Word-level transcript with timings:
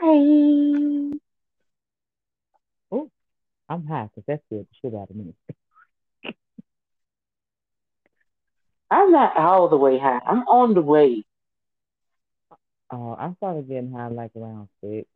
Hi. 0.00 1.18
Oh, 2.92 3.10
I'm 3.68 3.84
high 3.84 4.08
because 4.14 4.24
that 4.28 4.42
scared 4.46 4.66
the 4.70 4.74
shit 4.80 4.94
out 4.94 5.10
of 5.10 5.16
me. 5.16 5.34
I'm 8.92 9.10
not 9.10 9.36
all 9.36 9.68
the 9.68 9.76
way 9.76 9.98
high. 9.98 10.20
I'm 10.24 10.46
on 10.46 10.74
the 10.74 10.82
way. 10.82 11.24
Oh, 12.92 13.16
I 13.18 13.32
started 13.38 13.68
getting 13.68 13.92
high 13.92 14.08
like 14.08 14.30
around 14.36 14.68
six. 14.80 15.08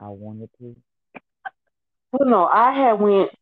I 0.00 0.08
wanted 0.08 0.48
to. 0.58 0.76
Well, 2.12 2.28
no, 2.28 2.46
I 2.46 2.72
had 2.72 2.94
went 2.94 3.32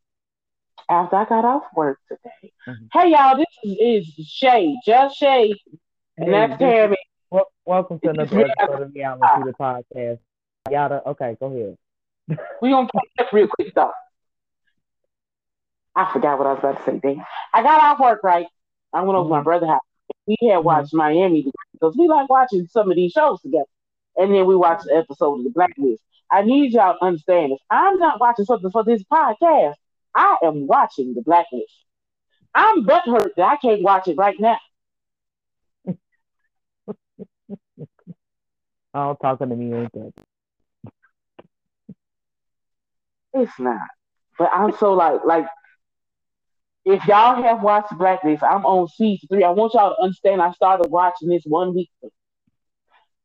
after 0.91 1.17
I 1.17 1.25
got 1.25 1.45
off 1.45 1.63
work 1.77 2.01
today. 2.09 2.53
Mhm. 2.67 2.89
Hey, 2.93 3.11
y'all, 3.11 3.37
this 3.37 3.47
is, 3.63 4.07
is 4.19 4.27
Shay, 4.27 4.77
just 4.85 5.17
Shay, 5.19 5.55
and 6.17 6.27
Hey, 6.27 6.33
that's 6.33 6.59
Tammy. 6.59 6.97
Wel- 7.35 7.53
welcome 7.67 7.99
to 8.01 8.11
another 8.11 8.47
episode 8.59 8.83
of 8.83 8.95
Reality 8.95 9.43
the 9.45 9.53
podcast. 9.59 10.19
Yada. 10.71 11.03
Okay, 11.07 11.37
go 11.41 11.47
ahead. 11.47 11.77
We 12.63 12.71
gonna 12.71 12.89
up 13.19 13.33
real 13.33 13.49
quick 13.49 13.75
though. 13.75 13.91
I 15.97 16.11
forgot 16.13 16.39
what 16.39 16.47
I 16.47 16.53
was 16.53 16.59
about 16.61 16.79
to 16.79 16.91
say. 16.91 17.01
Dang. 17.03 17.25
I 17.53 17.63
got 17.63 17.83
off 17.83 18.01
work 18.01 18.21
right. 18.23 18.47
I 18.93 19.03
went 19.03 19.17
over 19.17 19.27
to 19.27 19.31
my 19.31 19.39
mm-hmm. 19.39 19.45
brother's 19.45 19.69
house. 19.69 19.81
We 20.27 20.37
had 20.43 20.49
mm-hmm. 20.49 20.65
watched 20.65 20.95
Miami 20.95 21.51
because 21.73 21.97
we 21.97 22.09
like 22.09 22.31
watching 22.31 22.67
some 22.69 22.91
of 22.91 22.97
these 22.97 23.13
shows 23.13 23.41
together. 23.43 23.65
And 24.17 24.33
then 24.33 24.47
we 24.47 24.57
watched 24.57 24.85
the 24.85 24.97
episode 24.97 25.39
of 25.39 25.45
The 25.45 25.51
Blacklist. 25.51 26.03
I 26.31 26.43
need 26.43 26.73
y'all 26.73 26.97
to 26.97 27.05
understand 27.05 27.53
this. 27.53 27.59
I'm 27.69 27.99
not 27.99 28.21
watching 28.21 28.45
something 28.45 28.71
for 28.71 28.85
this 28.85 29.03
podcast. 29.03 29.75
I 30.15 30.37
am 30.43 30.67
watching 30.67 31.15
The 31.15 31.23
Blacklist. 31.23 31.85
I'm 32.55 32.87
butthurt 32.87 33.31
that 33.37 33.45
I 33.45 33.57
can't 33.57 33.83
watch 33.83 34.09
it 34.09 34.17
right 34.17 34.39
now. 34.39 34.59
Oh, 38.97 39.17
talking 39.21 39.49
to 39.49 39.57
me 39.57 39.75
ain't 39.75 39.93
that? 39.93 40.13
It's 43.35 43.59
not. 43.59 43.89
But 44.39 44.51
I'm 44.53 44.77
so 44.77 44.93
like 44.93 45.25
like 45.25 45.47
if 46.85 47.05
y'all 47.07 47.43
have 47.43 47.63
watched 47.63 47.97
Blacklist, 47.99 48.43
I'm 48.43 48.65
on 48.65 48.89
season 48.89 49.29
three. 49.29 49.43
I 49.43 49.51
want 49.51 49.75
y'all 49.75 49.97
to 49.97 50.03
understand 50.03 50.41
I 50.41 50.53
started 50.53 50.91
watching 50.91 51.29
this 51.29 51.43
one 51.45 51.75
week 51.75 51.91
ago. 52.03 52.13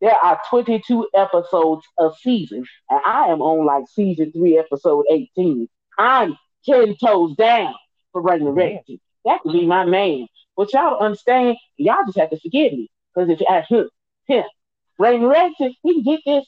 There 0.02 0.16
are 0.16 0.40
22 0.50 1.10
episodes 1.14 1.86
a 2.00 2.10
season, 2.22 2.66
and 2.90 3.02
I 3.06 3.28
am 3.28 3.42
on 3.42 3.66
like 3.66 3.84
season 3.94 4.32
three, 4.32 4.58
episode 4.58 5.06
18. 5.12 5.68
I'm 5.98 6.38
10 6.66 6.96
toes 6.96 7.36
down 7.36 7.76
for 8.14 8.22
Raymond 8.22 8.56
Man. 8.56 8.80
Reddington. 8.88 9.00
That 9.26 9.42
could 9.42 9.52
be 9.52 9.66
my 9.66 9.84
man. 9.86 10.28
But 10.56 10.74
y'all 10.74 11.00
understand, 11.00 11.58
y'all 11.76 12.06
just 12.06 12.18
have 12.18 12.30
to 12.30 12.40
forgive 12.40 12.72
me. 12.74 12.90
Because 13.14 13.30
if 13.30 13.42
you 13.42 13.90
ask 14.34 14.38
him, 14.38 14.44
him, 14.44 14.50
Raymond 14.98 15.32
Reddington, 15.34 15.74
he 15.84 15.94
can 15.94 16.04
get 16.04 16.20
this. 16.26 16.46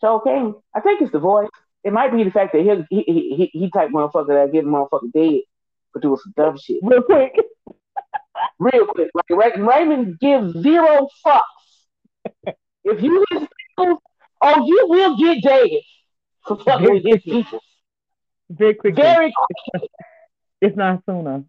So 0.00 0.16
okay, 0.16 0.52
I 0.74 0.80
think 0.80 1.00
it's 1.02 1.12
the 1.12 1.18
voice. 1.18 1.48
It 1.82 1.92
might 1.92 2.12
be 2.12 2.24
the 2.24 2.30
fact 2.30 2.52
that 2.52 2.62
he 2.90 3.02
he 3.02 3.12
he, 3.34 3.50
he, 3.52 3.70
type 3.70 3.90
motherfucker 3.90 4.28
that 4.28 4.52
get 4.52 4.64
motherfucker 4.64 5.12
dead 5.12 5.42
for 5.92 6.00
doing 6.00 6.18
some 6.22 6.32
dumb 6.36 6.58
shit. 6.58 6.78
Real 6.82 7.02
quick. 7.02 7.32
Real 8.58 8.86
quick, 8.86 9.10
like 9.14 9.30
Ray- 9.30 9.62
Raymond 9.62 10.18
gives 10.18 10.52
zero 10.60 11.08
fucks. 11.24 11.42
If 12.84 13.02
you 13.02 13.24
his 13.30 13.40
people, 13.40 14.02
oh, 14.42 14.66
you 14.66 14.86
will 14.88 15.16
get 15.16 15.42
dead 15.42 15.68
for 16.46 16.56
fucking 16.58 16.90
with 16.90 17.04
his 17.04 17.22
people. 17.22 17.60
Very 18.50 18.74
quickly. 18.74 19.02
Very 19.02 19.32
If 20.60 20.76
not 20.76 21.02
sooner. 21.06 21.44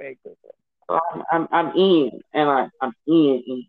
Very 0.00 0.18
quickly. 0.22 0.50
I'm, 0.88 1.22
I'm 1.30 1.48
I'm 1.52 1.76
in, 1.76 2.10
and 2.32 2.48
I 2.48 2.68
I'm 2.80 2.94
in. 3.06 3.42
in. 3.46 3.66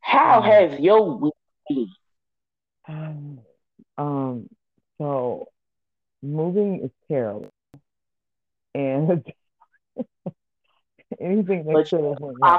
How 0.00 0.40
has 0.42 0.80
your 0.80 1.16
week 1.16 1.32
been? 1.68 1.88
Um, 2.88 3.38
um, 3.96 4.48
so 4.98 5.46
moving 6.24 6.80
is 6.82 6.90
terrible. 7.06 7.50
And 8.74 9.24
anything 11.20 11.64
that 11.66 11.72
But 11.72 11.88
could 11.88 12.04
have 12.04 12.18
went 12.18 12.38
wrong. 12.40 12.58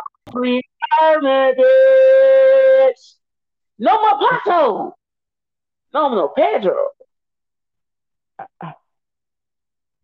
No 3.78 4.02
more 4.02 4.20
Pato. 4.20 4.94
No 5.94 6.10
more 6.10 6.34
Pedro. 6.34 6.88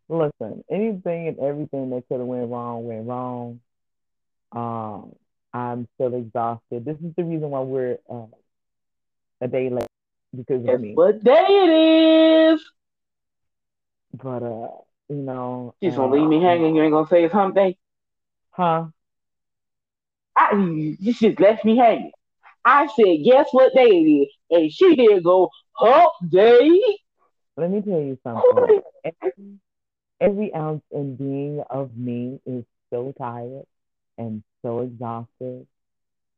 Listen, 0.09 0.63
anything 0.71 1.27
and 1.27 1.39
everything 1.39 1.91
that 1.91 2.07
could 2.07 2.17
have 2.19 2.27
went 2.27 2.49
wrong 2.49 2.87
went 2.87 3.07
wrong. 3.07 3.59
Um, 4.51 5.13
I'm 5.53 5.87
still 5.95 6.15
exhausted. 6.15 6.83
This 6.83 6.97
is 6.97 7.13
the 7.15 7.23
reason 7.23 7.51
why 7.51 7.59
we're 7.61 7.99
uh, 8.09 8.25
a 9.41 9.47
day 9.47 9.69
late 9.69 9.85
because 10.35 10.61
of 10.61 10.65
Guess 10.65 10.79
me. 10.79 10.93
what 10.95 11.23
day 11.23 11.45
it 11.47 12.53
is? 12.53 12.71
But 14.13 14.41
uh, 14.41 14.67
you 15.09 15.15
know, 15.15 15.75
she's 15.81 15.95
gonna 15.95 16.11
uh, 16.11 16.19
leave 16.19 16.27
me 16.27 16.41
hanging. 16.41 16.75
You 16.75 16.83
ain't 16.83 16.91
gonna 16.91 17.07
say 17.07 17.23
it's 17.23 17.33
hump 17.33 17.53
day. 17.53 17.77
huh? 18.49 18.87
I, 20.35 20.55
you 20.55 21.13
just 21.13 21.39
left 21.39 21.65
me 21.65 21.77
hanging. 21.77 22.11
I 22.65 22.87
said, 22.87 23.23
guess 23.23 23.47
what 23.51 23.73
day 23.73 23.89
it 23.89 24.09
is? 24.09 24.27
And 24.49 24.71
she 24.71 24.95
did 24.95 25.23
go, 25.23 25.49
hump 25.73 26.13
day. 26.27 26.97
Let 27.57 27.71
me 27.71 27.81
tell 27.81 27.99
you 27.99 28.17
something. 28.23 28.81
Every, 30.21 30.53
ounce 30.53 30.83
and 30.91 31.17
being 31.17 31.63
of 31.69 31.95
me 31.95 32.39
is 32.45 32.65
so 32.91 33.13
tired 33.17 33.63
and 34.17 34.43
so 34.61 34.79
exhausted 34.79 35.65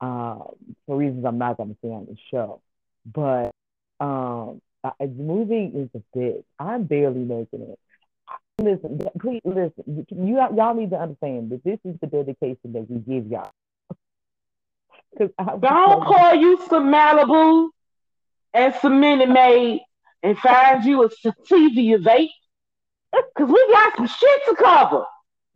um, 0.02 0.56
for 0.86 0.98
reasons 0.98 1.26
I'm 1.26 1.38
not 1.38 1.58
going 1.58 1.70
to 1.70 1.78
say 1.84 1.90
on 1.90 2.06
the 2.06 2.18
show. 2.32 2.62
But 3.06 3.54
um, 4.00 4.62
I, 4.84 4.92
moving 5.06 5.74
is 5.76 6.02
a 6.02 6.18
bitch. 6.18 6.44
I'm 6.60 6.84
barely 6.84 7.22
making 7.22 7.62
it. 7.62 7.80
Listen, 8.60 9.00
please 9.20 9.42
listen. 9.44 10.06
You 10.10 10.36
y'all 10.36 10.76
need 10.76 10.92
to 10.92 10.98
understand 10.98 11.52
that 11.52 11.64
this 11.64 11.80
is 11.84 11.96
the 12.00 12.08
dedication 12.08 12.74
that 12.74 12.90
we 12.90 13.00
give 13.00 13.28
y'all. 13.28 13.52
Because 15.12 15.32
Don't 15.38 16.06
call 16.06 16.36
you 16.36 16.58
some 16.70 16.90
Malibu 16.90 17.70
and 18.54 18.74
some 18.82 19.02
Minute 19.02 19.28
Maid 19.28 19.82
and 20.24 20.38
find 20.38 20.86
you 20.86 21.04
a 21.04 21.10
sativa 21.10 21.98
vape. 22.02 22.30
Cause 23.14 23.50
we 23.50 23.68
got 23.72 23.98
some 23.98 24.08
shit 24.08 24.42
to 24.48 24.56
cover. 24.56 25.06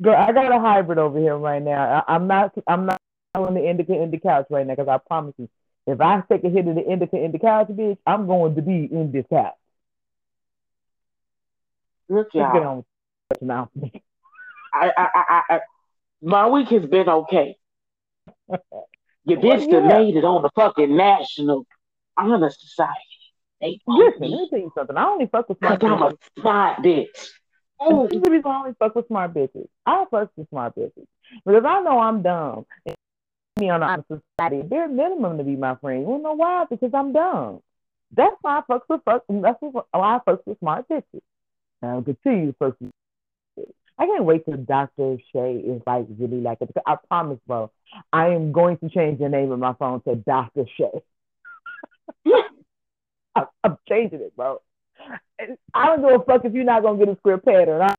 Girl, 0.01 0.15
I 0.15 0.31
got 0.33 0.51
a 0.51 0.59
hybrid 0.59 0.97
over 0.97 1.19
here 1.19 1.37
right 1.37 1.61
now. 1.61 2.03
I, 2.07 2.15
I'm 2.15 2.27
not. 2.27 2.53
I'm 2.67 2.85
not 2.85 3.01
on 3.33 3.53
the 3.53 3.67
indica 3.67 3.93
in 3.93 4.11
the 4.11 4.17
couch 4.17 4.47
right 4.49 4.65
now 4.65 4.75
because 4.75 4.87
I 4.87 4.97
promise 4.97 5.33
you, 5.37 5.49
if 5.87 6.01
I 6.01 6.21
take 6.29 6.43
a 6.43 6.49
hit 6.49 6.67
of 6.67 6.75
the 6.75 6.85
indica 6.85 7.17
in 7.17 7.31
the 7.31 7.39
couch, 7.39 7.67
bitch, 7.67 7.97
I'm 8.05 8.27
going 8.27 8.55
to 8.55 8.61
be 8.61 8.89
in 8.91 9.11
this 9.11 9.25
couch. 9.29 9.53
Look, 12.09 12.31
get 12.31 12.39
y'all. 12.39 12.63
on 12.63 12.77
with 12.77 12.85
the 13.39 13.45
announcement. 13.45 13.95
I, 14.73 14.91
I, 14.97 15.07
I, 15.15 15.41
I, 15.49 15.59
my 16.21 16.47
week 16.47 16.69
has 16.69 16.85
been 16.85 17.07
okay. 17.07 17.55
Your 19.25 19.39
bitch 19.39 19.69
that 19.71 19.83
yeah. 19.83 19.87
made 19.87 20.15
it 20.15 20.23
on 20.23 20.43
the 20.43 20.49
fucking 20.55 20.95
National 20.95 21.65
Honor 22.17 22.51
Society. 22.51 22.91
They 23.61 23.79
Listen, 23.87 24.21
let 24.21 24.29
me 24.29 24.47
tell 24.49 24.59
you 24.59 24.71
something. 24.75 24.97
I 24.97 25.05
only 25.05 25.27
fuck 25.27 25.49
with 25.49 25.59
because 25.59 25.79
I'm 25.81 26.03
a 26.03 26.13
smart 26.39 26.83
bitch. 26.83 27.29
Ooh, 27.83 28.07
This 28.07 28.17
is 28.17 28.23
the 28.23 28.31
reason 28.31 28.51
I 28.51 28.59
only 28.59 28.75
fuck 28.79 28.95
with 28.95 29.07
smart 29.07 29.33
bitches. 29.33 29.67
I 29.85 30.05
fuck 30.09 30.31
with 30.35 30.49
smart 30.49 30.75
bitches 30.75 31.07
because 31.45 31.63
I 31.65 31.81
know 31.81 31.99
I'm 31.99 32.21
dumb. 32.21 32.65
And 32.85 32.95
me 33.59 33.69
on 33.69 33.79
the 33.81 34.21
society, 34.39 34.61
bare 34.67 34.87
minimum 34.87 35.37
to 35.37 35.43
be 35.43 35.55
my 35.55 35.75
friend. 35.75 36.01
You 36.01 36.07
wanna 36.07 36.23
know 36.23 36.33
why? 36.33 36.65
Because 36.69 36.91
I'm 36.93 37.13
dumb. 37.13 37.61
That's 38.15 38.35
why 38.41 38.59
I 38.59 38.61
fuck 38.67 38.83
with 38.89 39.01
fuck. 39.03 39.23
That's 39.29 39.57
why 39.61 39.83
I 39.93 40.19
fuck 40.25 40.45
with 40.45 40.59
smart 40.59 40.87
bitches. 40.89 41.21
And 41.81 41.91
I'll 41.91 42.01
continue 42.01 42.47
to 42.47 42.53
fuck 42.57 42.75
with. 42.79 42.91
bitches. 43.59 43.71
I 43.97 44.05
can't 44.05 44.25
wait 44.25 44.45
till 44.45 44.57
Dr. 44.57 45.17
Shay 45.31 45.55
is 45.55 45.81
like 45.87 46.05
really 46.19 46.41
like 46.41 46.57
it. 46.61 46.69
I 46.85 46.97
promise, 47.07 47.39
bro. 47.47 47.71
I 48.11 48.27
am 48.29 48.51
going 48.51 48.77
to 48.79 48.89
change 48.89 49.19
the 49.19 49.29
name 49.29 49.51
of 49.51 49.59
my 49.59 49.73
phone 49.73 50.01
to 50.01 50.15
Dr. 50.15 50.65
Shay. 50.77 51.01
I'm, 53.35 53.45
I'm 53.63 53.77
changing 53.87 54.19
it, 54.21 54.35
bro. 54.35 54.61
I 55.73 55.85
don't 55.87 56.01
give 56.01 56.21
a 56.21 56.23
fuck 56.23 56.45
if 56.45 56.53
you're 56.53 56.63
not 56.63 56.83
gonna 56.83 56.97
get 56.97 57.09
a 57.09 57.17
square 57.17 57.37
pattern. 57.37 57.93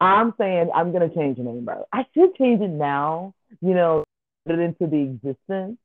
I'm 0.00 0.34
saying 0.38 0.70
I'm 0.74 0.92
gonna 0.92 1.08
change 1.14 1.36
the 1.36 1.44
name, 1.44 1.64
bro. 1.64 1.86
I 1.92 2.06
should 2.14 2.34
change 2.36 2.60
it 2.62 2.68
now. 2.68 3.34
You 3.60 3.74
know, 3.74 4.04
put 4.46 4.58
it 4.58 4.62
into 4.62 4.86
the 4.86 5.02
existence, 5.02 5.78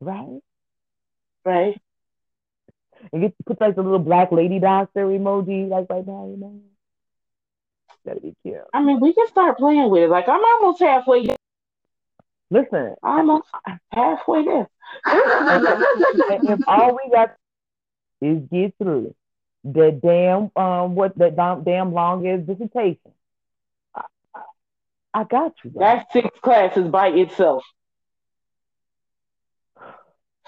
right? 0.00 0.40
right? 1.44 1.80
And 3.12 3.22
get 3.22 3.34
put 3.46 3.60
like 3.60 3.74
the 3.74 3.82
little 3.82 3.98
black 3.98 4.30
lady 4.32 4.58
doctor 4.58 5.06
emoji, 5.06 5.68
like 5.68 5.86
right 5.90 6.06
now, 6.06 6.28
you 6.30 6.36
know. 6.36 6.60
That'd 8.04 8.22
be 8.22 8.34
cute. 8.42 8.56
I 8.72 8.82
mean, 8.82 9.00
we 9.00 9.12
can 9.12 9.28
start 9.28 9.58
playing 9.58 9.90
with 9.90 10.02
it. 10.02 10.08
Like 10.10 10.28
I'm 10.28 10.44
almost 10.44 10.80
halfway. 10.80 11.26
there. 11.26 11.36
Listen, 12.50 12.94
Almost 13.02 13.48
halfway 13.92 14.44
there. 14.44 14.68
if 15.06 16.60
all 16.66 16.92
we 16.92 17.10
got 17.10 17.34
is 18.20 18.42
get 18.50 18.74
through 18.78 19.14
that 19.64 20.00
damn 20.02 20.50
um 20.56 20.94
what 20.94 21.16
that 21.18 21.36
damn, 21.36 21.62
damn 21.62 21.92
long 21.92 22.26
ass 22.26 22.40
dissertation. 22.40 23.12
I 25.14 25.24
got 25.24 25.52
you. 25.62 25.70
Bro. 25.70 25.80
That's 25.80 26.12
six 26.12 26.28
classes 26.40 26.88
by 26.88 27.08
itself. 27.08 27.64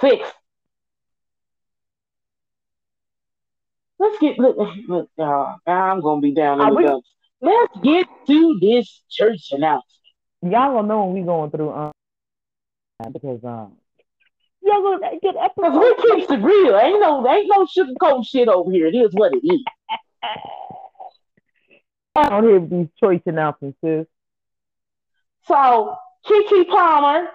Six. 0.01 0.27
Let's 3.99 4.19
get 4.19 4.39
look, 4.39 4.57
look 4.89 5.11
uh, 5.19 5.57
I'm 5.67 6.01
gonna 6.01 6.21
be 6.21 6.35
down 6.35 6.61
in 6.61 6.75
the 6.75 6.83
dumps. 6.83 7.09
Let's 7.41 7.79
get 7.83 8.07
to 8.27 8.59
this 8.61 9.03
church 9.11 9.49
announcement. 9.53 9.85
Y'all 10.43 10.75
gonna 10.75 10.89
know 10.89 11.05
when 11.05 11.15
we 11.15 11.23
going 11.23 11.51
through 11.51 11.73
um 11.73 11.93
because 13.13 13.45
um 13.45 13.77
y'all 14.65 14.83
gonna 14.83 15.19
get 15.23 15.37
episode. 15.37 15.79
we 15.79 15.95
keep 15.97 16.29
the 16.29 16.39
real. 16.39 16.77
Ain't 16.77 17.01
no 17.01 17.27
ain't 17.29 17.49
no 17.49 17.67
sugarcoat 17.67 18.27
shit 18.27 18.49
over 18.49 18.71
here. 18.71 18.87
It 18.87 18.95
is 18.95 19.13
what 19.13 19.33
it 19.35 19.47
is. 19.47 19.61
I 22.17 22.29
don't 22.29 22.45
hear 22.45 22.61
these 22.61 22.89
choice 22.99 23.23
announcements, 23.27 23.79
sis. 23.83 24.07
So 25.47 25.97
Keke 26.27 26.69
Palmer, 26.69 27.29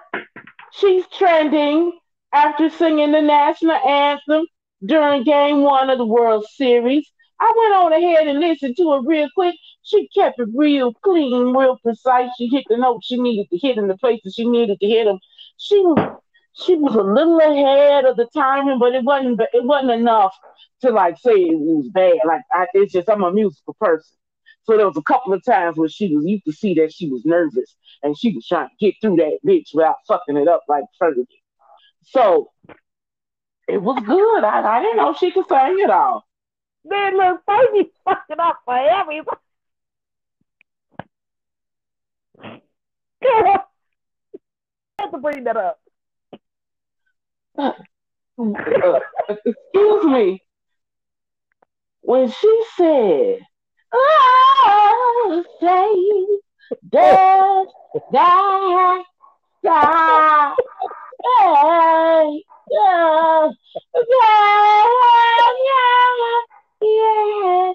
she's 0.71 1.05
trending 1.17 1.99
after 2.33 2.69
singing 2.69 3.11
the 3.11 3.21
national 3.21 3.75
anthem 3.75 4.47
during 4.85 5.23
game 5.23 5.61
one 5.61 5.89
of 5.89 5.97
the 5.97 6.05
World 6.05 6.45
Series. 6.55 7.05
I 7.41 7.53
went 7.57 7.73
on 7.73 7.93
ahead 7.93 8.27
and 8.27 8.39
listened 8.39 8.77
to 8.77 8.95
it 8.95 9.03
real 9.05 9.29
quick. 9.35 9.55
She 9.83 10.07
kept 10.09 10.39
it 10.39 10.47
real 10.53 10.93
clean, 10.93 11.55
real 11.55 11.77
precise. 11.77 12.29
She 12.37 12.47
hit 12.47 12.65
the 12.69 12.77
notes 12.77 13.05
she 13.05 13.19
needed 13.19 13.49
to 13.49 13.57
hit 13.57 13.77
in 13.77 13.87
the 13.87 13.97
places 13.97 14.33
she 14.33 14.45
needed 14.45 14.79
to 14.79 14.87
hit 14.87 15.05
them. 15.05 15.19
She 15.57 15.79
was 15.79 16.19
she 16.65 16.75
was 16.75 16.95
a 16.95 17.01
little 17.01 17.39
ahead 17.39 18.05
of 18.05 18.17
the 18.17 18.27
timing, 18.33 18.79
but 18.79 18.93
it 18.95 19.03
wasn't 19.03 19.39
it 19.53 19.63
wasn't 19.63 19.91
enough 19.91 20.35
to 20.81 20.91
like 20.91 21.17
say 21.17 21.31
it 21.33 21.59
was 21.59 21.89
bad. 21.93 22.17
Like 22.25 22.41
I, 22.53 22.67
it's 22.73 22.93
just 22.93 23.09
I'm 23.09 23.23
a 23.23 23.31
musical 23.31 23.75
person. 23.79 24.15
So 24.63 24.77
there 24.77 24.85
was 24.87 24.97
a 24.97 25.01
couple 25.03 25.33
of 25.33 25.43
times 25.43 25.77
where 25.77 25.89
she 25.89 26.15
was 26.15 26.25
you 26.25 26.39
could 26.43 26.55
see 26.55 26.73
that 26.75 26.93
she 26.93 27.09
was 27.09 27.23
nervous 27.25 27.75
and 28.03 28.17
she 28.17 28.33
was 28.33 28.45
trying 28.47 28.69
to 28.69 28.75
get 28.79 28.95
through 29.01 29.17
that 29.17 29.39
bitch 29.45 29.69
without 29.73 29.95
fucking 30.07 30.37
it 30.37 30.47
up 30.47 30.63
like 30.67 30.83
Fergie. 31.01 31.25
So 32.03 32.51
it 33.67 33.81
was 33.81 34.01
good. 34.05 34.43
I, 34.43 34.77
I 34.79 34.81
didn't 34.81 34.97
know 34.97 35.13
she 35.13 35.31
could 35.31 35.47
sing 35.47 35.79
it 35.79 35.89
all. 35.89 36.25
Man, 36.85 37.17
look, 37.17 37.41
Fergie 37.47 37.89
fucking 38.05 38.39
up 38.39 38.59
for 38.65 38.77
everybody. 38.77 39.37
I 43.23 43.59
have 44.99 45.11
to 45.11 45.17
bring 45.17 45.43
that 45.45 45.57
up. 45.57 45.79
Excuse 49.45 50.03
me. 50.05 50.41
When 52.01 52.29
she 52.31 52.63
said, 52.75 53.39
"Oh, 53.93 55.43
say, 55.61 56.39
da, 56.89 57.65
da, 58.11 59.03
da, 59.63 60.55
hey, 61.23 62.43
yeah, 62.71 63.49
yeah, 63.95 64.85
yeah, 65.65 66.43
yeah. 66.81 67.73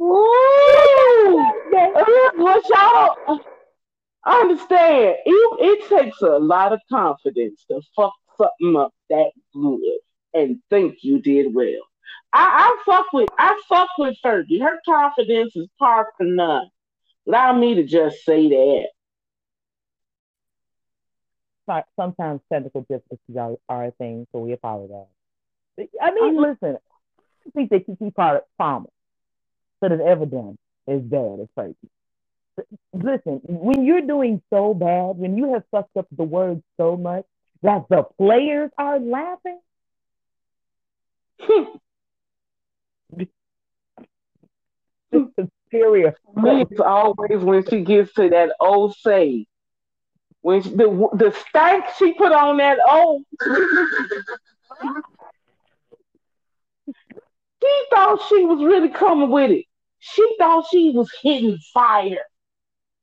Ooh, 0.00 1.52
what 2.36 2.68
y'all 2.68 3.40
understand? 4.26 5.16
It, 5.24 5.58
it 5.60 5.88
takes 5.88 6.20
a 6.20 6.38
lot 6.38 6.72
of 6.72 6.80
confidence 6.90 7.64
to 7.70 7.80
fuck 7.94 8.12
something 8.36 8.76
up 8.76 8.92
that 9.08 9.30
good 9.54 9.98
and 10.34 10.58
think 10.68 10.98
you 11.02 11.20
did 11.20 11.54
well. 11.54 11.82
I, 12.32 12.76
I 12.76 12.82
fuck 12.84 13.12
with 13.12 13.28
I 13.38 13.60
fuck 13.68 13.88
with 13.98 14.16
Fergie. 14.22 14.60
Her 14.60 14.80
confidence 14.84 15.56
is 15.56 15.68
par 15.78 16.08
for 16.16 16.24
none. 16.24 16.68
Allow 17.26 17.54
me 17.54 17.74
to 17.76 17.84
just 17.84 18.24
say 18.24 18.48
that. 18.48 18.88
Sometimes 21.96 22.40
technical 22.52 22.82
difficulties 22.82 23.36
are, 23.36 23.56
are 23.68 23.86
a 23.86 23.90
thing, 23.92 24.26
so 24.30 24.38
we 24.38 24.52
apologize. 24.52 25.06
I 26.00 26.12
mean, 26.12 26.40
listen, 26.40 26.76
I 27.18 27.50
think 27.50 27.70
that 27.70 27.86
Keke 27.88 28.46
Palmer 28.58 28.88
could 29.82 29.92
have 29.92 30.00
ever 30.00 30.26
done 30.26 30.58
is 30.88 31.02
bad 31.02 31.40
as 31.40 31.48
Fergie. 31.58 31.76
Listen, 32.94 33.40
when 33.44 33.84
you're 33.84 34.02
doing 34.02 34.42
so 34.50 34.74
bad, 34.74 35.16
when 35.18 35.36
you 35.36 35.52
have 35.54 35.64
fucked 35.70 35.96
up 35.96 36.06
the 36.12 36.24
words 36.24 36.62
so 36.78 36.96
much 36.96 37.24
that 37.62 37.84
the 37.90 38.04
players 38.18 38.70
are 38.78 38.98
laughing, 39.00 39.60
Serious. 45.70 46.14
It's 46.38 46.80
always 46.80 47.38
when 47.42 47.64
she 47.68 47.82
gets 47.82 48.12
to 48.14 48.30
that 48.30 48.52
old 48.60 48.96
say. 48.96 49.46
When 50.42 50.62
she, 50.62 50.70
the 50.70 51.08
the 51.14 51.36
stank 51.48 51.84
she 51.98 52.14
put 52.14 52.32
on 52.32 52.58
that 52.58 52.78
old. 52.90 53.24
she 57.62 57.84
thought 57.90 58.20
she 58.28 58.44
was 58.44 58.62
really 58.62 58.88
coming 58.88 59.30
with 59.30 59.50
it. 59.50 59.64
She 59.98 60.36
thought 60.38 60.66
she 60.70 60.90
was 60.90 61.10
hitting 61.22 61.58
fire. 61.72 62.24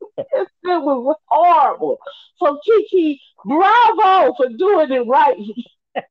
it 0.17 0.47
was 0.63 1.15
horrible. 1.25 1.97
So 2.38 2.59
Keke, 2.67 3.19
bravo 3.45 4.33
for 4.35 4.50
doing 4.57 4.91
it 4.91 5.07
right. 5.07 5.38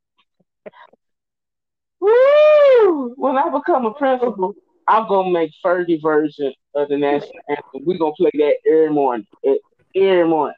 Woo! 2.00 3.14
When 3.16 3.38
I 3.38 3.48
become 3.48 3.86
a 3.86 3.94
principal, 3.94 4.54
I'm 4.88 5.06
gonna 5.08 5.30
make 5.30 5.52
Fergie 5.64 6.02
version 6.02 6.52
of 6.74 6.88
the 6.88 6.96
national 6.96 7.32
anthem. 7.48 7.84
We're 7.84 7.98
gonna 7.98 8.12
play 8.14 8.30
that 8.34 8.54
every 8.66 8.90
morning. 8.90 9.26
Every 9.94 10.26
morning. 10.26 10.56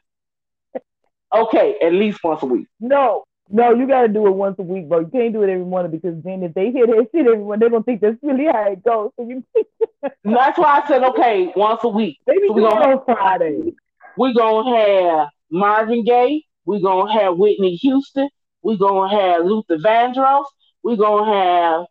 Okay, 1.33 1.75
at 1.81 1.93
least 1.93 2.23
once 2.23 2.41
a 2.41 2.45
week. 2.47 2.67
No, 2.79 3.25
no, 3.49 3.73
you 3.73 3.87
gotta 3.87 4.07
do 4.07 4.25
it 4.27 4.31
once 4.31 4.57
a 4.57 4.63
week, 4.63 4.89
bro. 4.89 5.01
You 5.01 5.07
can't 5.07 5.33
do 5.33 5.43
it 5.43 5.49
every 5.49 5.65
morning 5.65 5.91
because 5.91 6.21
then 6.23 6.41
if 6.43 6.53
they 6.53 6.71
hear 6.71 6.87
that 6.87 7.09
shit 7.15 7.27
every 7.27 7.37
morning, 7.37 7.59
they're 7.59 7.69
gonna 7.69 7.83
think 7.83 8.01
that's 8.01 8.17
really 8.23 8.45
how 8.45 8.71
it 8.71 8.83
goes. 8.83 9.11
So 9.17 9.27
you 9.27 9.43
that's 10.23 10.57
why 10.57 10.81
I 10.83 10.87
said 10.87 11.03
okay, 11.03 11.53
once 11.55 11.83
a 11.83 11.89
week. 11.89 12.19
Maybe 12.25 12.47
so 12.47 12.53
we're 12.53 12.69
gonna 12.69 12.97
on 12.97 13.05
Friday. 13.05 13.73
We're 14.17 14.33
gonna 14.33 14.77
have 14.77 15.29
Marvin 15.51 16.03
Gaye, 16.03 16.43
we're 16.65 16.79
gonna 16.79 17.11
have 17.13 17.37
Whitney 17.37 17.75
Houston, 17.75 18.29
we're 18.63 18.77
gonna 18.77 19.09
have 19.09 19.45
Luther 19.45 19.77
Vandross, 19.77 20.45
we're 20.81 20.95
gonna 20.95 21.31
have 21.31 21.85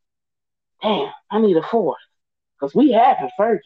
damn, 0.82 1.12
I 1.30 1.40
need 1.40 1.56
a 1.56 1.62
fourth. 1.62 1.98
Because 2.58 2.74
we 2.74 2.92
have 2.92 3.18
a 3.20 3.30
Fergie. 3.40 3.60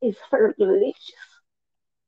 It's 0.00 0.18
Fergalicious. 0.30 1.31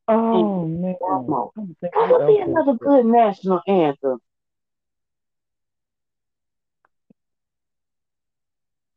Oh 0.07 0.67
man. 0.67 0.97
That 1.01 2.11
would 2.11 2.27
be 2.27 2.39
another 2.39 2.75
good 2.75 3.07
national 3.07 3.63
anthem. 3.67 4.19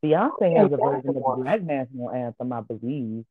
Beyonce 0.04 0.56
has 0.56 0.72
a 0.72 0.76
version 0.76 1.08
of 1.08 1.14
the 1.14 1.20
Black 1.20 1.62
national 1.62 2.10
anthem, 2.10 2.52
I 2.52 2.60
believe. 2.60 3.24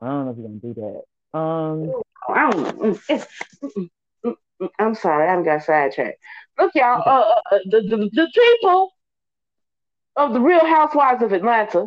I 0.00 0.06
don't 0.06 0.24
know 0.26 0.30
if 0.32 0.38
you're 0.38 0.48
gonna 0.48 0.60
do 0.60 0.74
that. 0.74 1.38
Um, 1.38 1.92
I 2.28 2.50
don't. 2.50 4.38
I'm 4.78 4.94
sorry, 4.94 5.28
I 5.28 5.42
got 5.42 5.64
sidetracked. 5.64 6.18
Look, 6.58 6.72
y'all. 6.74 7.02
Uh, 7.04 7.10
uh, 7.10 7.40
uh, 7.50 7.58
the, 7.64 7.80
the 7.82 7.96
the 8.12 8.28
people 8.32 8.92
of 10.16 10.32
the 10.32 10.40
Real 10.40 10.64
Housewives 10.64 11.22
of 11.22 11.32
Atlanta, 11.32 11.86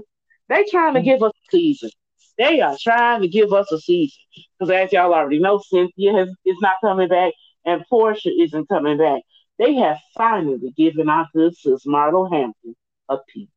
they 0.50 0.66
trying 0.70 0.96
to 0.96 1.02
give 1.02 1.22
us 1.24 1.32
a 1.32 1.52
season. 1.52 1.92
They 2.38 2.62
are 2.62 2.78
trying 2.82 3.22
to 3.22 3.28
give 3.28 3.54
us 3.54 3.72
a 3.72 3.80
season 3.80 4.18
because, 4.60 4.72
as 4.72 4.92
y'all 4.92 5.14
already 5.14 5.40
know, 5.40 5.60
Cynthia 5.60 6.14
has, 6.14 6.30
is 6.46 6.58
not 6.62 6.76
coming 6.82 7.08
back 7.08 7.34
and 7.66 7.84
Porsha 7.92 8.32
isn't 8.38 8.68
coming 8.68 8.98
back. 8.98 9.22
They 9.58 9.76
have 9.76 9.98
finally 10.18 10.74
given 10.76 11.10
our 11.10 11.28
good 11.34 11.56
sis 11.56 11.86
Marlo 11.86 12.30
Hampton 12.32 12.76
a 13.10 13.18
peach. 13.34 13.50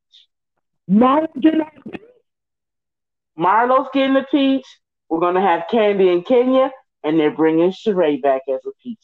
Marlo 0.88 1.28
Marlo's 3.38 3.88
getting 3.92 4.16
a 4.16 4.24
peach. 4.30 4.66
We're 5.08 5.20
gonna 5.20 5.40
have 5.40 5.64
Kandi 5.70 6.12
and 6.12 6.24
Kenya, 6.24 6.70
and 7.02 7.18
they're 7.18 7.30
bringing 7.30 7.70
Sheree 7.70 8.20
back 8.20 8.42
as 8.48 8.60
a 8.66 8.70
peach. 8.82 8.98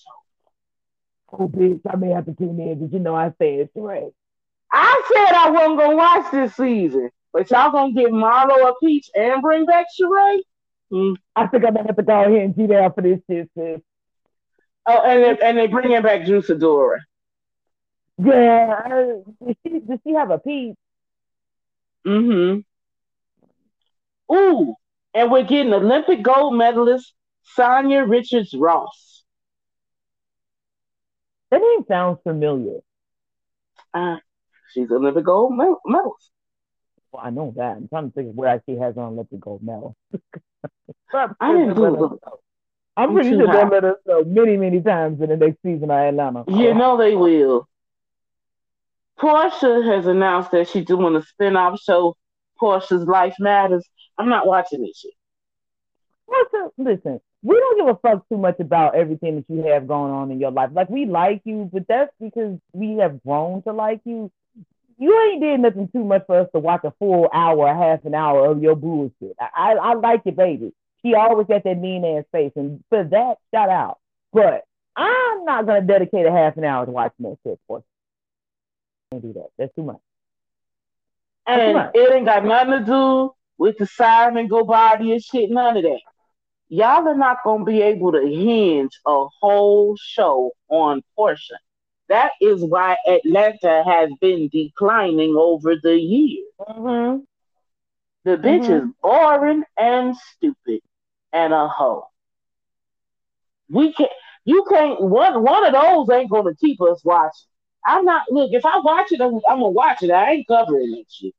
Oh, 1.32 1.48
bitch! 1.48 1.80
I 1.90 1.96
may 1.96 2.10
have 2.10 2.26
to 2.26 2.34
tune 2.34 2.60
in. 2.60 2.80
Did 2.80 2.92
you 2.92 2.98
know 3.00 3.14
I 3.14 3.32
said 3.38 3.70
Sheree? 3.74 4.12
I 4.70 5.02
said 5.12 5.34
I 5.34 5.50
wasn't 5.50 5.78
gonna 5.78 5.96
watch 5.96 6.32
this 6.32 6.54
season. 6.54 7.10
But 7.34 7.50
y'all 7.50 7.72
gonna 7.72 7.92
give 7.92 8.10
Marlo 8.10 8.70
a 8.70 8.74
peach 8.80 9.10
and 9.14 9.42
bring 9.42 9.66
back 9.66 9.86
Sheree? 10.00 10.38
Mm. 10.92 11.16
I 11.34 11.48
think 11.48 11.64
I'm 11.64 11.74
gonna 11.74 11.88
have 11.88 11.96
to 11.96 12.02
go 12.04 12.20
ahead 12.20 12.32
and 12.32 12.56
do 12.56 12.68
that 12.68 12.94
for 12.94 13.02
this 13.02 13.18
shit, 13.28 13.50
sis. 13.58 13.80
Oh, 14.86 15.02
and 15.02 15.24
they, 15.24 15.44
and 15.44 15.58
they 15.58 15.66
bringing 15.66 16.00
back 16.00 16.24
Drew 16.24 16.42
Sidora. 16.42 16.98
Yeah, 18.18 19.16
does 19.44 19.56
she, 19.66 19.80
does 19.80 19.98
she 20.04 20.14
have 20.14 20.30
a 20.30 20.38
peach? 20.38 20.76
Mm-hmm. 22.06 22.60
Ooh, 24.32 24.74
and 25.12 25.30
we're 25.32 25.42
getting 25.42 25.72
Olympic 25.72 26.22
gold 26.22 26.54
medalist 26.54 27.12
Sanya 27.58 28.08
Richards 28.08 28.54
Ross. 28.54 29.24
That 31.50 31.60
name 31.60 31.84
sounds 31.88 32.20
familiar. 32.22 32.78
Uh, 33.92 34.18
she's 34.72 34.90
Olympic 34.92 35.24
gold 35.24 35.52
medalist. 35.56 36.30
Well, 37.14 37.22
I 37.24 37.30
know 37.30 37.54
that. 37.56 37.76
I'm 37.76 37.86
trying 37.86 38.10
to 38.10 38.12
think 38.12 38.30
of 38.30 38.34
where 38.34 38.60
she 38.66 38.72
has 38.72 38.96
an 38.96 39.04
Olympic 39.04 39.38
gold 39.38 39.62
medal. 39.62 39.94
I 41.14 41.52
didn't 41.52 41.76
do 41.76 42.18
I'm 42.96 43.12
pretty 43.12 43.30
sure 43.30 43.46
they'll 43.46 43.68
let 43.68 43.84
us 43.84 43.98
know 44.04 44.24
many, 44.24 44.56
many 44.56 44.80
times 44.80 45.20
in 45.20 45.28
the 45.28 45.36
next 45.36 45.62
season 45.62 45.84
of 45.84 45.96
Atlanta. 45.96 46.42
You 46.48 46.74
know 46.74 46.96
they 46.96 47.14
will. 47.14 47.68
Porsha 49.16 49.86
has 49.94 50.08
announced 50.08 50.50
that 50.50 50.68
she's 50.68 50.86
doing 50.86 51.14
a 51.14 51.22
spin-off 51.22 51.80
show, 51.80 52.16
Porsha's 52.60 53.06
Life 53.06 53.36
Matters. 53.38 53.86
I'm 54.18 54.28
not 54.28 54.48
watching 54.48 54.82
this 54.82 54.98
shit. 54.98 55.12
Porsha, 56.28 56.70
listen, 56.78 57.20
we 57.44 57.54
don't 57.54 57.78
give 57.78 57.94
a 57.94 57.98
fuck 58.00 58.28
too 58.28 58.38
much 58.38 58.58
about 58.58 58.96
everything 58.96 59.36
that 59.36 59.44
you 59.48 59.62
have 59.70 59.86
going 59.86 60.12
on 60.12 60.32
in 60.32 60.40
your 60.40 60.50
life. 60.50 60.70
Like 60.72 60.90
we 60.90 61.06
like 61.06 61.42
you, 61.44 61.70
but 61.72 61.86
that's 61.86 62.12
because 62.20 62.58
we 62.72 62.96
have 62.96 63.22
grown 63.22 63.62
to 63.62 63.72
like 63.72 64.00
you. 64.04 64.32
You 64.98 65.30
ain't 65.30 65.42
did 65.42 65.60
nothing 65.60 65.88
too 65.88 66.04
much 66.04 66.24
for 66.26 66.40
us 66.40 66.48
to 66.54 66.60
watch 66.60 66.82
a 66.84 66.92
full 66.98 67.28
hour, 67.32 67.66
a 67.66 67.76
half 67.76 68.04
an 68.04 68.14
hour 68.14 68.50
of 68.50 68.62
your 68.62 68.76
bullshit. 68.76 69.36
I, 69.40 69.48
I, 69.54 69.72
I 69.72 69.94
like 69.94 70.22
it, 70.24 70.36
baby. 70.36 70.72
She 71.02 71.14
always 71.14 71.46
got 71.46 71.64
that 71.64 71.78
mean 71.78 72.04
ass 72.04 72.24
face, 72.32 72.52
and 72.56 72.82
for 72.88 73.04
that, 73.04 73.36
shout 73.52 73.68
out. 73.68 73.98
But 74.32 74.64
I'm 74.96 75.44
not 75.44 75.66
gonna 75.66 75.82
dedicate 75.82 76.26
a 76.26 76.30
half 76.30 76.56
an 76.56 76.64
hour 76.64 76.86
to 76.86 76.92
watching 76.92 77.26
that 77.26 77.38
shit 77.44 77.58
for. 77.66 77.82
Can't 79.10 79.22
do 79.22 79.32
that. 79.34 79.48
That's 79.58 79.74
too 79.74 79.82
much. 79.82 80.00
That's 81.46 81.60
and 81.60 81.70
too 81.70 81.74
much. 81.74 81.90
it 81.94 82.14
ain't 82.14 82.26
got 82.26 82.44
nothing 82.44 82.70
to 82.78 82.84
do 82.84 83.34
with 83.58 83.76
the 83.78 83.86
Simon 83.86 84.48
Guobadia 84.48 85.12
and 85.12 85.22
shit. 85.22 85.50
None 85.50 85.76
of 85.76 85.82
that. 85.82 86.00
Y'all 86.68 87.06
are 87.06 87.14
not 87.14 87.38
gonna 87.44 87.64
be 87.64 87.82
able 87.82 88.12
to 88.12 88.20
hinge 88.20 88.98
a 89.06 89.26
whole 89.40 89.96
show 89.96 90.52
on 90.68 91.02
Porsha. 91.18 91.58
That 92.08 92.32
is 92.40 92.62
why 92.62 92.96
Atlanta 93.06 93.82
has 93.86 94.10
been 94.20 94.48
declining 94.48 95.36
over 95.36 95.76
the 95.82 95.98
years. 95.98 96.46
Mm-hmm. 96.60 97.20
The 98.24 98.36
bitch 98.36 98.64
mm-hmm. 98.64 98.88
is 98.88 98.94
boring 99.02 99.64
and 99.76 100.16
stupid 100.16 100.80
and 101.32 101.52
a 101.52 101.68
hoe. 101.68 102.08
We 103.68 103.92
can't. 103.92 104.10
You 104.44 104.64
can't. 104.68 105.00
One 105.00 105.42
one 105.42 105.66
of 105.66 105.72
those 105.72 106.10
ain't 106.14 106.30
gonna 106.30 106.54
keep 106.54 106.80
us 106.82 107.02
watching. 107.04 107.48
I'm 107.84 108.04
not. 108.04 108.22
Look, 108.30 108.52
if 108.52 108.64
I 108.64 108.80
watch 108.80 109.12
it, 109.12 109.20
I'm, 109.20 109.34
I'm 109.48 109.58
gonna 109.58 109.70
watch 109.70 110.02
it. 110.02 110.10
I 110.10 110.32
ain't 110.32 110.46
covering 110.46 110.90
that 110.92 111.04
shit. 111.10 111.34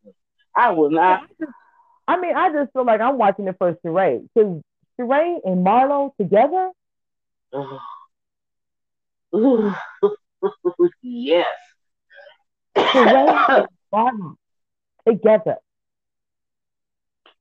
I 0.55 0.71
will 0.71 0.89
not. 0.89 1.29
I 2.07 2.19
mean, 2.19 2.35
I 2.35 2.51
just 2.51 2.71
feel 2.73 2.85
like 2.85 3.01
I'm 3.01 3.17
watching 3.17 3.47
it 3.47 3.55
for 3.57 3.73
Sheree 3.83 4.27
because 4.33 4.61
Sheree 4.99 5.39
and 5.43 5.65
Marlo 5.65 6.11
together. 6.17 6.71
yes. 11.01 11.47
Together. 15.07 15.57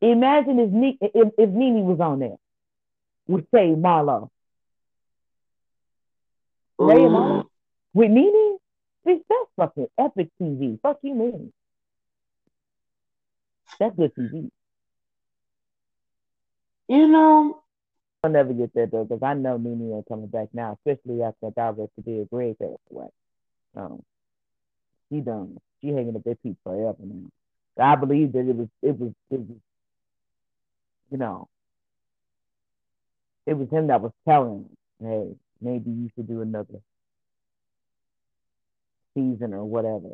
Imagine 0.01 0.59
if, 0.59 1.11
if, 1.15 1.33
if 1.39 1.51
Nene 1.51 1.85
was 1.85 2.01
on 2.01 2.19
there 2.19 2.37
would 3.27 3.47
say 3.55 3.69
Marlo. 3.75 4.29
Ray 6.79 7.05
and 7.05 7.15
Marlo 7.15 7.45
with 7.95 8.11
Nene, 8.11 8.59
bitch, 9.07 9.23
that's 9.29 9.51
fucking 9.57 9.87
epic 9.99 10.29
TV. 10.41 10.79
Fuck 10.83 10.99
you, 11.03 11.15
man. 11.15 11.53
That's 13.79 13.97
good 13.97 14.13
TV. 14.15 14.51
You 16.89 17.09
know, 17.09 17.63
I'll 18.25 18.31
never 18.31 18.55
get 18.55 18.73
there 18.73 18.87
though, 18.87 19.05
because 19.05 19.23
I 19.23 19.35
know 19.35 19.59
Nene 19.59 19.93
ain't 19.95 20.09
coming 20.09 20.29
back 20.29 20.49
now, 20.55 20.79
especially 20.79 21.23
after 21.23 21.51
Director 21.51 21.91
did 22.03 22.31
Gregg 22.31 22.59
passed 22.59 22.79
away. 22.91 23.09
Um, 23.77 24.03
she 25.11 25.21
done. 25.21 25.59
She 25.83 25.89
hanging 25.89 26.17
up 26.17 26.25
that 26.25 26.43
piece 26.43 26.57
forever 26.65 26.97
now. 27.01 27.29
I 27.79 27.97
believe 27.97 28.33
that 28.33 28.49
it 28.49 28.57
was 28.57 28.69
it 28.81 28.99
was 28.99 29.13
it 29.31 29.41
was, 29.41 29.59
you 31.11 31.19
know, 31.19 31.49
it 33.45 33.59
was 33.59 33.69
him 33.69 33.89
that 33.89 34.01
was 34.01 34.13
telling, 34.27 34.71
hey, 35.03 35.35
maybe 35.61 35.91
you 35.91 36.09
should 36.15 36.27
do 36.27 36.41
another 36.41 36.81
season 39.13 39.53
or 39.53 39.67
whatever. 39.67 40.09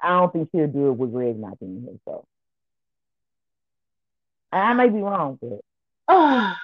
I 0.00 0.08
don't 0.08 0.32
think 0.32 0.48
she'll 0.50 0.66
do 0.66 0.88
it 0.88 0.92
with 0.94 1.12
Gregg 1.12 1.38
not 1.38 1.60
being 1.60 1.82
here, 1.82 2.00
so 2.04 2.26
I 4.50 4.74
may 4.74 4.88
be 4.88 4.98
wrong, 4.98 5.38
but 5.40 5.60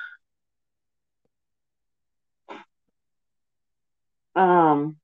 um 4.35 4.97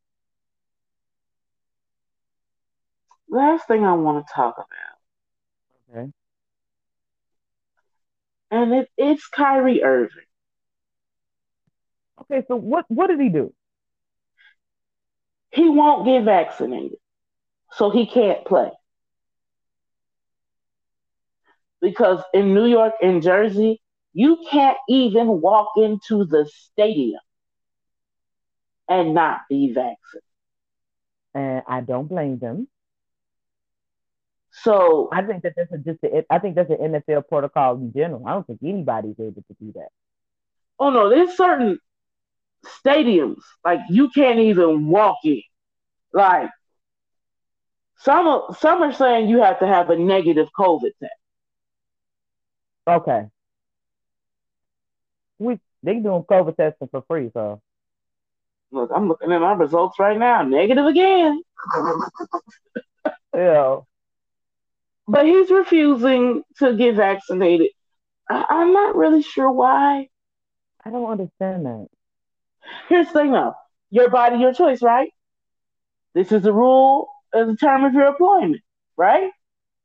last 3.28 3.66
thing 3.68 3.84
I 3.84 3.94
want 3.94 4.26
to 4.26 4.32
talk 4.34 4.56
about. 4.56 5.98
Okay 6.00 6.12
and 8.50 8.72
it, 8.74 8.88
it's 8.96 9.26
Kyrie 9.28 9.82
Irving. 9.82 10.24
Okay, 12.22 12.44
so 12.48 12.56
what 12.56 12.84
what 12.88 13.08
did 13.08 13.20
he 13.20 13.28
do? 13.28 13.52
He 15.50 15.68
won't 15.68 16.04
get 16.04 16.24
vaccinated, 16.24 16.98
so 17.72 17.90
he 17.90 18.06
can't 18.06 18.44
play. 18.44 18.70
Because 21.80 22.20
in 22.34 22.54
New 22.54 22.66
York 22.66 22.94
and 23.00 23.22
Jersey, 23.22 23.80
you 24.18 24.36
can't 24.50 24.76
even 24.88 25.40
walk 25.40 25.68
into 25.76 26.24
the 26.24 26.44
stadium 26.44 27.20
and 28.88 29.14
not 29.14 29.42
be 29.48 29.72
vaccinated. 29.72 30.22
And 31.36 31.62
I 31.68 31.82
don't 31.82 32.08
blame 32.08 32.40
them. 32.40 32.66
So 34.50 35.08
I 35.12 35.22
think 35.22 35.44
that 35.44 35.52
that's 35.56 35.70
a, 35.70 35.78
just 35.78 36.02
a, 36.02 36.24
I 36.28 36.40
think 36.40 36.56
that's 36.56 36.68
an 36.68 36.78
NFL 36.78 37.28
protocol 37.28 37.76
in 37.76 37.92
general. 37.92 38.26
I 38.26 38.32
don't 38.32 38.44
think 38.44 38.58
anybody's 38.64 39.20
able 39.20 39.44
to 39.46 39.56
do 39.60 39.72
that. 39.76 39.90
Oh 40.80 40.90
no, 40.90 41.10
there's 41.10 41.36
certain 41.36 41.78
stadiums 42.66 43.42
like 43.64 43.78
you 43.88 44.10
can't 44.10 44.40
even 44.40 44.88
walk 44.88 45.18
in. 45.22 45.42
Like 46.12 46.50
some 47.98 48.42
some 48.58 48.82
are 48.82 48.92
saying 48.92 49.28
you 49.28 49.42
have 49.42 49.60
to 49.60 49.66
have 49.68 49.90
a 49.90 49.96
negative 49.96 50.48
COVID 50.58 50.90
test. 51.00 51.12
Okay. 52.88 53.28
We 55.38 55.58
they 55.82 55.94
doing 55.94 56.22
COVID 56.22 56.56
testing 56.56 56.88
for 56.88 57.02
free, 57.08 57.30
so. 57.32 57.60
Look, 58.70 58.90
I'm 58.94 59.08
looking 59.08 59.32
at 59.32 59.40
my 59.40 59.52
results 59.52 59.98
right 59.98 60.18
now. 60.18 60.42
Negative 60.42 60.84
again. 60.84 61.42
yeah 63.34 63.78
but 65.08 65.24
he's 65.24 65.50
refusing 65.50 66.42
to 66.58 66.76
get 66.76 66.94
vaccinated. 66.94 67.70
I, 68.30 68.44
am 68.50 68.74
not 68.74 68.94
really 68.94 69.22
sure 69.22 69.50
why. 69.50 70.08
I 70.84 70.90
don't 70.90 71.10
understand 71.10 71.64
that. 71.64 71.88
Here's 72.90 73.06
the 73.06 73.12
thing 73.14 73.32
though 73.32 73.54
your 73.90 74.10
body, 74.10 74.38
your 74.38 74.52
choice, 74.52 74.82
right? 74.82 75.10
This 76.14 76.30
is 76.30 76.44
a 76.44 76.52
rule 76.52 77.08
as 77.34 77.48
a 77.48 77.56
term 77.56 77.84
of 77.84 77.94
your 77.94 78.06
employment, 78.06 78.60
right? 78.98 79.30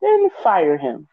Then 0.02 0.30
fire 0.44 0.78
him. 0.78 1.08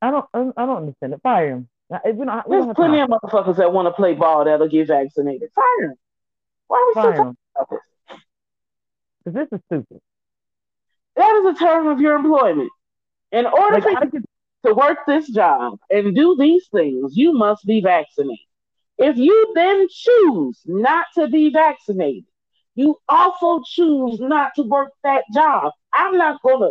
I 0.00 0.10
don't 0.10 0.26
I 0.34 0.64
don't 0.64 0.76
understand 0.76 1.12
it. 1.12 1.20
Fire 1.22 1.50
him. 1.50 1.68
We 2.04 2.24
don't, 2.24 2.48
we 2.48 2.56
There's 2.56 2.74
plenty 2.74 2.98
time. 2.98 3.12
of 3.12 3.20
motherfuckers 3.20 3.56
that 3.56 3.72
want 3.72 3.86
to 3.86 3.92
play 3.92 4.14
ball 4.14 4.44
that'll 4.44 4.68
get 4.68 4.86
vaccinated. 4.88 5.50
Fire 5.54 5.90
him. 5.90 5.94
Why 6.68 6.78
are 6.78 6.86
we 6.86 6.94
Fire 6.94 7.12
still 7.12 7.24
talking 7.24 7.36
about 7.56 7.70
this? 7.70 8.18
Because 9.24 9.34
this 9.34 9.58
is 9.58 9.64
stupid. 9.66 10.00
That 11.16 11.34
is 11.36 11.56
a 11.56 11.58
term 11.58 11.88
of 11.88 12.00
your 12.00 12.16
employment. 12.16 12.70
In 13.32 13.46
order 13.46 13.80
like, 13.80 13.98
for 13.98 14.10
you 14.12 14.22
to 14.66 14.74
work 14.74 14.98
this 15.06 15.28
job 15.28 15.78
and 15.90 16.14
do 16.14 16.36
these 16.38 16.66
things, 16.72 17.16
you 17.16 17.32
must 17.32 17.66
be 17.66 17.80
vaccinated. 17.80 18.38
If 18.98 19.16
you 19.16 19.52
then 19.54 19.86
choose 19.90 20.60
not 20.64 21.06
to 21.16 21.28
be 21.28 21.50
vaccinated, 21.50 22.24
you 22.74 22.98
also 23.08 23.62
choose 23.66 24.20
not 24.20 24.52
to 24.56 24.62
work 24.62 24.92
that 25.04 25.24
job. 25.34 25.72
I'm 25.92 26.16
not 26.16 26.40
gonna, 26.42 26.70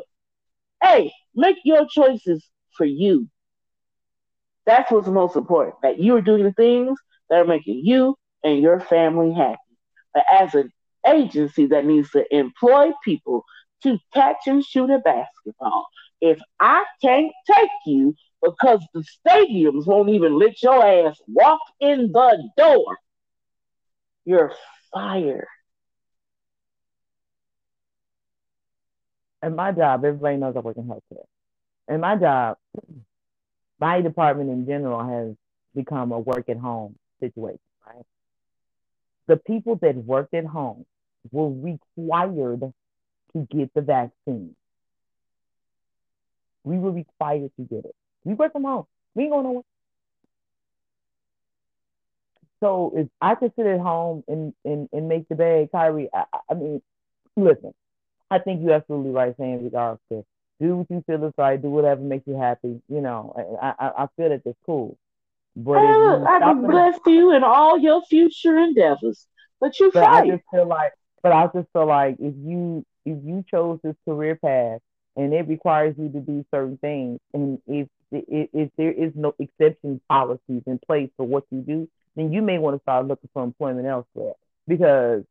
hey, 0.81 1.11
make 1.35 1.57
your 1.63 1.85
choices 1.87 2.47
for 2.71 2.85
you. 2.85 3.27
That's 4.65 4.91
what's 4.91 5.07
most 5.07 5.35
important. 5.35 5.75
That 5.81 6.01
you're 6.01 6.21
doing 6.21 6.43
the 6.43 6.53
things 6.53 6.99
that 7.29 7.41
are 7.41 7.45
making 7.45 7.81
you 7.83 8.15
and 8.43 8.61
your 8.61 8.79
family 8.79 9.33
happy. 9.33 9.57
But 10.13 10.23
as 10.31 10.53
an 10.55 10.71
agency 11.07 11.67
that 11.67 11.85
needs 11.85 12.09
to 12.11 12.23
employ 12.35 12.91
people 13.03 13.43
to 13.83 13.97
catch 14.13 14.47
and 14.47 14.63
shoot 14.63 14.89
a 14.89 14.99
basketball, 14.99 15.87
if 16.21 16.39
I 16.59 16.85
can't 17.01 17.31
take 17.51 17.69
you 17.85 18.15
because 18.43 18.85
the 18.93 19.03
stadiums 19.27 19.87
won't 19.87 20.09
even 20.09 20.37
let 20.37 20.61
your 20.61 20.85
ass 20.85 21.19
walk 21.27 21.61
in 21.79 22.11
the 22.11 22.49
door, 22.57 22.97
you're 24.25 24.53
fired. 24.93 25.47
And 29.41 29.55
my 29.55 29.71
job, 29.71 30.05
everybody 30.05 30.37
knows 30.37 30.55
I 30.55 30.59
work 30.59 30.77
in 30.77 30.85
healthcare. 30.85 31.25
And 31.87 32.01
my 32.01 32.15
job, 32.15 32.57
my 33.81 33.99
department 34.01 34.51
in 34.51 34.65
general 34.67 35.03
has 35.03 35.35
become 35.75 36.11
a 36.11 36.19
work 36.19 36.47
at 36.49 36.57
home 36.57 36.95
situation, 37.19 37.59
right? 37.85 38.05
The 39.27 39.37
people 39.37 39.77
that 39.81 39.95
worked 39.97 40.35
at 40.35 40.45
home 40.45 40.85
were 41.31 41.49
required 41.49 42.61
to 43.33 43.47
get 43.49 43.73
the 43.73 43.81
vaccine. 43.81 44.55
We 46.63 46.77
were 46.77 46.91
required 46.91 47.51
to 47.57 47.63
get 47.63 47.85
it. 47.85 47.95
We 48.23 48.35
work 48.35 48.53
from 48.53 48.63
home. 48.65 48.85
We 49.15 49.23
ain't 49.23 49.31
going 49.31 49.45
nowhere. 49.45 49.63
So 52.59 52.93
if 52.95 53.07
I 53.19 53.33
could 53.35 53.53
sit 53.55 53.65
at 53.65 53.79
home 53.79 54.23
and 54.27 54.53
and, 54.63 54.87
and 54.93 55.09
make 55.09 55.27
the 55.27 55.35
bag, 55.35 55.71
Kyrie, 55.71 56.09
I, 56.13 56.25
I 56.49 56.53
mean, 56.53 56.81
listen, 57.35 57.73
I 58.29 58.37
think 58.37 58.61
you're 58.61 58.73
absolutely 58.75 59.11
right 59.11 59.35
saying 59.39 59.63
regards 59.63 59.99
to 60.11 60.23
do 60.61 60.77
what 60.77 60.87
you 60.89 61.03
feel 61.07 61.25
is 61.25 61.33
right, 61.37 61.61
do 61.61 61.69
whatever 61.69 62.01
makes 62.01 62.27
you 62.27 62.35
happy. 62.35 62.81
You 62.87 63.01
know, 63.01 63.57
I 63.61 63.73
I, 63.79 64.03
I 64.03 64.07
feel 64.15 64.29
that 64.29 64.41
it's 64.45 64.57
cool. 64.65 64.97
But 65.55 65.79
I, 65.79 66.51
I 66.51 66.53
bless 66.53 66.99
you 67.05 67.33
in 67.33 67.43
all 67.43 67.77
your 67.77 68.01
future 68.03 68.57
endeavors. 68.57 69.27
But 69.59 69.79
you 69.79 69.91
but 69.91 70.03
fight. 70.03 70.23
I 70.23 70.27
just 70.27 70.43
feel 70.51 70.67
like, 70.67 70.93
but 71.21 71.33
I 71.33 71.47
just 71.53 71.67
feel 71.73 71.87
like 71.87 72.15
if 72.19 72.33
you 72.37 72.85
if 73.05 73.17
you 73.23 73.43
chose 73.49 73.79
this 73.83 73.95
career 74.05 74.35
path 74.35 74.79
and 75.15 75.33
it 75.33 75.47
requires 75.47 75.95
you 75.97 76.09
to 76.09 76.19
do 76.19 76.45
certain 76.53 76.77
things, 76.77 77.19
and 77.33 77.59
if 77.67 77.87
if, 78.11 78.49
if 78.53 78.69
there 78.77 78.91
is 78.91 79.11
no 79.15 79.33
exception 79.39 79.99
policies 80.09 80.63
in 80.65 80.79
place 80.85 81.09
for 81.17 81.25
what 81.25 81.43
you 81.51 81.61
do, 81.61 81.89
then 82.15 82.31
you 82.31 82.41
may 82.41 82.57
want 82.57 82.75
to 82.77 82.81
start 82.81 83.07
looking 83.07 83.29
for 83.33 83.43
employment 83.43 83.87
elsewhere 83.87 84.33
because 84.67 85.23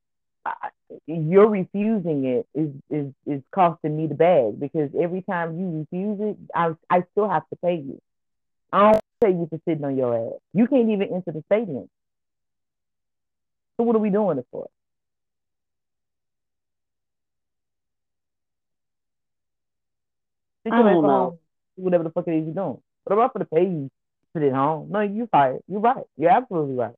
you're 1.06 1.48
refusing 1.48 2.24
it 2.24 2.46
is, 2.54 2.70
is 2.90 3.12
is 3.26 3.42
costing 3.52 3.96
me 3.96 4.06
the 4.06 4.14
bag 4.14 4.58
because 4.58 4.90
every 5.00 5.22
time 5.22 5.58
you 5.58 5.80
refuse 5.80 6.18
it, 6.20 6.36
I 6.54 6.74
I 6.88 7.04
still 7.12 7.28
have 7.28 7.48
to 7.50 7.56
pay 7.56 7.76
you. 7.76 8.00
I 8.72 8.92
don't 8.92 9.04
pay 9.20 9.30
you 9.30 9.46
for 9.50 9.60
sitting 9.68 9.84
on 9.84 9.96
your 9.96 10.14
ass. 10.14 10.40
You 10.52 10.66
can't 10.66 10.90
even 10.90 11.12
enter 11.14 11.32
the 11.32 11.42
stadium. 11.46 11.88
So 13.76 13.84
what 13.84 13.96
are 13.96 14.00
we 14.00 14.10
doing 14.10 14.38
it 14.38 14.46
for? 14.50 14.68
I 20.66 20.82
don't 20.82 21.02
know. 21.02 21.38
Whatever 21.76 22.04
the 22.04 22.10
fuck 22.10 22.28
it 22.28 22.32
is 22.32 22.44
you're 22.44 22.54
doing. 22.54 22.80
I'm 23.10 23.18
not 23.18 23.32
going 23.32 23.44
to 23.44 23.50
pay 23.50 23.62
you 23.64 23.90
sit 24.34 24.42
at 24.42 24.52
home. 24.52 24.90
No, 24.90 25.00
you 25.00 25.26
fired. 25.32 25.62
You're 25.66 25.80
right. 25.80 26.04
You're 26.16 26.30
absolutely 26.30 26.74
right. 26.74 26.94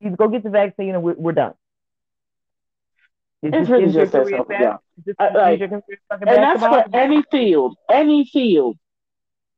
You 0.00 0.10
go 0.10 0.28
get 0.28 0.42
the 0.42 0.50
vaccine 0.50 0.94
and 0.94 1.02
we're, 1.02 1.14
we're 1.14 1.32
done. 1.32 1.54
It's, 3.42 3.56
it's 3.56 3.70
really 3.70 3.92
just 3.92 4.12
that 4.12 4.26
simple. 4.26 4.46
Yeah. 4.50 4.76
Uh, 5.18 5.30
like, 5.34 5.60
and 5.60 5.82
that's 6.10 6.60
for 6.60 6.84
any 6.92 7.22
field, 7.30 7.76
any 7.90 8.24
field, 8.24 8.76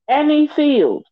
any 0.08 0.48
field. 0.48 1.06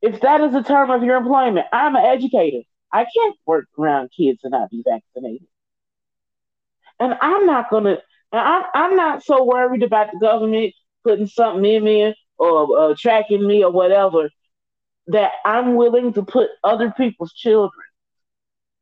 If 0.00 0.20
that 0.20 0.40
is 0.40 0.52
the 0.52 0.62
term 0.62 0.90
of 0.90 1.02
your 1.02 1.16
employment, 1.16 1.66
I'm 1.72 1.96
an 1.96 2.04
educator. 2.04 2.62
I 2.92 3.06
can't 3.14 3.36
work 3.46 3.66
around 3.78 4.10
kids 4.16 4.40
and 4.44 4.52
not 4.52 4.70
be 4.70 4.84
vaccinated. 4.86 5.46
And 7.00 7.16
I'm 7.20 7.46
not 7.46 7.70
gonna. 7.70 7.98
I'm 8.32 8.64
I'm 8.74 8.96
not 8.96 9.24
so 9.24 9.44
worried 9.44 9.82
about 9.82 10.12
the 10.12 10.18
government 10.18 10.74
putting 11.04 11.26
something 11.26 11.64
in 11.64 11.82
me 11.84 12.14
or 12.38 12.78
uh, 12.78 12.94
tracking 12.96 13.46
me 13.46 13.64
or 13.64 13.72
whatever 13.72 14.30
that 15.08 15.32
I'm 15.44 15.74
willing 15.74 16.12
to 16.12 16.22
put 16.22 16.50
other 16.62 16.92
people's 16.96 17.32
children 17.32 17.72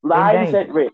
lives 0.03 0.53
at 0.55 0.69
risk. 0.71 0.93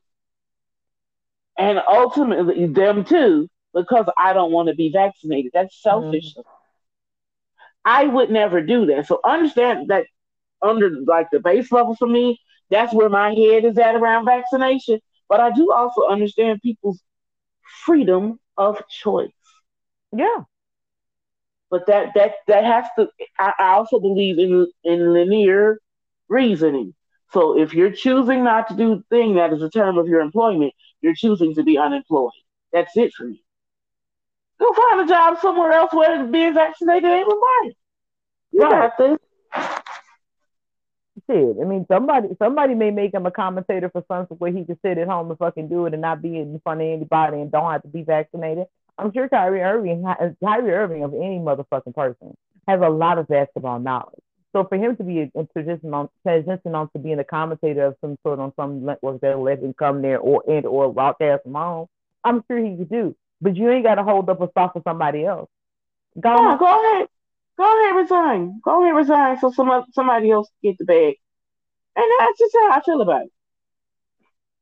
And 1.59 1.81
ultimately 1.89 2.67
them 2.67 3.05
too, 3.05 3.49
because 3.73 4.07
I 4.19 4.33
don't 4.33 4.53
want 4.53 4.69
to 4.69 4.75
be 4.75 4.91
vaccinated. 4.93 5.53
That's 5.55 5.81
selfish. 5.81 6.35
Mm-hmm. 6.35 6.41
I 7.85 8.05
would 8.05 8.31
never 8.31 8.61
do 8.61 8.87
that. 8.87 9.07
So 9.07 9.21
understand 9.25 9.89
that 9.89 10.07
under 10.61 10.91
like 11.07 11.29
the 11.31 11.41
base 11.41 11.71
level 11.71 11.95
for 11.95 12.09
me, 12.09 12.41
that's 12.69 12.93
where 12.93 13.09
my 13.09 13.31
head 13.33 13.65
is 13.65 13.79
at 13.79 13.95
around 13.95 14.25
vaccination. 14.25 15.01
But 15.29 15.41
I 15.41 15.51
do 15.53 15.73
also 15.73 16.07
understand 16.07 16.61
people's 16.63 17.01
freedom 17.85 18.39
of 18.57 18.83
choice. 18.89 19.31
Yeah. 20.13 20.41
But 21.71 21.87
that 21.87 22.15
that 22.15 22.35
that 22.49 22.65
has 22.65 22.87
to. 22.99 23.09
I, 23.39 23.53
I 23.59 23.73
also 23.73 23.99
believe 23.99 24.39
in 24.39 24.71
in 24.85 25.13
linear 25.13 25.81
reasoning. 26.29 26.95
So 27.33 27.59
if 27.59 27.75
you're 27.75 27.91
choosing 27.91 28.45
not 28.45 28.69
to 28.69 28.75
do 28.75 28.97
the 28.97 29.05
thing 29.11 29.35
that 29.35 29.53
is 29.53 29.63
a 29.63 29.71
term 29.71 29.99
of 29.99 30.07
your 30.07 30.21
employment, 30.21 30.73
you're 31.01 31.15
choosing 31.15 31.55
to 31.55 31.63
be 31.63 31.79
unemployed. 31.79 32.33
That's 32.73 32.97
it 32.97 33.13
for 33.15 33.25
me. 33.25 33.43
Go 34.59 34.73
find 34.73 35.01
a 35.03 35.07
job 35.07 35.39
somewhere 35.41 35.73
else 35.73 35.93
where 35.93 36.25
being 36.27 36.55
vaccinated 36.55 37.11
ain't 37.11 37.27
required. 37.27 37.75
You 38.53 38.63
right. 38.63 38.91
got 38.99 38.99
this. 38.99 39.19
Shit, 41.29 41.57
I 41.61 41.65
mean, 41.65 41.85
somebody 41.89 42.29
somebody 42.39 42.75
may 42.75 42.91
make 42.91 43.13
him 43.13 43.27
a 43.27 43.31
commentator 43.31 43.91
for 43.91 44.05
something 44.07 44.37
where 44.37 44.53
he 44.53 44.65
can 44.65 44.79
sit 44.81 44.99
at 44.99 45.09
home 45.09 45.29
and 45.29 45.39
fucking 45.39 45.69
do 45.69 45.87
it 45.87 45.93
and 45.93 46.03
not 46.03 46.23
be 46.23 46.39
in 46.39 46.61
front 46.61 46.81
of 46.81 46.87
anybody 46.87 47.41
and 47.41 47.51
don't 47.51 47.73
have 47.73 47.83
to 47.83 47.89
be 47.89 48.03
vaccinated. 48.03 48.67
I'm 48.97 49.13
sure 49.13 49.29
Kyrie 49.29 49.61
Irving, 49.61 50.05
Kyrie 50.43 50.71
Irving 50.71 51.05
of 51.05 51.15
any 51.15 51.39
motherfucking 51.39 51.95
person, 51.95 52.37
has 52.69 52.81
a 52.81 52.89
lot 52.89 53.19
of 53.19 53.29
basketball 53.29 53.79
knowledge. 53.79 54.23
So 54.57 54.65
for 54.65 54.77
him 54.77 54.97
to 54.97 55.05
be 55.05 55.21
a, 55.21 55.31
a 55.39 55.47
transition 55.53 55.93
on 55.93 56.09
to 56.25 56.99
being 56.99 57.19
a 57.19 57.25
commentator 57.25 57.85
of 57.85 57.97
some 58.01 58.17
sort 58.23 58.39
on 58.39 58.55
some 58.57 58.87
network 58.87 59.21
that'll 59.21 59.43
let 59.43 59.59
him 59.59 59.75
come 59.75 60.01
there 60.01 60.19
or 60.19 60.43
and 60.49 60.65
or 60.65 60.91
broadcast 60.91 61.43
from 61.43 61.53
home, 61.53 61.89
I'm 62.25 62.43
sure 62.49 62.57
he 62.57 62.75
could 62.75 62.89
do. 62.89 63.15
But 63.43 63.55
you 63.55 63.71
ain't 63.71 63.85
got 63.85 63.97
to 63.97 64.03
hold 64.03 64.31
up 64.31 64.41
a 64.41 64.49
spot 64.49 64.73
for 64.73 64.81
somebody 64.83 65.27
else. 65.27 65.51
Go, 66.19 66.35
yeah, 66.35 66.57
go 66.59 66.65
ahead, 66.65 67.09
go 67.59 67.65
ahead, 67.65 67.97
resign. 67.97 68.63
Go 68.65 68.83
ahead, 68.83 68.97
resign, 68.97 69.39
so 69.41 69.53
some 69.53 69.85
somebody 69.93 70.31
else 70.31 70.49
get 70.63 70.79
the 70.79 70.87
bag. 70.87 71.17
And 71.95 72.07
that's 72.19 72.39
just 72.39 72.57
how 72.59 72.73
I 72.73 72.81
feel 72.81 73.03
about 73.03 73.25
it. 73.25 73.33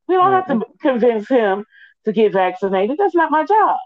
We 0.09 0.15
don't 0.15 0.33
have 0.33 0.47
to 0.47 0.55
mm-hmm. 0.55 0.89
convince 0.89 1.29
him 1.29 1.63
to 2.03 2.11
get 2.11 2.33
vaccinated. 2.33 2.97
That's 2.97 3.15
not 3.15 3.31
my 3.31 3.45
job. 3.45 3.77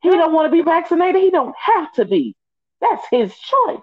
He 0.00 0.08
mm-hmm. 0.08 0.16
don't 0.16 0.32
want 0.32 0.50
to 0.50 0.56
be 0.56 0.62
vaccinated. 0.62 1.20
He 1.20 1.30
don't 1.30 1.54
have 1.58 1.92
to 1.96 2.06
be. 2.06 2.34
That's 2.80 3.04
his 3.10 3.36
choice. 3.36 3.82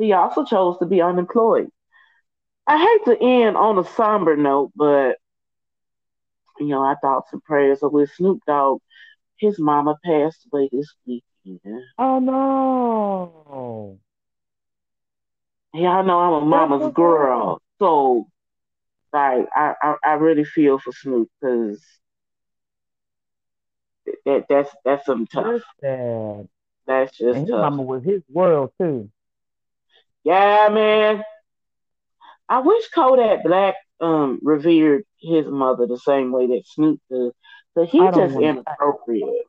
He 0.00 0.12
also 0.14 0.44
chose 0.44 0.78
to 0.78 0.86
be 0.86 1.02
unemployed. 1.02 1.68
I 2.66 2.78
hate 2.78 3.04
to 3.04 3.22
end 3.22 3.58
on 3.58 3.78
a 3.78 3.84
somber 3.84 4.34
note, 4.34 4.72
but 4.74 5.18
you 6.58 6.68
know, 6.68 6.82
I 6.82 6.94
thoughts 7.02 7.32
and 7.32 7.44
prayers 7.44 7.82
are 7.82 7.90
with 7.90 8.10
Snoop 8.12 8.40
Dogg. 8.46 8.80
His 9.36 9.58
mama 9.58 9.96
passed 10.02 10.46
away 10.50 10.70
this 10.72 10.92
weekend. 11.06 11.84
Oh 11.98 12.18
no. 12.18 13.98
Y'all 15.74 16.02
know 16.02 16.18
I'm 16.18 16.42
a 16.42 16.46
mama's 16.46 16.92
girl. 16.94 17.60
So 17.78 18.26
like 19.12 19.46
I, 19.54 19.74
I, 19.82 19.94
I 20.02 20.12
really 20.14 20.44
feel 20.44 20.78
for 20.78 20.92
Snoop 20.92 21.28
because 21.40 21.84
that 24.24 24.46
that's 24.48 24.70
that's 24.82 25.04
some 25.04 25.26
tough. 25.26 25.62
That's, 25.82 26.48
that's 26.86 27.18
just 27.18 27.36
and 27.36 27.46
his 27.46 27.50
tough. 27.50 27.70
mama 27.70 27.82
was 27.82 28.02
his 28.02 28.22
world 28.30 28.72
too. 28.80 29.10
Yeah, 30.24 30.68
man. 30.70 31.22
I 32.48 32.60
wish 32.60 32.88
Kodak 32.88 33.44
Black 33.44 33.76
um 34.00 34.40
revered 34.42 35.04
his 35.20 35.46
mother 35.46 35.86
the 35.86 35.98
same 35.98 36.32
way 36.32 36.46
that 36.48 36.62
Snoop 36.66 37.00
does, 37.10 37.32
but 37.74 37.88
he 37.88 38.00
just 38.00 38.36
inappropriate. 38.38 39.46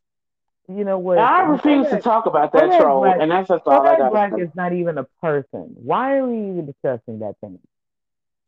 You 0.67 0.83
know 0.85 0.99
what? 0.99 1.17
I 1.17 1.41
refuse 1.41 1.87
Kodak, 1.87 1.99
to 1.99 2.03
talk 2.03 2.25
about 2.25 2.53
that 2.53 2.61
Kodak 2.61 2.79
troll, 2.79 3.01
Black, 3.01 3.19
and 3.21 3.31
that's 3.31 3.47
just 3.47 3.63
all 3.65 3.85
I 3.85 3.97
got. 3.97 4.11
Black 4.11 4.33
is 4.37 4.49
not 4.55 4.73
even 4.73 4.97
a 4.97 5.05
person. 5.21 5.73
Why 5.75 6.17
are 6.17 6.27
we 6.27 6.37
even 6.37 6.65
discussing 6.65 7.19
that 7.19 7.35
thing? 7.41 7.59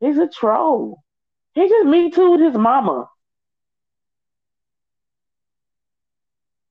He's 0.00 0.18
a 0.18 0.28
troll. 0.28 1.02
He 1.54 1.68
just 1.68 1.86
me 1.86 2.10
too 2.10 2.32
with 2.32 2.40
his 2.40 2.54
mama. 2.54 3.08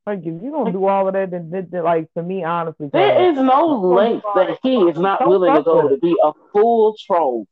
Like 0.06 0.20
if 0.20 0.26
you 0.26 0.52
don't 0.52 0.74
do 0.74 0.86
all 0.86 1.08
of 1.08 1.14
that, 1.14 1.32
then, 1.32 1.50
then, 1.50 1.68
then 1.72 1.84
like 1.84 2.14
to 2.16 2.24
me, 2.24 2.44
honestly, 2.44 2.90
there 2.92 3.32
is 3.32 3.38
no 3.38 3.68
length 3.80 4.26
that 4.36 4.60
he 4.62 4.76
is 4.76 4.98
not 4.98 5.26
willing 5.28 5.56
to 5.56 5.64
go 5.64 5.88
to 5.88 5.98
be 5.98 6.16
a 6.22 6.32
full 6.52 6.96
troll. 7.06 7.48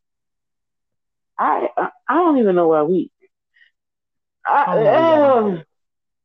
I 1.39 1.69
I, 1.77 1.89
I 2.09 2.13
don't 2.15 2.37
even 2.39 2.55
know 2.55 2.67
why 2.69 2.83
we. 2.83 3.09
I, 4.45 4.85
uh, 4.85 5.63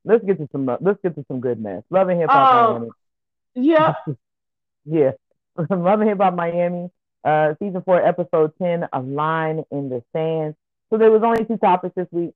let's 0.04 0.24
get 0.24 0.38
to 0.38 0.48
some 0.50 0.66
let's 0.80 0.98
get 1.00 1.14
to 1.14 1.24
some 1.28 1.40
good 1.40 1.60
mess. 1.60 1.82
Love 1.90 2.08
and 2.08 2.20
hip 2.20 2.30
hop 2.30 2.54
um, 2.54 2.72
Miami. 2.74 2.90
Yeah. 3.54 3.94
yeah. 4.84 5.12
Love 5.70 6.00
and 6.00 6.08
hip 6.08 6.18
hop 6.18 6.34
Miami. 6.34 6.90
Uh, 7.22 7.54
season 7.60 7.82
four, 7.82 8.04
episode 8.04 8.52
ten, 8.60 8.88
a 8.92 9.00
line 9.00 9.64
in 9.70 9.88
the 9.90 10.02
sand. 10.12 10.56
So 10.90 10.98
there 10.98 11.10
was 11.10 11.22
only 11.22 11.44
two 11.44 11.56
topics 11.56 11.94
this 11.94 12.08
week. 12.10 12.32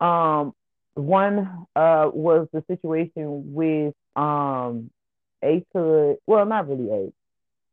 Um, 0.00 0.54
one 0.94 1.66
uh, 1.76 2.10
was 2.12 2.48
the 2.52 2.64
situation 2.68 3.54
with 3.54 3.94
um, 4.16 4.90
Ace 5.42 5.64
Hood. 5.74 6.16
Well, 6.26 6.44
not 6.46 6.68
really 6.68 6.90
Ace. 6.92 7.12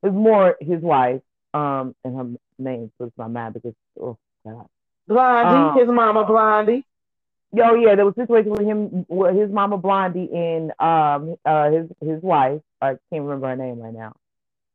It's 0.04 0.14
more 0.14 0.56
his 0.60 0.82
wife. 0.82 1.22
Um, 1.54 1.96
and 2.04 2.16
her 2.16 2.30
name 2.60 2.92
slips 2.98 3.14
my 3.18 3.28
mind 3.28 3.56
because 3.56 3.74
oh 4.00 4.18
god. 4.46 4.68
Blondie, 5.08 5.72
um, 5.72 5.78
his 5.78 5.88
mama 5.88 6.26
Blondie. 6.26 6.86
Oh 7.58 7.76
yeah, 7.76 7.96
there 7.96 8.06
was 8.06 8.14
a 8.18 8.22
situation 8.22 8.52
with 8.52 8.62
him, 8.62 9.06
with 9.08 9.36
his 9.36 9.50
mama 9.50 9.78
Blondie 9.78 10.30
and 10.34 10.72
um 10.80 11.36
uh 11.46 11.72
his 11.72 11.88
his 12.02 12.22
wife. 12.22 12.62
I 12.82 12.98
can't 13.10 13.24
remember 13.24 13.48
her 13.48 13.56
name 13.56 13.80
right 13.80 13.94
now. 13.94 14.16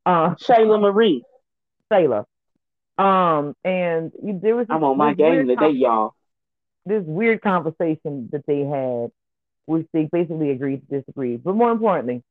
Uh, 0.05 0.35
Shayla 0.35 0.81
Marie. 0.81 1.23
Shayla. 1.91 2.25
Um, 2.97 3.55
and 3.63 4.11
there 4.21 4.55
was. 4.55 4.67
I'm 4.69 4.83
on 4.83 4.97
my 4.97 5.13
game 5.13 5.47
today, 5.47 5.69
y'all 5.69 6.15
this 6.85 7.03
weird 7.05 7.41
conversation 7.41 8.29
that 8.31 8.45
they 8.45 8.61
had 8.61 9.11
which 9.65 9.87
they 9.93 10.09
basically 10.11 10.51
agreed 10.51 10.81
to 10.89 10.99
disagree. 10.99 11.37
But 11.37 11.55
more 11.55 11.71
importantly, 11.71 12.21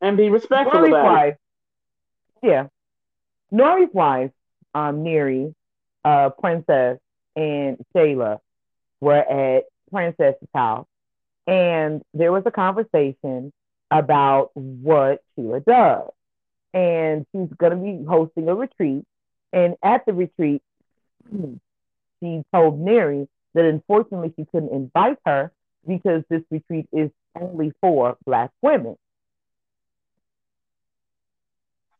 and 0.00 0.16
be 0.16 0.30
respectful 0.30 0.80
Nori's 0.80 0.88
about 0.90 1.04
wife, 1.04 1.34
it. 2.42 2.46
Yeah, 2.46 2.66
Nori's 3.50 3.92
wife, 3.92 4.30
um, 4.74 5.02
Neri, 5.02 5.54
uh, 6.04 6.30
Princess, 6.30 6.98
and 7.34 7.78
Shayla 7.94 8.38
were 9.00 9.16
at 9.16 9.64
Princess's 9.90 10.48
house, 10.54 10.86
and 11.46 12.02
there 12.14 12.30
was 12.30 12.44
a 12.46 12.52
conversation 12.52 13.52
about 13.90 14.50
what 14.54 15.22
Shelah 15.36 15.64
does. 15.64 16.10
And 16.74 17.26
she's 17.32 17.48
going 17.56 17.72
to 17.72 17.76
be 17.76 18.04
hosting 18.04 18.48
a 18.48 18.54
retreat. 18.54 19.04
And 19.52 19.76
at 19.82 20.04
the 20.04 20.12
retreat, 20.12 20.62
she 22.20 22.42
told 22.52 22.80
Mary 22.80 23.28
that 23.54 23.64
unfortunately 23.64 24.32
she 24.36 24.44
couldn't 24.46 24.72
invite 24.72 25.18
her 25.24 25.52
because 25.86 26.22
this 26.28 26.42
retreat 26.50 26.86
is 26.92 27.10
only 27.40 27.72
for 27.80 28.16
Black 28.26 28.50
women. 28.62 28.96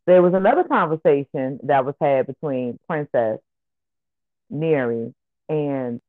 There 0.07 0.23
was 0.23 0.35
another 0.35 0.65
conversation 0.65 1.61
that 1.65 1.85
was 1.85 1.95
had 2.01 2.27
between 2.27 2.79
Princess 2.89 3.41
Mary 4.51 5.15
and 5.49 6.01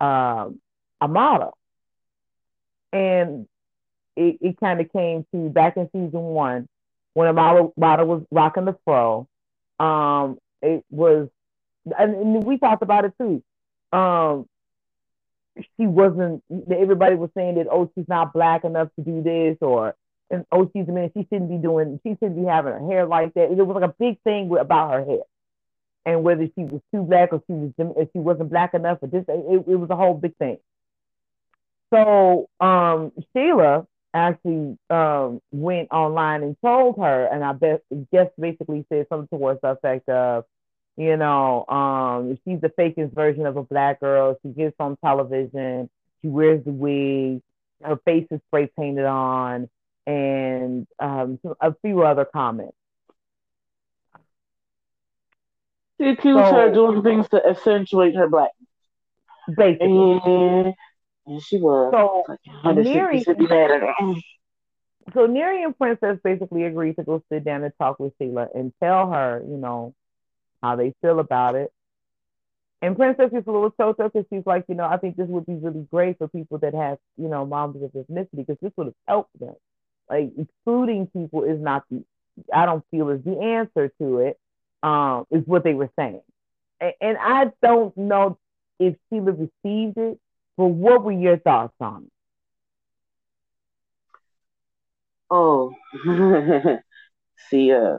um, 0.00 0.60
Amara. 1.00 1.50
And 2.92 3.46
it, 4.16 4.38
it 4.40 4.60
kind 4.60 4.80
of 4.80 4.90
came 4.92 5.26
to 5.32 5.48
back 5.50 5.76
in 5.76 5.88
season 5.92 6.20
one 6.20 6.68
when 7.14 7.28
Amara, 7.28 7.68
Amara 7.76 8.06
was 8.06 8.22
rocking 8.30 8.64
the 8.64 8.76
fro. 8.84 9.28
Um, 9.78 10.38
it 10.62 10.84
was, 10.90 11.28
and, 11.98 12.14
and 12.14 12.44
we 12.44 12.58
talked 12.58 12.82
about 12.82 13.04
it 13.04 13.12
too. 13.18 13.42
Um, 13.92 14.46
she 15.76 15.86
wasn't. 15.86 16.42
Everybody 16.70 17.16
was 17.16 17.30
saying 17.36 17.56
that 17.56 17.68
oh, 17.70 17.90
she's 17.94 18.08
not 18.08 18.32
black 18.32 18.64
enough 18.64 18.88
to 18.96 19.04
do 19.04 19.22
this, 19.22 19.56
or 19.60 19.94
and 20.30 20.44
oh, 20.50 20.70
she's 20.74 20.88
a 20.88 20.92
man. 20.92 21.10
She 21.16 21.26
shouldn't 21.30 21.50
be 21.50 21.58
doing. 21.58 22.00
She 22.02 22.10
shouldn't 22.14 22.36
be 22.36 22.44
having 22.44 22.72
her 22.72 22.86
hair 22.86 23.06
like 23.06 23.34
that. 23.34 23.52
It 23.52 23.66
was 23.66 23.74
like 23.74 23.88
a 23.88 23.94
big 23.98 24.20
thing 24.22 24.54
about 24.58 24.92
her 24.92 25.04
hair, 25.04 25.22
and 26.06 26.24
whether 26.24 26.46
she 26.46 26.64
was 26.64 26.80
too 26.92 27.02
black 27.02 27.32
or 27.32 27.42
she 27.46 27.52
was 27.52 27.72
if 27.96 28.08
she 28.12 28.18
wasn't 28.18 28.50
black 28.50 28.74
enough 28.74 28.98
or 29.02 29.08
this. 29.08 29.24
It, 29.28 29.64
it 29.68 29.78
was 29.78 29.90
a 29.90 29.96
whole 29.96 30.14
big 30.14 30.36
thing. 30.36 30.58
So 31.92 32.48
um, 32.60 33.12
Shelah 33.34 33.86
actually 34.12 34.78
um, 34.90 35.40
went 35.52 35.88
online 35.92 36.42
and 36.42 36.56
told 36.64 36.96
her, 36.98 37.26
and 37.26 37.44
I 37.44 37.52
bet 37.52 37.82
guess 38.12 38.28
basically 38.38 38.84
said 38.88 39.06
something 39.08 39.28
towards 39.28 39.60
the 39.60 39.72
effect 39.72 40.08
of, 40.08 40.44
you 40.96 41.16
know, 41.16 41.66
um, 41.66 42.38
she's 42.44 42.60
the 42.60 42.68
fakest 42.68 43.14
version 43.14 43.46
of 43.46 43.56
a 43.56 43.62
black 43.62 44.00
girl. 44.00 44.38
She 44.42 44.48
gets 44.50 44.76
on 44.78 44.96
television, 45.04 45.90
she 46.22 46.28
wears 46.28 46.64
the 46.64 46.72
wig, 46.72 47.42
her 47.82 47.96
face 48.04 48.26
is 48.30 48.40
spray 48.46 48.70
painted 48.78 49.04
on, 49.04 49.68
and 50.06 50.86
um, 50.98 51.38
a 51.60 51.74
few 51.82 52.02
other 52.02 52.24
comments. 52.24 52.76
She 56.00 56.08
accused 56.08 56.44
so, 56.44 56.52
her 56.52 56.72
doing 56.72 57.02
things 57.02 57.28
to 57.30 57.46
accentuate 57.46 58.16
her 58.16 58.28
blackness. 58.28 58.68
Basically. 59.56 60.20
And 60.24 60.74
and 61.26 61.42
she 61.42 61.58
was 61.58 61.92
so 61.92 62.24
like, 62.28 62.40
so 65.12 65.26
Neri 65.26 65.62
and 65.62 65.76
Princess 65.76 66.18
basically 66.22 66.64
agreed 66.64 66.96
to 66.96 67.04
go 67.04 67.22
sit 67.30 67.44
down 67.44 67.62
and 67.62 67.72
talk 67.78 67.98
with 67.98 68.16
Shelah 68.18 68.48
and 68.54 68.72
tell 68.82 69.10
her, 69.10 69.42
you 69.46 69.56
know, 69.56 69.94
how 70.64 70.76
they 70.76 70.94
feel 71.02 71.18
about 71.18 71.54
it. 71.54 71.72
And 72.82 72.96
Princess 72.96 73.30
is 73.32 73.44
a 73.46 73.50
little 73.50 73.70
choked 73.70 74.00
up 74.00 74.12
because 74.12 74.26
she's 74.30 74.44
like, 74.44 74.64
you 74.68 74.74
know, 74.74 74.84
I 74.84 74.98
think 74.98 75.16
this 75.16 75.28
would 75.28 75.46
be 75.46 75.54
really 75.54 75.86
great 75.90 76.18
for 76.18 76.28
people 76.28 76.58
that 76.58 76.74
have, 76.74 76.98
you 77.16 77.28
know, 77.28 77.46
moms 77.46 77.82
of 77.82 77.92
ethnicity 77.92 78.46
because 78.46 78.58
this 78.60 78.72
would 78.76 78.88
have 78.88 78.94
helped 79.08 79.38
them. 79.38 79.54
Like 80.10 80.32
excluding 80.38 81.06
people 81.06 81.44
is 81.44 81.60
not 81.60 81.84
the, 81.90 82.04
I 82.52 82.66
don't 82.66 82.84
feel 82.90 83.08
is 83.10 83.24
the 83.24 83.40
answer 83.40 83.90
to 84.00 84.18
it. 84.18 84.38
Um, 84.82 85.26
is 85.30 85.42
what 85.46 85.64
they 85.64 85.72
were 85.72 85.90
saying, 85.98 86.20
and, 86.78 86.92
and 87.00 87.16
I 87.18 87.50
don't 87.62 87.96
know 87.96 88.36
if 88.78 88.96
Shelah 89.10 89.48
received 89.64 89.96
it 89.96 90.20
but 90.56 90.66
what 90.66 91.02
were 91.04 91.12
your 91.12 91.38
thoughts 91.38 91.74
on 91.80 92.04
it? 92.04 92.10
Oh, 95.30 95.74
see, 97.50 97.72
uh, 97.72 97.98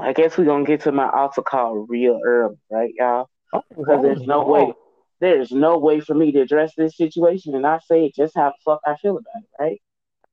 I 0.00 0.12
guess 0.12 0.36
we're 0.36 0.44
gonna 0.44 0.64
get 0.64 0.82
to 0.82 0.92
my 0.92 1.08
altar 1.10 1.42
call 1.42 1.86
real 1.88 2.20
early, 2.24 2.56
right, 2.70 2.92
y'all? 2.96 3.28
Oh, 3.52 3.62
because 3.76 4.02
there's 4.02 4.26
no 4.26 4.42
way, 4.44 4.72
there's 5.20 5.50
no 5.50 5.78
way 5.78 6.00
for 6.00 6.14
me 6.14 6.32
to 6.32 6.40
address 6.40 6.72
this 6.76 6.96
situation 6.96 7.54
and 7.54 7.66
I 7.66 7.78
say 7.86 8.06
it 8.06 8.14
just 8.14 8.34
how 8.36 8.50
the 8.50 8.54
fuck 8.64 8.80
I 8.86 8.96
feel 8.96 9.18
about 9.18 9.42
it, 9.42 9.50
right? 9.58 9.82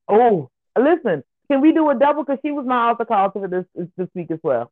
Oh, 0.08 0.50
listen, 0.78 1.24
can 1.50 1.62
we 1.62 1.72
do 1.74 1.90
a 1.90 1.96
double? 1.96 2.24
Because 2.24 2.40
she 2.44 2.52
was 2.52 2.66
my 2.66 2.90
altar 2.90 3.06
call 3.06 3.32
for 3.32 3.48
this 3.48 3.66
this 3.98 4.10
week 4.14 4.32
as 4.32 4.40
well. 4.44 4.72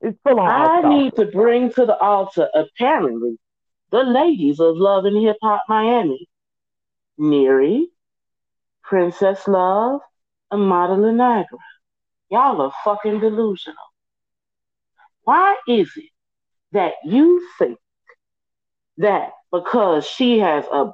It's 0.00 0.18
full 0.22 0.38
on. 0.38 0.48
I 0.48 0.88
need 0.88 1.14
to 1.16 1.26
bring 1.26 1.72
to 1.72 1.86
the 1.86 1.96
altar 1.96 2.48
apparently 2.54 3.38
the 3.90 4.02
ladies 4.02 4.60
of 4.60 4.76
Love 4.76 5.04
and 5.04 5.16
Hip 5.16 5.36
Hop 5.42 5.62
Miami. 5.68 6.28
Neri, 7.18 7.88
Princess 8.84 9.48
Love, 9.48 10.00
and 10.52 10.68
Madeline 10.68 11.16
Niagara. 11.16 11.58
Y'all 12.30 12.60
are 12.60 12.72
fucking 12.84 13.20
delusional. 13.20 13.76
Why 15.22 15.56
is 15.66 15.90
it 15.96 16.10
that 16.72 16.94
you 17.04 17.46
think 17.58 17.78
that 18.98 19.32
because 19.50 20.06
she 20.06 20.38
has 20.38 20.64
a 20.72 20.92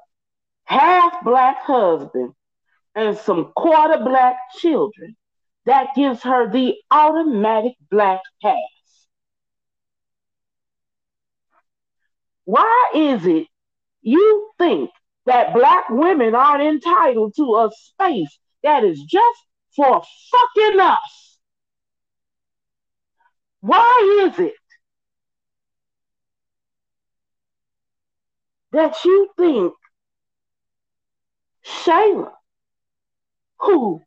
half 0.64 1.24
black 1.24 1.62
husband 1.62 2.32
and 2.94 3.16
some 3.16 3.52
quarter 3.56 4.02
black 4.04 4.36
children, 4.58 5.16
that 5.66 5.88
gives 5.96 6.22
her 6.22 6.50
the 6.50 6.76
automatic 6.90 7.74
black 7.90 8.20
pass? 8.42 8.54
Why 12.44 12.92
is 12.94 13.26
it 13.26 13.46
you 14.02 14.50
think 14.58 14.90
that 15.26 15.54
black 15.54 15.88
women 15.88 16.34
aren't 16.34 16.62
entitled 16.62 17.34
to 17.36 17.44
a 17.56 17.70
space 17.74 18.38
that 18.62 18.84
is 18.84 19.00
just 19.02 19.40
for 19.76 20.02
fucking 20.30 20.80
us? 20.80 21.38
Why 23.60 24.28
is 24.28 24.38
it 24.38 24.54
that 28.72 28.96
you 29.04 29.30
think 29.38 29.72
Shayla, 31.64 32.32
who 33.60 34.02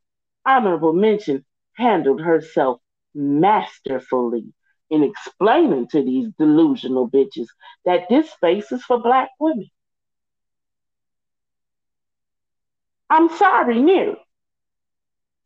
honorable 0.45 0.93
mention 0.93 1.43
handled 1.75 2.21
herself 2.21 2.79
masterfully 3.15 4.53
in 4.89 5.03
explaining 5.03 5.87
to 5.87 6.03
these 6.03 6.29
delusional 6.37 7.09
bitches 7.09 7.47
that 7.85 8.07
this 8.09 8.29
space 8.31 8.71
is 8.71 8.83
for 8.83 9.01
black 9.01 9.29
women. 9.39 9.69
I'm 13.09 13.29
sorry, 13.29 13.81
Neri. 13.81 14.17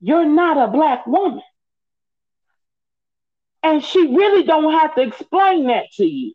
You're 0.02 0.26
not 0.26 0.58
a 0.58 0.72
black 0.72 1.06
woman. 1.06 1.42
And 3.64 3.84
she 3.84 4.16
really 4.16 4.44
don't 4.44 4.74
have 4.74 4.96
to 4.96 5.02
explain 5.02 5.68
that 5.68 5.92
to 5.98 6.06
you. 6.06 6.34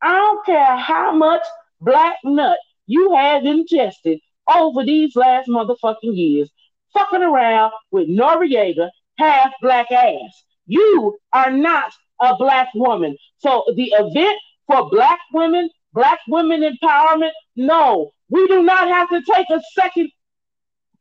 I 0.00 0.16
don't 0.16 0.46
care 0.46 0.76
how 0.76 1.12
much 1.12 1.42
black 1.80 2.16
nut 2.24 2.58
you 2.86 3.14
have 3.14 3.44
ingested 3.44 4.18
over 4.52 4.84
these 4.84 5.14
last 5.14 5.48
motherfucking 5.48 6.16
years, 6.16 6.50
fucking 6.92 7.22
around 7.22 7.72
with 7.90 8.08
Noreaga 8.08 8.90
half 9.18 9.52
black 9.60 9.92
ass. 9.92 10.44
You 10.66 11.18
are 11.32 11.50
not 11.50 11.92
a 12.20 12.34
black 12.36 12.68
woman. 12.74 13.16
So 13.38 13.64
the 13.76 13.92
event 13.96 14.38
for 14.66 14.88
black 14.88 15.20
women, 15.32 15.68
black 15.92 16.20
women 16.26 16.62
empowerment, 16.62 17.32
no, 17.54 18.12
we 18.30 18.46
do 18.48 18.62
not 18.62 18.88
have 18.88 19.10
to 19.10 19.22
take 19.22 19.50
a 19.50 19.60
second 19.74 20.10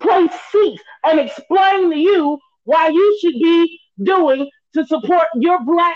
place 0.02 0.32
seat 0.52 0.80
and 1.06 1.20
explain 1.20 1.92
to 1.92 1.98
you 1.98 2.40
why 2.64 2.88
you 2.90 3.20
should 3.22 3.34
be 3.34 3.80
doing 4.04 4.50
to 4.74 4.86
support 4.86 5.28
your 5.36 5.64
black 5.64 5.96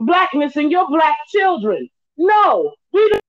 blackness 0.00 0.56
and 0.56 0.70
your 0.70 0.88
black 0.88 1.16
children. 1.28 1.88
No, 2.16 2.72
we 2.92 3.08
don't 3.08 3.20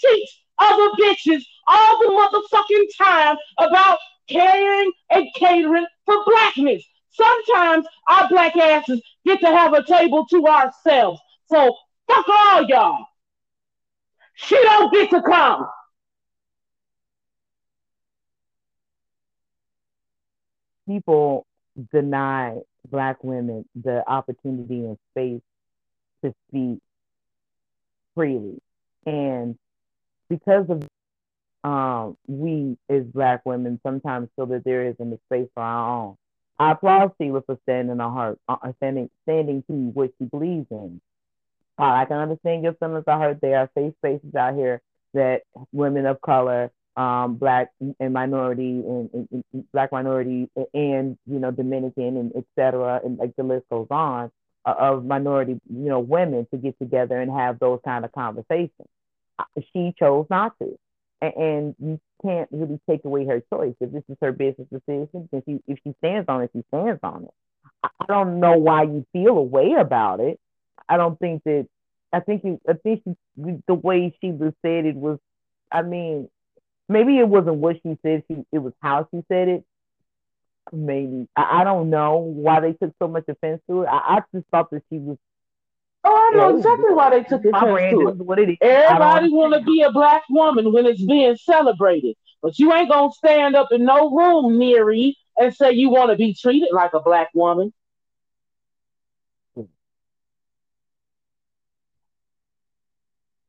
teach 0.00 0.28
other 0.58 0.88
bitches 1.00 1.42
all 1.66 1.98
the 1.98 2.08
motherfucking 2.08 2.86
time 2.98 3.36
about 3.58 3.98
caring 4.28 4.92
and 5.10 5.26
catering 5.34 5.86
for 6.06 6.16
blackness. 6.26 6.84
Sometimes 7.10 7.86
our 8.08 8.28
black 8.28 8.56
asses 8.56 9.00
get 9.24 9.40
to 9.40 9.46
have 9.46 9.72
a 9.72 9.84
table 9.84 10.26
to 10.30 10.46
ourselves. 10.46 11.20
So 11.46 11.74
fuck 12.08 12.26
all 12.28 12.64
y'all. 12.64 13.06
She 14.34 14.56
don't 14.56 14.92
get 14.92 15.10
to 15.10 15.22
come. 15.22 15.66
People 20.86 21.46
deny 21.92 22.58
black 22.90 23.22
women 23.24 23.64
the 23.74 24.08
opportunity 24.08 24.80
and 24.84 24.98
space 25.12 25.42
to 26.22 26.34
speak 26.48 26.78
freely. 28.14 28.60
And 29.06 29.58
because 30.28 30.66
of 30.68 30.82
um, 31.64 32.16
we 32.26 32.76
as 32.90 33.04
black 33.04 33.44
women 33.46 33.80
sometimes 33.82 34.28
feel 34.36 34.46
that 34.46 34.64
there 34.64 34.86
isn't 34.86 35.12
a 35.12 35.18
space 35.26 35.48
for 35.54 35.62
our 35.62 36.02
own. 36.02 36.16
I 36.58 36.72
applaud 36.72 37.12
Shelah 37.18 37.44
for 37.46 37.58
standing 37.62 38.00
on 38.00 38.16
her, 38.16 38.38
uh, 38.48 38.72
standing, 38.76 39.10
standing 39.22 39.62
to 39.62 39.72
what 39.72 40.12
she 40.18 40.26
believes 40.26 40.66
in. 40.70 41.00
Uh, 41.78 41.84
I 41.84 42.04
can 42.04 42.18
understand 42.18 42.62
your 42.62 42.74
feelings. 42.74 43.04
I 43.08 43.18
heard 43.18 43.40
there 43.40 43.58
are 43.58 43.70
safe 43.74 43.94
spaces 43.98 44.34
out 44.34 44.54
here 44.54 44.80
that 45.14 45.42
women 45.72 46.06
of 46.06 46.20
color, 46.20 46.70
um, 46.96 47.34
black 47.36 47.70
and 47.98 48.14
minority 48.14 48.82
and, 48.86 49.10
and, 49.12 49.44
and, 49.52 49.72
black 49.72 49.90
minority 49.92 50.48
and 50.72 51.18
you 51.26 51.38
know 51.38 51.50
Dominican 51.50 52.16
and 52.16 52.32
etc. 52.36 53.00
And 53.04 53.18
like 53.18 53.34
the 53.36 53.42
list 53.42 53.68
goes 53.70 53.88
on 53.90 54.30
uh, 54.64 54.74
of 54.78 55.04
minority 55.04 55.60
you 55.68 55.88
know 55.88 56.00
women 56.00 56.46
to 56.52 56.56
get 56.56 56.78
together 56.78 57.20
and 57.20 57.30
have 57.30 57.58
those 57.58 57.80
kind 57.84 58.04
of 58.04 58.12
conversations. 58.12 58.88
Uh, 59.38 59.44
she 59.72 59.92
chose 59.98 60.26
not 60.30 60.56
to 60.60 60.78
and, 61.32 61.74
you 61.78 62.00
can't 62.22 62.48
really 62.50 62.80
take 62.88 63.04
away 63.04 63.26
her 63.26 63.42
choice. 63.52 63.74
If 63.80 63.92
this 63.92 64.02
is 64.08 64.16
her 64.20 64.32
business 64.32 64.68
decision, 64.72 65.28
then 65.30 65.42
she, 65.46 65.60
if 65.66 65.78
she 65.84 65.94
stands 65.98 66.26
on 66.28 66.42
it, 66.42 66.50
she 66.54 66.64
stands 66.68 67.00
on 67.02 67.24
it. 67.24 67.34
I 67.82 68.06
don't 68.08 68.40
know 68.40 68.56
why 68.56 68.84
you 68.84 69.06
feel 69.12 69.36
a 69.36 69.42
way 69.42 69.74
about 69.78 70.20
it. 70.20 70.40
I 70.88 70.96
don't 70.96 71.18
think 71.18 71.44
that. 71.44 71.66
I 72.12 72.20
think 72.20 72.44
you. 72.44 72.60
I 72.68 72.74
think 72.74 73.02
she, 73.04 73.14
the 73.66 73.74
way 73.74 74.16
she 74.20 74.30
was 74.30 74.52
said 74.62 74.86
it 74.86 74.96
was. 74.96 75.18
I 75.70 75.82
mean, 75.82 76.28
maybe 76.88 77.18
it 77.18 77.28
wasn't 77.28 77.56
what 77.56 77.76
she 77.82 77.98
said. 78.02 78.24
She 78.28 78.44
it 78.52 78.58
was 78.58 78.72
how 78.80 79.08
she 79.10 79.22
said 79.28 79.48
it. 79.48 79.64
Maybe 80.72 81.28
I, 81.36 81.60
I 81.60 81.64
don't 81.64 81.90
know 81.90 82.18
why 82.18 82.60
they 82.60 82.72
took 82.72 82.94
so 82.98 83.08
much 83.08 83.24
offense 83.28 83.60
to 83.68 83.82
it. 83.82 83.86
I, 83.86 84.16
I 84.16 84.22
just 84.34 84.46
thought 84.50 84.70
that 84.70 84.82
she 84.90 84.98
was 84.98 85.18
Oh, 86.06 86.14
I 86.14 86.36
know 86.36 86.56
exactly 86.56 86.92
why 86.92 87.10
they 87.10 87.22
took 87.22 87.40
offense 87.44 87.90
to 87.90 88.08
it. 88.08 88.16
What 88.18 88.38
it 88.38 88.50
is. 88.50 88.56
Everybody 88.60 89.30
want 89.30 89.54
to 89.54 89.62
be 89.62 89.82
a 89.82 89.90
black 89.90 90.22
woman 90.28 90.70
when 90.72 90.84
it's 90.86 91.02
being 91.02 91.36
celebrated, 91.36 92.14
but 92.42 92.58
you 92.58 92.72
ain't 92.74 92.90
gonna 92.90 93.10
stand 93.12 93.56
up 93.56 93.68
in 93.72 93.86
no 93.86 94.10
room, 94.10 94.58
Neri, 94.58 95.16
and 95.38 95.54
say 95.54 95.72
you 95.72 95.88
want 95.88 96.10
to 96.10 96.16
be 96.16 96.34
treated 96.34 96.68
like 96.72 96.92
a 96.92 97.00
black 97.00 97.30
woman. 97.34 97.72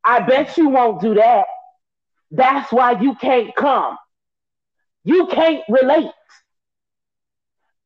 I 0.05 0.19
bet 0.21 0.57
you 0.57 0.69
won't 0.69 1.01
do 1.01 1.15
that. 1.15 1.45
That's 2.31 2.71
why 2.71 2.99
you 2.99 3.15
can't 3.15 3.55
come. 3.55 3.97
You 5.03 5.27
can't 5.27 5.63
relate. 5.69 6.11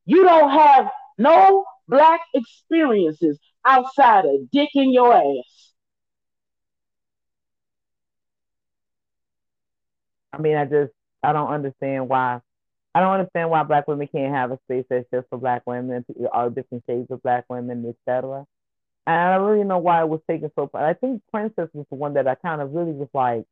You 0.06 0.24
don't 0.24 0.50
have 0.50 0.90
no 1.18 1.64
black 1.86 2.20
experiences 2.34 3.38
outside 3.64 4.24
of 4.24 4.50
dick 4.50 4.70
in 4.74 4.92
your 4.92 5.12
ass. 5.14 5.72
I 10.32 10.38
mean, 10.38 10.56
I 10.56 10.64
just 10.64 10.92
I 11.22 11.32
don't 11.32 11.50
understand 11.50 12.08
why 12.08 12.40
I 12.94 13.00
don't 13.00 13.12
understand 13.12 13.50
why 13.50 13.62
black 13.62 13.86
women 13.86 14.08
can't 14.08 14.34
have 14.34 14.50
a 14.50 14.58
space 14.64 14.86
that's 14.88 15.08
just 15.12 15.28
for 15.28 15.38
black 15.38 15.62
women, 15.66 16.04
all 16.32 16.50
different 16.50 16.84
shades 16.88 17.10
of 17.10 17.22
black 17.22 17.44
women, 17.48 17.86
etc. 17.86 18.46
And 19.06 19.16
I 19.16 19.36
don't 19.36 19.46
really 19.46 19.64
know 19.64 19.78
why 19.78 20.02
it 20.02 20.08
was 20.08 20.20
taken 20.28 20.50
so 20.56 20.68
far. 20.68 20.86
I 20.86 20.94
think 20.94 21.22
Princess 21.32 21.68
was 21.72 21.86
the 21.90 21.96
one 21.96 22.14
that 22.14 22.26
I 22.26 22.34
kind 22.34 22.60
of 22.60 22.72
really 22.72 22.92
was 22.92 23.08
like, 23.14 23.44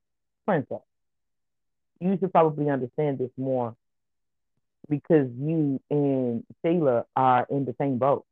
Princess, 0.49 0.81
you 2.01 2.17
should 2.19 2.33
probably 2.33 2.71
understand 2.71 3.19
this 3.19 3.29
more 3.37 3.77
because 4.89 5.29
you 5.39 5.79
and 5.91 6.43
Shayla 6.65 7.05
are 7.15 7.47
in 7.51 7.67
the 7.67 7.75
same 7.79 7.99
boat 7.99 8.25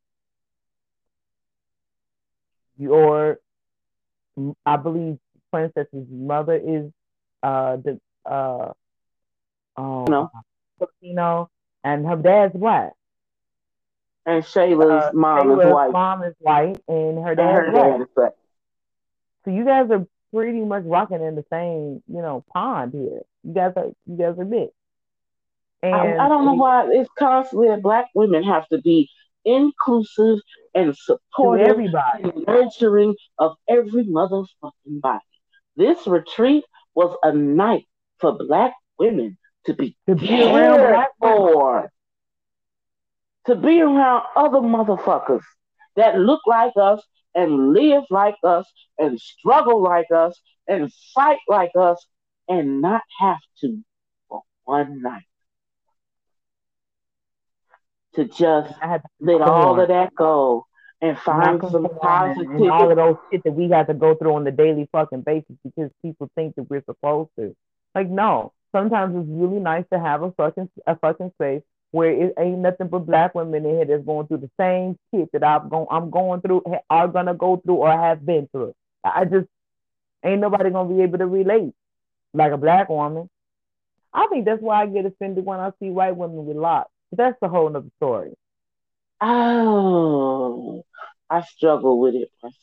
your 2.79 3.37
I 4.65 4.77
believe 4.77 5.19
Princess's 5.51 6.07
mother 6.09 6.55
is 6.55 6.91
uh 7.43 7.77
the 7.77 7.99
uh 8.25 8.71
um, 9.79 10.05
no. 10.09 10.31
Filipino 10.79 11.51
and 11.83 12.03
her 12.07 12.15
dad's 12.15 12.55
black. 12.55 12.93
And 14.25 14.43
Shayla's 14.43 15.05
uh, 15.05 15.11
mom 15.13 15.49
Shelah's 15.49 15.65
is 15.65 15.71
white. 15.71 15.91
Mom 15.91 16.23
is 16.23 16.33
white 16.39 16.81
and 16.87 17.23
her 17.23 17.35
dad's 17.35 17.67
her 17.67 17.71
black. 17.71 17.91
Dad 17.91 18.01
is 18.01 18.07
black. 18.15 18.33
So 19.45 19.51
you 19.51 19.65
guys 19.65 19.91
are 19.91 20.07
pretty 20.33 20.61
much 20.61 20.83
rocking 20.85 21.23
in 21.23 21.35
the 21.35 21.45
same, 21.49 22.03
you 22.07 22.21
know, 22.21 22.43
pond 22.53 22.93
here. 22.93 23.21
You 23.43 23.53
guys 23.53 23.73
are 23.75 23.91
you 24.05 24.17
guys 24.17 24.37
are 24.37 24.45
big. 24.45 24.69
And 25.83 25.95
I, 25.95 26.25
I 26.25 26.29
don't 26.29 26.45
know 26.45 26.53
why 26.53 26.89
it's 26.91 27.09
constantly 27.17 27.69
that 27.69 27.81
black 27.81 28.07
women 28.15 28.43
have 28.43 28.67
to 28.69 28.81
be 28.81 29.09
inclusive 29.45 30.39
and 30.73 30.95
supportive 30.95 31.67
everybody. 31.67 32.23
and 32.23 32.45
nurturing 32.45 33.15
of 33.39 33.55
every 33.69 34.03
motherfucking 34.03 35.01
body. 35.01 35.19
This 35.75 36.05
retreat 36.07 36.63
was 36.95 37.15
a 37.23 37.31
night 37.31 37.85
for 38.19 38.37
black 38.37 38.73
women 38.97 39.37
to 39.65 39.73
be, 39.73 39.95
to 40.07 40.15
be 40.15 40.43
around 40.43 41.07
for, 41.19 41.91
to 43.45 43.55
be 43.55 43.81
around 43.81 44.23
other 44.35 44.59
motherfuckers 44.59 45.43
that 45.95 46.17
look 46.17 46.41
like 46.47 46.73
us 46.75 47.01
and 47.37 47.73
live 47.73 48.03
like 48.09 48.35
us 48.43 48.65
and 48.97 49.21
struggle 49.21 49.81
like 49.81 50.07
us 50.13 50.41
and 50.67 50.91
fight 51.13 51.37
like 51.47 51.71
us 51.79 52.03
and 52.49 52.81
not 52.81 53.03
have 53.19 53.37
to 53.61 53.83
for 54.27 54.41
one 54.65 55.03
night 55.03 55.23
to 58.15 58.25
just 58.25 58.73
let 59.19 59.41
all 59.41 59.79
of 59.79 59.87
that 59.89 60.13
go 60.15 60.65
and 60.99 61.17
find 61.19 61.61
some 61.69 61.87
positive. 62.01 62.49
And 62.49 62.71
all 62.71 62.89
of 62.89 62.97
those 62.97 63.17
shit 63.31 63.43
that 63.43 63.51
we 63.51 63.67
got 63.67 63.87
to 63.87 63.93
go 63.93 64.15
through 64.15 64.33
on 64.33 64.43
the 64.43 64.51
daily 64.51 64.89
fucking 64.91 65.21
basis 65.21 65.55
because 65.63 65.91
people 66.01 66.31
think 66.33 66.55
that 66.55 66.67
we're 66.67 66.83
supposed 66.83 67.29
to. 67.37 67.55
Like, 67.93 68.09
no. 68.09 68.53
Sometimes 68.71 69.15
it's 69.15 69.27
really 69.29 69.59
nice 69.59 69.85
to 69.93 69.99
have 69.99 70.23
a 70.23 70.31
fucking 70.31 70.69
a 70.87 70.95
fucking 70.97 71.31
space 71.35 71.61
where 71.91 72.11
it 72.11 72.33
ain't 72.37 72.59
nothing 72.59 72.87
but 72.87 73.05
black 73.05 73.33
women 73.33 73.65
in 73.65 73.75
here 73.75 73.85
that's 73.85 74.03
going 74.03 74.27
through 74.27 74.37
the 74.37 74.51
same 74.59 74.97
shit 75.11 75.31
that 75.31 75.43
I'm 75.43 75.69
going 75.69 75.87
I'm 75.89 76.09
going 76.09 76.41
through 76.41 76.63
are 76.89 77.07
gonna 77.07 77.33
go 77.33 77.57
through 77.57 77.75
or 77.75 77.91
have 77.91 78.25
been 78.25 78.47
through. 78.51 78.73
I 79.03 79.25
just 79.25 79.47
ain't 80.23 80.41
nobody 80.41 80.69
gonna 80.69 80.93
be 80.93 81.01
able 81.01 81.19
to 81.19 81.27
relate 81.27 81.73
like 82.33 82.51
a 82.51 82.57
black 82.57 82.89
woman. 82.89 83.29
I 84.13 84.27
think 84.27 84.45
that's 84.45 84.61
why 84.61 84.81
I 84.81 84.87
get 84.87 85.05
offended 85.05 85.45
when 85.45 85.59
I 85.59 85.71
see 85.79 85.89
white 85.89 86.15
women 86.15 86.45
with 86.45 86.57
locks. 86.57 86.91
But 87.11 87.17
that's 87.17 87.37
a 87.41 87.47
whole 87.47 87.69
nother 87.69 87.89
story. 87.97 88.33
Oh, 89.21 90.83
I 91.29 91.41
struggle 91.41 91.99
with 91.99 92.15
it 92.15 92.29
myself. 92.43 92.55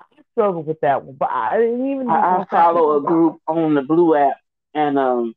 I 0.00 0.22
struggle 0.32 0.62
with 0.62 0.80
that 0.80 1.04
one, 1.04 1.16
but 1.16 1.30
I 1.30 1.58
didn't 1.58 1.90
even. 1.90 2.08
I, 2.10 2.40
I 2.40 2.44
follow 2.50 2.96
a 2.96 3.02
group 3.02 3.40
on 3.46 3.74
the 3.74 3.82
Blue 3.82 4.14
app, 4.14 4.36
and 4.74 4.98
um, 4.98 5.34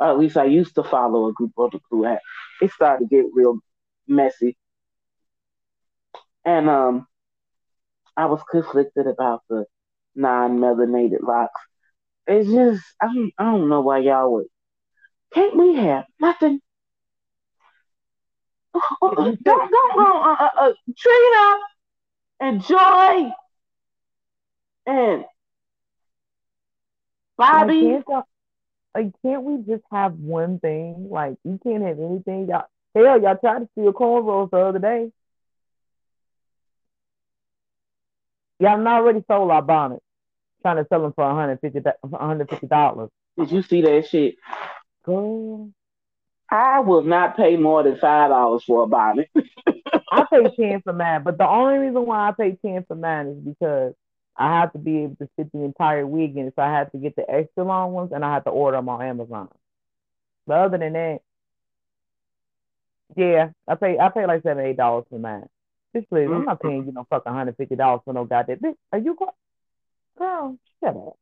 at 0.00 0.18
least 0.18 0.36
I 0.36 0.44
used 0.44 0.74
to 0.74 0.82
follow 0.82 1.28
a 1.28 1.32
group 1.32 1.52
on 1.56 1.70
the 1.72 1.80
Blue 1.90 2.06
app. 2.06 2.20
It 2.60 2.70
started 2.72 3.08
to 3.08 3.14
get 3.14 3.26
real 3.32 3.58
messy, 4.06 4.56
and 6.44 6.68
um, 6.68 7.06
I 8.16 8.26
was 8.26 8.40
conflicted 8.50 9.06
about 9.06 9.42
the 9.48 9.64
non-melanated 10.14 11.22
locks. 11.22 11.60
It's 12.26 12.48
just 12.48 12.82
I 13.00 13.06
don't 13.06 13.32
I 13.38 13.44
don't 13.44 13.68
know 13.68 13.82
why 13.82 13.98
y'all 13.98 14.32
would 14.32 14.46
can't 15.32 15.56
we 15.56 15.76
have 15.76 16.04
nothing? 16.20 16.60
Don't 19.00 19.42
don't, 19.42 19.72
go, 19.72 20.00
uh, 20.00 20.36
uh, 20.38 20.48
uh, 20.58 20.72
Trina 20.96 21.58
and 22.40 22.62
Joy 22.62 23.32
and 24.86 25.24
Bobby. 27.36 28.02
Can't, 28.08 28.24
like, 28.96 29.12
can't 29.22 29.42
we 29.42 29.58
just 29.58 29.84
have 29.92 30.14
one 30.14 30.58
thing? 30.58 31.08
Like, 31.10 31.34
you 31.44 31.60
can't 31.62 31.82
have 31.82 31.98
anything. 31.98 32.48
Y'all, 32.48 32.64
hell, 32.94 33.20
y'all 33.20 33.36
tried 33.36 33.58
to 33.58 33.68
steal 33.72 33.92
cornrows 33.92 34.50
the 34.50 34.56
other 34.56 34.78
day. 34.78 35.12
Y'all 38.58 38.78
not 38.78 39.02
already 39.02 39.22
sold 39.28 39.50
our 39.50 39.60
bonnets, 39.60 40.02
trying 40.62 40.76
to 40.76 40.86
sell 40.88 41.02
them 41.02 41.12
for 41.12 41.24
$150. 41.24 41.92
$150. 42.06 43.08
Did 43.38 43.52
you 43.52 43.62
see 43.62 43.82
that 43.82 44.08
shit? 44.08 44.36
Girl. 45.04 45.70
I 46.50 46.80
will 46.80 47.02
not 47.02 47.36
pay 47.36 47.56
more 47.56 47.82
than 47.82 47.98
five 47.98 48.30
dollars 48.30 48.62
for 48.64 48.84
a 48.84 48.86
bonnet. 48.86 49.28
I 50.10 50.24
pay 50.30 50.44
ten 50.56 50.80
for 50.80 50.92
mine, 50.92 51.24
but 51.24 51.38
the 51.38 51.46
only 51.46 51.78
reason 51.78 52.06
why 52.06 52.28
I 52.28 52.32
pay 52.32 52.56
ten 52.64 52.84
for 52.86 52.94
mine 52.94 53.26
is 53.26 53.38
because 53.38 53.94
I 54.38 54.60
have 54.60 54.72
to 54.72 54.78
be 54.78 55.04
able 55.04 55.16
to 55.16 55.28
fit 55.36 55.50
the 55.52 55.62
entire 55.62 56.06
wig 56.06 56.36
in, 56.36 56.52
so 56.54 56.62
I 56.62 56.72
have 56.72 56.92
to 56.92 56.98
get 56.98 57.16
the 57.16 57.28
extra 57.28 57.64
long 57.64 57.92
ones, 57.92 58.12
and 58.14 58.24
I 58.24 58.34
have 58.34 58.44
to 58.44 58.50
order 58.50 58.76
them 58.76 58.88
on 58.88 59.02
Amazon. 59.02 59.48
But 60.46 60.58
other 60.58 60.78
than 60.78 60.92
that, 60.92 61.20
yeah, 63.16 63.50
I 63.66 63.74
pay 63.76 63.98
I 63.98 64.08
pay 64.10 64.26
like 64.26 64.42
seven 64.42 64.64
eight 64.64 64.76
dollars 64.76 65.06
for 65.08 65.18
mine. 65.18 65.48
Just 65.94 66.08
please. 66.08 66.28
I'm 66.30 66.44
not 66.44 66.60
paying 66.60 66.86
you 66.86 66.92
no 66.92 67.06
fucking 67.08 67.32
hundred 67.32 67.56
fifty 67.56 67.76
dollars 67.76 68.02
for 68.04 68.12
no 68.12 68.24
goddamn. 68.24 68.58
Bitch, 68.58 68.76
are 68.92 68.98
you 68.98 69.16
girl? 70.18 70.58
Shut 70.80 70.96
up. 70.96 71.16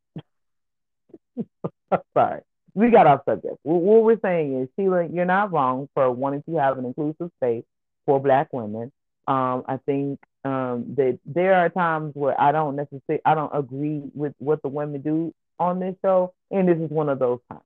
Sorry 2.13 2.41
we 2.75 2.91
got 2.91 3.07
off 3.07 3.21
subject. 3.25 3.55
What 3.63 4.03
we're 4.03 4.19
saying 4.21 4.61
is, 4.61 4.69
Shelah, 4.77 5.13
you're 5.13 5.25
not 5.25 5.51
wrong 5.51 5.87
for 5.93 6.11
wanting 6.11 6.43
to 6.43 6.57
have 6.57 6.77
an 6.77 6.85
inclusive 6.85 7.31
space 7.37 7.63
for 8.05 8.19
Black 8.19 8.51
women. 8.51 8.91
Um, 9.27 9.63
I 9.67 9.79
think 9.85 10.19
um, 10.45 10.93
that 10.95 11.19
there 11.25 11.55
are 11.55 11.69
times 11.69 12.13
where 12.13 12.39
I 12.39 12.51
don't 12.51 12.75
necessarily 12.75 13.21
I 13.25 13.33
don't 13.33 13.51
agree 13.53 14.03
with 14.13 14.33
what 14.37 14.61
the 14.61 14.69
women 14.69 15.01
do 15.01 15.33
on 15.59 15.79
this 15.79 15.95
show, 16.03 16.33
and 16.51 16.69
this 16.69 16.77
is 16.77 16.91
one 16.91 17.09
of 17.09 17.17
those 17.19 17.39
times. 17.49 17.61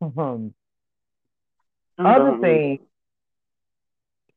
Um, 0.00 0.54
other 1.98 2.38
thing, 2.40 2.78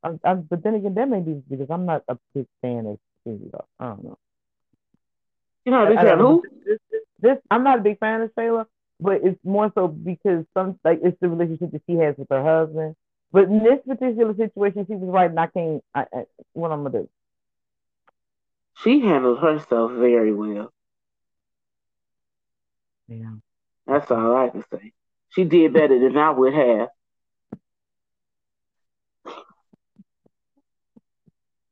I, 0.04 0.10
I, 0.24 0.34
but 0.34 0.64
then 0.64 0.76
again, 0.76 0.96
that 0.96 1.08
may 1.08 1.20
be 1.20 1.42
because 1.48 1.68
I'm 1.70 1.86
not 1.86 2.04
a 2.08 2.18
big 2.34 2.48
fan 2.62 2.88
of 2.88 3.00
Shelah. 3.26 3.66
I 3.80 3.86
don't 3.86 4.04
know. 4.04 4.18
You 5.66 5.72
know, 5.72 5.90
this 5.90 5.98
I, 6.00 6.16
who? 6.16 6.44
This, 6.66 6.80
this, 6.92 7.02
this, 7.20 7.38
I'm 7.52 7.64
not 7.64 7.80
a 7.80 7.82
big 7.84 8.00
fan 8.00 8.22
of 8.22 8.32
Shelah, 8.36 8.66
but 9.00 9.22
it's 9.24 9.40
more 9.44 9.72
so 9.76 9.88
because 9.88 10.46
some 10.56 10.80
like 10.84 11.02
it's 11.04 11.18
the 11.22 11.30
relationship 11.30 11.72
that 11.72 11.82
she 11.88 11.98
has 11.98 12.16
with 12.18 12.30
her 12.30 12.44
husband. 12.44 12.96
But 13.32 13.46
in 13.46 13.64
this 13.64 13.80
particular 13.86 14.34
situation, 14.36 14.86
she 14.88 14.96
was 14.96 15.10
right, 15.10 15.30
and 15.30 15.40
I 15.40 15.48
can't. 15.48 15.84
I, 15.94 16.02
I, 16.14 16.24
what 16.54 16.72
I'm 16.72 16.84
gonna 16.84 17.02
do? 17.04 17.10
She 18.84 19.02
handled 19.02 19.40
herself 19.40 19.92
very 19.94 20.34
well. 20.34 20.72
Yeah, 23.08 23.36
that's 23.88 24.12
all 24.12 24.36
I 24.36 24.50
can 24.50 24.64
say. 24.72 24.94
She 25.30 25.44
did 25.46 25.74
better 25.74 26.00
than 26.00 26.18
I 26.18 26.32
would 26.32 26.54
have. 26.54 26.90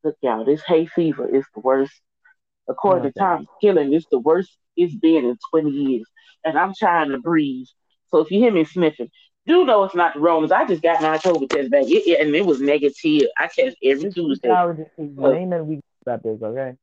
Look, 0.04 0.18
y'all, 0.22 0.46
this 0.46 0.64
hay 0.68 0.86
fever 0.86 1.28
is 1.34 1.46
the 1.54 1.62
worst. 1.62 1.94
According 2.68 3.12
to 3.12 3.18
Tom 3.18 3.48
Killing, 3.62 3.94
it's 3.94 4.08
the 4.12 4.20
worst 4.20 4.58
it's 4.76 4.96
been 4.96 5.26
in 5.26 5.38
20 5.52 5.70
years. 5.70 6.08
And 6.46 6.58
I'm 6.58 6.74
trying 6.78 7.10
to 7.12 7.20
breathe. 7.20 7.68
So 8.12 8.20
if 8.20 8.32
you 8.32 8.40
hear 8.40 8.52
me 8.52 8.64
sniffing, 8.64 9.10
do 9.46 9.66
know 9.66 9.84
it's 9.84 9.96
not 9.96 10.14
the 10.14 10.20
Romans. 10.20 10.52
I 10.52 10.66
just 10.66 10.82
got 10.82 11.02
my 11.02 11.18
COVID 11.18 11.50
test 11.50 11.72
back, 11.72 11.84
it, 11.84 12.08
it, 12.08 12.22
and 12.22 12.36
it 12.36 12.46
was 12.46 12.62
negative. 12.62 13.28
I 13.38 13.48
test 13.48 13.78
every 13.84 14.12
Tuesday. 14.12 14.50
ain't 15.34 15.50
nothing 15.50 15.68
we 15.68 15.80
about 16.02 16.24
this, 16.24 16.42
okay? 16.42 16.76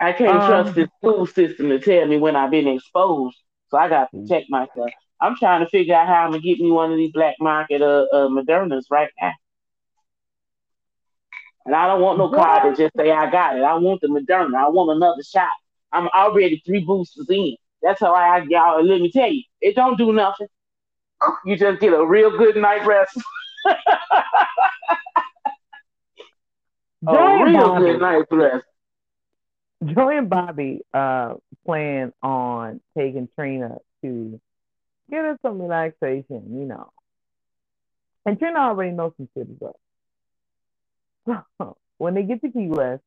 I 0.00 0.12
can't 0.12 0.42
um, 0.42 0.46
trust 0.46 0.74
the 0.74 0.88
school 0.98 1.26
system 1.26 1.68
to 1.70 1.78
tell 1.78 2.06
me 2.06 2.18
when 2.18 2.36
I've 2.36 2.50
been 2.50 2.68
exposed, 2.68 3.36
so 3.68 3.78
I 3.78 3.88
got 3.88 4.10
to 4.10 4.18
protect 4.18 4.50
myself. 4.50 4.90
I'm 5.20 5.36
trying 5.36 5.64
to 5.64 5.70
figure 5.70 5.94
out 5.94 6.06
how 6.06 6.24
I'm 6.24 6.30
gonna 6.32 6.42
get 6.42 6.58
me 6.58 6.70
one 6.70 6.90
of 6.90 6.98
these 6.98 7.12
black 7.12 7.36
market 7.40 7.80
uh, 7.80 8.06
uh 8.12 8.28
Modernas 8.28 8.84
right 8.90 9.08
now. 9.20 9.32
And 11.64 11.74
I 11.74 11.86
don't 11.86 12.00
want 12.00 12.18
no 12.18 12.30
card 12.30 12.62
to 12.76 12.82
just 12.82 12.94
say 12.96 13.10
I 13.10 13.30
got 13.30 13.56
it. 13.56 13.62
I 13.62 13.74
want 13.74 14.00
the 14.00 14.08
Moderna. 14.08 14.56
I 14.56 14.68
want 14.68 14.94
another 14.94 15.22
shot. 15.22 15.48
I'm 15.92 16.08
already 16.08 16.62
three 16.64 16.84
boosters 16.84 17.28
in. 17.30 17.56
That's 17.82 18.00
how 18.00 18.14
I 18.14 18.44
y'all. 18.48 18.84
Let 18.84 19.00
me 19.00 19.10
tell 19.10 19.30
you, 19.30 19.42
it 19.60 19.74
don't 19.74 19.96
do 19.96 20.12
nothing. 20.12 20.48
You 21.44 21.56
just 21.56 21.80
get 21.80 21.92
a 21.92 22.04
real 22.04 22.36
good 22.36 22.56
night 22.56 22.86
rest. 22.86 23.16
a 27.06 27.44
real 27.44 27.68
Bobby, 27.68 27.84
good 27.84 28.00
night 28.00 28.24
rest. 28.30 28.64
Joy 29.84 30.18
and 30.18 30.28
Bobby 30.28 30.82
uh, 30.92 31.34
plan 31.64 32.12
on 32.22 32.80
taking 32.96 33.28
Trina 33.34 33.78
to 34.02 34.40
get 35.10 35.24
her 35.24 35.38
some 35.42 35.60
relaxation, 35.60 36.58
you 36.58 36.64
know. 36.66 36.90
And 38.24 38.38
Trina 38.38 38.58
already 38.58 38.92
knows 38.92 39.12
some 39.16 39.28
shit 39.34 39.48
is 39.48 39.62
up. 39.62 39.76
when 41.98 42.14
they 42.14 42.22
get 42.24 42.40
to 42.42 42.50
Key 42.50 42.68
West, 42.68 43.02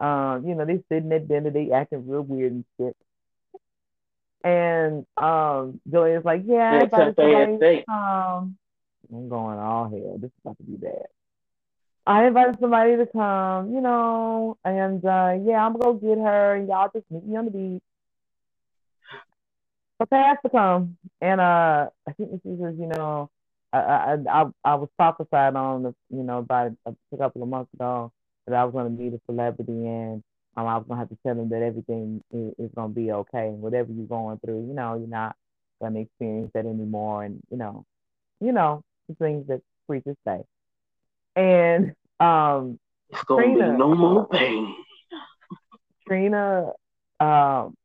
um, 0.00 0.46
you 0.46 0.54
know, 0.54 0.64
they 0.64 0.82
sitting 0.90 1.12
at 1.12 1.28
dinner, 1.28 1.50
they 1.50 1.70
acting 1.70 2.08
real 2.08 2.22
weird 2.22 2.52
and 2.52 2.64
shit. 2.78 2.96
And 4.44 5.06
um, 5.16 5.80
Joanne's 5.90 6.24
like, 6.24 6.42
yeah, 6.46 6.72
I 6.72 6.82
invited 6.84 7.16
somebody 7.16 7.84
Um, 7.88 8.56
I'm 9.12 9.28
going 9.28 9.58
all 9.58 9.88
hell. 9.88 10.18
This 10.18 10.28
is 10.28 10.34
about 10.44 10.56
to 10.58 10.62
be 10.64 10.76
bad. 10.76 11.06
I 12.06 12.26
invited 12.26 12.58
somebody 12.60 12.96
to 12.96 13.06
come, 13.06 13.74
you 13.74 13.80
know, 13.80 14.56
and 14.64 15.04
uh, 15.04 15.34
yeah, 15.44 15.64
I'm 15.64 15.72
gonna 15.72 15.84
go 15.84 15.94
get 15.94 16.18
her, 16.18 16.54
and 16.54 16.68
y'all 16.68 16.90
just 16.94 17.04
meet 17.10 17.24
me 17.24 17.36
on 17.36 17.46
the 17.46 17.50
beach. 17.50 17.82
But 19.98 20.10
they 20.10 20.16
asked 20.16 20.42
to 20.44 20.50
come, 20.50 20.98
and 21.20 21.40
uh, 21.40 21.88
I 22.06 22.12
think 22.12 22.30
she 22.42 22.50
says, 22.60 22.74
you 22.78 22.86
know, 22.86 23.30
I 23.72 23.78
I 23.78 24.16
I, 24.30 24.44
I 24.64 24.74
was 24.76 24.88
prophesied 24.96 25.56
on, 25.56 25.82
the, 25.84 25.94
you 26.10 26.22
know, 26.22 26.38
about 26.38 26.72
a, 26.86 26.94
a 27.12 27.16
couple 27.16 27.42
of 27.42 27.48
months 27.48 27.72
ago 27.74 28.12
that 28.46 28.54
I 28.54 28.64
was 28.64 28.72
going 28.72 28.96
to 28.96 29.02
meet 29.02 29.14
a 29.14 29.20
celebrity 29.26 29.72
and 29.72 30.22
um, 30.56 30.66
I 30.66 30.76
was 30.78 30.86
to 30.88 30.96
have 30.96 31.08
to 31.10 31.18
tell 31.24 31.38
him 31.38 31.50
that 31.50 31.62
everything 31.62 32.22
is, 32.32 32.54
is 32.58 32.70
going 32.74 32.94
to 32.94 32.94
be 32.94 33.12
okay. 33.12 33.48
and 33.48 33.60
Whatever 33.60 33.92
you're 33.92 34.06
going 34.06 34.38
through, 34.38 34.66
you 34.66 34.74
know, 34.74 34.96
you're 34.96 35.06
not 35.06 35.36
going 35.80 35.94
to 35.94 36.00
experience 36.00 36.50
that 36.54 36.66
anymore. 36.66 37.24
And, 37.24 37.40
you 37.50 37.58
know, 37.58 37.84
you 38.40 38.52
know, 38.52 38.82
the 39.08 39.14
things 39.16 39.46
that 39.48 39.60
preachers 39.86 40.16
say. 40.26 40.42
And 41.34 41.94
um, 42.20 42.78
it's 43.10 43.22
going 43.24 43.58
to 43.58 43.64
be 43.64 43.70
no 43.76 43.94
more 43.94 44.26
pain. 44.28 44.74
Trina 46.06 46.72
um, 47.20 47.76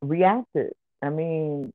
reacted. 0.00 0.72
I 1.02 1.10
mean, 1.10 1.72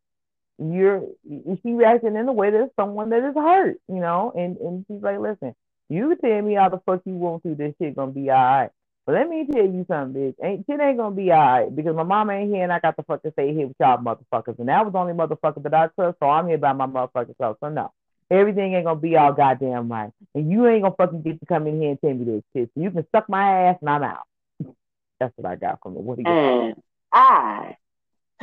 you're 0.57 1.03
she 1.27 1.73
reacted 1.73 2.15
in 2.15 2.27
a 2.27 2.33
way 2.33 2.51
that 2.51 2.71
someone 2.75 3.09
that 3.09 3.27
is 3.27 3.35
hurt, 3.35 3.77
you 3.87 3.99
know, 3.99 4.31
and 4.35 4.57
and 4.57 4.85
she's 4.87 5.01
like, 5.01 5.19
listen, 5.19 5.55
you 5.89 6.15
tell 6.15 6.41
me 6.41 6.55
how 6.55 6.69
the 6.69 6.79
fuck 6.85 7.01
you 7.05 7.13
want 7.13 7.43
to, 7.43 7.55
this 7.55 7.73
shit 7.79 7.95
gonna 7.95 8.11
be 8.11 8.29
alright. 8.29 8.71
But 9.05 9.15
let 9.15 9.29
me 9.29 9.47
tell 9.51 9.65
you 9.65 9.85
something, 9.89 10.21
bitch. 10.21 10.35
Ain't 10.45 10.65
shit 10.67 10.79
ain't 10.79 10.97
gonna 10.97 11.15
be 11.15 11.31
alright 11.31 11.75
because 11.75 11.95
my 11.95 12.03
mama 12.03 12.33
ain't 12.33 12.53
here 12.53 12.63
and 12.63 12.71
I 12.71 12.79
got 12.79 12.95
the 12.95 13.03
fuck 13.03 13.23
to 13.23 13.31
stay 13.31 13.53
here 13.53 13.67
with 13.67 13.77
y'all 13.79 13.97
motherfuckers. 13.97 14.59
And 14.59 14.69
that 14.69 14.85
was 14.85 14.93
the 14.93 14.99
only 14.99 15.13
motherfucker 15.13 15.63
that 15.63 15.73
I 15.73 15.87
trust, 15.87 16.19
so 16.19 16.29
I'm 16.29 16.47
here 16.47 16.59
by 16.59 16.73
my 16.73 16.85
motherfucking 16.85 17.37
self. 17.37 17.57
So 17.59 17.69
no. 17.69 17.91
Everything 18.29 18.73
ain't 18.75 18.85
gonna 18.85 18.99
be 18.99 19.17
all 19.17 19.33
goddamn 19.33 19.91
right. 19.91 20.11
And 20.35 20.49
you 20.51 20.67
ain't 20.67 20.83
gonna 20.83 20.95
fucking 20.95 21.23
get 21.23 21.39
to 21.39 21.45
come 21.45 21.67
in 21.67 21.81
here 21.81 21.89
and 21.91 21.99
tell 21.99 22.13
me 22.13 22.23
this 22.25 22.43
shit. 22.53 22.71
So 22.73 22.81
you 22.81 22.91
can 22.91 23.05
suck 23.13 23.27
my 23.27 23.67
ass 23.67 23.77
and 23.81 23.89
I'm 23.89 24.03
out. 24.03 24.23
That's 25.19 25.33
what 25.35 25.51
I 25.51 25.55
got 25.55 25.79
from 25.81 25.97
it. 25.97 26.01
What 26.01 26.17
do 26.17 26.23
you 26.23 26.29
And 26.29 26.75
I 27.11 27.75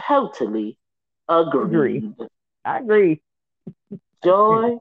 totally 0.07 0.77
agree. 1.29 1.99
agree. 1.99 2.11
I 2.65 2.79
agree. 2.81 3.23
Joy, 4.23 4.77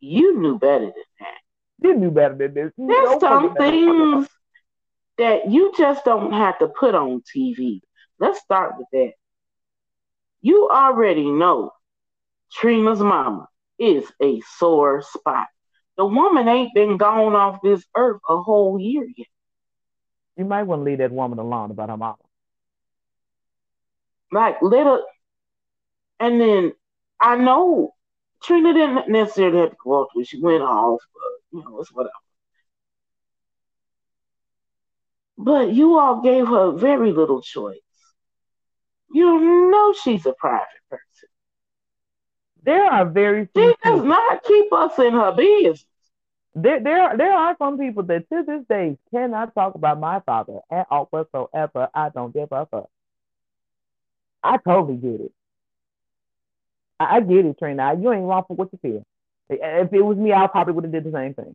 you 0.00 0.40
knew 0.40 0.58
better 0.58 0.86
than 0.86 0.94
that. 1.20 1.40
You 1.82 1.94
knew 1.96 2.10
better 2.10 2.36
than 2.36 2.54
this. 2.54 2.72
You 2.78 2.86
There's 2.86 3.20
some 3.20 3.54
things 3.56 4.28
that 5.18 5.50
you 5.50 5.72
just 5.76 6.04
don't 6.04 6.32
have 6.32 6.58
to 6.58 6.68
put 6.68 6.94
on 6.94 7.22
TV. 7.22 7.80
Let's 8.18 8.40
start 8.40 8.74
with 8.78 8.86
that. 8.92 9.12
You 10.40 10.68
already 10.70 11.30
know 11.30 11.72
Trina's 12.52 13.00
mama 13.00 13.48
is 13.78 14.04
a 14.22 14.40
sore 14.58 15.02
spot. 15.02 15.46
The 15.96 16.04
woman 16.04 16.48
ain't 16.48 16.74
been 16.74 16.96
gone 16.96 17.34
off 17.34 17.60
this 17.62 17.84
earth 17.96 18.20
a 18.28 18.42
whole 18.42 18.78
year 18.78 19.06
yet. 19.16 19.26
You 20.36 20.44
might 20.44 20.64
want 20.64 20.80
to 20.80 20.84
leave 20.84 20.98
that 20.98 21.12
woman 21.12 21.38
alone 21.38 21.70
about 21.70 21.90
her 21.90 21.96
mama. 21.96 22.16
Like 24.32 24.60
little, 24.62 25.04
and 26.18 26.40
then 26.40 26.72
I 27.20 27.36
know 27.36 27.94
Trina 28.42 28.74
didn't 28.74 29.08
necessarily 29.08 29.58
have 29.58 29.70
to 29.70 29.76
go 29.82 29.92
off 29.92 30.08
when 30.14 30.24
she 30.24 30.40
went 30.40 30.62
off, 30.62 31.00
but 31.14 31.58
you 31.58 31.64
know, 31.64 31.80
it's 31.80 31.92
whatever. 31.92 32.12
But 35.36 35.72
you 35.72 35.98
all 35.98 36.20
gave 36.22 36.46
her 36.46 36.72
very 36.72 37.12
little 37.12 37.42
choice. 37.42 37.78
You 39.12 39.70
know 39.70 39.92
she's 39.92 40.26
a 40.26 40.32
private 40.32 40.66
person. 40.90 41.28
There 42.62 42.84
are 42.84 43.04
very 43.04 43.46
few. 43.46 43.74
She 43.82 43.88
does 43.88 44.04
not 44.04 44.42
keep 44.44 44.72
us 44.72 44.98
in 44.98 45.12
her 45.12 45.32
business. 45.32 45.84
There, 46.54 46.80
there, 46.80 47.16
there 47.16 47.32
are 47.32 47.56
some 47.58 47.78
people 47.78 48.04
that 48.04 48.28
to 48.30 48.42
this 48.44 48.64
day 48.68 48.96
cannot 49.10 49.54
talk 49.54 49.74
about 49.74 49.98
my 49.98 50.20
father 50.20 50.60
at 50.70 50.86
all 50.90 51.06
whatsoever. 51.10 51.88
I 51.92 52.10
don't 52.10 52.32
give 52.32 52.48
a 52.52 52.66
fuck. 52.66 52.88
I 54.42 54.56
totally 54.58 54.96
get 54.96 55.20
it. 55.20 55.32
I, 57.00 57.16
I 57.16 57.20
get 57.20 57.44
it, 57.44 57.58
Trina. 57.58 57.94
You 58.00 58.12
ain't 58.12 58.24
wrong 58.24 58.44
for 58.46 58.54
what 58.54 58.68
you 58.72 58.78
feel. 58.80 59.04
If 59.48 59.92
it 59.92 60.02
was 60.02 60.16
me, 60.16 60.32
I 60.32 60.46
probably 60.46 60.74
would 60.74 60.84
have 60.84 60.92
did 60.92 61.04
the 61.04 61.12
same 61.12 61.34
thing. 61.34 61.54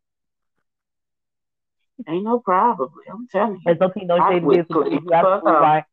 Ain't 2.08 2.24
no 2.24 2.40
problem. 2.40 2.92
I'm 3.12 3.28
telling 3.28 3.56
you. 3.66 3.72
And 3.72 3.78
so 3.80 3.90
Tino 3.90 4.18
say 4.30 4.40
this, 4.40 4.66
you 4.70 5.14
absolutely 5.14 5.52
right. 5.52 5.84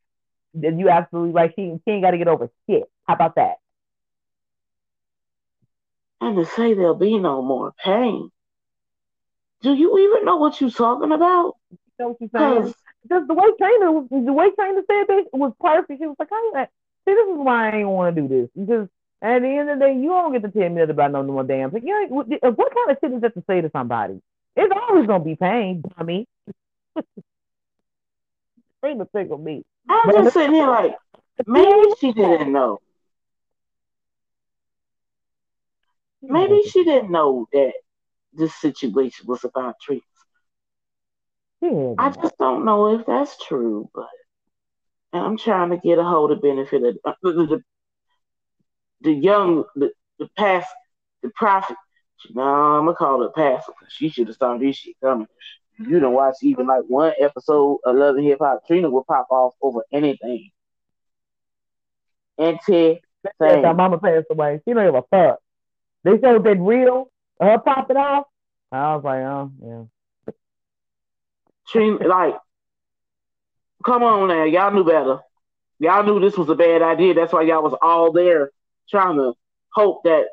You 0.55 0.89
absolutely 0.89 1.33
right. 1.33 1.53
She, 1.57 1.75
she 1.85 1.91
ain't 1.91 2.03
got 2.03 2.13
to 2.13 2.19
get 2.19 2.29
over 2.29 2.51
shit. 2.69 2.85
How 3.05 3.15
about 3.15 3.35
that? 3.37 3.57
And 6.21 6.37
to 6.37 6.47
say 6.47 6.75
there'll 6.75 6.95
be 6.95 7.19
no 7.19 7.43
more 7.43 7.75
pain. 7.85 8.31
Do 9.63 9.75
you 9.75 9.99
even 9.99 10.25
know 10.25 10.37
what 10.37 10.61
you're 10.61 10.71
talking 10.71 11.13
about? 11.13 11.57
You 11.71 11.79
know 11.99 12.09
what 12.09 12.17
you're 12.21 12.31
saying? 12.35 12.75
Just 13.09 13.29
the 13.29 13.35
way 13.35 13.47
Trina, 13.59 14.25
the 14.27 14.33
way 14.33 14.51
Trina 14.51 14.83
said 14.91 15.05
this 15.09 15.27
was 15.33 15.53
perfect. 15.61 16.01
She 16.01 16.07
was 16.07 16.17
like, 16.19 16.29
"I 16.33 16.67
see, 17.07 17.15
this 17.15 17.29
is 17.29 17.37
why 17.39 17.71
I 17.71 17.77
ain't 17.79 17.89
want 17.89 18.17
to 18.17 18.23
do 18.23 18.29
this 18.29 18.49
because 18.57 18.89
at 19.23 19.41
the 19.43 19.49
end 19.49 19.71
of 19.71 19.79
the 19.79 19.85
day, 19.87 19.95
you 19.95 20.09
don't 20.09 20.33
get 20.33 20.43
to 20.43 20.51
tell 20.51 20.69
me 20.69 20.81
that 20.81 20.91
about 20.91 21.13
no 21.13 21.23
more 21.23 21.45
damn 21.45 21.71
thing. 21.71 21.87
You 21.87 22.09
know, 22.09 22.17
what, 22.17 22.27
what 22.29 22.75
kind 22.75 22.91
of 22.91 22.99
shit 23.01 23.13
is 23.13 23.21
that 23.23 23.35
to 23.35 23.45
say 23.47 23.61
to 23.61 23.71
somebody? 23.71 24.21
It's 24.57 24.73
always 24.89 25.07
gonna 25.07 25.23
be 25.25 25.37
pain, 25.37 25.83
dummy. 25.97 26.27
Bring 28.81 28.99
the 28.99 29.07
tickle 29.15 29.39
me. 29.39 29.65
I'm 29.89 30.13
just 30.13 30.33
sitting 30.33 30.55
here 30.55 30.67
like, 30.67 30.95
maybe 31.47 31.95
she 32.01 32.13
didn't 32.13 32.53
know. 32.53 32.81
Maybe 36.23 36.63
she 36.63 36.85
didn't 36.85 37.11
know 37.11 37.47
that 37.53 37.73
this 38.33 38.55
situation 38.55 39.27
was 39.27 39.45
about 39.45 39.77
trees. 39.81 40.03
I 41.99 42.11
just 42.11 42.37
don't 42.39 42.65
know 42.65 42.99
if 42.99 43.07
that's 43.07 43.37
true, 43.45 43.89
but 43.95 44.09
I'm 45.13 45.39
trying 45.39 45.71
to 45.71 45.79
get 45.79 45.99
a 45.99 46.05
hold 46.05 46.33
of 46.33 46.43
benefit 46.43 46.83
of 46.83 46.97
uh, 47.05 47.13
the, 47.23 47.33
the, 47.33 47.63
the 49.03 49.13
young, 49.13 49.65
the, 49.75 49.91
the 50.19 50.29
past, 50.37 50.69
the 51.23 51.31
prophet. 51.35 51.77
No, 52.35 52.43
I'm 52.43 52.85
gonna 52.87 52.97
call 52.97 53.23
it 53.23 53.35
pastor 53.35 53.73
she 53.89 54.09
should 54.09 54.27
have 54.29 54.37
started 54.37 54.67
this 54.67 54.77
shit 54.77 54.97
coming. 55.03 55.27
You 55.79 56.01
don't 56.01 56.15
watch 56.15 56.37
even 56.43 56.67
like 56.67 56.85
one 56.89 57.13
episode 57.21 57.79
of 57.85 57.97
Love 57.97 58.17
and 58.17 58.25
Hip 58.25 58.39
Hop. 58.41 58.67
Trina 58.67 58.89
will 58.89 59.05
pop 59.05 59.27
off 59.31 59.55
over 59.61 59.83
anything. 59.93 60.51
And 62.39 62.59
Ted, 62.67 63.01
my 63.41 63.73
mama 63.73 63.99
passed 63.99 64.27
away. 64.31 64.61
She 64.65 64.73
don't 64.73 64.87
give 64.87 64.95
a 64.95 65.03
fuck. 65.11 65.39
They 66.05 66.19
showed 66.19 66.45
that 66.45 66.59
real 66.59 67.11
her 67.41 67.59
popping 67.59 67.97
off. 67.97 68.27
I 68.73 68.95
was 68.95 69.05
like, 69.05 69.21
oh 69.21 69.53
yeah. 69.63 70.35
Trina, 71.69 72.07
like, 72.07 72.37
come 73.85 74.03
on 74.03 74.29
now, 74.29 74.45
y'all 74.45 74.73
knew 74.73 74.85
better. 74.85 75.21
Y'all 75.79 76.05
knew 76.05 76.21
this 76.21 76.39
was 76.39 76.49
a 76.49 76.55
bad 76.55 76.81
idea. 76.81 77.13
That's 77.13 77.33
why 77.33 77.43
y'all 77.43 77.63
was 77.63 77.77
all 77.83 78.13
there 78.13 78.51
trying 78.89 79.17
to 79.17 79.35
hope 79.75 80.05
that 80.05 80.27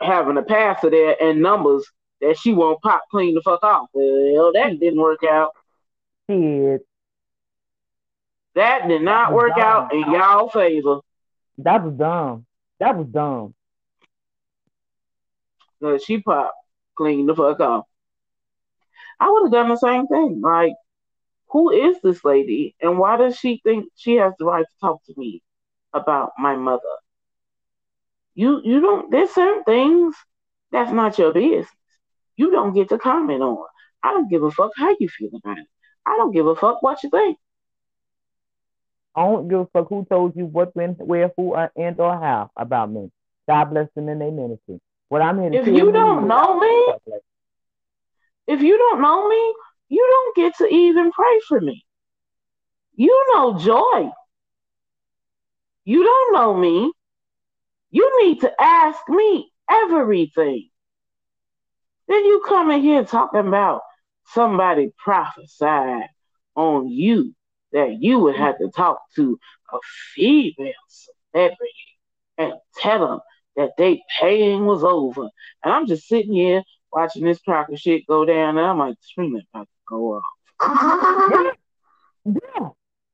having 0.00 0.36
a 0.36 0.42
passer 0.42 0.90
there 0.90 1.16
and 1.20 1.42
numbers 1.42 1.84
that 2.20 2.38
she 2.38 2.52
won't 2.52 2.80
pop 2.82 3.02
clean 3.10 3.34
the 3.34 3.42
fuck 3.42 3.62
off. 3.62 3.88
Well, 3.92 4.52
that 4.52 4.78
didn't 4.80 5.00
work 5.00 5.24
out. 5.24 5.52
Did. 6.28 6.80
That 8.54 8.88
did 8.88 9.02
not 9.02 9.32
work 9.32 9.56
dumb. 9.56 9.64
out 9.64 9.94
in 9.94 10.00
y'all 10.10 10.48
favor. 10.48 11.00
That 11.58 11.84
was 11.84 11.94
dumb. 11.94 12.46
That 12.80 12.96
was 12.96 13.06
dumb. 13.06 13.54
Cause 15.80 16.02
she 16.04 16.18
popped 16.18 16.54
clean 16.96 17.26
the 17.26 17.34
fuck 17.34 17.60
off. 17.60 17.84
I 19.20 19.30
would 19.30 19.44
have 19.44 19.52
done 19.52 19.68
the 19.68 19.76
same 19.76 20.06
thing. 20.06 20.40
Like, 20.40 20.72
who 21.48 21.70
is 21.70 21.96
this 22.02 22.24
lady, 22.24 22.74
and 22.80 22.98
why 22.98 23.16
does 23.16 23.36
she 23.36 23.60
think 23.62 23.86
she 23.94 24.16
has 24.16 24.32
the 24.38 24.44
right 24.44 24.64
to 24.64 24.80
talk 24.80 25.04
to 25.04 25.14
me 25.16 25.42
about 25.92 26.32
my 26.38 26.56
mother? 26.56 26.82
You 28.36 28.60
you 28.62 28.80
don't. 28.80 29.10
There's 29.10 29.30
certain 29.30 29.64
things 29.64 30.14
that's 30.70 30.92
not 30.92 31.18
your 31.18 31.32
business 31.32 31.66
you 32.36 32.50
don't 32.50 32.74
get 32.74 32.90
to 32.90 32.98
comment 32.98 33.42
on. 33.42 33.66
I 34.02 34.12
don't 34.12 34.30
give 34.30 34.42
a 34.42 34.50
fuck 34.50 34.72
how 34.76 34.94
you 35.00 35.08
feel 35.08 35.30
about 35.34 35.58
it. 35.58 35.66
I 36.06 36.16
don't 36.16 36.32
give 36.32 36.46
a 36.46 36.54
fuck 36.54 36.82
what 36.82 37.02
you 37.02 37.10
think. 37.10 37.38
I 39.14 39.22
don't 39.22 39.48
give 39.48 39.60
a 39.60 39.66
fuck 39.66 39.88
who 39.88 40.06
told 40.08 40.36
you 40.36 40.44
what, 40.44 40.76
when, 40.76 40.90
where, 40.92 41.32
who, 41.36 41.54
uh, 41.54 41.68
and 41.74 41.98
or 41.98 42.12
how 42.12 42.50
about 42.54 42.90
me. 42.90 43.10
God 43.48 43.64
bless 43.66 43.88
them 43.94 44.08
in 44.08 44.18
their 44.18 44.30
ministry. 44.30 44.78
What 45.08 45.22
I'm 45.22 45.40
here 45.40 45.50
to 45.50 45.56
if 45.56 45.66
you 45.66 45.92
don't 45.92 46.28
know 46.28 46.60
me, 46.60 46.94
if 48.46 48.60
you 48.60 48.76
don't 48.76 49.00
know 49.00 49.28
me, 49.28 49.54
you 49.88 50.06
don't 50.06 50.36
get 50.36 50.56
to 50.58 50.66
even 50.66 51.10
pray 51.12 51.40
for 51.48 51.60
me. 51.60 51.84
You 52.94 53.26
know 53.32 53.58
joy. 53.58 54.10
You 55.84 56.02
don't 56.02 56.32
know 56.34 56.54
me. 56.54 56.92
You 57.90 58.22
need 58.22 58.40
to 58.40 58.52
ask 58.60 59.00
me 59.08 59.50
everything. 59.70 60.68
Then 62.08 62.24
you 62.24 62.44
come 62.46 62.70
in 62.70 62.82
here 62.82 63.04
talking 63.04 63.40
about 63.40 63.82
somebody 64.26 64.92
prophesied 64.96 66.08
on 66.54 66.88
you 66.88 67.34
that 67.72 68.00
you 68.00 68.20
would 68.20 68.36
have 68.36 68.58
to 68.58 68.70
talk 68.70 69.00
to 69.16 69.38
a 69.72 69.78
female 70.14 70.72
celebrity 70.88 71.72
and 72.38 72.54
tell 72.76 73.06
them 73.06 73.20
that 73.56 73.70
they 73.76 74.02
paying 74.20 74.66
was 74.66 74.84
over. 74.84 75.28
And 75.64 75.72
I'm 75.72 75.86
just 75.86 76.06
sitting 76.06 76.34
here 76.34 76.62
watching 76.92 77.24
this 77.24 77.40
crock 77.40 77.68
of 77.70 77.78
shit 77.78 78.06
go 78.06 78.24
down, 78.24 78.56
and 78.56 78.66
I'm 78.66 78.78
like, 78.78 78.96
screaming 79.00 79.42
about 79.52 79.64
to 79.64 79.68
go 79.88 80.20
off. 80.20 80.22
yeah, 82.26 82.68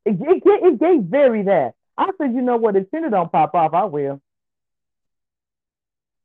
It, 0.04 0.16
it, 0.20 0.42
it, 0.44 0.80
gave 0.80 1.02
very 1.02 1.42
that. 1.44 1.74
I 1.96 2.10
said, 2.18 2.34
you 2.34 2.42
know 2.42 2.56
what? 2.56 2.76
If 2.76 2.90
Tina 2.90 3.10
don't 3.10 3.30
pop 3.30 3.54
off, 3.54 3.74
I 3.74 3.84
will. 3.84 4.20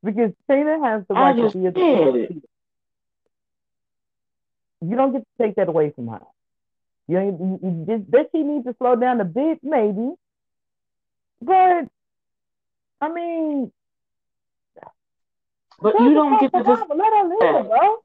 Because 0.08 0.32
Tina 0.50 0.80
has 0.86 1.04
the 1.10 1.16
right 1.16 1.36
to 1.36 1.52
be 1.52 1.66
a 1.66 2.30
you 4.82 4.96
don't 4.96 5.12
get 5.12 5.20
to 5.20 5.44
take 5.44 5.56
that 5.56 5.68
away 5.68 5.92
from 5.92 6.08
her. 6.08 6.22
You, 7.10 7.20
you, 7.20 7.60
you 7.62 7.86
just, 7.86 8.10
does 8.10 8.26
she 8.32 8.42
need 8.44 8.64
to 8.64 8.76
slow 8.78 8.96
down 8.96 9.20
a 9.20 9.26
bit? 9.26 9.60
Maybe. 9.64 10.12
But, 11.42 11.90
I 13.02 13.10
mean. 13.10 13.72
But 15.82 16.00
you 16.00 16.14
don't 16.14 16.40
get 16.40 16.54
to 16.54 16.64
decide. 16.64 16.88
Let 16.96 17.14
her 17.14 17.24
live, 17.40 17.68
bro. 17.68 17.98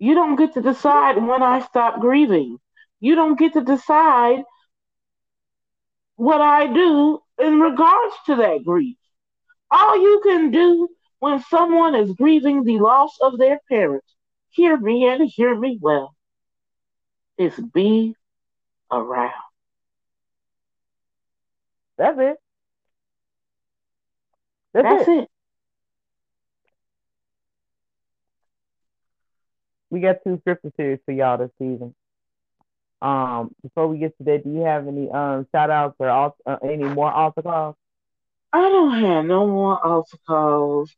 You 0.00 0.14
don't 0.14 0.34
get 0.34 0.54
to 0.54 0.62
decide 0.62 1.16
when 1.16 1.44
I 1.44 1.60
stop 1.60 2.00
grieving. 2.00 2.58
You 2.98 3.14
don't 3.14 3.38
get 3.38 3.52
to 3.52 3.62
decide 3.62 4.42
what 6.16 6.40
I 6.40 6.66
do 6.66 7.20
in 7.38 7.60
regards 7.60 8.14
to 8.26 8.36
that 8.36 8.64
grief. 8.64 8.96
All 9.70 10.00
you 10.00 10.20
can 10.22 10.50
do 10.50 10.88
when 11.20 11.42
someone 11.44 11.94
is 11.94 12.12
grieving 12.12 12.64
the 12.64 12.78
loss 12.78 13.16
of 13.20 13.38
their 13.38 13.60
parents 13.68 14.06
hear 14.50 14.76
me 14.76 15.06
and 15.06 15.28
hear 15.28 15.54
me 15.54 15.78
well, 15.80 16.14
is 17.36 17.54
be 17.72 18.14
around. 18.90 19.32
That's 21.96 22.18
it. 22.18 22.36
That's, 24.72 24.88
That's 24.88 25.08
it. 25.08 25.18
it. 25.22 25.28
We 29.90 30.00
got 30.00 30.16
two 30.22 30.38
scripture 30.40 30.72
series 30.76 31.00
for 31.06 31.12
y'all 31.12 31.38
this 31.38 31.50
season. 31.58 31.94
Um, 33.00 33.54
before 33.62 33.88
we 33.88 33.98
get 33.98 34.16
to 34.18 34.24
that, 34.24 34.44
do 34.44 34.50
you 34.50 34.60
have 34.60 34.86
any 34.88 35.08
um 35.10 35.46
shout 35.52 35.70
outs 35.70 35.96
or 35.98 36.10
uh, 36.10 36.56
any 36.62 36.84
more 36.84 37.10
altar 37.10 37.42
calls? 37.42 37.76
I 38.52 38.60
don't 38.60 39.00
have 39.02 39.24
no 39.24 39.46
more 39.46 39.84
altar 39.84 40.16
calls. 40.26 40.94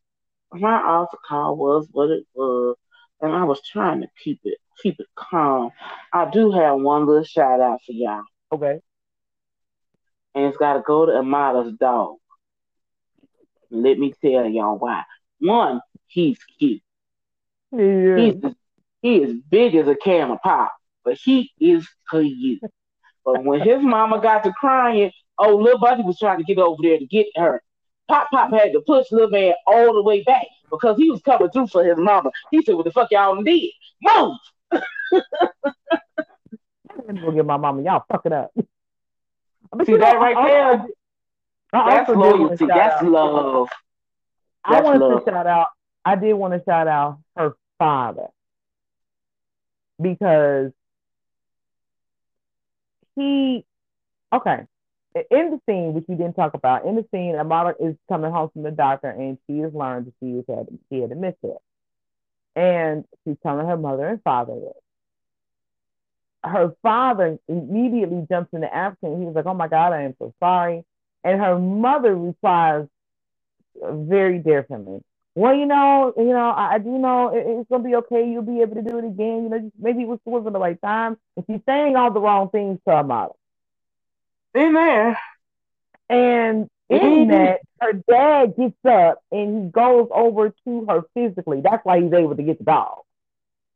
My 0.53 0.81
altar 0.83 1.17
call 1.27 1.55
was 1.55 1.87
what 1.91 2.09
it 2.09 2.25
was 2.33 2.75
and 3.21 3.31
I 3.33 3.43
was 3.43 3.61
trying 3.61 4.01
to 4.01 4.07
keep 4.21 4.41
it 4.43 4.57
keep 4.81 4.99
it 4.99 5.07
calm. 5.15 5.71
I 6.11 6.29
do 6.29 6.51
have 6.51 6.79
one 6.79 7.05
little 7.05 7.23
shout 7.23 7.61
out 7.61 7.79
for 7.85 7.91
y'all. 7.91 8.23
Okay. 8.51 8.79
And 10.33 10.45
it's 10.45 10.57
got 10.57 10.73
to 10.73 10.81
go 10.81 11.05
to 11.05 11.11
Amara's 11.11 11.73
dog. 11.73 12.17
Let 13.69 13.99
me 13.99 14.13
tell 14.21 14.47
y'all 14.47 14.77
why. 14.77 15.03
One, 15.39 15.81
he's 16.07 16.39
cute. 16.57 16.81
Yeah. 17.71 18.17
He's 18.17 18.35
he 19.01 19.17
is 19.17 19.35
big 19.49 19.75
as 19.75 19.87
a 19.87 19.95
can 19.95 20.31
of 20.31 20.39
pop, 20.41 20.71
but 21.03 21.17
he 21.17 21.51
is 21.59 21.87
cute. 22.09 22.61
but 23.25 23.43
when 23.43 23.61
his 23.61 23.81
mama 23.81 24.21
got 24.21 24.43
to 24.43 24.51
crying, 24.53 25.11
oh, 25.41 25.55
little 25.55 25.79
buddy 25.79 26.03
was 26.03 26.19
trying 26.19 26.37
to 26.37 26.43
get 26.43 26.57
over 26.57 26.81
there 26.81 26.97
to 26.97 27.05
get 27.05 27.27
her. 27.35 27.61
Pop 28.07 28.29
Pop 28.31 28.51
had 28.53 28.73
to 28.73 28.81
push 28.81 29.11
little 29.11 29.29
man 29.29 29.53
all 29.65 29.93
the 29.93 30.03
way 30.03 30.23
back 30.23 30.45
because 30.69 30.97
he 30.97 31.09
was 31.09 31.21
coming 31.21 31.49
through 31.49 31.67
for 31.67 31.83
his 31.83 31.97
mama. 31.97 32.31
He 32.51 32.61
said, 32.61 32.75
"What 32.75 32.85
the 32.85 32.91
fuck 32.91 33.09
y'all 33.11 33.41
did? 33.41 33.71
Move!" 34.01 34.37
I'm 37.07 37.15
gonna 37.15 37.33
get 37.33 37.45
my 37.45 37.57
mama. 37.57 37.81
Y'all 37.81 38.03
fuck 38.09 38.25
it 38.25 38.33
up. 38.33 38.51
See 39.85 39.95
that 39.97 40.17
right 40.17 40.35
there? 40.47 40.85
That's 41.71 42.09
loyalty. 42.09 42.65
That's 42.65 43.03
love. 43.03 43.69
That's 44.69 44.85
I 44.87 44.97
want 44.97 45.25
to 45.25 45.31
shout 45.31 45.47
out. 45.47 45.67
I 46.03 46.15
did 46.15 46.33
want 46.33 46.53
to 46.53 46.61
shout 46.63 46.87
out 46.87 47.19
her 47.37 47.55
father 47.79 48.27
because 50.01 50.71
he. 53.15 53.65
Okay, 54.33 54.65
in 55.15 55.51
the 55.51 55.59
scene, 55.67 55.93
which 55.93 56.05
we 56.07 56.15
didn't 56.15 56.35
talk 56.35 56.53
about, 56.53 56.85
in 56.85 56.95
the 56.95 57.05
scene, 57.11 57.35
Amara 57.35 57.75
is 57.79 57.95
coming 58.07 58.31
home 58.31 58.49
from 58.53 58.63
the 58.63 58.71
doctor 58.71 59.09
and 59.09 59.37
she 59.47 59.59
has 59.59 59.73
learned 59.73 60.07
that 60.07 60.13
she 60.21 60.43
had 60.49 60.67
she 60.89 60.99
had 61.01 61.11
a 61.11 61.15
mishap. 61.15 61.61
And 62.55 63.05
she's 63.23 63.37
telling 63.43 63.67
her 63.67 63.77
mother 63.77 64.07
and 64.07 64.21
father 64.23 64.55
this. 64.55 64.73
Her 66.43 66.75
father 66.81 67.39
immediately 67.47 68.25
jumps 68.29 68.53
into 68.53 68.73
action. 68.73 69.19
He 69.19 69.25
was 69.25 69.35
like, 69.35 69.45
Oh 69.45 69.53
my 69.53 69.67
God, 69.67 69.93
I 69.93 70.03
am 70.03 70.15
so 70.19 70.33
sorry. 70.39 70.83
And 71.23 71.39
her 71.39 71.59
mother 71.59 72.15
replies 72.15 72.87
very 73.81 74.39
differently. 74.39 75.01
Well, 75.35 75.55
you 75.55 75.65
know, 75.65 76.13
you 76.17 76.25
know, 76.25 76.49
I, 76.49 76.75
I 76.75 76.77
do 76.79 76.89
know 76.97 77.29
it, 77.35 77.45
it's 77.47 77.69
gonna 77.69 77.83
be 77.83 77.95
okay. 77.95 78.27
You'll 78.29 78.43
be 78.43 78.61
able 78.61 78.75
to 78.75 78.81
do 78.81 78.97
it 78.99 79.05
again. 79.05 79.43
You 79.43 79.49
know, 79.49 79.71
maybe 79.79 80.03
it 80.03 80.07
was 80.07 80.19
wasn't 80.25 80.53
the 80.53 80.59
right 80.59 80.81
time. 80.81 81.17
And 81.37 81.45
she's 81.49 81.61
saying 81.67 81.95
all 81.95 82.11
the 82.13 82.21
wrong 82.21 82.49
things 82.49 82.79
to 82.87 83.03
mother 83.03 83.33
in 84.55 84.73
there. 84.73 85.17
And 86.09 86.69
in 86.89 87.29
that, 87.29 87.61
her 87.79 87.93
dad 87.93 88.55
gets 88.57 88.75
up 88.85 89.23
and 89.31 89.65
he 89.65 89.69
goes 89.71 90.09
over 90.11 90.53
to 90.65 90.85
her 90.89 91.03
physically. 91.13 91.61
That's 91.61 91.83
why 91.85 92.01
he's 92.01 92.11
able 92.11 92.35
to 92.35 92.43
get 92.43 92.59
the 92.59 92.65
dog. 92.65 92.99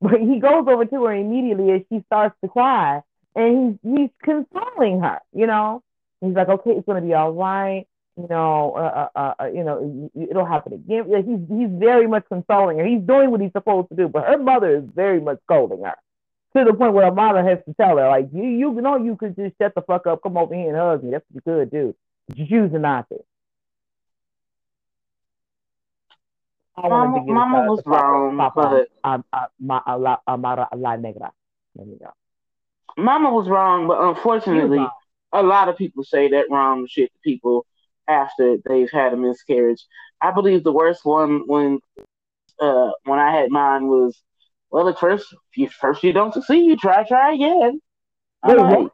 But 0.02 0.20
he 0.20 0.40
goes 0.40 0.66
over 0.68 0.86
to 0.86 1.06
her 1.06 1.14
immediately 1.14 1.72
as 1.72 1.82
she 1.90 2.04
starts 2.08 2.36
to 2.44 2.50
cry, 2.50 3.02
and 3.36 3.80
he's 3.84 3.98
he's 3.98 4.10
consoling 4.22 5.00
her. 5.00 5.20
You 5.34 5.48
know, 5.48 5.82
he's 6.22 6.36
like, 6.36 6.50
"Okay, 6.50 6.72
it's 6.72 6.86
gonna 6.86 7.02
be 7.02 7.14
all 7.14 7.32
right." 7.32 7.88
You 8.18 8.28
know, 8.30 8.74
uh, 8.74 9.10
uh, 9.16 9.34
uh, 9.40 9.46
you 9.48 9.64
know, 9.64 10.10
it'll 10.16 10.46
happen 10.46 10.74
again. 10.74 11.06
He's 11.08 11.58
he's 11.58 11.70
very 11.80 12.08
much 12.08 12.26
consoling 12.30 12.80
her. 12.80 12.86
He's 12.86 13.02
doing 13.02 13.32
what 13.32 13.42
he's 13.42 13.52
supposed 13.54 13.90
to 13.90 13.96
do, 13.96 14.08
but 14.08 14.26
her 14.26 14.38
mother 14.38 14.76
is 14.76 14.84
very 14.94 15.22
much 15.22 15.40
scolding 15.44 15.84
her. 15.84 15.96
To 16.56 16.64
the 16.64 16.74
point 16.74 16.94
where 16.94 17.06
Amara 17.06 17.44
has 17.44 17.60
to 17.66 17.74
tell 17.74 17.98
her, 17.98 18.08
like, 18.08 18.30
you 18.34 18.44
you 18.44 18.72
know 18.82 18.98
you 18.98 19.16
could 19.16 19.36
just 19.36 19.56
shut 19.62 19.76
the 19.76 19.82
fuck 19.82 20.08
up, 20.08 20.24
come 20.24 20.38
over 20.38 20.56
here 20.56 20.70
and 20.70 20.78
hug 20.78 21.04
me. 21.04 21.12
That's 21.12 21.26
what 21.30 21.36
you 21.36 21.42
could 21.42 21.72
do. 21.72 21.96
You're 22.36 22.48
choosing 22.48 22.82
not 22.82 23.08
to. 23.10 23.20
I 26.78 26.90
Mama, 26.90 27.24
Mama 27.26 27.72
was 27.72 27.82
wrong, 27.86 28.38
but 28.54 28.90
Amara 30.28 30.68
La 30.76 30.96
Negra. 30.98 31.32
There 31.76 31.86
you 31.86 31.98
go. 32.00 32.12
Mama 32.98 33.32
was 33.32 33.48
wrong, 33.48 33.88
but 33.88 34.02
unfortunately, 34.02 34.80
wrong. 34.80 34.92
a 35.32 35.44
lot 35.44 35.70
of 35.70 35.78
people 35.78 36.04
say 36.04 36.30
that 36.30 36.50
wrong 36.50 36.88
shit 36.88 37.12
to 37.14 37.20
people 37.24 37.66
after 38.08 38.58
they've 38.66 38.92
had 38.92 39.14
a 39.14 39.18
miscarriage. 39.18 39.86
I 40.22 40.32
believe 40.32 40.64
the 40.64 40.72
worst 40.72 41.06
one 41.06 41.44
when 41.48 41.80
uh, 42.60 42.92
when 43.04 43.20
I 43.20 43.32
had 43.32 43.52
mine 43.52 43.88
was 43.88 44.22
well, 44.76 44.90
at 44.90 45.00
first, 45.00 45.34
if 45.56 45.72
first 45.72 46.04
you 46.04 46.12
don't 46.12 46.34
succeed, 46.34 46.66
you 46.66 46.76
try, 46.76 47.06
try 47.08 47.34
again. 47.34 47.80
Wait, 48.44 48.58
what? 48.58 48.92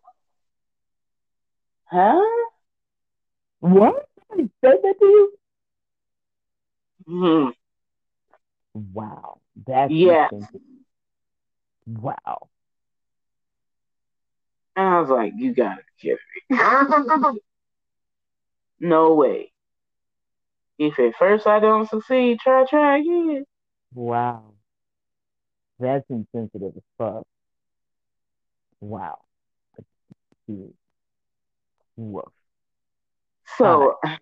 Huh? 1.86 2.21
What? 3.61 4.05
He 4.36 4.43
said 4.63 4.77
that 4.84 4.95
to 4.99 5.05
you? 5.05 5.34
Hmm. 7.07 7.49
Wow. 8.93 9.39
That's 9.65 9.91
yeah. 9.91 10.27
Wow. 11.88 12.49
And 14.75 14.88
I 14.88 14.99
was 14.99 15.09
like, 15.09 15.34
you 15.36 15.55
gotta 15.55 15.82
be 15.99 16.15
kidding 16.49 17.32
me. 17.32 17.39
no 18.79 19.15
way. 19.15 19.51
If 20.77 20.99
at 20.99 21.15
first 21.15 21.47
I 21.47 21.59
don't 21.59 21.89
succeed, 21.89 22.38
try, 22.38 22.65
try 22.69 22.99
again. 22.99 23.45
Wow. 23.95 24.53
That's 25.82 26.05
insensitive 26.09 26.73
as 26.75 26.84
fuck. 26.97 27.25
Wow. 28.79 29.17
Woof. 31.97 32.25
So, 33.57 33.97
right. 34.03 34.19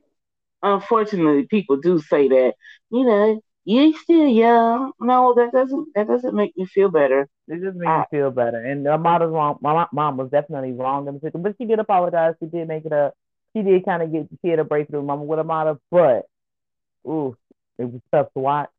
unfortunately, 0.63 1.47
people 1.47 1.77
do 1.77 1.99
say 1.99 2.29
that, 2.29 2.53
you 2.89 3.05
know, 3.05 3.41
you're 3.65 3.93
still 3.93 4.27
young. 4.27 4.93
No, 4.99 5.33
that 5.35 5.51
doesn't 5.51 5.89
that 5.95 6.07
doesn't 6.07 6.33
make 6.33 6.55
me 6.57 6.65
feel 6.65 6.89
better. 6.89 7.27
It 7.47 7.61
just 7.61 7.77
makes 7.77 7.89
I, 7.89 7.99
me 7.99 8.05
feel 8.09 8.31
better. 8.31 8.57
And 8.57 8.83
my 8.83 8.97
mom 8.97 9.21
was 9.21 9.31
wrong. 9.31 9.57
My 9.61 9.85
mom 9.91 10.17
was 10.17 10.31
definitely 10.31 10.71
wrong 10.71 11.07
in 11.07 11.15
the 11.15 11.19
situation, 11.19 11.43
but 11.43 11.55
she 11.57 11.65
did 11.65 11.79
apologize. 11.79 12.35
She 12.39 12.47
did 12.47 12.67
make 12.67 12.85
it 12.85 12.93
up. 12.93 13.13
She 13.55 13.61
did 13.63 13.85
kind 13.85 14.01
of 14.01 14.11
get 14.11 14.27
she 14.41 14.49
had 14.49 14.59
a 14.59 14.63
breakthrough, 14.63 15.03
mama 15.03 15.23
with 15.23 15.39
a 15.39 15.43
motto, 15.43 15.79
but 15.91 16.25
ooh, 17.05 17.35
it 17.77 17.85
was 17.85 18.01
tough 18.11 18.27
to 18.33 18.39
watch. 18.39 18.69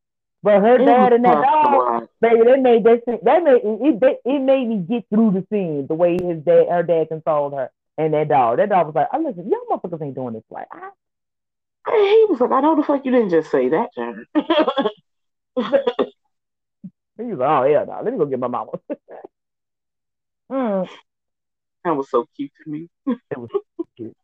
But 0.43 0.61
her 0.61 0.77
dad 0.79 1.13
and 1.13 1.23
that 1.23 1.43
dog, 1.43 2.07
baby, 2.19 2.41
they 2.45 2.57
made 2.57 2.83
that 2.85 3.05
scene, 3.05 3.19
that 3.21 3.43
made 3.43 3.61
it, 3.63 4.19
it 4.25 4.39
made 4.39 4.67
me 4.67 4.77
get 4.77 5.05
through 5.09 5.31
the 5.31 5.45
scene 5.51 5.85
the 5.85 5.93
way 5.93 6.13
his 6.13 6.43
dad, 6.43 6.67
her 6.67 6.81
dad 6.81 7.09
consoled 7.09 7.53
her 7.53 7.69
and 7.97 8.13
that 8.15 8.27
dog. 8.27 8.57
That 8.57 8.69
dog 8.69 8.87
was 8.87 8.95
like, 8.95 9.07
"I 9.11 9.19
listen, 9.19 9.51
y'all 9.51 9.59
motherfuckers 9.69 10.01
ain't 10.01 10.15
doing 10.15 10.33
this 10.33 10.43
right." 10.49 10.65
I, 10.71 10.89
he 11.85 12.25
was 12.27 12.39
like, 12.39 12.51
"I 12.51 12.61
know 12.61 12.75
the 12.75 12.81
fuck 12.83 13.05
you 13.05 13.11
didn't 13.11 13.29
just 13.29 13.51
say 13.51 13.69
that, 13.69 13.93
Jared." 13.93 14.25
he 14.35 14.41
was 17.23 17.39
like, 17.39 17.49
"Oh 17.49 17.63
yeah, 17.65 17.83
no, 17.83 18.01
let 18.03 18.11
me 18.11 18.17
go 18.17 18.25
get 18.25 18.39
my 18.39 18.47
mama." 18.47 18.71
mm. 20.51 20.89
That 21.83 21.95
was 21.95 22.09
so 22.09 22.25
cute 22.35 22.51
to 22.63 22.69
me. 22.69 22.89
it 23.05 23.37
was 23.37 23.49
cute. 23.95 24.17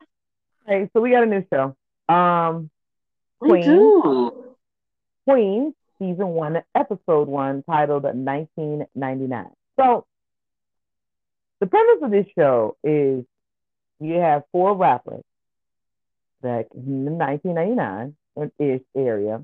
Hey, 0.66 0.90
so 0.94 1.02
we 1.02 1.12
got 1.12 1.22
a 1.24 1.28
new 1.28 1.46
show. 1.54 1.76
Um, 2.10 2.72
Queen. 3.40 3.52
We 3.52 3.62
do. 3.64 4.56
Queen 5.28 5.76
season 6.00 6.28
one, 6.30 6.62
episode 6.76 7.28
one, 7.28 7.64
titled 7.64 8.04
1999. 8.04 9.46
So, 9.80 10.06
the 11.60 11.68
premise 11.68 12.04
of 12.04 12.12
this 12.12 12.28
show 12.36 12.76
is 12.84 13.26
you 14.00 14.16
have 14.16 14.44
four 14.52 14.76
rappers 14.76 15.24
back 16.42 16.68
in 16.76 17.06
the 17.06 17.12
1999 17.12 18.16
ish 18.60 18.82
area, 18.96 19.44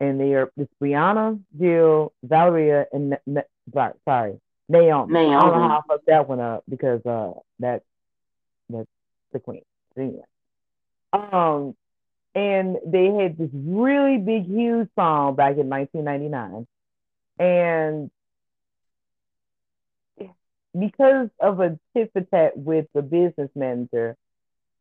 and 0.00 0.20
they 0.20 0.34
are 0.34 0.50
it's 0.56 0.72
Brianna, 0.82 1.40
Jill, 1.58 2.12
Valeria, 2.22 2.86
and 2.92 3.16
sorry, 4.04 4.40
Naomi. 4.68 5.12
Naomi. 5.12 5.34
I 5.36 5.40
don't 5.40 5.60
know 5.60 5.68
how 5.68 5.78
I 5.78 5.86
fucked 5.86 6.06
that 6.06 6.28
one 6.28 6.40
up 6.40 6.64
because 6.68 7.04
uh 7.06 7.32
that 7.60 7.82
that's 8.68 8.88
the 9.32 9.38
queen. 9.40 9.62
Yeah. 9.96 10.24
Um, 11.12 11.76
and 12.34 12.78
they 12.84 13.06
had 13.06 13.38
this 13.38 13.50
really 13.52 14.18
big, 14.18 14.46
huge 14.46 14.88
song 14.96 15.36
back 15.36 15.56
in 15.56 15.68
1999. 15.68 16.66
And 17.38 18.10
because 20.78 21.28
of 21.38 21.60
a 21.60 21.78
tit 21.94 22.10
for 22.12 22.22
tat 22.22 22.56
with 22.56 22.86
the 22.92 23.02
business 23.02 23.50
manager, 23.54 24.16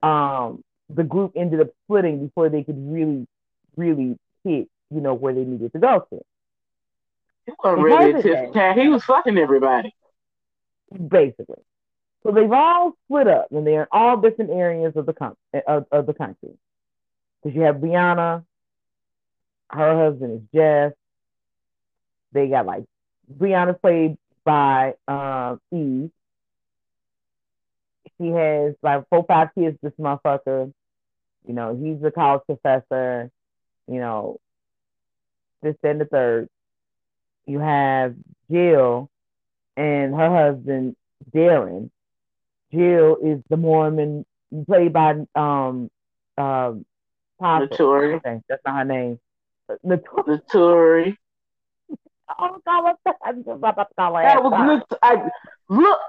um, 0.01 0.63
the 0.89 1.03
group 1.03 1.33
ended 1.35 1.61
up 1.61 1.67
splitting 1.85 2.25
before 2.25 2.49
they 2.49 2.63
could 2.63 2.91
really, 2.91 3.27
really 3.77 4.17
hit, 4.43 4.67
you 4.89 5.01
know, 5.01 5.13
where 5.13 5.33
they 5.33 5.43
needed 5.43 5.71
to 5.73 5.79
go 5.79 6.05
to. 6.09 6.21
It 7.45 7.53
wasn't 7.63 7.83
really 7.83 8.11
a 8.11 8.21
tit 8.21 8.47
for 8.47 8.53
tat. 8.53 8.77
He 8.77 8.87
was 8.87 9.03
fucking 9.03 9.37
everybody. 9.37 9.93
Basically. 10.91 11.61
So 12.23 12.31
they've 12.31 12.51
all 12.51 12.93
split 13.05 13.27
up 13.27 13.47
and 13.51 13.67
they're 13.67 13.83
in 13.83 13.87
all 13.91 14.17
different 14.17 14.51
areas 14.51 14.93
of 14.95 15.05
the, 15.05 15.13
com- 15.13 15.37
of, 15.67 15.85
of 15.91 16.05
the 16.05 16.13
country. 16.13 16.57
Because 17.43 17.55
you 17.55 17.63
have 17.63 17.77
Brianna, 17.77 18.45
her 19.69 20.05
husband 20.05 20.41
is 20.41 20.47
Jeff. 20.53 20.93
They 22.31 22.47
got 22.47 22.65
like 22.65 22.85
Brianna 23.31 23.79
played 23.79 24.17
by 24.45 24.93
um, 25.07 25.59
Eve. 25.71 26.11
She 28.17 28.27
has 28.27 28.75
like 28.81 29.07
four, 29.09 29.25
five 29.27 29.49
kids, 29.55 29.77
this 29.81 29.93
motherfucker. 29.99 30.71
You 31.47 31.53
know, 31.53 31.75
he's 31.75 32.01
a 32.03 32.11
college 32.11 32.43
professor, 32.45 33.29
you 33.87 33.99
know, 33.99 34.39
this 35.61 35.75
and 35.83 35.99
the 35.99 36.05
third. 36.05 36.47
You 37.45 37.59
have 37.59 38.15
Jill 38.49 39.09
and 39.75 40.15
her 40.15 40.29
husband, 40.29 40.95
Darren. 41.33 41.89
Jill 42.71 43.17
is 43.21 43.41
the 43.49 43.57
Mormon, 43.57 44.25
played 44.65 44.93
by 44.93 45.15
um, 45.35 45.89
um, 46.37 46.85
Naturi. 47.41 48.15
Okay, 48.15 48.41
that's 48.47 48.61
not 48.65 48.77
her 48.77 48.85
name. 48.85 49.19
Naturi. 49.85 50.25
Naturi. 50.27 51.17
oh 52.39 52.57
God, 52.65 52.95
I'm 53.23 53.39
about 53.47 53.75
to 53.75 53.87
call 53.97 54.15
her 54.15 54.23
that 54.23 54.43
was 54.43 54.83
I, 55.01 55.29
look, 55.69 55.99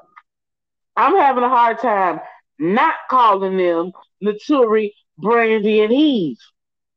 I'm 0.97 1.17
having 1.17 1.45
a 1.45 1.49
hard 1.49 1.79
time 1.81 2.21
not 2.59 2.95
calling 3.11 3.57
them 3.57 3.93
Naturi, 4.23 4.93
Brandy, 5.19 5.81
and 5.81 5.93
Eve. 5.93 6.39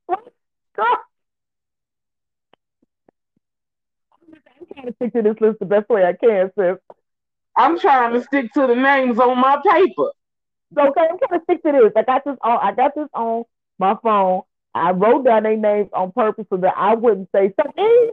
God. 0.07 0.97
I'm 4.29 4.67
trying 4.73 4.85
to 4.87 4.93
stick 4.93 5.13
to 5.13 5.21
this 5.21 5.41
list 5.41 5.59
the 5.59 5.65
best 5.65 5.89
way 5.89 6.05
I 6.05 6.13
can, 6.13 6.51
sis. 6.57 6.77
I'm 7.55 7.79
trying 7.79 8.13
to 8.13 8.21
stick 8.23 8.53
to 8.53 8.67
the 8.67 8.75
names 8.75 9.19
on 9.19 9.39
my 9.39 9.57
paper. 9.65 10.11
Okay, 10.77 11.01
I'm 11.09 11.17
trying 11.17 11.39
to 11.39 11.43
stick 11.43 11.63
to 11.63 11.71
this. 11.71 11.91
I 11.95 12.03
got 12.03 12.23
this 12.23 12.37
on. 12.41 12.59
I 12.61 12.71
got 12.73 12.93
this 12.95 13.07
on 13.13 13.45
my 13.79 13.95
phone. 14.03 14.41
I 14.73 14.91
wrote 14.91 15.25
down 15.25 15.43
their 15.43 15.57
names 15.57 15.89
on 15.93 16.11
purpose 16.11 16.45
so 16.49 16.57
that 16.57 16.73
I 16.77 16.95
wouldn't 16.95 17.29
say 17.33 17.53
something. 17.61 18.11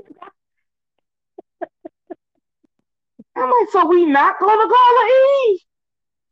I'm 3.37 3.45
like, 3.45 3.69
so 3.73 3.87
we 3.87 4.07
not 4.07 4.39
gonna 4.39 4.69
call 4.69 4.99
her 5.01 5.09
Eve? 5.51 5.61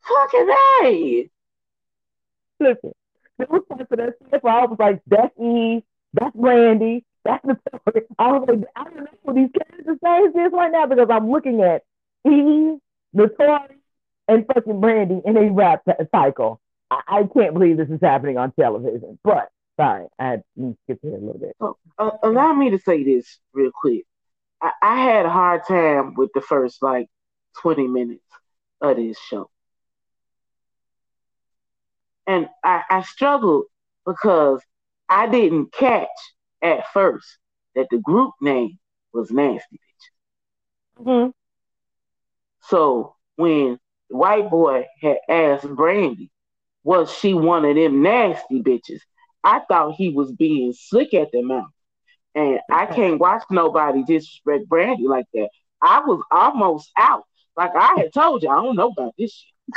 Fucking 0.02 0.48
A. 0.84 1.30
Listen, 2.60 2.92
there 3.38 3.46
was 3.50 3.62
parts 3.68 3.90
of 3.90 3.98
that 3.98 4.14
stuff 4.28 4.44
I 4.44 4.66
was 4.66 4.76
like, 4.78 5.00
that's 5.06 5.38
Eve, 5.38 5.82
that's 6.14 6.36
Brandy, 6.36 7.04
that's 7.24 7.44
the 7.44 7.56
I 8.18 8.32
was 8.32 8.48
like, 8.48 8.64
I 8.76 8.84
don't 8.84 8.96
know 8.96 9.06
what 9.22 9.36
these 9.36 9.50
characters' 9.52 9.98
names 10.02 10.34
is 10.34 10.52
right 10.52 10.72
now 10.72 10.86
because 10.86 11.08
I'm 11.10 11.30
looking 11.30 11.60
at 11.62 11.82
Eve, 12.26 12.78
Naturi, 13.14 13.76
and 14.28 14.46
fucking 14.46 14.80
Brandy 14.80 15.20
in 15.24 15.36
a 15.36 15.52
rap 15.52 15.82
cycle. 16.10 16.60
I, 17.07 17.28
can't 17.34 17.55
believe 17.55 17.76
this 17.76 17.90
is 17.90 18.01
happening 18.03 18.38
on 18.38 18.53
television. 18.53 19.18
But 19.22 19.51
sorry, 19.78 20.07
I 20.18 20.24
had 20.24 20.43
to 20.57 20.76
skip 20.84 20.99
here 21.03 21.14
a 21.14 21.18
little 21.18 21.38
bit. 21.38 21.57
Oh, 21.61 21.76
uh, 21.99 22.11
allow 22.22 22.53
me 22.53 22.70
to 22.70 22.78
say 22.78 23.05
this 23.05 23.38
real 23.53 23.70
quick. 23.72 24.05
I, 24.61 24.72
I 24.82 25.01
had 25.03 25.26
a 25.26 25.30
hard 25.30 25.62
time 25.66 26.14
with 26.14 26.30
the 26.34 26.40
first 26.40 26.82
like 26.82 27.09
20 27.61 27.88
minutes 27.88 28.24
of 28.80 28.97
this 28.97 29.18
show. 29.18 29.51
And 32.26 32.49
I, 32.64 32.82
I 32.88 33.03
struggled 33.03 33.64
because 34.07 34.61
I 35.09 35.28
didn't 35.28 35.72
catch 35.72 36.09
at 36.62 36.90
first 36.93 37.26
that 37.74 37.88
the 37.90 37.99
group 37.99 38.32
name 38.40 38.78
was 39.12 39.30
Nasty 39.30 39.76
Bitches. 39.76 41.05
Mm-hmm. 41.05 41.30
So 42.68 43.16
when 43.36 43.78
the 44.09 44.16
white 44.16 44.51
boy 44.51 44.86
had 45.01 45.18
asked 45.28 45.68
Brandy, 45.68 46.31
was 46.84 47.12
she 47.12 47.34
one 47.34 47.64
of 47.64 47.76
them 47.76 48.02
nasty 48.02 48.62
bitches? 48.62 49.00
I 49.44 49.60
thought 49.68 49.94
he 49.94 50.10
was 50.10 50.32
being 50.32 50.72
slick 50.72 51.14
at 51.14 51.32
the 51.32 51.42
mouth. 51.42 51.66
And 52.34 52.60
I 52.70 52.86
can't 52.86 53.20
watch 53.20 53.42
nobody 53.50 54.04
disrespect 54.04 54.68
Brandy 54.68 55.06
like 55.06 55.26
that. 55.34 55.50
I 55.82 56.00
was 56.00 56.22
almost 56.30 56.90
out 56.96 57.24
Like 57.56 57.72
I 57.76 57.94
had 57.98 58.12
told 58.14 58.42
you, 58.42 58.48
I 58.48 58.54
don't 58.56 58.76
know 58.76 58.88
about 58.88 59.14
this 59.18 59.32
shit. 59.32 59.52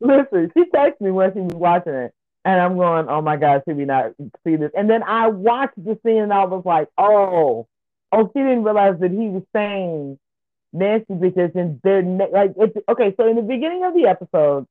Listen, 0.00 0.50
she 0.56 0.64
texted 0.64 1.00
me 1.00 1.10
when 1.10 1.32
she 1.32 1.40
was 1.40 1.54
watching 1.54 1.94
it, 1.94 2.12
and 2.44 2.60
I'm 2.60 2.76
going, 2.76 3.08
"Oh 3.08 3.22
my 3.22 3.36
God, 3.36 3.62
should 3.66 3.76
we 3.76 3.84
not 3.84 4.12
see 4.44 4.56
this?" 4.56 4.70
And 4.76 4.90
then 4.90 5.02
I 5.02 5.28
watched 5.28 5.82
the 5.82 5.98
scene, 6.04 6.22
and 6.22 6.32
I 6.32 6.44
was 6.44 6.64
like, 6.64 6.88
"Oh, 6.98 7.66
oh!" 8.12 8.30
She 8.32 8.40
didn't 8.40 8.64
realize 8.64 8.98
that 9.00 9.10
he 9.10 9.28
was 9.28 9.42
saying 9.54 10.18
nasty 10.72 11.14
bitches, 11.14 11.80
they're 11.82 12.02
like, 12.02 12.52
it's, 12.56 12.76
okay. 12.88 13.14
So 13.16 13.28
in 13.28 13.36
the 13.36 13.42
beginning 13.42 13.84
of 13.84 13.94
the 13.94 14.06
episode, 14.06 14.66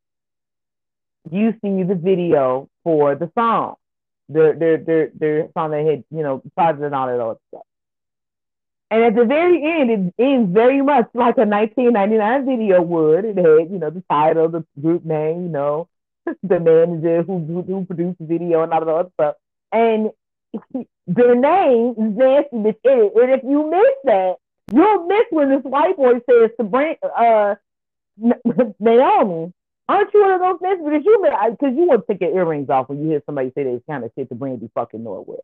you 1.31 1.53
see 1.61 1.83
the 1.83 1.95
video 1.95 2.69
for 2.83 3.15
the 3.15 3.31
song, 3.35 3.75
their 4.29 4.53
their 4.53 4.77
their 4.77 5.11
their 5.13 5.49
song 5.53 5.71
they 5.71 5.85
had, 5.85 6.03
you 6.09 6.23
know, 6.23 6.41
project 6.55 6.83
and 6.83 6.95
all 6.95 7.07
that 7.07 7.19
other 7.19 7.39
stuff. 7.49 7.63
And 8.89 9.03
at 9.03 9.15
the 9.15 9.25
very 9.25 9.61
end, 9.63 9.91
it 9.91 10.13
ends 10.17 10.53
very 10.53 10.81
much 10.81 11.09
like 11.13 11.37
a 11.37 11.45
1999 11.45 12.45
video 12.45 12.81
would. 12.81 13.25
It 13.25 13.37
had, 13.37 13.69
you 13.69 13.79
know, 13.79 13.89
the 13.89 14.03
title, 14.09 14.47
the 14.47 14.65
group 14.81 15.03
name, 15.03 15.43
you 15.43 15.49
know, 15.49 15.89
the 16.43 16.59
manager 16.59 17.23
who, 17.23 17.39
who, 17.39 17.61
who 17.63 17.85
produced 17.85 18.19
the 18.19 18.25
video 18.25 18.63
and 18.63 18.71
all 18.71 18.79
that 18.79 18.89
other 18.89 19.09
stuff. 19.15 19.35
And 19.73 20.11
their 21.07 21.35
name 21.35 21.95
is 21.97 22.15
Nasty 22.15 22.55
Bitch. 22.55 23.21
And 23.21 23.31
if 23.31 23.43
you 23.43 23.69
miss 23.69 23.95
that, 24.05 24.35
you'll 24.71 25.05
miss 25.07 25.25
when 25.29 25.49
this 25.49 25.63
white 25.63 25.97
boy 25.97 26.13
says 26.29 26.51
to 26.57 26.63
bring 26.63 26.95
uh, 27.03 27.55
Naomi, 28.79 29.53
aren't 29.87 30.13
you 30.13 30.21
one 30.21 30.31
of 30.31 30.39
those 30.41 30.59
nasty 30.61 30.83
because 30.83 31.05
you 31.05 31.25
because 31.51 31.75
you 31.75 31.85
want 31.85 32.05
to 32.05 32.13
take 32.13 32.21
your 32.21 32.35
earrings 32.35 32.69
off 32.69 32.89
when 32.89 33.01
you 33.01 33.09
hear 33.09 33.21
somebody 33.25 33.51
say 33.55 33.63
this 33.63 33.81
kind 33.89 34.03
of 34.03 34.11
shit 34.15 34.29
to 34.29 34.35
Brandy 34.35 34.69
fucking 34.73 35.03
Norwood. 35.03 35.39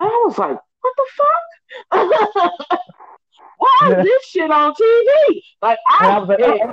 I 0.00 0.06
was 0.26 0.38
like, 0.38 0.58
what 0.80 0.94
the 0.96 1.06
fuck? 1.16 2.60
Why 3.58 3.90
is 3.90 3.96
this 4.04 4.24
shit 4.26 4.50
on 4.50 4.72
TV? 4.74 5.42
Like 5.62 5.78
I, 5.88 6.08
I 6.08 6.18
was 6.18 6.28
like, 6.28 6.40
oh, 6.42 6.72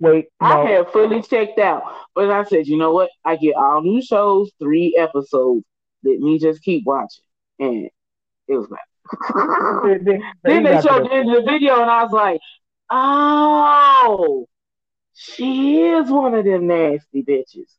wait, 0.00 0.28
no. 0.40 0.46
I 0.46 0.70
had 0.70 0.90
fully 0.90 1.22
checked 1.22 1.58
out, 1.58 1.82
but 2.14 2.30
I 2.30 2.44
said, 2.44 2.66
you 2.66 2.76
know 2.76 2.92
what? 2.92 3.10
I 3.24 3.36
get 3.36 3.54
all 3.54 3.82
new 3.82 4.02
shows, 4.02 4.50
three 4.60 4.96
episodes. 4.98 5.64
Let 6.04 6.18
me 6.18 6.38
just 6.38 6.62
keep 6.62 6.84
watching, 6.84 7.24
and 7.58 7.86
it 8.48 8.54
was 8.54 8.68
like. 8.70 8.80
Then 10.44 10.62
they 10.62 10.80
showed 10.80 11.04
the 11.04 11.34
the 11.34 11.42
video, 11.46 11.80
and 11.80 11.90
I 11.90 12.04
was 12.04 12.12
like, 12.12 12.40
oh, 12.90 14.46
she 15.14 15.82
is 15.82 16.10
one 16.10 16.34
of 16.34 16.44
them 16.44 16.66
nasty 16.66 17.22
bitches. 17.22 17.70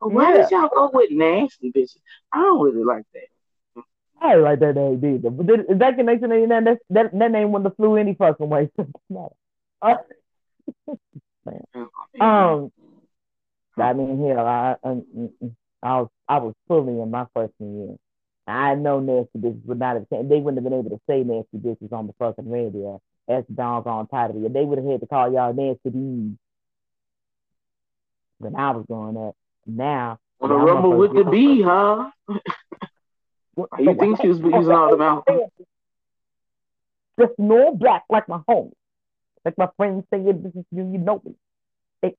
But 0.00 0.12
why 0.12 0.34
yeah. 0.34 0.42
did 0.42 0.50
y'all 0.50 0.68
go 0.68 0.90
with 0.92 1.10
nasty 1.10 1.72
bitches? 1.72 2.00
I 2.32 2.38
don't 2.38 2.60
really 2.60 2.84
like 2.84 3.04
that. 3.14 3.84
I 4.20 4.34
like 4.36 4.60
that 4.60 4.76
name 4.76 5.04
either. 5.04 5.30
But 5.30 5.46
then, 5.46 5.78
back 5.78 5.98
in 5.98 6.06
1989, 6.06 6.64
that, 6.64 6.78
that, 6.90 7.18
that 7.18 7.30
name 7.32 7.50
wouldn't 7.50 7.66
have 7.66 7.76
flew 7.76 7.96
any 7.96 8.14
fucking 8.14 8.48
way. 8.48 8.70
uh, 9.82 9.96
um, 12.20 12.72
I 13.76 13.92
mean, 13.94 14.28
hell, 14.28 14.46
I, 14.46 14.76
I, 14.84 15.00
I 15.82 16.00
was 16.00 16.08
I 16.28 16.38
was 16.38 16.54
fully 16.68 17.00
in 17.00 17.10
my 17.10 17.26
freshman 17.32 17.76
year. 17.76 17.96
I 18.46 18.74
know 18.74 19.00
nasty 19.00 19.38
bitches 19.38 19.64
would 19.66 19.78
not 19.78 19.96
have 19.96 20.06
they 20.10 20.38
wouldn't 20.38 20.56
have 20.56 20.64
been 20.64 20.78
able 20.78 20.90
to 20.90 21.00
say 21.08 21.22
nasty 21.22 21.58
bitches 21.58 21.92
on 21.92 22.06
the 22.06 22.12
fucking 22.18 22.50
radio. 22.50 23.00
That's 23.28 23.46
the 23.46 23.54
doggone 23.54 24.08
title. 24.08 24.48
They 24.48 24.64
would 24.64 24.78
have 24.78 24.86
had 24.86 25.00
to 25.00 25.06
call 25.06 25.32
y'all 25.32 25.54
nasty 25.54 25.90
bees 25.90 26.36
when 28.38 28.56
I 28.56 28.70
was 28.72 28.84
growing 28.86 29.16
up. 29.16 29.36
Now, 29.64 30.18
well, 30.40 30.48
the 30.48 30.56
rumble 30.56 30.96
with 30.96 31.14
the 31.14 31.24
bee, 31.24 31.62
huh? 31.62 32.10
You 33.78 33.94
think 33.98 34.20
she 34.20 34.28
was 34.28 34.40
using 34.40 34.72
all 34.72 34.90
the 34.90 34.96
mouth? 34.96 35.24
Just 37.20 37.32
no 37.38 37.74
black 37.74 38.04
like 38.10 38.28
my 38.28 38.40
home. 38.48 38.72
Like 39.44 39.58
my 39.58 39.68
friends 39.76 40.04
say, 40.12 40.22
this 40.22 40.52
is 40.54 40.64
you, 40.70 40.90
you 40.92 40.98
know 40.98 41.20
me. 41.24 41.34
It, 42.02 42.18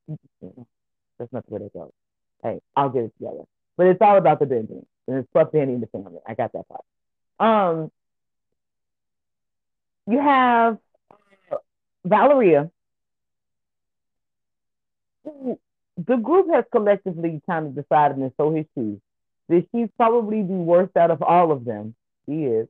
that's 1.20 1.32
not 1.34 1.46
the 1.48 1.54
way 1.54 1.60
they 1.60 1.70
go. 1.74 1.92
Hey, 2.44 2.62
I'll 2.76 2.90
get 2.90 3.04
it 3.04 3.14
together. 3.18 3.44
But 3.78 3.88
it's 3.88 4.02
all 4.02 4.18
about 4.18 4.40
the 4.40 4.46
Benjamins. 4.46 4.86
And 5.08 5.18
it's 5.18 5.30
Puff 5.34 5.52
Daddy 5.52 5.74
in 5.74 5.82
the 5.82 5.88
family. 5.88 6.20
I 6.26 6.34
got 6.34 6.52
that 6.54 6.66
part. 6.68 6.86
Um, 7.40 7.92
you 10.08 10.20
have 10.20 10.78
Valeria. 12.06 12.70
The 15.26 16.16
group 16.18 16.50
has 16.54 16.66
collectively 16.72 17.42
kind 17.50 17.68
of 17.68 17.76
decided, 17.76 18.18
and 18.18 18.32
so 18.38 18.56
has 18.56 18.66
she, 18.76 19.00
that 19.50 19.68
she's 19.72 19.90
probably 19.98 20.42
the 20.42 20.54
worst 20.54 20.96
out 20.98 21.12
of 21.12 21.22
all 21.22 21.52
of 21.52 21.66
them. 21.66 21.96
She 22.26 22.44
is. 22.44 22.68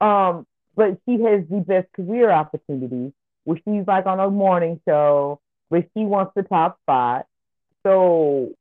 Um, 0.00 0.46
but 0.74 0.98
she 1.04 1.20
has 1.22 1.44
the 1.48 1.60
best 1.66 1.92
career 1.92 2.30
opportunity, 2.30 3.12
where 3.44 3.58
she's 3.64 3.86
like 3.86 4.06
on 4.06 4.20
a 4.20 4.30
morning 4.30 4.80
show, 4.86 5.40
where 5.68 5.86
she 5.94 6.04
wants 6.04 6.32
the 6.34 6.42
top 6.42 6.78
spot. 6.82 7.26
So 7.82 8.52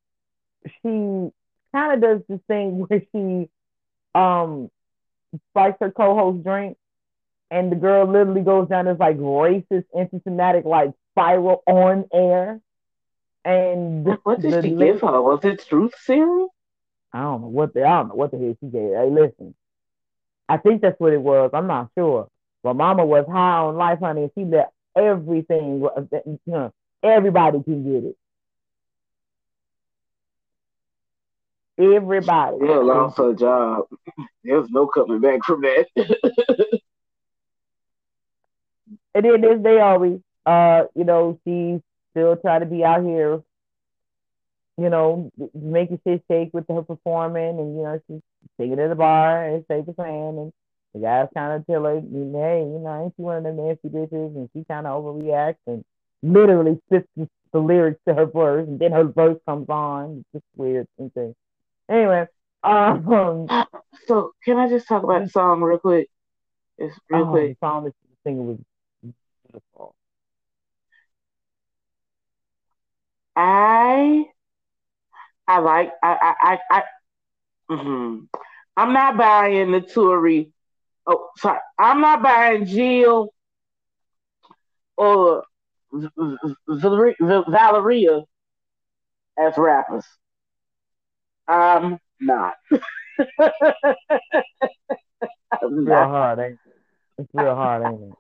she 0.65 1.31
kind 1.73 1.93
of 1.93 2.01
does 2.01 2.21
this 2.27 2.39
thing 2.47 2.79
where 2.87 3.01
she 3.11 3.49
um 4.15 4.69
spikes 5.51 5.77
her 5.81 5.91
co-host 5.91 6.43
drink, 6.43 6.77
and 7.49 7.71
the 7.71 7.75
girl 7.75 8.05
literally 8.05 8.41
goes 8.41 8.69
down 8.69 8.85
this 8.85 8.99
like 8.99 9.17
racist, 9.17 9.85
anti-Semitic 9.97 10.65
like 10.65 10.91
spiral 11.13 11.63
on 11.67 12.05
air. 12.13 12.59
And 13.43 14.05
what 14.23 14.41
did 14.41 14.63
she 14.63 14.71
give 14.71 15.01
her? 15.01 15.21
Was 15.21 15.43
it 15.43 15.65
truth 15.67 15.93
serum? 16.03 16.49
I 17.13 17.21
don't 17.21 17.41
know 17.41 17.47
what 17.47 17.73
the 17.73 17.83
I 17.83 17.97
don't 17.97 18.09
know 18.09 18.15
what 18.15 18.31
the 18.31 18.37
hell 18.37 18.57
she 18.59 18.67
gave. 18.67 18.91
Hey, 18.91 19.09
listen, 19.09 19.55
I 20.47 20.57
think 20.57 20.81
that's 20.81 20.99
what 20.99 21.13
it 21.13 21.21
was. 21.21 21.51
I'm 21.53 21.67
not 21.67 21.89
sure. 21.97 22.27
But 22.63 22.75
Mama 22.75 23.05
was 23.05 23.25
high 23.27 23.57
on 23.59 23.75
life, 23.75 23.99
honey, 23.99 24.23
and 24.23 24.31
she 24.37 24.45
let 24.45 24.71
everything. 24.95 25.85
Know, 26.45 26.71
everybody 27.03 27.63
can 27.63 27.83
get 27.83 28.09
it. 28.09 28.17
Everybody. 31.81 32.57
Yeah, 32.61 32.77
lost 32.77 33.17
her 33.17 33.33
job. 33.33 33.85
There's 34.43 34.69
no 34.69 34.87
coming 34.87 35.19
back 35.19 35.39
from 35.45 35.61
that. 35.61 35.87
and 39.15 39.25
then 39.25 39.41
this 39.41 39.61
day, 39.61 39.79
always, 39.79 40.19
uh, 40.45 40.83
you 40.95 41.03
know, 41.03 41.39
she's 41.43 41.81
still 42.11 42.35
trying 42.37 42.59
to 42.61 42.65
be 42.65 42.83
out 42.83 43.03
here 43.03 43.41
you 44.81 44.89
know, 44.89 45.31
making 45.53 45.99
shit 46.05 46.23
shake 46.27 46.49
with 46.53 46.67
her 46.67 46.81
performing, 46.81 47.59
and 47.59 47.77
you 47.77 47.83
know, 47.83 48.01
she's 48.07 48.21
singing 48.57 48.79
at 48.79 48.89
the 48.89 48.95
bar 48.95 49.45
and 49.45 49.63
the 49.67 49.93
fan, 49.93 50.37
and 50.37 50.53
the 50.93 50.99
guys 50.99 51.27
kind 51.35 51.53
of 51.53 51.67
tell 51.67 51.83
her, 51.83 51.95
hey, 51.95 52.07
you 52.07 52.79
know, 52.79 53.03
ain't 53.03 53.13
she 53.15 53.21
one 53.21 53.37
of 53.37 53.43
them 53.43 53.57
nasty 53.57 53.89
bitches? 53.89 54.35
And 54.35 54.49
she 54.53 54.65
kind 54.65 54.87
of 54.87 55.03
overreacts 55.03 55.57
and 55.67 55.83
literally 56.23 56.79
spits 56.87 57.07
the 57.15 57.59
lyrics 57.59 57.99
to 58.07 58.15
her 58.15 58.25
verse, 58.25 58.67
and 58.67 58.79
then 58.79 58.91
her 58.91 59.03
verse 59.03 59.37
comes 59.45 59.69
on. 59.69 60.25
It's 60.33 60.41
just 60.41 60.45
weird 60.55 60.87
and 60.97 61.13
things. 61.13 61.35
Anyway, 61.89 62.25
um, 62.63 63.47
so 64.07 64.31
can 64.43 64.57
I 64.57 64.69
just 64.69 64.87
talk 64.87 65.03
about 65.03 65.23
the 65.23 65.29
song 65.29 65.61
real 65.61 65.79
quick? 65.79 66.07
It's 66.77 66.97
real 67.09 67.27
oh, 67.27 67.31
quick. 67.31 67.57
The 67.59 67.65
song 67.65 67.83
that 67.85 67.93
she 68.25 68.33
was 68.33 68.57
was 69.03 69.13
beautiful. 69.45 69.95
I 73.35 74.25
I 75.47 75.59
like 75.59 75.91
I 76.03 76.17
I 76.21 76.35
I, 76.41 76.59
I 76.71 76.83
mm-hmm. 77.71 78.25
I'm 78.77 78.93
not 78.93 79.17
buying 79.17 79.67
Naturi. 79.67 80.51
Oh, 81.07 81.29
sorry, 81.37 81.59
I'm 81.79 82.01
not 82.01 82.21
buying 82.21 82.65
Jill 82.65 83.33
or 84.97 85.43
Valeria 86.67 88.21
as 89.37 89.57
rappers. 89.57 90.05
I'm 91.47 91.99
not. 92.19 92.53
it's 92.71 93.27
real 95.61 95.95
hard, 95.95 96.39
ain't 96.39 96.53
it? 96.53 96.59
It's 97.17 97.29
real 97.33 97.55
hard, 97.55 97.83
ain't 97.85 98.01
it? 98.01 98.17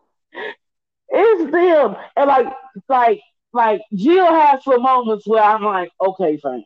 It's 1.13 1.51
them, 1.51 1.97
and 2.15 2.27
like, 2.27 2.47
like, 2.87 3.21
like 3.51 3.81
Jill 3.93 4.33
has 4.33 4.63
some 4.63 4.81
moments 4.81 5.27
where 5.27 5.43
I'm 5.43 5.63
like, 5.63 5.91
okay, 6.01 6.37
fine 6.37 6.63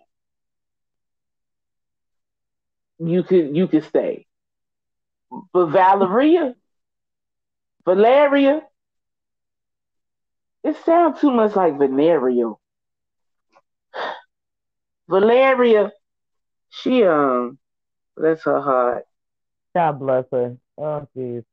you 2.99 3.23
could 3.23 3.55
you 3.55 3.67
could 3.67 3.83
stay. 3.83 4.25
But 5.53 5.67
Valeria, 5.67 6.55
Valeria, 7.85 8.61
it 10.63 10.77
sounds 10.85 11.19
too 11.19 11.31
much 11.31 11.55
like 11.55 11.77
Venereal. 11.77 12.59
Valeria, 15.09 15.91
she 16.81 17.03
um, 17.03 17.57
bless 18.15 18.43
her 18.43 18.61
heart. 18.61 19.05
God 19.73 19.99
bless 19.99 20.25
her. 20.31 20.57
Oh 20.77 21.07
jeez. 21.15 21.43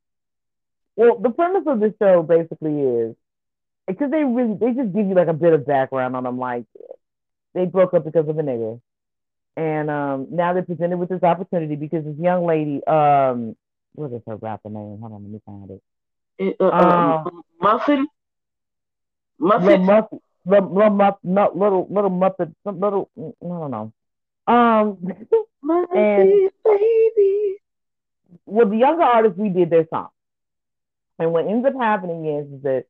Well, 0.95 1.17
the 1.17 1.29
premise 1.29 1.63
of 1.65 1.79
the 1.79 1.93
show 1.99 2.23
basically 2.23 2.81
is 2.81 3.15
because 3.87 4.11
they 4.11 4.23
really 4.23 4.55
they 4.55 4.71
just 4.71 4.93
give 4.93 5.07
you 5.07 5.15
like 5.15 5.27
a 5.27 5.33
bit 5.33 5.53
of 5.53 5.65
background 5.65 6.15
on 6.15 6.23
them, 6.23 6.37
like 6.37 6.65
they 7.53 7.65
broke 7.65 7.93
up 7.93 8.05
because 8.05 8.27
of 8.27 8.37
a 8.37 8.43
nigga. 8.43 8.79
And 9.55 9.89
um, 9.89 10.27
now 10.31 10.53
they're 10.53 10.63
presented 10.63 10.97
with 10.97 11.09
this 11.09 11.21
opportunity 11.21 11.75
because 11.75 12.03
this 12.05 12.17
young 12.19 12.45
lady, 12.45 12.83
um, 12.87 13.55
what 13.93 14.11
is 14.11 14.21
her 14.25 14.35
rapper 14.37 14.69
name? 14.69 14.97
Hold 14.99 15.13
on, 15.13 15.23
let 15.23 15.31
me 15.31 15.41
find 15.45 15.69
it. 15.69 16.55
Uh, 16.59 16.65
uh, 16.65 17.25
um, 17.27 17.43
muffin. 17.61 18.07
Muffin. 19.37 19.67
Little 19.67 19.85
muffin. 19.85 20.19
Little, 20.45 20.69
little, 20.73 21.49
little, 21.53 21.87
little 21.89 22.09
muffin. 22.09 22.55
Little. 22.65 23.09
I 23.17 23.45
don't 23.45 23.71
know. 23.71 23.93
Um. 24.47 24.97
and, 25.95 26.51
baby. 26.65 27.55
Well, 28.45 28.69
the 28.69 28.77
younger 28.77 29.03
artists 29.03 29.37
we 29.37 29.49
did 29.49 29.69
their 29.69 29.87
song, 29.89 30.09
and 31.17 31.31
what 31.31 31.47
ends 31.47 31.65
up 31.65 31.73
happening 31.79 32.25
is, 32.25 32.47
is 32.53 32.63
that 32.63 32.85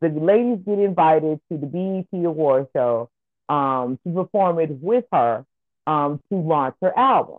the 0.00 0.08
ladies 0.08 0.58
get 0.64 0.78
invited 0.78 1.40
to 1.50 1.58
the 1.58 1.66
BET 1.66 2.24
Award 2.24 2.68
show 2.72 3.10
um, 3.48 3.98
to 4.04 4.12
perform 4.12 4.58
it 4.60 4.70
with 4.70 5.04
her 5.12 5.44
um, 5.86 6.20
to 6.28 6.36
launch 6.36 6.76
her 6.82 6.96
album. 6.96 7.38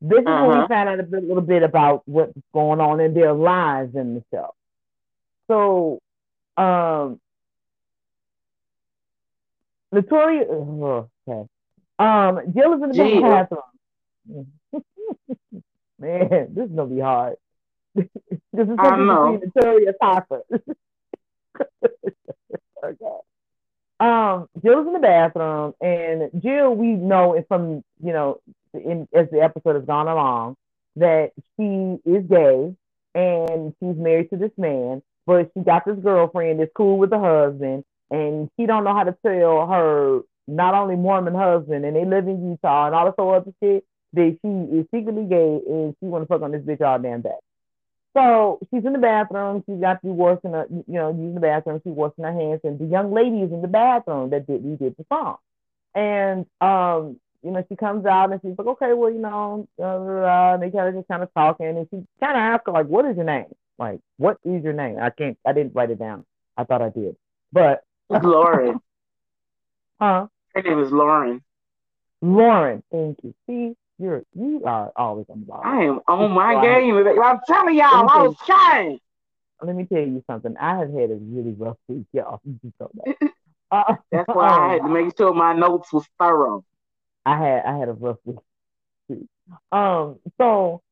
This 0.00 0.20
is 0.20 0.26
uh-huh. 0.26 0.46
when 0.46 0.50
we 0.50 0.56
uh-huh. 0.56 0.68
find 0.68 0.88
out 0.88 1.00
a, 1.00 1.02
bit, 1.04 1.24
little 1.24 1.42
bit 1.42 1.62
about 1.62 2.02
what's 2.06 2.32
going 2.52 2.80
on 2.80 3.00
in 3.00 3.14
their 3.14 3.32
lives 3.32 3.94
in 3.94 4.16
the 4.16 4.24
show. 4.30 4.54
So, 5.48 6.00
um, 6.56 7.20
oh, 9.92 11.08
okay. 11.28 11.48
Um, 11.98 12.40
Jill 12.54 12.74
is 12.74 12.82
in 12.82 12.88
the 12.88 12.94
Gee. 12.94 13.20
bathroom. 13.20 13.62
Man, 15.98 16.54
this 16.54 16.66
is 16.66 16.72
gonna 16.74 16.86
be 16.86 17.00
hard. 17.00 17.36
this 17.94 18.06
is 18.54 18.76
something 18.82 19.06
between 19.06 19.40
Victoria 19.40 19.92
Tucker. 20.02 20.42
okay. 22.84 23.18
Um, 24.00 24.48
Jill's 24.62 24.86
in 24.88 24.92
the 24.92 24.98
bathroom, 24.98 25.74
and 25.80 26.30
Jill, 26.42 26.74
we 26.74 26.88
know 26.88 27.42
from 27.48 27.84
you 28.02 28.12
know, 28.12 28.40
in, 28.74 29.08
as 29.14 29.30
the 29.30 29.40
episode 29.40 29.76
has 29.76 29.84
gone 29.84 30.08
along, 30.08 30.56
that 30.96 31.32
she 31.56 31.98
is 32.04 32.24
gay 32.28 32.74
and 33.14 33.74
she's 33.78 33.96
married 33.96 34.30
to 34.30 34.36
this 34.36 34.50
man, 34.56 35.00
but 35.26 35.50
she 35.54 35.62
got 35.62 35.84
this 35.84 35.98
girlfriend 36.02 36.58
that's 36.58 36.72
cool 36.74 36.98
with 36.98 37.10
the 37.10 37.18
husband, 37.18 37.84
and 38.10 38.50
she 38.56 38.66
don't 38.66 38.82
know 38.82 38.94
how 38.94 39.04
to 39.04 39.16
tell 39.24 39.66
her 39.68 40.20
not 40.46 40.74
only 40.74 40.96
Mormon 40.96 41.34
husband, 41.34 41.84
and 41.84 41.96
they 41.96 42.04
live 42.04 42.28
in 42.28 42.50
Utah 42.50 42.86
and 42.86 42.94
all 42.94 43.06
this 43.06 43.14
other 43.18 43.52
shit 43.62 43.84
that 44.12 44.38
she 44.42 44.76
is 44.76 44.86
secretly 44.94 45.24
gay 45.24 45.60
and 45.66 45.94
she 45.98 46.06
want 46.06 46.22
to 46.22 46.26
fuck 46.26 46.42
on 46.42 46.52
this 46.52 46.62
bitch 46.62 46.80
all 46.80 46.98
damn 46.98 47.20
day. 47.20 47.30
So 48.16 48.60
she's 48.70 48.84
in 48.84 48.92
the 48.92 48.98
bathroom. 48.98 49.64
She's 49.66 49.80
got 49.80 50.00
to 50.00 50.06
be 50.06 50.12
washing, 50.12 50.52
her, 50.52 50.66
you 50.70 50.84
know, 50.86 51.10
using 51.10 51.34
the 51.34 51.40
bathroom. 51.40 51.80
She's 51.82 51.92
washing 51.92 52.24
her 52.24 52.32
hands, 52.32 52.60
and 52.62 52.78
the 52.78 52.84
young 52.84 53.12
lady 53.12 53.42
is 53.42 53.52
in 53.52 53.60
the 53.60 53.68
bathroom 53.68 54.30
that 54.30 54.46
did 54.46 54.62
we 54.62 54.76
did 54.76 54.94
the 54.96 55.04
song. 55.08 55.36
And 55.96 56.46
um, 56.60 57.18
you 57.42 57.50
know, 57.50 57.64
she 57.68 57.76
comes 57.76 58.06
out 58.06 58.32
and 58.32 58.40
she's 58.40 58.56
like, 58.56 58.66
okay, 58.66 58.94
well, 58.94 59.10
you 59.10 59.18
know, 59.18 59.68
blah, 59.76 59.98
blah, 59.98 60.06
blah. 60.06 60.54
and 60.54 60.62
they 60.62 60.70
kind 60.70 60.88
of 60.88 60.94
just 60.94 61.08
kind 61.08 61.22
of 61.22 61.34
talking, 61.34 61.66
and 61.66 61.86
she 61.90 61.96
kind 62.20 62.36
of 62.36 62.40
asks 62.40 62.62
her 62.66 62.72
like, 62.72 62.86
what 62.86 63.04
is 63.04 63.16
your 63.16 63.26
name? 63.26 63.52
Like, 63.78 64.00
what 64.16 64.38
is 64.44 64.62
your 64.62 64.72
name? 64.72 64.98
I 65.00 65.10
can't, 65.10 65.36
I 65.44 65.52
didn't 65.52 65.74
write 65.74 65.90
it 65.90 65.98
down. 65.98 66.24
I 66.56 66.64
thought 66.64 66.82
I 66.82 66.88
did, 66.90 67.16
but 67.52 67.82
Lauren. 68.08 68.80
huh? 70.00 70.28
Her 70.54 70.62
name 70.62 70.80
is 70.80 70.92
Lauren. 70.92 71.42
Lauren, 72.22 72.82
thank 72.90 73.18
you. 73.22 73.34
See, 73.46 73.76
you're 73.98 74.22
you 74.34 74.62
are 74.64 74.92
always 74.96 75.26
on 75.28 75.40
the 75.40 75.46
ball. 75.46 75.62
I 75.64 75.84
am 75.84 76.00
on 76.08 76.30
my 76.30 76.64
game. 76.64 76.96
I'm 76.96 77.40
telling 77.46 77.76
y'all, 77.76 78.08
I 78.08 78.22
was 78.22 78.36
trying. 78.44 78.98
Let 79.62 79.76
me 79.76 79.84
tell 79.84 80.00
you 80.00 80.22
something. 80.26 80.56
I 80.58 80.78
have 80.78 80.92
had 80.92 81.10
a 81.10 81.18
really 81.20 81.52
rough 81.52 81.76
week, 81.88 82.06
y'all. 82.12 82.40
uh, 83.70 83.94
That's 84.10 84.28
why 84.32 84.48
I 84.48 84.72
had 84.74 84.82
to 84.82 84.88
make 84.88 85.16
sure 85.16 85.32
my 85.34 85.52
notes 85.52 85.92
was 85.92 86.04
thorough. 86.18 86.64
I 87.26 87.38
had 87.38 87.64
I 87.64 87.78
had 87.78 87.88
a 87.88 87.92
rough 87.92 88.18
week. 88.24 88.38
Um, 89.70 90.18
so 90.38 90.82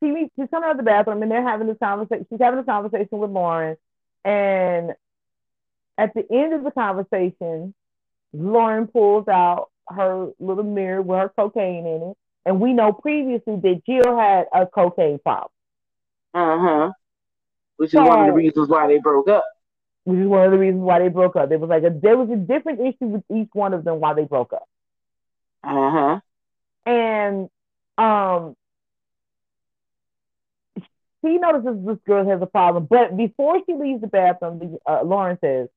she 0.00 0.10
meets, 0.10 0.32
she's 0.36 0.48
coming 0.50 0.66
out 0.66 0.72
of 0.72 0.76
the 0.78 0.82
bathroom 0.82 1.22
and 1.22 1.30
they're 1.30 1.46
having 1.46 1.68
this 1.68 1.78
conversation. 1.78 2.26
She's 2.28 2.40
having 2.40 2.58
a 2.58 2.64
conversation 2.64 3.18
with 3.18 3.30
Lauren, 3.30 3.76
and 4.24 4.94
at 5.98 6.14
the 6.14 6.24
end 6.30 6.54
of 6.54 6.64
the 6.64 6.70
conversation, 6.70 7.74
Lauren 8.32 8.86
pulls 8.86 9.28
out 9.28 9.70
her 9.88 10.30
little 10.38 10.64
mirror 10.64 11.02
with 11.02 11.18
her 11.18 11.28
cocaine 11.28 11.86
in 11.86 12.02
it. 12.10 12.16
And 12.44 12.60
we 12.60 12.72
know 12.72 12.92
previously 12.92 13.56
that 13.56 13.82
Jill 13.86 14.16
had 14.16 14.46
a 14.52 14.66
cocaine 14.66 15.18
problem. 15.18 15.50
Uh 16.34 16.58
huh. 16.58 16.92
Which 17.76 17.88
is 17.88 17.92
so, 17.92 18.04
one 18.04 18.20
of 18.20 18.26
the 18.26 18.32
reasons 18.32 18.68
why 18.68 18.86
they 18.88 18.98
broke 18.98 19.28
up. 19.28 19.44
Which 20.04 20.18
is 20.18 20.26
one 20.26 20.46
of 20.46 20.50
the 20.50 20.58
reasons 20.58 20.82
why 20.82 20.98
they 20.98 21.08
broke 21.08 21.36
up. 21.36 21.48
There 21.48 21.58
was 21.58 21.70
like 21.70 21.84
a 21.84 21.90
there 21.90 22.16
was 22.16 22.30
a 22.30 22.36
different 22.36 22.80
issue 22.80 23.06
with 23.06 23.22
each 23.32 23.50
one 23.52 23.74
of 23.74 23.84
them 23.84 24.00
why 24.00 24.14
they 24.14 24.24
broke 24.24 24.52
up. 24.52 24.68
Uh 25.62 25.90
huh. 25.90 26.20
And 26.84 27.48
um, 27.96 28.56
she 31.24 31.38
notices 31.38 31.84
this 31.86 31.98
girl 32.04 32.28
has 32.28 32.42
a 32.42 32.46
problem, 32.46 32.86
but 32.90 33.16
before 33.16 33.60
she 33.64 33.74
leaves 33.74 34.00
the 34.00 34.08
bathroom, 34.08 34.78
uh, 34.86 35.02
Lauren 35.04 35.38
says, 35.40 35.68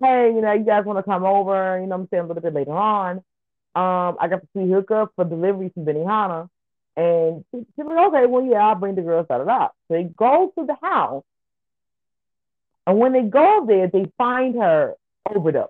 "Hey, 0.00 0.32
you 0.34 0.40
know, 0.40 0.52
you 0.52 0.64
guys 0.64 0.84
want 0.84 0.98
to 0.98 1.02
come 1.02 1.24
over? 1.24 1.80
You 1.80 1.86
know, 1.86 1.96
I'm 1.96 2.08
saying 2.08 2.24
a 2.24 2.26
little 2.26 2.42
bit 2.42 2.54
later 2.54 2.72
on." 2.72 3.22
um, 3.78 4.16
I 4.18 4.26
got 4.28 4.40
the 4.40 4.48
free 4.52 4.68
hookup 4.68 5.12
for 5.14 5.24
delivery 5.24 5.70
from 5.72 5.84
Benihana. 5.84 6.48
And 6.96 7.44
she, 7.50 7.58
she's 7.58 7.86
like, 7.86 8.08
okay, 8.08 8.26
well, 8.26 8.44
yeah, 8.44 8.66
I'll 8.66 8.74
bring 8.74 8.96
the 8.96 9.02
girls 9.02 9.26
out 9.30 9.40
of 9.40 9.46
that. 9.46 9.70
So 9.86 9.94
they 9.94 10.04
go 10.04 10.52
to 10.58 10.66
the 10.66 10.76
house. 10.82 11.22
And 12.88 12.98
when 12.98 13.12
they 13.12 13.22
go 13.22 13.66
there, 13.68 13.86
they 13.86 14.10
find 14.18 14.56
her 14.56 14.94
overdose. 15.28 15.68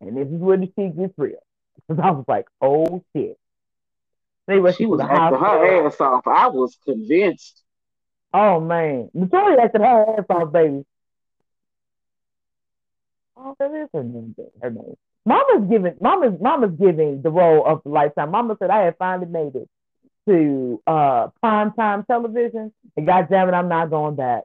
And 0.00 0.16
this 0.16 0.28
is 0.28 0.40
where 0.40 0.56
the 0.56 0.72
shit 0.74 0.96
gets 0.96 1.12
real. 1.18 1.42
Because 1.76 2.02
I 2.02 2.10
was 2.12 2.24
like, 2.26 2.46
oh 2.62 3.04
shit. 3.14 3.38
They 4.46 4.58
were 4.58 4.72
she 4.72 4.86
was 4.86 5.00
acting 5.00 5.40
her 5.40 5.86
ass 5.86 6.00
off. 6.00 6.26
I 6.26 6.48
was 6.48 6.78
convinced. 6.84 7.60
Oh 8.32 8.60
man. 8.60 9.10
Latoya 9.14 9.62
acted 9.62 9.82
her 9.82 10.18
ass 10.18 10.24
off, 10.30 10.52
baby. 10.52 10.86
Oh, 13.36 13.56
that 13.58 13.72
is 13.72 13.88
her 13.92 14.02
name. 14.02 14.34
Her 14.60 14.70
name. 14.70 14.96
Mama's 15.24 15.68
giving 15.70 15.94
Mama's 16.00 16.40
Mama's 16.40 16.72
giving 16.78 17.22
the 17.22 17.30
role 17.30 17.64
of 17.64 17.82
the 17.84 17.90
lifetime. 17.90 18.30
Mama 18.30 18.56
said 18.58 18.70
I 18.70 18.82
had 18.84 18.96
finally 18.98 19.28
made 19.28 19.54
it 19.54 19.68
to 20.28 20.82
uh 20.86 21.28
prime 21.40 21.72
time 21.72 22.04
television, 22.04 22.72
and 22.96 23.06
God 23.06 23.28
damn 23.30 23.48
it, 23.48 23.52
I'm 23.52 23.68
not 23.68 23.90
going 23.90 24.16
back. 24.16 24.44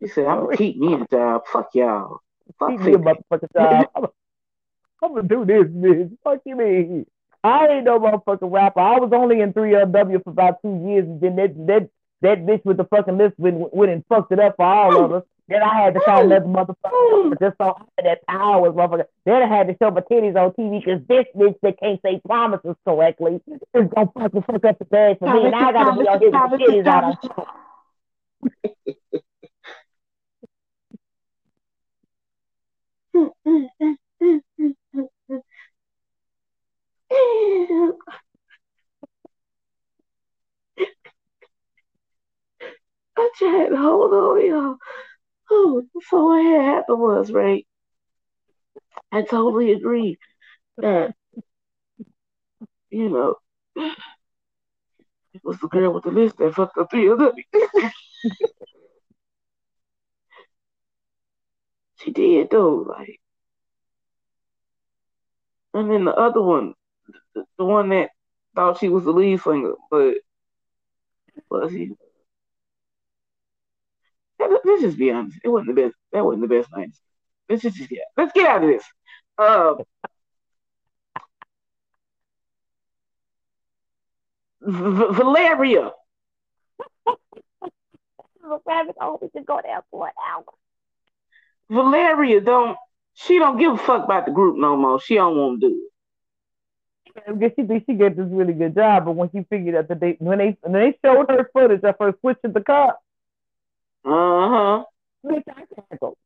You 0.00 0.08
said 0.08 0.26
I'm 0.26 0.44
gonna 0.44 0.56
keep 0.56 0.76
me 0.76 0.94
a 0.94 1.06
job. 1.10 1.42
Fuck 1.46 1.74
y'all. 1.74 2.20
Fuck 2.58 2.70
keep 2.70 2.80
me 2.80 2.94
a 2.94 2.98
motherfucking 2.98 3.52
job. 3.54 3.86
I'm, 3.94 4.06
I'm 5.02 5.14
gonna 5.14 5.28
do 5.28 5.44
this, 5.44 5.64
bitch. 5.64 6.16
Fuck 6.24 6.40
you 6.44 6.56
me. 6.56 7.06
I 7.44 7.68
ain't 7.68 7.84
no 7.84 8.00
motherfucking 8.00 8.50
rapper. 8.50 8.80
I 8.80 8.98
was 8.98 9.10
only 9.12 9.40
in 9.40 9.52
3LW 9.52 10.24
for 10.24 10.30
about 10.30 10.62
two 10.62 10.84
years, 10.88 11.04
and 11.06 11.20
then 11.20 11.36
that 11.36 11.66
that 11.66 11.90
that 12.22 12.46
bitch 12.46 12.64
with 12.64 12.76
the 12.76 12.84
fucking 12.84 13.18
list 13.18 13.34
went, 13.38 13.74
went 13.74 13.92
and 13.92 14.04
fucked 14.08 14.32
it 14.32 14.40
up 14.40 14.56
for 14.56 14.64
all 14.64 15.04
of 15.04 15.12
us. 15.12 15.22
Then 15.48 15.62
I 15.62 15.80
had 15.80 15.94
to 15.94 16.00
call 16.00 16.24
another 16.24 16.46
motherfucker 16.46 17.38
just 17.40 17.56
so 17.58 17.76
that 18.02 18.26
power 18.26 18.72
motherfucker. 18.72 19.04
Then 19.24 19.42
I 19.42 19.46
had 19.46 19.68
to 19.68 19.76
show 19.80 19.90
my 19.92 20.00
titties 20.00 20.34
on 20.34 20.50
TV 20.52 20.84
because 20.84 21.06
this 21.06 21.26
bitch 21.36 21.54
that 21.62 21.78
can't 21.78 22.00
say 22.02 22.20
promises 22.26 22.74
correctly 22.84 23.40
is 23.46 23.60
gonna 23.94 24.10
fucking 24.12 24.42
fuck 24.42 24.64
up 24.64 24.78
the 24.78 24.84
bag 24.86 25.18
for 25.20 25.32
me, 25.32 25.46
and 25.46 25.54
I 25.54 25.70
gotta 25.72 26.00
be 26.00 26.08
on 26.08 26.20
his 26.20 26.32
titties 26.32 26.86
out 26.86 27.04
on 27.04 27.46
to 43.70 43.76
hold 43.76 44.12
on, 44.12 44.46
y'all. 44.46 44.76
Oh, 45.50 45.82
so 46.08 46.26
what 46.26 46.44
happened 46.62 47.00
was, 47.00 47.32
right? 47.32 47.66
I 49.12 49.22
totally 49.22 49.72
agree 49.72 50.18
that, 50.78 51.14
you 52.90 53.08
know, 53.08 53.36
it 55.34 55.44
was 55.44 55.58
the 55.60 55.68
girl 55.68 55.92
with 55.92 56.04
the 56.04 56.10
list 56.10 56.36
that 56.38 56.54
fucked 56.54 56.78
up 56.78 56.90
the 56.90 57.10
other. 57.12 57.32
she 61.96 62.10
did, 62.10 62.50
though, 62.50 62.76
like. 62.88 63.20
And 65.74 65.90
then 65.90 66.04
the 66.04 66.14
other 66.14 66.40
one, 66.42 66.74
the, 67.34 67.44
the 67.58 67.64
one 67.64 67.90
that 67.90 68.10
thought 68.54 68.78
she 68.78 68.88
was 68.88 69.04
the 69.04 69.12
lead 69.12 69.40
singer, 69.40 69.74
but 69.90 70.16
was 71.50 71.72
he? 71.72 71.92
Let's 74.38 74.82
just 74.82 74.98
be 74.98 75.10
honest. 75.10 75.38
It 75.42 75.48
wasn't 75.48 75.74
the 75.74 75.82
best. 75.82 75.94
That 76.12 76.24
wasn't 76.24 76.48
the 76.48 76.56
best 76.56 76.68
night. 76.74 76.90
Let's 77.48 77.62
just, 77.62 77.76
just 77.76 77.90
get. 77.90 78.00
Let's 78.16 78.32
get 78.32 78.48
out 78.48 78.64
of 78.64 78.68
this. 78.68 78.84
Uh, 79.38 79.74
v- 84.62 85.14
Valeria. 85.14 85.92
Rabbit 88.64 88.96
always 89.00 89.30
can 89.32 89.44
go 89.44 89.60
there 89.62 89.82
for 89.90 90.06
an 90.06 90.12
hour. 90.28 90.44
Valeria 91.70 92.40
don't. 92.40 92.76
She 93.14 93.38
don't 93.38 93.58
give 93.58 93.72
a 93.72 93.78
fuck 93.78 94.04
about 94.04 94.26
the 94.26 94.32
group 94.32 94.56
no 94.58 94.76
more. 94.76 95.00
She 95.00 95.14
don't 95.14 95.36
want 95.36 95.60
to 95.60 95.68
do 95.68 95.88
because 97.26 97.52
she 97.56 97.64
thinks 97.64 97.86
she 97.86 97.94
get 97.94 98.16
this 98.16 98.26
really 98.30 98.52
good 98.52 98.74
job, 98.74 99.04
but 99.06 99.12
when 99.12 99.30
she 99.30 99.44
figured 99.48 99.74
out 99.74 99.88
that 99.88 100.00
they 100.00 100.16
when 100.18 100.38
they 100.38 100.56
when 100.60 100.72
they 100.72 100.98
showed 101.04 101.30
her 101.30 101.48
footage 101.52 101.82
of 101.82 101.94
her 101.98 102.14
switching 102.20 102.52
the 102.52 102.60
cup, 102.60 103.00
uh 104.06 104.48
huh, 104.48 104.84
bitch, 105.24 105.42
I 105.48 105.64
cackled. 105.90 106.16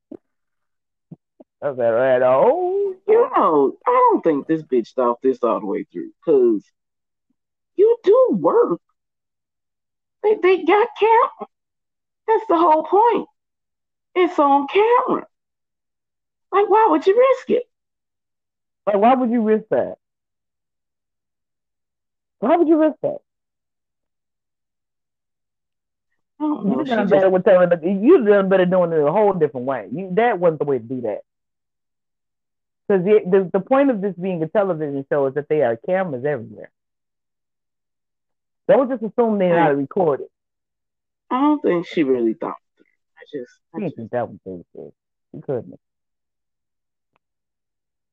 I 1.62 1.74
said, 1.74 1.88
right, 1.90 2.22
oh, 2.22 2.94
you 3.08 3.30
know, 3.36 3.76
I 3.86 3.90
don't 3.90 4.22
think 4.22 4.46
this 4.46 4.62
bitch 4.62 4.92
thought 4.94 5.20
this 5.22 5.38
all 5.42 5.60
the 5.60 5.66
way 5.66 5.84
through, 5.84 6.12
cause 6.24 6.64
you 7.76 7.96
do 8.04 8.28
work. 8.32 8.80
They 10.22 10.36
they 10.36 10.64
got 10.64 10.88
camera. 10.98 11.48
That's 12.28 12.46
the 12.48 12.56
whole 12.58 12.84
point. 12.84 13.28
It's 14.14 14.38
on 14.38 14.68
camera. 14.68 15.26
Like, 16.52 16.68
why 16.68 16.86
would 16.90 17.06
you 17.06 17.18
risk 17.18 17.50
it? 17.50 17.64
Like, 18.86 18.96
why 18.96 19.14
would 19.14 19.30
you 19.30 19.42
risk 19.42 19.66
that? 19.70 19.96
Why 22.40 22.56
would 22.56 22.68
you 22.68 22.78
risk 22.78 22.96
that? 23.02 23.18
You 26.40 26.84
done 26.86 27.08
better 27.08 27.28
with 27.28 27.44
telling 27.44 27.70
you 28.02 28.24
done 28.24 28.48
better 28.48 28.64
doing 28.64 28.92
it 28.92 28.98
a 28.98 29.12
whole 29.12 29.34
different 29.34 29.66
way. 29.66 29.88
You 29.92 30.10
that 30.14 30.38
wasn't 30.38 30.60
the 30.60 30.64
way 30.64 30.78
to 30.78 30.84
do 30.84 31.02
that. 31.02 31.20
Because 32.88 33.04
the, 33.04 33.20
the 33.30 33.50
the 33.52 33.60
point 33.60 33.90
of 33.90 34.00
this 34.00 34.14
being 34.14 34.42
a 34.42 34.48
television 34.48 35.04
show 35.10 35.26
is 35.26 35.34
that 35.34 35.48
there 35.48 35.70
are 35.70 35.76
cameras 35.76 36.24
everywhere. 36.24 36.70
Don't 38.68 38.88
just 38.88 39.02
assume 39.02 39.38
they're 39.38 39.54
not 39.54 39.76
recorded. 39.76 40.28
I 41.30 41.40
don't 41.40 41.60
think 41.60 41.86
she 41.86 42.04
really 42.04 42.34
thought. 42.34 42.56
I 43.18 43.22
just, 43.30 43.52
I 43.74 43.80
just 43.80 43.96
think 43.96 44.10
that 44.12 44.28
was 44.28 44.38
good. 44.74 44.92
She 45.34 45.40
couldn't. 45.42 45.78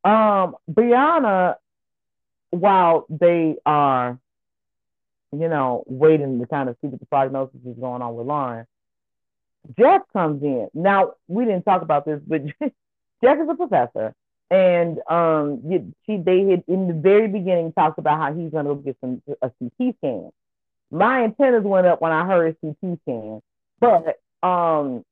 Um, 0.03 0.55
Brianna, 0.69 1.55
while 2.49 3.05
they 3.09 3.55
are 3.65 4.19
you 5.31 5.49
know, 5.49 5.83
waiting 5.87 6.39
to 6.39 6.47
kind 6.47 6.69
of 6.69 6.77
see 6.81 6.87
what 6.87 6.99
the 6.99 7.05
prognosis 7.05 7.59
is 7.65 7.77
going 7.79 8.01
on 8.01 8.15
with 8.15 8.27
Lauren. 8.27 8.65
Jeff 9.77 10.01
comes 10.13 10.41
in. 10.43 10.69
Now, 10.73 11.13
we 11.27 11.45
didn't 11.45 11.63
talk 11.63 11.81
about 11.81 12.05
this, 12.05 12.21
but 12.25 12.45
Jeff 13.23 13.39
is 13.39 13.49
a 13.49 13.55
professor. 13.55 14.13
And 14.49 14.99
um, 15.09 15.61
she 16.05 16.17
they 16.17 16.45
had 16.49 16.63
in 16.67 16.87
the 16.87 16.93
very 16.93 17.27
beginning 17.27 17.73
talked 17.73 17.99
about 17.99 18.17
how 18.17 18.33
he's 18.33 18.51
gonna 18.51 18.75
get 18.75 18.95
some 19.01 19.21
a 19.41 19.51
CT 19.59 19.95
scan. 19.97 20.31
My 20.89 21.25
antennas 21.25 21.65
went 21.65 21.85
up 21.85 21.99
when 21.99 22.13
I 22.13 22.25
heard 22.25 22.55
a 22.55 22.73
CT 22.73 22.99
scan, 23.01 23.41
but 23.81 24.21
um, 24.47 25.03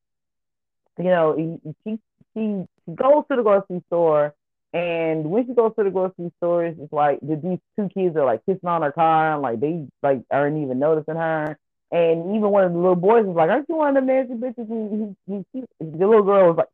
you 0.98 1.04
know, 1.04 1.36
he 1.36 1.74
she 1.84 2.00
she 2.34 2.66
goes 2.96 3.26
to 3.30 3.36
the 3.36 3.44
grocery 3.44 3.84
store 3.88 4.34
and 4.76 5.32
when 5.32 5.48
she 5.48 5.54
goes 5.54 5.72
to 5.78 5.86
the 5.86 5.90
grocery 5.90 6.34
stores, 6.36 6.76
it's 6.78 6.92
like 6.92 7.20
these 7.22 7.60
two 7.78 7.90
kids 7.94 8.18
are 8.18 8.26
like 8.26 8.46
kissing 8.46 8.68
on 8.68 8.82
her 8.82 8.92
car, 8.92 9.32
and 9.32 9.42
like 9.42 9.62
they 9.62 9.88
like 10.04 10.24
aren't 10.30 10.62
even 10.62 10.80
noticing 10.80 11.16
her. 11.16 11.58
And 11.94 12.36
even 12.36 12.50
one 12.50 12.66
of 12.66 12.74
the 12.74 12.78
little 12.78 12.98
boys 12.98 13.26
was 13.26 13.38
like, 13.38 13.50
"Aren't 13.50 13.70
you 13.70 13.78
one 13.78 13.96
of 13.96 14.06
the 14.06 14.14
nasty 14.14 14.34
bitches?" 14.34 14.70
And 14.70 15.16
he, 15.26 15.34
he, 15.34 15.46
he, 15.54 15.66
the 15.80 16.06
little 16.06 16.24
girl 16.24 16.52
was 16.52 16.66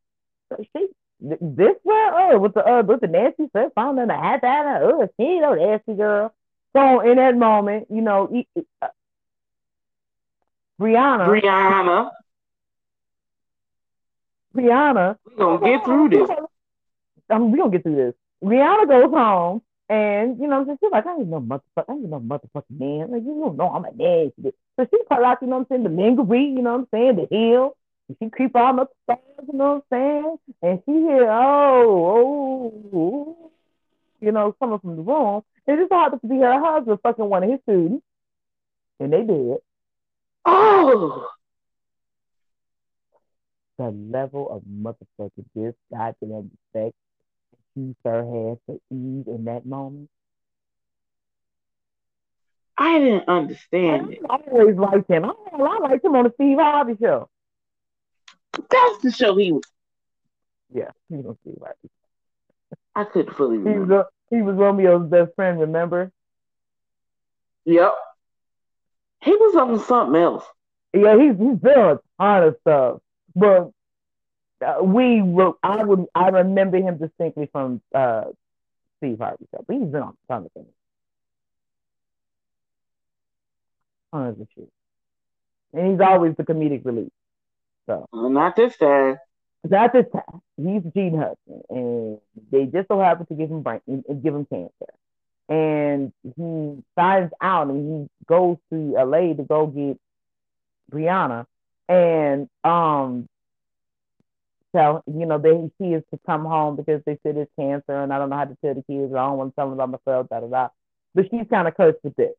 like, 0.50 0.68
"She 0.76 0.88
this 1.20 1.76
girl, 1.86 2.12
oh, 2.18 2.40
with 2.40 2.56
the 2.56 2.68
uh, 2.68 2.82
with 2.82 3.02
the 3.02 3.08
nasty 3.08 3.48
stuff 3.50 3.72
found 3.76 4.00
in 4.00 4.08
the 4.08 4.16
hat 4.16 4.40
that 4.42 4.82
oh, 4.82 5.08
she 5.18 5.24
ain't 5.24 5.42
no 5.44 5.54
nasty 5.54 5.94
girl." 5.94 6.34
So 6.76 7.02
in 7.02 7.18
that 7.18 7.38
moment, 7.38 7.86
you 7.92 8.02
know, 8.02 8.26
he, 8.32 8.48
uh, 8.82 8.88
Brianna, 10.80 11.28
Brianna, 11.30 12.10
Brianna, 14.56 15.18
we 15.28 15.36
gonna 15.36 15.60
get 15.64 15.86
through 15.86 16.10
this. 16.10 16.30
I'm, 17.32 17.52
we 17.52 17.60
gonna 17.60 17.72
get 17.72 17.84
through 17.84 17.96
this. 17.96 18.14
Brianna 18.44 18.88
goes 18.88 19.12
home 19.12 19.62
and 19.90 20.40
you 20.40 20.48
know, 20.48 20.66
she's 20.66 20.92
like, 20.92 21.06
I 21.06 21.16
ain't 21.16 21.28
no 21.28 21.40
motherfucker, 21.42 21.86
I 21.90 21.94
ain't 21.94 22.10
no 22.10 22.20
motherfucking 22.20 22.80
man. 22.80 23.12
Like, 23.12 23.24
you 23.24 23.40
don't 23.44 23.58
know 23.58 23.70
I'm 23.70 23.86
a 23.86 23.92
nasty. 23.92 24.54
So 24.80 24.88
she 24.90 24.98
pull 25.10 25.26
out, 25.26 25.40
you 25.42 25.48
know 25.48 25.60
what 25.60 25.68
I'm 25.72 25.84
saying, 25.84 25.84
the 25.84 25.90
lingerie, 25.90 26.46
you 26.46 26.62
know 26.62 26.78
what 26.78 26.80
I'm 26.80 26.88
saying, 26.94 27.16
the 27.18 27.28
heel. 27.30 27.78
And 28.08 28.18
she 28.20 28.30
creep 28.30 28.56
on 28.56 28.80
up 28.80 28.92
the 29.08 29.16
stairs, 29.16 29.48
you 29.52 29.58
know 29.58 29.84
what 29.90 29.98
I'm 29.98 30.14
saying? 30.24 30.38
And 30.62 30.82
she 30.86 30.92
hear, 30.92 31.30
oh, 31.30 32.74
oh, 32.94 33.52
you 34.20 34.32
know, 34.32 34.56
coming 34.60 34.80
from 34.80 34.96
the 34.96 35.02
room. 35.02 35.44
And 35.68 35.80
it 35.80 35.84
just 35.84 35.92
happens 35.92 36.22
to 36.22 36.28
be 36.28 36.38
her 36.38 36.60
husband 36.60 37.00
fucking 37.04 37.26
one 37.26 37.44
of 37.44 37.50
his 37.50 37.60
students. 37.64 38.04
And 39.00 39.14
they 39.14 39.24
did. 39.24 39.58
Oh 40.46 41.28
the 43.82 43.90
level 43.90 44.48
of 44.52 44.62
motherfucking 44.64 45.46
this 45.56 45.74
goddamn 45.92 46.52
respect 46.74 46.96
sir 48.04 48.24
had 48.24 48.58
for 48.66 48.80
Eve 48.90 49.28
in 49.28 49.46
that 49.46 49.66
moment? 49.66 50.10
I 52.78 53.00
didn't 53.00 53.28
understand 53.28 54.08
I 54.08 54.12
it. 54.12 54.20
I 54.30 54.36
always 54.52 54.76
liked 54.76 55.10
him. 55.10 55.26
I, 55.26 55.34
I 55.54 55.78
liked 55.80 56.04
him 56.04 56.16
on 56.16 56.24
the 56.26 56.32
Steve 56.34 56.58
Harvey 56.58 56.98
show. 57.00 57.30
That's 58.54 59.02
the 59.04 59.12
show 59.12 59.36
he 59.36 59.52
was. 59.52 59.64
Yeah, 60.74 60.90
he 61.10 61.18
was 61.18 61.38
Steve 61.42 61.60
Harvey. 61.62 61.90
I 62.96 63.04
couldn't 63.04 63.36
fully 63.36 63.58
remember. 63.58 63.80
He 63.84 63.92
was, 63.92 64.06
he 64.30 64.42
was 64.42 64.56
Romeo's 64.56 65.10
best 65.10 65.36
friend, 65.36 65.60
remember? 65.60 66.12
Yep. 67.66 67.94
He 69.22 69.32
was 69.32 69.56
on 69.56 69.80
something 69.86 70.20
else. 70.20 70.44
Yeah, 70.94 71.18
he's 71.18 71.38
he's 71.38 71.58
doing 71.60 71.78
a 71.78 72.00
ton 72.20 72.44
of 72.44 72.58
stuff. 72.62 73.00
But 73.36 73.72
uh, 74.62 74.84
we 74.84 75.22
were, 75.22 75.54
I 75.64 75.84
would 75.84 76.06
I 76.14 76.30
remember 76.30 76.78
him 76.78 76.98
distinctly 76.98 77.50
from 77.52 77.82
uh, 77.94 78.26
Steve 78.98 79.20
Harvey 79.20 79.48
show, 79.52 79.64
but 79.68 79.76
he's 79.76 79.88
been 79.88 80.02
on 80.02 80.18
a 80.30 80.34
ton 80.34 80.46
of 80.46 80.52
things. 80.52 80.68
Tons 84.14 84.40
of 84.40 84.48
shit. 84.56 84.70
And 85.74 85.92
he's 85.92 86.02
always 86.02 86.36
the 86.36 86.44
comedic 86.44 86.86
relief. 86.86 87.12
So 87.88 88.08
well, 88.12 88.30
not 88.30 88.56
this 88.56 88.78
time. 88.78 89.18
Not 89.64 89.94
this 89.94 90.06
time. 90.12 90.42
He's 90.58 90.82
Gene 90.94 91.18
Hudson, 91.18 91.62
and 91.70 92.20
they 92.52 92.66
just 92.66 92.88
so 92.88 93.00
happen 93.00 93.26
to 93.28 93.36
give 93.36 93.50
him 93.50 93.62
brain, 93.62 93.82
give 93.88 94.34
him 94.36 94.46
cancer. 94.46 94.94
And 95.50 96.14
he 96.24 96.84
finds 96.96 97.34
out, 97.42 97.68
and 97.68 98.10
he 98.10 98.26
goes 98.26 98.58
to 98.72 98.76
LA 98.76 99.34
to 99.34 99.44
go 99.48 99.68
get 99.68 100.00
Brianna, 100.92 101.46
and 101.88 102.50
um, 102.64 103.28
tell 104.76 105.04
you 105.08 105.26
know 105.26 105.38
they 105.38 105.70
he 105.80 105.94
is 105.94 106.04
to 106.12 106.20
come 106.26 106.46
home 106.46 106.76
because 106.76 107.02
they 107.06 107.18
said 107.24 107.38
it's 107.38 107.52
cancer, 107.60 108.02
and 108.04 108.14
I 108.14 108.18
don't 108.20 108.30
know 108.30 108.38
how 108.38 108.46
to 108.46 108.58
tell 108.64 108.76
the 108.76 108.84
kids. 108.84 109.14
I 109.14 109.26
don't 109.26 109.38
want 109.38 109.52
to 109.52 109.56
tell 109.56 109.70
them 109.70 109.80
about 109.80 109.92
myself. 110.06 110.30
Da 110.30 110.40
da 110.42 110.48
da. 110.48 110.70
But 111.16 111.26
she's 111.32 111.48
kind 111.50 111.68
of 111.68 111.76
cursed 111.76 112.00
with 112.04 112.18
it. 112.20 112.34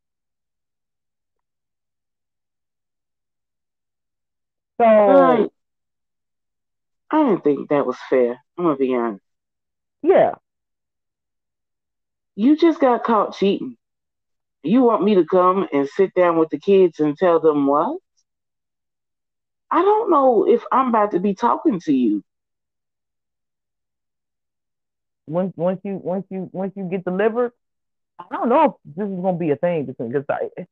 So 4.79 4.85
I, 4.85 5.47
I 7.11 7.23
didn't 7.23 7.43
think 7.43 7.69
that 7.69 7.85
was 7.85 7.97
fair. 8.09 8.43
I'm 8.57 8.65
gonna 8.65 8.75
be 8.75 8.93
honest. 8.95 9.23
Yeah. 10.03 10.35
You 12.35 12.57
just 12.57 12.79
got 12.79 13.03
caught 13.03 13.35
cheating. 13.35 13.77
You 14.63 14.83
want 14.83 15.03
me 15.03 15.15
to 15.15 15.25
come 15.25 15.67
and 15.73 15.87
sit 15.89 16.13
down 16.15 16.37
with 16.37 16.49
the 16.49 16.59
kids 16.59 16.99
and 16.99 17.17
tell 17.17 17.39
them 17.39 17.67
what? 17.67 17.99
I 19.73 19.81
don't 19.81 20.11
know 20.11 20.47
if 20.47 20.63
I'm 20.71 20.89
about 20.89 21.09
to 21.11 21.19
be 21.19 21.33
talking 21.33 21.79
to 21.79 21.91
you. 21.91 22.23
Once 25.25 25.51
once 25.55 25.81
you 25.83 25.95
once 25.95 26.27
you 26.29 26.47
once 26.53 26.73
you 26.75 26.83
get 26.83 27.03
delivered, 27.03 27.53
I 28.19 28.25
don't 28.31 28.49
know 28.49 28.63
if 28.65 28.95
this 28.95 29.09
is 29.09 29.19
gonna 29.19 29.35
be 29.35 29.49
a 29.49 29.55
thing 29.55 29.85
between 29.85 30.09
because 30.09 30.25
I 30.29 30.67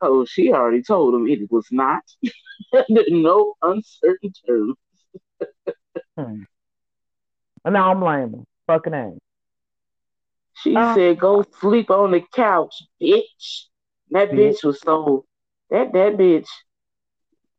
Oh, 0.00 0.24
she 0.24 0.52
already 0.52 0.82
told 0.82 1.14
him 1.14 1.28
it 1.28 1.48
was 1.52 1.68
not. 1.70 2.02
no 2.88 3.54
uncertain 3.62 4.32
terms. 4.44 4.74
hmm. 6.18 6.42
And 7.64 7.74
now 7.74 7.92
I'm 7.92 8.00
blaming. 8.00 8.44
Fucking 8.66 8.94
A. 8.94 9.12
She 10.54 10.74
uh, 10.74 10.94
said, 10.94 11.20
"Go 11.20 11.44
sleep 11.60 11.90
on 11.90 12.10
the 12.10 12.22
couch, 12.34 12.74
bitch." 13.00 13.66
That 14.10 14.30
bitch, 14.30 14.56
bitch 14.56 14.64
was 14.64 14.80
so 14.80 15.26
that 15.70 15.92
that 15.92 16.16
bitch 16.16 16.48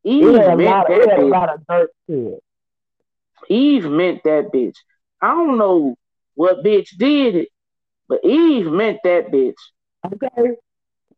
Eve 0.04 0.36
it 0.36 0.58
meant 0.58 0.60
that 0.60 0.88
bitch. 0.88 1.22
a 1.22 1.26
lot 1.26 1.54
of 1.54 1.68
dirt 1.68 1.92
to 2.08 2.38
it. 2.38 2.44
Eve 3.50 3.86
meant 3.86 4.24
that 4.24 4.52
bitch. 4.54 4.78
I 5.22 5.30
don't 5.30 5.58
know 5.58 5.96
what 6.36 6.64
bitch 6.64 6.98
did 6.98 7.36
it, 7.36 7.50
but 8.08 8.24
Eve 8.24 8.68
meant 8.68 9.00
that 9.04 9.32
bitch. 9.32 9.56
Okay. 10.06 10.56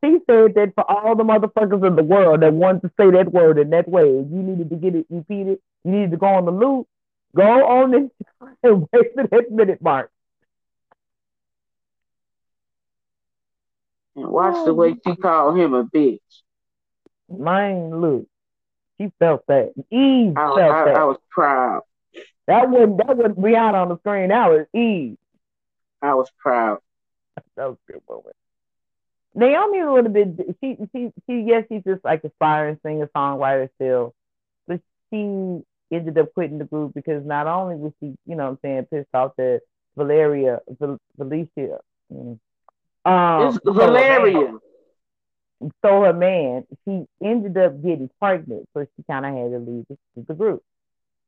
She 0.04 0.18
said 0.28 0.56
that 0.56 0.72
for 0.74 0.90
all 0.90 1.16
the 1.16 1.24
motherfuckers 1.24 1.86
in 1.86 1.96
the 1.96 2.04
world 2.04 2.42
that 2.42 2.54
wanted 2.54 2.82
to 2.82 2.92
say 3.00 3.12
that 3.12 3.32
word 3.32 3.60
in 3.60 3.70
that 3.70 3.88
way, 3.88 4.08
you 4.08 4.26
needed 4.30 4.72
to 4.72 4.76
get 4.76 4.96
it 4.96 5.06
repeated. 5.10 5.60
You 5.84 5.92
needed 5.92 6.12
to 6.12 6.18
go 6.18 6.26
on 6.26 6.46
the 6.46 6.52
loop, 6.52 6.88
go 7.36 7.44
on 7.44 7.92
this 7.92 8.10
and 8.64 8.88
wait 8.92 9.14
for 9.14 9.28
that 9.28 9.52
minute 9.52 9.82
mark. 9.82 10.10
And 14.16 14.28
watch 14.28 14.56
oh. 14.58 14.66
the 14.66 14.74
way 14.74 14.96
she 15.06 15.16
called 15.16 15.58
him 15.58 15.74
a 15.76 15.86
bitch. 15.86 16.20
Mine, 17.30 18.02
look. 18.02 18.28
She 19.02 19.12
felt 19.18 19.46
that. 19.48 19.74
Eve 19.90 20.34
I, 20.38 20.56
felt 20.56 20.60
I, 20.60 20.86
that. 20.86 20.96
I 20.96 21.04
was 21.06 21.18
proud. 21.32 21.82
That 22.46 22.70
wasn't 22.70 22.98
that 22.98 23.18
wasn't 23.18 23.40
Brianna 23.40 23.74
on 23.74 23.90
the 23.90 23.98
screen. 23.98 24.30
That 24.30 24.50
was 24.50 24.68
Eve. 24.76 25.18
I 26.02 26.14
was 26.14 26.30
proud. 26.38 26.80
that 27.56 27.68
was 27.68 27.78
a 27.90 27.92
good 27.92 28.02
moment. 28.08 28.36
Naomi's 29.34 29.88
a 29.88 29.92
little 29.92 30.12
bit. 30.12 30.56
She 30.62 30.78
she 30.92 31.12
she. 31.26 31.46
Yes, 31.48 31.66
she's 31.70 31.84
just 31.84 32.06
like 32.06 32.24
aspiring 32.24 32.80
singer 32.84 33.10
songwriter 33.16 33.70
still, 33.76 34.14
but 34.68 34.82
she 35.10 35.62
ended 35.92 36.18
up 36.20 36.34
quitting 36.34 36.60
the 36.60 36.66
group 36.66 36.94
because 36.94 37.26
not 37.26 37.48
only 37.48 37.76
was 37.76 37.94
she, 38.00 38.14
you 38.28 38.36
know, 38.36 38.44
what 38.44 38.52
I'm 38.52 38.60
saying, 38.62 38.86
pissed 38.92 39.16
off 39.16 39.32
that 39.38 39.62
Valeria, 39.98 40.60
Val, 40.80 41.00
Valeria, 41.18 41.78
mm, 42.14 42.38
um, 43.06 43.48
it's 43.48 43.60
Valeria 43.66 44.60
stole 45.80 46.04
her 46.04 46.14
man. 46.14 46.66
She 46.86 47.06
ended 47.24 47.58
up 47.58 47.82
getting 47.82 48.10
pregnant, 48.20 48.68
so 48.74 48.86
she 48.96 49.04
kind 49.04 49.26
of 49.26 49.34
had 49.34 49.52
to 49.52 49.60
leave 49.60 49.86
the, 49.90 49.98
the 50.28 50.34
group. 50.34 50.64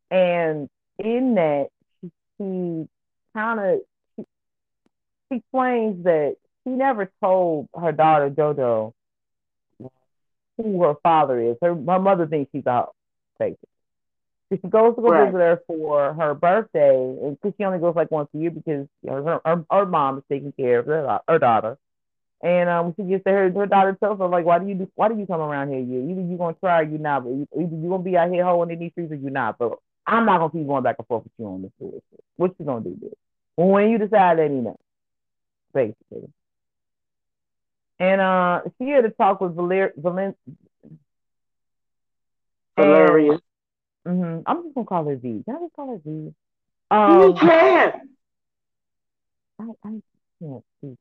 And 0.10 0.70
in 1.00 1.36
that, 1.36 1.68
she, 2.02 2.12
she 2.38 2.88
kind 3.34 3.60
of 3.60 3.80
she, 4.16 4.26
she 5.30 5.38
explains 5.38 6.04
that 6.04 6.36
she 6.64 6.72
never 6.72 7.12
told 7.22 7.68
her 7.80 7.92
daughter 7.92 8.30
JoJo 8.30 8.94
who 10.58 10.84
her 10.84 10.96
father 11.02 11.40
is. 11.40 11.58
Her, 11.62 11.70
her 11.70 12.00
mother 12.00 12.28
thinks 12.28 12.52
she's 12.52 12.66
a 12.66 12.86
fake. 13.38 13.58
She 14.52 14.58
goes 14.58 14.96
to 14.96 15.02
go 15.02 15.08
right. 15.08 15.26
visit 15.26 15.40
her 15.40 15.60
for 15.66 16.14
her 16.14 16.36
birthday, 16.36 16.96
and 16.96 17.40
because 17.42 17.56
she 17.58 17.64
only 17.64 17.80
goes 17.80 17.96
like 17.96 18.12
once 18.12 18.30
a 18.36 18.38
year 18.38 18.52
because 18.52 18.88
her, 19.08 19.42
her, 19.44 19.66
her 19.72 19.86
mom 19.86 20.20
is 20.20 20.24
taking 20.30 20.52
care 20.52 20.80
of 20.80 20.86
her, 20.86 21.20
her 21.28 21.40
daughter. 21.40 21.78
And 22.44 22.70
um, 22.70 22.94
she 22.98 23.04
gets 23.04 23.24
to 23.24 23.32
her, 23.32 23.50
her 23.52 23.66
daughter 23.66 23.98
tells 23.98 24.20
her 24.20 24.28
like, 24.28 24.44
"Why 24.46 24.60
do 24.60 24.68
you 24.68 24.76
do, 24.76 24.92
Why 24.96 25.08
do 25.08 25.18
you 25.18 25.26
come 25.26 25.40
around 25.40 25.70
here? 25.70 25.80
You 25.80 26.10
either 26.10 26.22
you 26.22 26.38
gonna 26.38 26.58
try 26.60 26.82
or 26.82 26.84
you 26.84 26.98
not, 26.98 27.24
but 27.24 27.30
either 27.32 27.76
you 27.76 27.90
gonna 27.90 28.04
be 28.04 28.18
out 28.18 28.30
here 28.30 28.44
holding 28.44 28.74
in 28.74 28.80
these 28.80 28.92
streets 28.92 29.14
or 29.14 29.16
you 29.16 29.30
not. 29.30 29.58
But 29.58 29.80
I'm 30.06 30.26
not 30.26 30.40
gonna 30.40 30.52
keep 30.52 30.68
going 30.68 30.84
back 30.84 30.98
and 31.00 31.08
forth 31.08 31.24
with 31.24 31.32
you 31.38 31.46
on 31.46 31.62
this 31.62 31.72
bullshit. 31.80 32.04
What 32.36 32.54
you 32.60 32.66
gonna 32.66 32.84
do, 32.84 32.98
bitch? 33.02 33.14
When 33.56 33.90
you 33.90 33.98
decide, 33.98 34.40
let 34.40 34.52
me 34.52 34.60
know. 34.60 34.78
Basically. 35.74 36.30
And 38.00 38.20
uh, 38.20 38.62
she 38.78 38.90
had 38.90 39.06
to 39.06 39.10
talk 39.12 39.40
with 39.40 39.56
Valer- 39.56 39.94
Valen- 39.98 40.36
Valeria. 42.76 43.40
Mm-hmm. 44.06 44.42
I'm 44.46 44.64
just 44.64 44.76
gonna 44.76 44.86
call 44.86 45.06
her 45.06 45.16
V. 45.16 45.44
Can 45.46 45.56
I 45.56 45.60
just 45.60 45.76
call 45.78 45.92
her 45.92 46.02
V? 46.04 46.34
Um, 46.92 47.22
you 47.22 47.34
can. 47.36 48.10
I, 49.60 49.64
I 49.86 50.02
can't 50.42 50.64
see 50.82 50.98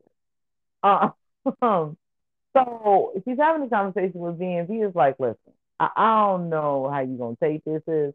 that. 0.85 1.15
Uh, 1.47 1.53
so 2.57 3.13
if 3.15 3.25
she's 3.25 3.39
having 3.39 3.67
a 3.67 3.71
conversation 3.71 4.21
with 4.21 4.39
V, 4.39 4.45
and 4.45 4.69
V 4.69 4.75
is 4.75 4.95
like, 4.95 5.17
"Listen, 5.19 5.53
I, 5.81 5.89
I 5.97 6.21
don't 6.27 6.49
know 6.49 6.89
how 6.91 7.01
you're 7.01 7.19
gonna 7.19 7.37
take 7.43 7.65
this, 7.65 7.83
is, 7.87 8.15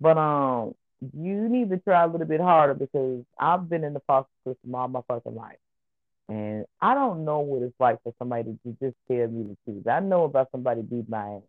but 0.00 0.18
um, 0.18 0.74
you 1.16 1.48
need 1.48 1.70
to 1.70 1.78
try 1.78 2.04
a 2.04 2.06
little 2.06 2.26
bit 2.26 2.40
harder 2.40 2.74
because 2.74 3.24
I've 3.38 3.68
been 3.68 3.84
in 3.84 3.92
the 3.92 4.02
foster 4.06 4.30
system 4.46 4.74
all 4.74 4.88
my 4.88 5.00
fucking 5.08 5.34
life. 5.34 5.56
And 6.28 6.64
I 6.80 6.94
don't 6.94 7.24
know 7.24 7.40
what 7.40 7.62
it's 7.62 7.74
like 7.80 8.02
for 8.02 8.14
somebody 8.18 8.56
to 8.64 8.76
just 8.80 8.96
tell 9.08 9.28
me 9.28 9.42
the 9.42 9.56
truth. 9.64 9.86
I 9.86 10.00
know 10.00 10.24
about 10.24 10.50
somebody 10.52 10.82
beat 10.82 11.08
my 11.08 11.36
ass. 11.36 11.42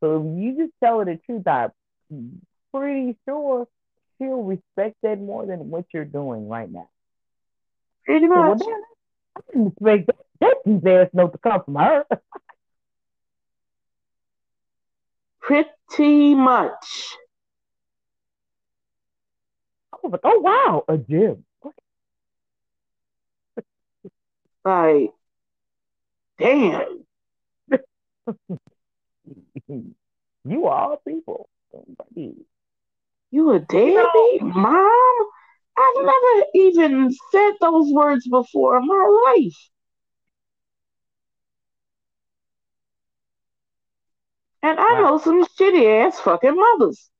So 0.00 0.18
if 0.18 0.42
you 0.42 0.56
just 0.56 0.72
tell 0.82 0.98
her 0.98 1.04
the 1.06 1.18
truth, 1.24 1.46
I'm 1.46 1.72
pretty 2.72 3.16
sure 3.26 3.66
she'll 4.18 4.42
respect 4.42 4.96
that 5.02 5.18
more 5.18 5.46
than 5.46 5.70
what 5.70 5.86
you're 5.92 6.04
doing 6.04 6.48
right 6.48 6.70
now. 6.70 6.88
Pretty 8.04 8.26
much. 8.26 8.60
Well, 8.60 8.82
I 9.36 9.40
didn't 9.52 9.66
expect 9.68 10.06
that, 10.08 10.23
that 10.40 10.56
these 10.64 10.84
ass 10.86 11.08
note 11.12 11.32
to 11.32 11.38
come 11.38 11.62
from 11.64 11.76
her. 11.76 12.04
pretty 15.44 16.34
much. 16.34 17.16
I 19.92 19.96
was 20.02 20.12
like, 20.12 20.20
oh 20.24 20.40
wow, 20.40 20.84
a 20.88 20.98
gym. 20.98 21.44
Like, 24.64 25.12
damn. 26.38 27.04
you 29.68 30.66
are 30.66 30.98
people. 31.06 31.48
You 33.30 33.50
a 33.50 33.58
deadbeat 33.58 34.42
mom? 34.42 35.26
I've 35.76 36.04
never 36.04 36.46
even 36.54 37.10
said 37.32 37.52
those 37.60 37.92
words 37.92 38.26
before 38.28 38.78
in 38.78 38.86
my 38.86 39.32
life. 39.36 39.70
And 44.64 44.80
I 44.80 45.00
know 45.02 45.18
some 45.18 45.44
shitty 45.44 46.06
ass 46.06 46.18
fucking 46.20 46.56
mothers. 46.56 47.10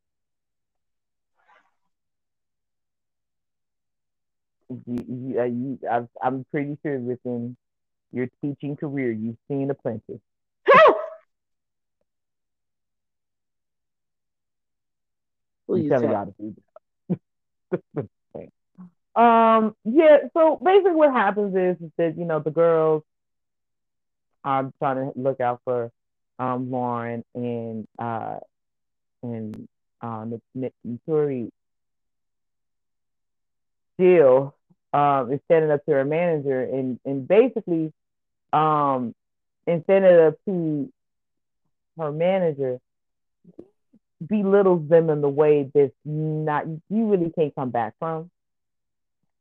you, 4.86 5.04
you, 5.08 5.38
uh, 5.38 5.44
you 5.44 5.78
i 5.90 6.02
am 6.26 6.46
pretty 6.50 6.78
sure 6.82 6.98
within 6.98 7.54
your 8.12 8.28
teaching 8.40 8.76
career, 8.76 9.12
you've 9.12 9.36
seen 9.48 9.70
Apprentice. 9.70 10.20
Please 15.66 15.90
tell 15.90 16.00
me 16.00 16.06
how 16.06 16.24
to 16.24 16.34
do 16.38 16.54
that. 17.90 18.08
um, 19.20 19.76
yeah. 19.84 20.18
So 20.32 20.58
basically, 20.64 20.92
what 20.92 21.12
happens 21.12 21.54
is, 21.54 21.76
is 21.84 21.90
that 21.98 22.16
you 22.16 22.24
know 22.24 22.40
the 22.40 22.50
girls 22.50 23.02
are 24.44 24.72
trying 24.78 24.96
to 24.96 25.12
look 25.18 25.40
out 25.40 25.60
for 25.64 25.92
um 26.38 26.70
Lauren 26.70 27.24
and 27.34 27.86
uh 27.98 28.38
and 29.22 29.68
uh 30.00 30.26
Naturi 30.56 31.50
Jill 33.98 34.54
um, 34.92 35.32
is 35.32 35.40
standing 35.46 35.70
up 35.70 35.84
to 35.86 35.92
her 35.92 36.04
manager 36.04 36.62
and 36.62 36.98
and 37.04 37.26
basically 37.26 37.92
um, 38.52 39.14
instead 39.66 40.04
up 40.04 40.34
to 40.46 40.92
her 41.98 42.12
manager 42.12 42.78
belittles 44.24 44.88
them 44.88 45.10
in 45.10 45.20
the 45.20 45.28
way 45.28 45.70
that's 45.74 45.92
not 46.04 46.66
you 46.88 47.10
really 47.10 47.30
can't 47.30 47.54
come 47.54 47.70
back 47.70 47.94
from. 47.98 48.30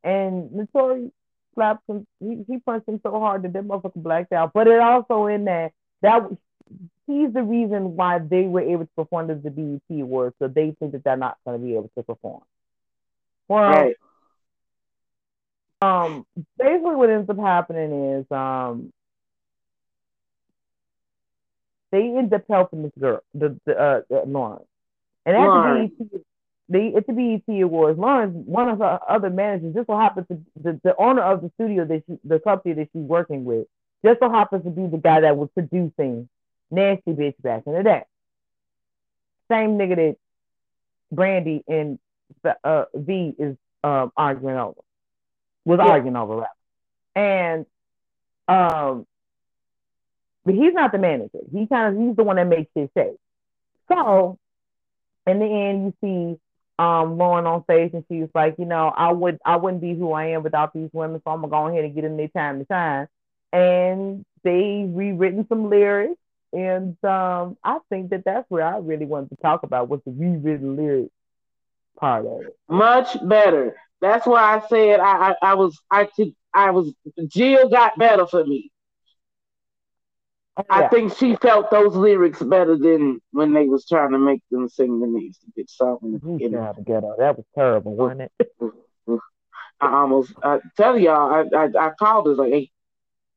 And 0.02 0.50
Naturi 0.50 1.10
slapped 1.54 1.88
him. 1.88 2.06
He, 2.20 2.44
he 2.46 2.58
punched 2.58 2.88
him 2.88 3.00
so 3.02 3.18
hard 3.18 3.42
that 3.42 3.52
that 3.54 3.64
motherfucker 3.64 4.02
blacked 4.02 4.32
out. 4.32 4.52
But 4.52 4.66
it 4.66 4.80
also 4.80 5.26
in 5.26 5.44
that 5.44 5.72
that 6.02 6.28
he's 7.06 7.32
the 7.32 7.42
reason 7.42 7.96
why 7.96 8.18
they 8.18 8.42
were 8.42 8.60
able 8.60 8.84
to 8.84 8.92
perform 8.96 9.30
at 9.30 9.42
the 9.42 9.50
BET 9.50 10.00
Awards. 10.00 10.34
So 10.38 10.48
they 10.48 10.74
think 10.78 10.92
that 10.92 11.04
they're 11.04 11.16
not 11.16 11.38
going 11.44 11.60
to 11.60 11.64
be 11.64 11.74
able 11.74 11.90
to 11.96 12.02
perform. 12.02 12.42
Well, 13.48 13.62
right 13.62 13.96
um, 15.84 16.26
basically 16.58 16.96
what 16.96 17.10
ends 17.10 17.28
up 17.28 17.38
happening 17.38 18.14
is 18.14 18.26
um, 18.30 18.92
they 21.90 22.02
end 22.02 22.32
up 22.32 22.44
helping 22.48 22.82
this 22.82 22.92
girl, 22.98 23.22
the, 23.34 23.58
the 23.66 23.78
uh, 23.78 24.00
Lauren, 24.26 24.62
and 25.26 25.36
at 25.36 25.40
Lauren. 25.40 25.92
the 25.98 26.04
BET, 26.04 26.20
they 26.68 26.94
at 26.94 27.06
the 27.06 27.12
BET 27.12 27.62
Awards, 27.62 27.98
Lauren, 27.98 28.46
one 28.46 28.68
of 28.68 28.78
her 28.78 28.98
other 29.08 29.30
managers, 29.30 29.74
just 29.74 29.86
so 29.86 29.98
happens 29.98 30.26
to 30.28 30.38
the, 30.62 30.80
the 30.82 30.96
owner 30.96 31.22
of 31.22 31.42
the 31.42 31.50
studio 31.54 31.84
that 31.84 32.02
she, 32.06 32.18
the 32.24 32.38
company 32.38 32.74
that 32.74 32.88
she's 32.92 33.02
working 33.02 33.44
with, 33.44 33.66
just 34.04 34.20
so 34.20 34.30
happens 34.30 34.64
to 34.64 34.70
be 34.70 34.86
the 34.86 34.98
guy 34.98 35.20
that 35.20 35.36
was 35.36 35.48
producing 35.54 36.28
Nasty 36.74 37.12
Bitch 37.12 37.34
back 37.42 37.62
in 37.66 37.74
the 37.74 37.82
day. 37.82 38.02
Same 39.50 39.78
nigga 39.78 39.96
that 39.96 40.16
Brandy 41.12 41.62
and 41.68 41.98
uh, 42.64 42.84
V 42.94 43.34
is 43.38 43.56
um, 43.82 44.12
arguing 44.16 44.56
over 44.56 44.80
was 45.64 45.78
yeah. 45.82 45.90
arguing 45.90 46.16
over 46.16 46.36
rap. 46.36 46.56
And 47.14 47.66
um 48.48 49.06
but 50.44 50.54
he's 50.54 50.74
not 50.74 50.92
the 50.92 50.98
manager. 50.98 51.38
He 51.52 51.66
kind 51.66 51.96
of 51.96 52.02
he's 52.02 52.16
the 52.16 52.24
one 52.24 52.36
that 52.36 52.46
makes 52.46 52.70
his 52.74 52.88
say. 52.96 53.12
So 53.88 54.38
in 55.26 55.38
the 55.38 55.46
end 55.46 55.84
you 55.84 55.94
see 56.02 56.40
um 56.78 57.16
Lauren 57.16 57.46
on 57.46 57.62
stage 57.64 57.92
and 57.94 58.04
she's 58.08 58.28
like, 58.34 58.56
you 58.58 58.66
know, 58.66 58.88
I 58.88 59.12
would 59.12 59.38
I 59.44 59.56
wouldn't 59.56 59.80
be 59.80 59.94
who 59.94 60.12
I 60.12 60.26
am 60.28 60.42
without 60.42 60.74
these 60.74 60.90
women, 60.92 61.20
so 61.24 61.30
I'm 61.30 61.40
gonna 61.40 61.50
go 61.50 61.68
ahead 61.68 61.84
and 61.84 61.94
get 61.94 62.04
in 62.04 62.16
their 62.16 62.28
time 62.28 62.58
to 62.58 62.66
shine. 62.66 63.08
And 63.52 64.24
they 64.42 64.84
rewritten 64.86 65.46
some 65.48 65.70
lyrics, 65.70 66.20
and 66.54 66.96
um, 67.04 67.56
I 67.64 67.78
think 67.90 68.10
that 68.10 68.24
that's 68.24 68.48
where 68.48 68.64
I 68.64 68.78
really 68.78 69.06
wanted 69.06 69.30
to 69.30 69.36
talk 69.36 69.64
about 69.64 69.88
was 69.88 70.00
the 70.06 70.12
rewritten 70.12 70.76
lyrics 70.76 71.12
part 71.98 72.26
of 72.26 72.42
it. 72.42 72.56
Much 72.68 73.16
better. 73.26 73.76
That's 74.00 74.26
why 74.26 74.56
I 74.56 74.66
said 74.68 75.00
I, 75.00 75.30
I, 75.30 75.34
I 75.42 75.54
was 75.54 75.78
I 75.90 76.04
could 76.04 76.34
I 76.52 76.70
was 76.70 76.92
Jill 77.26 77.68
got 77.68 77.98
better 77.98 78.26
for 78.26 78.44
me. 78.44 78.70
Yeah. 80.56 80.64
I 80.70 80.88
think 80.88 81.16
she 81.16 81.34
felt 81.36 81.72
those 81.72 81.96
lyrics 81.96 82.40
better 82.40 82.78
than 82.78 83.20
when 83.32 83.52
they 83.52 83.66
was 83.66 83.86
trying 83.86 84.12
to 84.12 84.18
make 84.18 84.40
them 84.52 84.68
sing 84.68 85.00
the 85.00 85.08
nasty 85.08 85.48
bitch 85.58 85.70
song. 85.70 85.98
You 86.38 86.50
know, 86.50 86.72
ghetto. 86.86 87.16
That 87.18 87.36
was 87.36 87.46
terrible, 87.56 87.96
wasn't 87.96 88.30
it? 88.38 88.52
I 89.80 89.92
almost 89.92 90.32
I 90.42 90.60
tell 90.76 90.96
y'all 90.96 91.48
I 91.52 91.56
I, 91.56 91.86
I 91.86 91.90
called 91.98 92.28
us 92.28 92.38
like, 92.38 92.52
hey, 92.52 92.70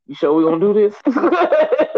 you 0.06 0.16
sure 0.16 0.34
we 0.34 0.44
gonna 0.44 0.60
do 0.60 0.74
this? 0.74 0.96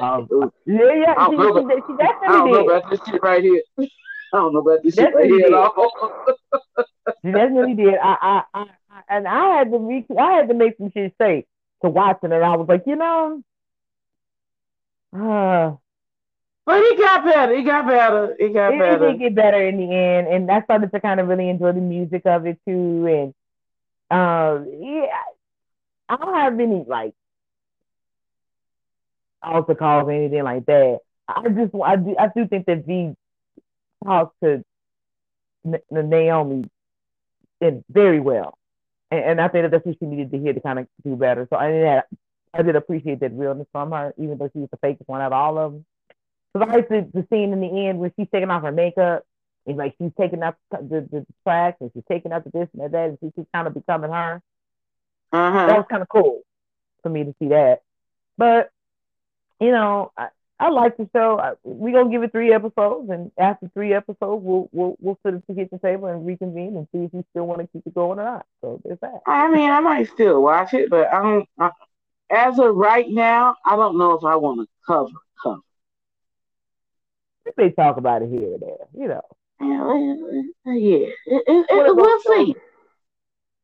um, 0.00 0.28
yeah, 0.66 0.94
yeah, 0.94 1.14
I 1.16 1.30
don't, 1.30 1.36
know, 1.36 1.68
she, 1.68 1.82
she, 1.86 2.08
I 2.08 2.28
don't 2.28 2.50
know 2.50 2.66
about 2.66 2.90
this 2.90 3.00
shit 3.06 3.22
right 3.22 3.42
here. 3.42 3.62
I 3.78 4.36
don't 4.36 4.52
know 4.54 4.60
about 4.60 4.82
this 4.82 4.94
shit 4.94 5.14
right 5.14 5.26
here 5.26 5.46
at 5.46 5.52
all. 5.52 6.26
she 7.24 7.32
definitely 7.32 7.74
did. 7.74 7.94
I, 8.02 8.16
I, 8.20 8.42
I, 8.54 8.66
and 9.08 9.28
I 9.28 9.56
had 9.56 9.70
to 9.70 9.78
re- 9.78 10.06
I 10.18 10.32
had 10.32 10.48
to 10.48 10.54
make 10.54 10.76
some 10.78 10.90
shit 10.92 11.14
say 11.20 11.46
to 11.82 11.90
watching 11.90 12.32
it. 12.32 12.42
I 12.42 12.56
was 12.56 12.68
like, 12.68 12.84
you 12.86 12.96
know, 12.96 13.42
uh, 15.12 15.76
but 16.64 16.82
he 16.82 16.96
got 16.96 17.24
better. 17.24 17.56
He 17.56 17.62
got 17.64 17.86
better. 17.86 18.36
He 18.38 18.48
got 18.50 18.74
it, 18.74 18.78
better. 18.78 19.08
It 19.08 19.12
did 19.12 19.20
get 19.20 19.34
better 19.34 19.66
in 19.66 19.76
the 19.78 19.92
end, 19.92 20.28
and 20.28 20.50
I 20.50 20.62
started 20.62 20.92
to 20.92 21.00
kind 21.00 21.18
of 21.18 21.28
really 21.28 21.48
enjoy 21.48 21.72
the 21.72 21.80
music 21.80 22.22
of 22.26 22.46
it 22.46 22.58
too. 22.66 23.06
And 23.06 23.34
um, 24.16 24.72
yeah, 24.80 25.06
I 26.08 26.16
don't 26.16 26.34
have 26.34 26.60
any 26.60 26.84
like 26.86 27.14
altar 29.42 29.74
calls 29.74 30.08
or 30.08 30.12
anything 30.12 30.42
like 30.42 30.66
that. 30.66 30.98
I 31.28 31.48
just 31.48 31.74
I 31.82 31.96
do 31.96 32.16
I 32.18 32.28
do 32.34 32.46
think 32.48 32.66
that 32.66 32.86
V 32.86 33.14
talks 34.04 34.34
to 34.42 34.64
N- 35.64 35.80
Naomi 35.90 36.64
in 37.60 37.84
very 37.90 38.20
well, 38.20 38.58
and, 39.10 39.20
and, 39.20 39.40
I 39.40 39.48
think 39.48 39.64
that 39.64 39.70
that's 39.70 39.84
what 39.84 39.96
she 39.98 40.06
needed 40.06 40.30
to 40.32 40.38
hear 40.38 40.52
to 40.52 40.60
kind 40.60 40.78
of 40.78 40.86
do 41.04 41.14
better. 41.16 41.46
So 41.50 41.56
I 41.56 41.70
did 41.70 42.02
I 42.52 42.62
did 42.62 42.76
appreciate 42.76 43.20
that 43.20 43.32
realness 43.32 43.68
from 43.72 43.92
her, 43.92 44.14
even 44.18 44.38
though 44.38 44.50
she 44.52 44.58
was 44.58 44.70
the 44.70 44.78
fakest 44.78 45.06
one 45.06 45.20
out 45.20 45.32
of 45.32 45.32
all 45.32 45.58
of 45.58 45.72
them. 45.72 45.84
Because 46.52 46.68
I 46.68 46.72
heard 46.72 46.88
the, 46.88 47.20
the 47.20 47.26
scene 47.30 47.52
in 47.52 47.60
the 47.60 47.86
end 47.86 48.00
where 48.00 48.12
she's 48.18 48.26
taking 48.32 48.50
off 48.50 48.62
her 48.62 48.72
makeup 48.72 49.24
and 49.66 49.76
like 49.76 49.94
she's 49.98 50.10
taking 50.18 50.42
up 50.42 50.56
the, 50.70 50.78
the, 50.78 51.08
the 51.12 51.26
tracks 51.44 51.76
and 51.80 51.90
she's 51.94 52.02
taking 52.08 52.32
up 52.32 52.44
the 52.44 52.50
this 52.50 52.68
and 52.72 52.92
that 52.92 53.08
and 53.08 53.18
she's 53.20 53.46
kind 53.54 53.68
of 53.68 53.74
becoming 53.74 54.10
her. 54.10 54.42
Uh-huh. 55.32 55.66
That 55.66 55.76
was 55.76 55.86
kind 55.88 56.02
of 56.02 56.08
cool 56.08 56.42
for 57.02 57.08
me 57.08 57.24
to 57.24 57.34
see 57.38 57.48
that. 57.48 57.82
But 58.36 58.70
you 59.60 59.70
know, 59.70 60.10
I, 60.16 60.28
I 60.60 60.68
like 60.68 60.96
the 60.98 61.08
show. 61.14 61.56
We're 61.64 61.94
gonna 61.94 62.10
give 62.10 62.22
it 62.22 62.32
three 62.32 62.52
episodes, 62.52 63.08
and 63.10 63.32
after 63.38 63.70
three 63.72 63.94
episodes, 63.94 64.42
we'll 64.44 64.68
we'll 64.72 64.96
we'll 65.00 65.18
sit 65.24 65.34
at 65.34 65.46
the 65.46 65.54
kitchen 65.54 65.78
table 65.78 66.08
and 66.08 66.26
reconvene 66.26 66.76
and 66.76 66.86
see 66.92 67.04
if 67.04 67.14
you 67.14 67.24
still 67.30 67.46
want 67.46 67.60
to 67.62 67.68
keep 67.68 67.86
it 67.86 67.94
going 67.94 68.18
or 68.18 68.24
not. 68.24 68.46
So 68.60 68.78
there's 68.84 68.98
that. 69.00 69.20
I 69.26 69.50
mean, 69.50 69.70
I 69.70 69.80
might 69.80 70.10
still 70.10 70.42
watch 70.42 70.74
it, 70.74 70.90
but 70.90 71.12
I 71.12 71.22
don't. 71.22 71.48
I, 71.58 71.70
as 72.30 72.58
of 72.58 72.76
right 72.76 73.08
now, 73.08 73.56
I 73.64 73.76
don't 73.76 73.96
know 73.96 74.12
if 74.12 74.24
I 74.24 74.36
want 74.36 74.60
to 74.60 74.68
cover 74.86 75.10
cover. 75.42 75.60
If 77.46 77.54
they 77.56 77.70
talk 77.70 77.96
about 77.96 78.20
it 78.20 78.28
here 78.28 78.54
or 78.54 78.58
there, 78.58 78.86
you 78.94 79.08
know. 79.08 79.22
Yeah, 79.62 80.72
yeah. 80.74 81.06
It, 81.26 81.42
it, 81.46 81.66
it, 81.70 81.96
we'll 81.96 82.20
see. 82.20 82.54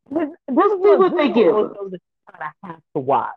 We'll 0.09 0.33
see 0.83 0.97
what 0.97 1.17
they 1.17 1.31
give. 1.31 1.55
Of 1.55 1.93
have 2.63 2.81
to 2.95 3.01
watch 3.01 3.33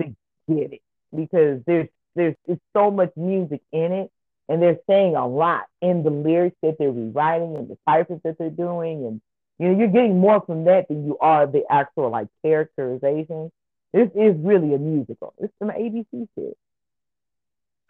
to 0.00 0.14
get 0.48 0.72
it 0.74 0.80
because 1.14 1.60
there's 1.66 1.88
there's 2.14 2.34
just 2.46 2.60
so 2.74 2.90
much 2.90 3.10
music 3.16 3.60
in 3.72 3.92
it, 3.92 4.10
and 4.48 4.60
they're 4.60 4.78
saying 4.86 5.16
a 5.16 5.26
lot 5.26 5.64
in 5.80 6.02
the 6.02 6.10
lyrics 6.10 6.56
that 6.62 6.76
they're 6.78 6.90
rewriting 6.90 7.56
and 7.56 7.68
the 7.68 7.78
ciphers 7.88 8.20
that 8.24 8.38
they're 8.38 8.50
doing, 8.50 9.06
and 9.06 9.20
you 9.58 9.68
know 9.68 9.78
you're 9.78 9.88
getting 9.88 10.18
more 10.18 10.42
from 10.44 10.64
that 10.64 10.88
than 10.88 11.06
you 11.06 11.18
are 11.18 11.46
the 11.46 11.64
actual 11.70 12.10
like 12.10 12.28
characterization. 12.44 13.50
This 13.92 14.08
is 14.14 14.34
really 14.38 14.74
a 14.74 14.78
musical. 14.78 15.34
It's 15.38 15.52
an 15.60 15.68
ABC 15.68 16.28
shit. 16.34 16.56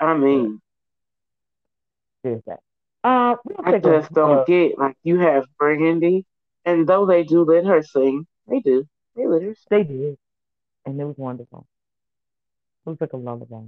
I 0.00 0.14
mean, 0.14 0.60
there's 2.24 2.42
that. 2.46 2.60
Uh, 3.04 3.36
I 3.64 3.78
just 3.78 4.12
don't 4.12 4.40
uh, 4.40 4.44
get 4.44 4.78
like 4.78 4.96
you 5.02 5.18
have 5.20 5.44
Brandy, 5.58 6.24
and 6.64 6.88
though 6.88 7.06
they 7.06 7.24
do 7.24 7.44
let 7.44 7.64
her 7.64 7.82
sing, 7.82 8.26
they 8.48 8.60
do. 8.60 8.86
They 9.16 9.26
let 9.26 9.42
her. 9.42 9.54
Sing. 9.54 9.66
They 9.70 9.82
did, 9.84 10.18
and 10.86 11.00
it 11.00 11.04
was 11.04 11.16
wonderful. 11.16 11.66
Looks 12.84 13.00
like 13.00 13.12
a 13.12 13.16
lullaby. 13.16 13.62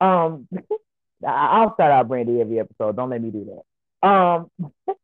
Um, 0.00 0.48
I'll 1.26 1.74
start 1.74 1.92
out 1.92 2.08
Brandy 2.08 2.40
every 2.40 2.58
episode. 2.58 2.96
Don't 2.96 3.10
let 3.10 3.22
me 3.22 3.30
do 3.30 3.62
that. 4.02 4.08
Um, 4.08 4.50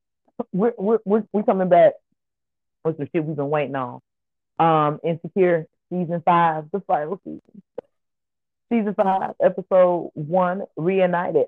we're 0.53 0.75
we're 0.77 0.99
we're, 1.05 1.25
we're 1.33 1.43
coming 1.45 1.69
back 1.69 1.93
with 2.85 2.97
some 2.97 3.09
shit 3.13 3.25
we've 3.25 3.37
been 3.37 3.51
waiting 3.51 3.77
on. 3.77 4.01
Um, 4.59 4.99
Insecure 5.05 5.67
season 5.91 6.23
five, 6.25 6.65
the 6.73 6.81
final 6.81 7.21
season. 7.25 7.63
Season 8.71 8.95
five, 8.95 9.35
episode 9.43 10.11
one, 10.15 10.63
reunited. 10.77 11.47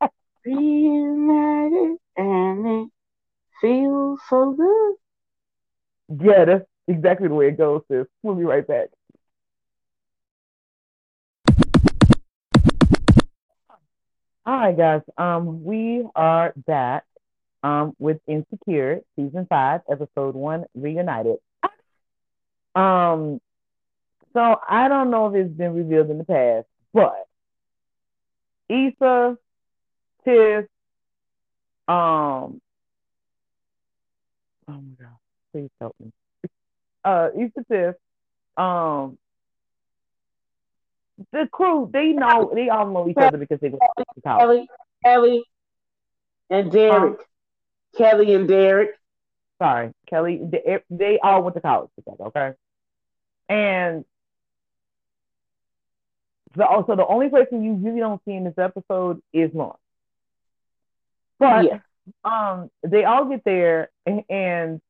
reunited, 0.44 1.96
and 2.16 2.66
it 2.66 2.90
feels 3.60 4.20
so 4.28 4.52
good. 4.52 4.94
Yeah, 6.24 6.44
that's 6.44 6.66
exactly 6.86 7.28
the 7.28 7.34
way 7.34 7.48
it 7.48 7.58
goes, 7.58 7.82
sis. 7.90 8.06
We'll 8.22 8.36
be 8.36 8.44
right 8.44 8.66
back. 8.66 8.88
All 14.46 14.56
right, 14.56 14.76
guys. 14.76 15.00
Um, 15.18 15.64
we 15.64 16.04
are 16.14 16.52
back 16.68 17.02
um 17.64 17.96
with 17.98 18.20
Insecure 18.28 19.00
season 19.16 19.44
five, 19.48 19.80
episode 19.90 20.36
one, 20.36 20.66
reunited. 20.72 21.38
Um, 22.76 23.40
so 24.34 24.60
I 24.68 24.86
don't 24.86 25.10
know 25.10 25.26
if 25.28 25.34
it's 25.34 25.52
been 25.52 25.74
revealed 25.74 26.10
in 26.10 26.18
the 26.18 26.24
past, 26.24 26.68
but 26.94 27.26
Issa, 28.68 29.36
Tiff, 30.24 30.66
um, 31.88 32.60
oh 34.68 34.80
my 34.80 34.80
god, 35.00 35.16
please 35.52 35.70
help 35.80 35.96
me. 35.98 36.12
Uh, 37.04 37.30
Issa 37.36 37.64
Tiff, 37.68 37.94
um, 38.56 39.18
the 41.32 41.48
crew, 41.50 41.88
they 41.92 42.08
know 42.08 42.50
they 42.54 42.68
all 42.68 42.90
know 42.92 43.08
each 43.08 43.16
other 43.16 43.38
because 43.38 43.60
they 43.60 43.70
go 43.70 43.78
to 43.96 44.20
college. 44.22 44.66
Kelli, 45.04 45.40
Kelli, 45.40 45.40
and 46.50 46.70
Derek. 46.70 47.18
Kelli 47.98 48.36
and 48.36 48.46
Derek. 48.46 48.90
Sorry, 49.58 49.92
Kelli. 50.10 50.50
They, 50.50 50.78
they 50.90 51.18
all 51.22 51.42
went 51.42 51.54
to 51.56 51.62
college 51.62 51.90
together. 51.96 52.24
Okay, 52.24 52.52
and 53.48 54.04
the, 56.56 56.66
also 56.66 56.96
the 56.96 57.06
only 57.06 57.28
person 57.28 57.62
you 57.62 57.74
really 57.74 58.00
don't 58.00 58.20
see 58.24 58.32
in 58.32 58.44
this 58.44 58.58
episode 58.58 59.22
is 59.32 59.50
Lauren. 59.54 59.76
But 61.38 61.64
yeah. 61.64 61.78
um, 62.24 62.70
they 62.82 63.04
all 63.04 63.26
get 63.26 63.44
there 63.44 63.90
and, 64.06 64.24
and 64.28 64.80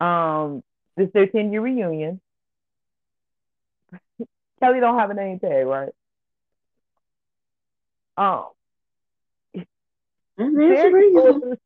um, 0.00 0.62
it's 0.96 1.12
their 1.12 1.26
10 1.26 1.52
year 1.52 1.60
reunion. 1.60 2.20
Kelli 4.62 4.80
don't 4.80 4.98
have 4.98 5.10
a 5.10 5.14
name 5.14 5.38
tag, 5.38 5.66
right? 5.66 5.90
Um, 8.16 8.46
Derek 10.36 11.06
is, 11.06 11.12
going 11.14 11.58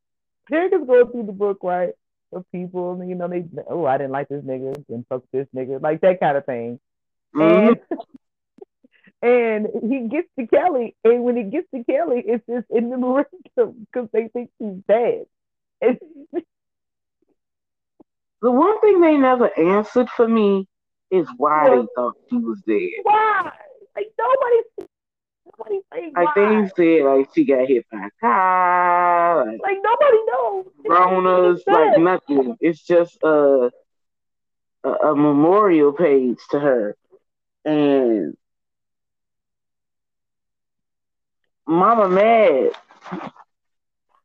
Derek 0.51 0.73
is 0.73 0.87
going 0.87 1.11
through 1.11 1.27
the 1.27 1.33
book, 1.33 1.59
right? 1.63 1.91
Of 2.33 2.47
people, 2.51 3.03
you 3.05 3.15
know, 3.15 3.29
they 3.29 3.45
oh, 3.69 3.85
I 3.85 3.99
didn't 3.99 4.13
like 4.13 4.29
this 4.29 4.43
nigga, 4.43 4.83
and 4.89 5.07
fuck 5.07 5.23
this 5.33 5.47
nigga, 5.55 5.83
like 5.83 6.01
that 6.01 6.21
kind 6.21 6.37
of 6.37 6.47
thing. 6.47 6.81
Mm-hmm. 7.35 7.75
And 9.23 9.23
and 9.23 9.91
he 9.91 10.09
gets 10.09 10.29
to 10.39 10.47
Kelli, 10.47 10.95
and 11.05 11.25
when 11.25 11.37
he 11.37 11.45
gets 11.45 11.69
to 11.75 11.85
Kelli, 11.85 12.23
it's 12.25 12.47
just 12.47 12.67
in 12.71 12.89
the 12.91 12.97
momentum 12.97 13.87
because 13.93 14.09
they 14.13 14.29
think 14.29 14.51
he's 14.59 14.83
dead. 14.89 15.27
the 15.83 16.01
one 18.41 18.81
thing 18.81 19.01
they 19.01 19.17
never 19.17 19.51
answered 19.59 20.09
for 20.09 20.27
me 20.27 20.67
is 21.13 21.29
why 21.37 21.69
they 21.69 21.87
thought 21.95 22.17
she 22.29 22.37
was 22.37 22.59
dead. 22.67 22.89
Why? 23.05 23.53
Like 23.95 24.13
nobody, 24.19 24.57
nobody 25.59 25.81
like 26.17 26.37
why. 26.37 26.71
they 26.77 26.99
said, 26.99 27.05
like 27.05 27.29
she 27.35 27.45
got 27.45 27.69
hit 27.69 27.85
by 27.93 28.07
a 28.07 28.11
car. 28.21 29.47
Like, 29.47 29.61
like 29.63 29.79
nobody 29.83 30.19
knows. 30.27 30.67
Ronas, 30.89 31.61
like 31.67 31.99
nothing. 31.99 32.57
It's 32.61 32.83
just 32.83 33.19
a, 33.23 33.71
a 34.85 34.89
a 34.89 35.15
memorial 35.15 35.93
page 35.93 36.39
to 36.51 36.59
her, 36.59 36.97
and 37.65 38.37
Mama 41.67 42.09
mad 42.09 42.73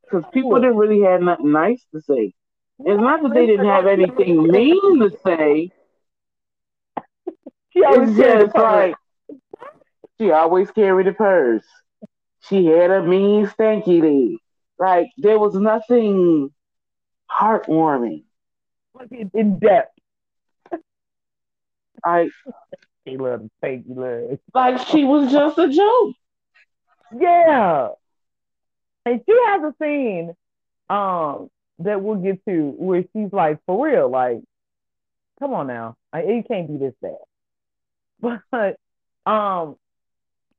because 0.03 0.23
people 0.33 0.55
didn't 0.59 0.77
really 0.77 1.01
have 1.01 1.21
nothing 1.21 1.51
nice 1.51 1.85
to 1.93 2.01
say. 2.01 2.33
It's 2.79 3.01
not 3.01 3.21
that 3.23 3.33
they 3.33 3.45
didn't 3.45 3.65
have 3.65 3.87
anything 3.87 4.43
mean 4.43 4.99
to 4.99 5.11
say. 5.25 5.71
She 7.77 7.83
always 7.83 8.09
it's 8.09 8.17
just 8.17 8.55
like 8.55 8.95
she 10.19 10.31
always 10.31 10.71
carried 10.71 11.07
a 11.07 11.13
purse. 11.13 11.65
She 12.49 12.65
had 12.65 12.89
a 12.89 13.03
mean 13.03 13.45
stanky 13.47 14.01
leg. 14.01 14.39
Like 14.79 15.09
there 15.17 15.37
was 15.37 15.53
nothing 15.53 16.51
heartwarming. 17.29 18.23
In 19.33 19.59
depth. 19.59 19.93
Like 22.03 22.31
she 23.05 23.17
loved 23.17 23.49
stanky 23.61 23.95
legs. 23.95 24.39
Like 24.53 24.87
she 24.87 25.03
was 25.03 25.31
just 25.31 25.59
a 25.59 25.69
joke. 25.69 26.15
Yeah. 27.15 27.89
And 29.05 29.21
she 29.23 29.39
has 29.45 29.61
a 29.61 29.75
scene 29.79 30.33
um 30.89 31.49
that 31.79 32.01
we'll 32.01 32.15
get 32.15 32.43
to 32.45 32.73
where 32.77 33.03
she's 33.13 33.31
like, 33.31 33.59
for 33.67 33.85
real, 33.85 34.09
like, 34.09 34.41
come 35.39 35.53
on 35.53 35.67
now. 35.67 35.95
Like, 36.11 36.25
it 36.25 36.47
can't 36.47 36.67
be 36.67 36.77
this 36.77 36.95
bad. 36.99 37.17
But 38.51 38.77
um, 39.25 39.75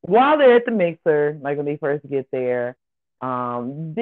while 0.02 0.38
they're 0.38 0.56
at 0.56 0.64
the 0.64 0.70
mixer, 0.70 1.38
like 1.40 1.56
when 1.56 1.66
they 1.66 1.76
first 1.76 2.08
get 2.08 2.28
there, 2.30 2.76
um, 3.20 3.94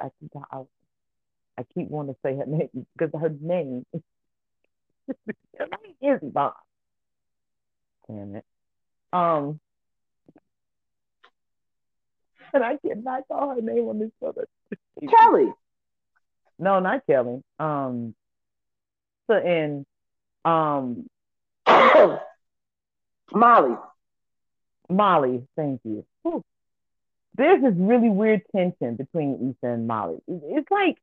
I 0.00 0.10
keep, 0.20 0.30
I, 0.50 0.62
I 1.58 1.62
keep 1.74 1.88
wanting 1.88 2.14
to 2.14 2.20
say 2.24 2.36
her 2.36 2.46
name 2.46 2.86
because 2.96 3.20
her 3.20 3.34
name, 3.40 3.84
her 3.94 5.66
name 6.02 6.14
is 6.14 6.20
Bob. 6.22 6.54
Damn 8.08 8.36
it. 8.36 8.44
Um, 9.12 9.60
and 12.54 12.64
I 12.64 12.76
cannot 12.86 13.28
call 13.28 13.54
her 13.54 13.60
name 13.60 13.88
on 13.88 13.98
this 13.98 14.10
other. 14.26 14.46
Kelli. 15.02 15.52
No, 16.58 16.80
not 16.80 17.06
Kelli. 17.06 17.42
Um, 17.58 18.14
so 19.28 19.36
in 19.36 19.86
um, 20.44 21.08
Molly. 23.32 23.76
Molly, 24.88 25.46
thank 25.56 25.80
you. 25.84 26.04
Whew. 26.22 26.44
There's 27.34 27.62
this 27.62 27.74
really 27.76 28.10
weird 28.10 28.42
tension 28.54 28.96
between 28.96 29.56
Issa 29.62 29.72
and 29.72 29.86
Molly. 29.86 30.18
It's 30.28 30.70
like 30.70 30.98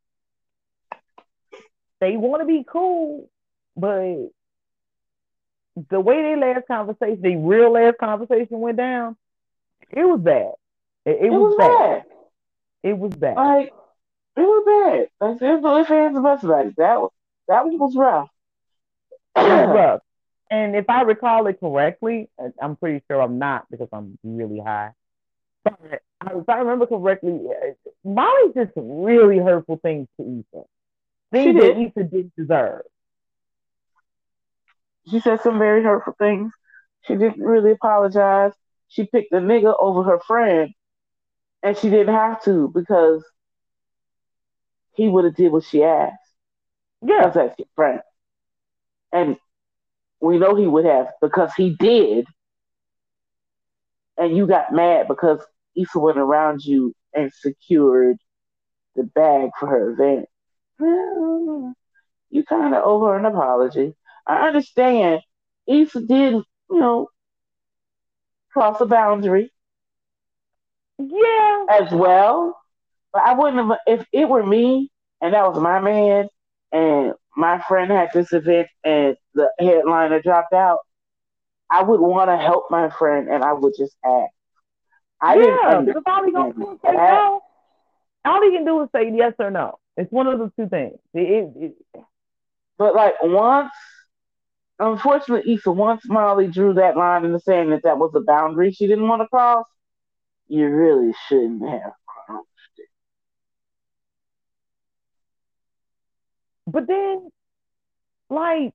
they 1.99 2.17
want 2.17 2.41
to 2.41 2.45
be 2.45 2.63
cool, 2.67 3.29
but 3.75 4.29
the 5.89 5.99
way 5.99 6.21
their 6.21 6.37
last 6.37 6.67
conversation, 6.67 7.21
the 7.21 7.35
real 7.35 7.71
last 7.71 7.97
conversation 7.97 8.59
went 8.59 8.77
down, 8.77 9.15
it 9.89 10.03
was 10.03 10.19
bad. 10.19 10.51
It, 11.05 11.17
it, 11.21 11.25
it 11.25 11.29
was, 11.29 11.55
was 11.55 11.57
bad. 11.57 12.03
bad. 12.03 12.05
It 12.83 12.97
was 12.97 13.13
bad. 13.13 13.35
Like 13.35 13.73
it 14.37 14.41
was 14.41 15.09
bad. 15.19 15.27
Like 15.29 15.39
there's 15.39 15.61
no 15.61 15.79
ifs, 15.79 15.91
ands, 15.91 16.19
buts 16.19 16.43
about 16.43 16.67
it. 16.67 16.75
That 16.77 16.99
was 16.99 17.11
that 17.47 17.65
one 17.65 17.77
was 17.77 17.95
rough. 17.95 18.29
was 19.35 19.45
rough. 19.75 20.01
And 20.51 20.75
if 20.75 20.89
I 20.89 21.01
recall 21.03 21.45
it 21.47 21.59
correctly, 21.59 22.29
I'm 22.61 22.75
pretty 22.75 23.03
sure 23.07 23.21
I'm 23.21 23.37
not 23.37 23.69
because 23.69 23.89
I'm 23.93 24.17
really 24.23 24.59
high. 24.59 24.91
But 25.63 25.77
if 26.35 26.49
I 26.49 26.57
remember 26.59 26.87
correctly, 26.87 27.39
uh, 27.49 27.73
Molly 28.03 28.51
did 28.55 28.73
some 28.73 29.01
really 29.03 29.37
hurtful 29.37 29.77
things 29.77 30.07
to 30.17 30.23
Issa. 30.23 30.63
Things 31.31 31.55
that 31.61 31.79
Issa 31.79 32.03
didn't 32.03 32.33
deserve. 32.35 32.81
She 35.09 35.19
said 35.19 35.41
some 35.41 35.59
very 35.59 35.83
hurtful 35.83 36.15
things. 36.17 36.51
She 37.01 37.15
didn't 37.15 37.43
really 37.43 37.71
apologize. 37.71 38.53
She 38.87 39.05
picked 39.05 39.31
a 39.33 39.37
nigga 39.37 39.75
over 39.79 40.03
her 40.03 40.19
friend, 40.19 40.73
and 41.61 41.77
she 41.77 41.89
didn't 41.89 42.13
have 42.13 42.41
to 42.43 42.71
because 42.73 43.23
he 44.99 45.07
would 45.07 45.23
have 45.23 45.35
did 45.35 45.53
what 45.53 45.63
she 45.63 45.81
asked. 45.81 46.17
Yeah, 47.01 47.19
because 47.19 47.33
that's 47.35 47.57
your 47.57 47.67
friend. 47.73 48.01
And 49.13 49.37
we 50.19 50.37
know 50.37 50.55
he 50.55 50.67
would 50.67 50.83
have 50.83 51.07
because 51.21 51.53
he 51.55 51.69
did. 51.69 52.27
And 54.17 54.35
you 54.35 54.45
got 54.45 54.73
mad 54.73 55.07
because 55.07 55.39
Issa 55.73 55.97
went 55.99 56.17
around 56.17 56.65
you 56.65 56.93
and 57.13 57.31
secured 57.33 58.17
the 58.97 59.03
bag 59.03 59.51
for 59.57 59.67
her 59.67 59.91
event. 59.91 60.27
Well, 60.77 61.73
you 62.29 62.43
kind 62.43 62.75
of 62.75 62.83
owe 62.83 63.05
her 63.05 63.17
an 63.17 63.23
apology. 63.23 63.95
I 64.27 64.49
understand 64.49 65.21
Issa 65.65 66.01
did, 66.01 66.33
you 66.33 66.45
know, 66.69 67.07
cross 68.51 68.81
a 68.81 68.85
boundary. 68.85 69.49
Yeah. 70.97 71.65
As 71.69 71.89
well. 71.93 72.57
But 73.13 73.23
I 73.23 73.33
wouldn't 73.33 73.69
have, 73.69 73.79
if 73.87 74.05
it 74.11 74.27
were 74.27 74.45
me 74.45 74.88
and 75.21 75.33
that 75.33 75.47
was 75.47 75.59
my 75.59 75.79
man 75.79 76.27
and 76.71 77.13
my 77.35 77.59
friend 77.67 77.91
had 77.91 78.09
this 78.13 78.31
event 78.33 78.67
and 78.83 79.15
the 79.33 79.49
headliner 79.59 80.21
dropped 80.21 80.53
out, 80.53 80.79
I 81.69 81.83
would 81.83 81.99
want 81.99 82.29
to 82.29 82.37
help 82.37 82.65
my 82.69 82.89
friend 82.89 83.29
and 83.29 83.43
I 83.43 83.53
would 83.53 83.73
just 83.77 83.95
ask. 84.03 84.31
I 85.21 85.35
yeah, 85.35 85.81
didn't 85.85 86.07
all 86.07 86.25
he 86.25 86.31
gonna 86.31 86.53
do 86.53 86.79
say 86.83 86.91
no. 86.93 87.41
All 88.25 88.41
he 88.41 88.51
can 88.51 88.65
do 88.65 88.81
is 88.81 88.89
say 88.93 89.11
yes 89.13 89.33
or 89.39 89.51
no. 89.51 89.79
It's 89.97 90.11
one 90.11 90.27
of 90.27 90.39
the 90.39 90.51
two 90.57 90.69
things. 90.69 90.97
It, 91.13 91.19
it, 91.19 91.75
it. 91.93 92.03
But 92.77 92.95
like 92.95 93.15
once, 93.21 93.71
unfortunately, 94.79 95.53
Issa, 95.53 95.71
once 95.71 96.03
Molly 96.07 96.47
drew 96.47 96.73
that 96.75 96.95
line 96.95 97.25
in 97.25 97.33
the 97.33 97.39
sand 97.39 97.71
that 97.73 97.83
that 97.83 97.97
was 97.97 98.11
a 98.15 98.21
boundary 98.21 98.71
she 98.71 98.87
didn't 98.87 99.07
want 99.07 99.21
to 99.21 99.27
cross, 99.27 99.65
you 100.47 100.67
really 100.67 101.13
shouldn't 101.27 101.67
have 101.67 101.91
crossed 102.05 102.47
it. 102.77 102.87
But 106.71 106.87
then, 106.87 107.29
like, 108.29 108.73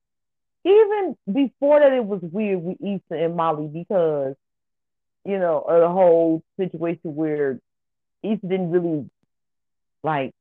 even 0.63 1.15
before 1.31 1.79
that, 1.79 1.93
it 1.93 2.05
was 2.05 2.21
weird 2.21 2.61
with 2.63 2.77
Issa 2.81 3.23
and 3.23 3.35
Molly 3.35 3.67
because, 3.67 4.35
you 5.23 5.37
know, 5.37 5.63
the 5.67 5.87
whole 5.87 6.43
situation 6.57 7.15
where 7.15 7.59
Issa 8.23 8.47
didn't 8.47 8.71
really 8.71 9.09
like 10.03 10.33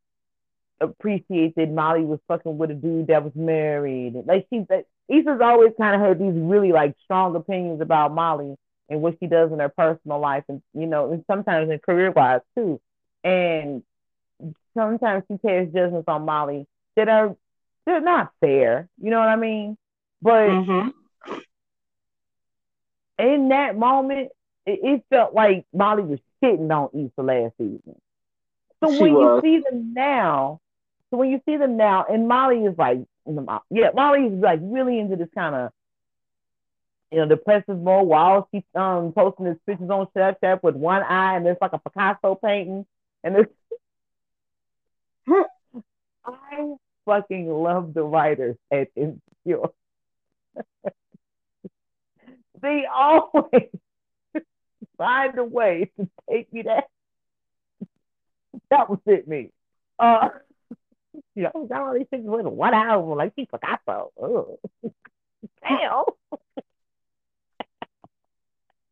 appreciate 0.80 1.54
that 1.56 1.70
Molly 1.70 2.04
was 2.04 2.20
fucking 2.28 2.58
with 2.58 2.70
a 2.70 2.74
dude 2.74 3.06
that 3.08 3.24
was 3.24 3.34
married. 3.34 4.14
Like 4.26 4.46
she, 4.50 4.66
that 4.68 4.86
Issa's 5.08 5.40
always 5.42 5.72
kind 5.78 5.94
of 6.00 6.06
had 6.06 6.18
these 6.18 6.40
really 6.40 6.72
like 6.72 6.96
strong 7.04 7.36
opinions 7.36 7.80
about 7.80 8.12
Molly 8.12 8.56
and 8.88 9.00
what 9.00 9.16
she 9.20 9.26
does 9.26 9.50
in 9.52 9.58
her 9.60 9.68
personal 9.68 10.20
life, 10.20 10.44
and 10.48 10.62
you 10.74 10.86
know, 10.86 11.12
and 11.12 11.24
sometimes 11.26 11.70
in 11.70 11.78
career 11.78 12.10
wise 12.10 12.40
too. 12.54 12.80
And 13.22 13.82
sometimes 14.74 15.24
she 15.28 15.38
casts 15.38 15.72
judgments 15.72 16.08
on 16.08 16.24
Molly 16.24 16.66
that 16.96 17.08
are 17.08 17.36
they're 17.86 18.00
not 18.00 18.32
fair. 18.40 18.88
You 19.00 19.10
know 19.10 19.18
what 19.18 19.28
I 19.28 19.36
mean? 19.36 19.76
But 20.22 20.48
mm-hmm. 20.48 20.88
in 23.18 23.48
that 23.50 23.76
moment, 23.76 24.30
it, 24.66 24.80
it, 24.82 25.04
felt 25.10 25.34
like 25.34 25.66
Molly 25.72 26.02
was 26.02 26.18
shitting 26.42 26.70
on 26.70 26.88
Issa 26.98 27.22
last 27.22 27.52
season. 27.58 28.00
So 28.82 28.92
she 28.92 29.02
when 29.02 29.12
was. 29.14 29.42
you 29.44 29.58
see 29.58 29.64
them 29.68 29.92
now, 29.92 30.60
so 31.10 31.18
when 31.18 31.30
you 31.30 31.40
see 31.46 31.56
them 31.56 31.76
now, 31.76 32.06
and 32.10 32.26
Molly 32.26 32.64
is 32.64 32.76
like, 32.78 33.00
yeah, 33.70 33.90
Molly 33.94 34.26
is 34.26 34.40
like 34.40 34.60
really 34.62 34.98
into 34.98 35.16
this 35.16 35.28
kind 35.34 35.54
of, 35.54 35.70
you 37.12 37.18
know, 37.18 37.28
depressive 37.28 37.78
mode 37.78 38.08
while 38.08 38.48
she's 38.50 38.62
um 38.74 39.12
posting 39.12 39.46
his 39.46 39.56
pictures 39.66 39.90
on 39.90 40.08
Snapchat 40.16 40.62
with 40.62 40.74
one 40.74 41.02
eye 41.02 41.36
and 41.36 41.46
it's 41.46 41.60
like 41.60 41.74
a 41.74 41.78
Picasso 41.78 42.34
painting, 42.34 42.86
and 43.22 43.34
there's. 43.34 43.46
I 46.26 46.76
fucking 47.04 47.48
love 47.48 47.94
the 47.94 48.02
writers 48.02 48.56
at 48.70 48.88
Insecure. 48.96 49.70
they 52.60 52.84
always 52.92 53.68
find 54.98 55.38
a 55.38 55.44
way 55.44 55.90
to 55.98 56.08
take 56.30 56.52
me 56.52 56.62
there. 56.62 56.84
That 58.70 58.88
was 58.88 59.00
it, 59.06 59.28
me. 59.28 59.50
Uh, 59.98 60.28
you 61.34 61.42
know, 61.42 61.66
got 61.68 61.82
all 61.82 61.94
these 61.94 62.06
things 62.08 62.24
with 62.24 62.46
one 62.46 62.72
hour, 62.72 63.16
like 63.16 63.32
she 63.36 63.46
forgot 63.46 63.80
so. 63.84 64.58
Damn. 65.62 66.04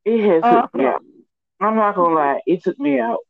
It 0.04 0.20
has 0.28 0.42
uh, 0.42 0.62
took 0.62 0.74
me. 0.74 0.84
I'm 1.60 1.76
not 1.76 1.94
gonna 1.94 2.14
lie, 2.14 2.40
it 2.44 2.64
took 2.64 2.78
me 2.78 2.98
out. 2.98 3.20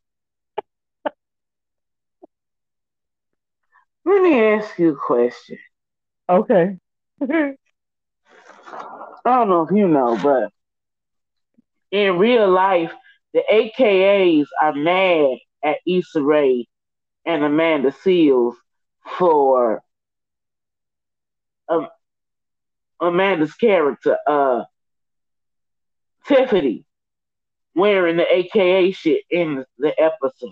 Let 4.05 4.23
me 4.23 4.43
ask 4.43 4.79
you 4.79 4.91
a 4.91 4.97
question. 4.97 5.59
Okay. 6.29 6.77
I 7.23 7.55
don't 9.25 9.49
know 9.49 9.63
if 9.63 9.71
you 9.71 9.87
know, 9.87 10.19
but 10.21 10.51
in 11.91 12.19
real 12.19 12.51
life, 12.51 12.93
the 13.33 13.43
AKAs 13.51 14.47
are 14.61 14.75
mad 14.75 15.39
at 15.65 15.77
Issa 15.87 16.23
Rae 16.23 16.67
and 17.25 17.45
Amanda 17.45 17.93
Seales 17.93 18.55
for 19.19 19.83
um, 21.69 21.89
Amanda's 23.01 23.55
character, 23.55 24.19
uh, 24.27 24.63
Tiffany, 26.27 26.85
wearing 27.75 28.17
the 28.17 28.33
AKA 28.33 28.93
shit 28.93 29.23
in 29.31 29.65
the 29.79 29.95
episode. 30.01 30.51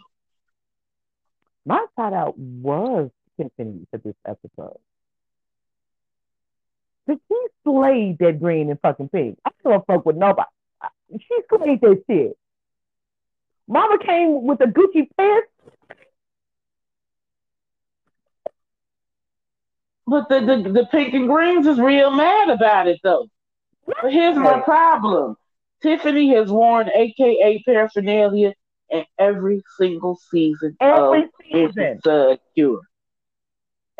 My 1.67 1.85
thought 1.97 2.13
out 2.13 2.39
was 2.39 3.11
Tiffany 3.41 3.87
for 3.91 3.99
this 3.99 4.15
episode. 4.27 4.79
Did 7.09 7.19
she 7.29 7.47
slayed 7.65 8.19
that 8.19 8.41
green 8.41 8.71
and 8.71 8.81
fucking 8.81 9.09
pink? 9.09 9.39
I 9.45 9.51
don't 9.65 9.85
fuck 9.87 10.05
with 10.05 10.17
nobody. 10.17 10.49
She 11.13 11.39
slayed 11.49 11.81
that 11.81 12.03
shit. 12.09 12.37
Mama 13.67 13.99
came 13.99 14.45
with 14.47 14.61
a 14.61 14.67
Gucci 14.67 15.09
pants. 15.17 15.49
But 20.07 20.29
the, 20.29 20.41
the, 20.41 20.73
the 20.73 20.87
pink 20.91 21.15
and 21.15 21.29
greens 21.29 21.67
is 21.67 21.79
real 21.79 22.11
mad 22.11 22.51
about 22.51 22.89
it 22.89 22.99
though. 23.03 23.29
But 23.87 24.13
here's 24.13 24.37
my 24.37 24.61
problem. 24.61 25.37
Tiffany 25.83 26.35
has 26.35 26.51
worn 26.51 26.91
AKA 26.93 27.63
paraphernalia 27.65 28.55
in 28.91 29.05
every 29.19 29.63
single 29.79 30.19
season 30.31 30.77
every 30.81 31.25
of 31.25 31.29
season. 31.51 32.01
Insecure. 32.05 32.81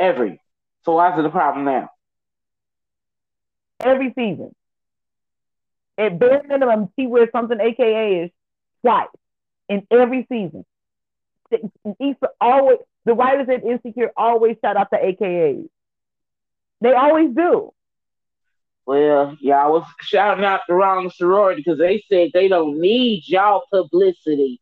Every. 0.01 0.41
So 0.85 0.93
why 0.93 1.13
is 1.13 1.19
it 1.19 1.25
a 1.25 1.31
problem 1.31 1.65
now? 1.65 1.91
every 3.83 4.13
season. 4.17 4.55
At 5.99 6.19
bare 6.19 6.43
minimum, 6.47 6.91
she 6.99 7.07
wears 7.07 7.29
something 7.33 7.61
AKA 7.61 8.25
is 8.25 8.31
twice 8.83 9.09
in 9.69 9.87
every 9.91 10.27
season. 10.31 10.65
Issa 11.53 12.29
always 12.41 12.79
the 13.05 13.15
writers 13.15 13.49
at 13.49 13.65
Insecure 13.65 14.13
always 14.17 14.57
shout 14.63 14.77
out 14.77 14.91
the 14.91 14.99
AKAs. 14.99 15.69
They 16.81 16.93
always 16.93 17.35
do. 17.35 17.73
Well, 18.87 19.37
yeah, 19.41 19.63
I 19.63 19.69
was 19.69 19.85
shouting 20.01 20.45
out 20.45 20.61
the 20.69 20.75
wrong 20.75 21.11
sorority 21.11 21.63
because 21.65 21.79
they 21.79 22.03
said 22.09 22.31
they 22.33 22.49
don't 22.49 22.81
need 22.81 23.25
y'all 23.27 23.65
publicity. 23.71 24.61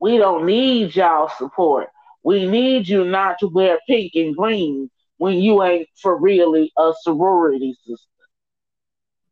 We 0.00 0.18
don't 0.18 0.46
need 0.46 0.94
y'all 0.94 1.30
support. 1.38 1.88
We 2.28 2.44
need 2.44 2.86
you 2.86 3.06
not 3.06 3.38
to 3.38 3.46
wear 3.46 3.78
pink 3.88 4.12
and 4.14 4.36
green 4.36 4.90
when 5.16 5.38
you 5.38 5.62
ain't 5.62 5.88
for 5.96 6.14
really 6.20 6.70
a 6.76 6.92
sorority 7.00 7.74
sister. 7.86 8.06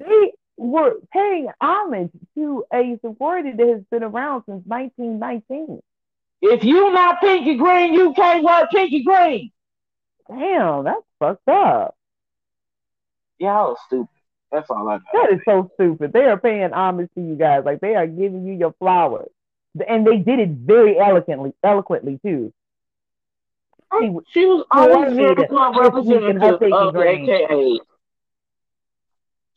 They 0.00 0.32
were 0.56 0.94
paying 1.12 1.50
homage 1.60 2.12
to 2.36 2.64
a 2.72 2.98
sorority 3.02 3.52
that 3.52 3.68
has 3.68 3.82
been 3.90 4.02
around 4.02 4.44
since 4.46 4.62
1919. 4.64 5.82
If 6.40 6.64
you 6.64 6.90
not 6.90 7.20
pink 7.20 7.46
and 7.46 7.58
green, 7.58 7.92
you 7.92 8.14
can't 8.14 8.42
wear 8.42 8.66
pink 8.68 8.90
and 8.94 9.04
green. 9.04 9.52
Damn, 10.30 10.84
that's 10.84 11.02
fucked 11.18 11.48
up. 11.48 11.94
Y'all 13.38 13.72
are 13.72 13.76
stupid. 13.84 14.08
That's 14.50 14.70
all 14.70 14.88
I 14.88 14.96
got. 14.96 15.12
That 15.12 15.32
is 15.34 15.40
so 15.44 15.70
stupid. 15.74 16.14
They 16.14 16.24
are 16.24 16.40
paying 16.40 16.72
homage 16.72 17.10
to 17.14 17.20
you 17.20 17.34
guys. 17.34 17.62
Like 17.66 17.80
they 17.80 17.94
are 17.94 18.06
giving 18.06 18.46
you 18.46 18.54
your 18.54 18.72
flowers. 18.78 19.28
And 19.86 20.06
they 20.06 20.16
did 20.16 20.38
it 20.38 20.48
very 20.48 20.98
eloquently, 20.98 21.52
eloquently 21.62 22.18
too. 22.24 22.54
She, 23.92 24.16
she 24.32 24.46
was 24.46 24.64
always 24.70 25.16
representative 25.16 26.62
of 26.72 26.94
the 26.94 27.00
AKA. 27.00 27.80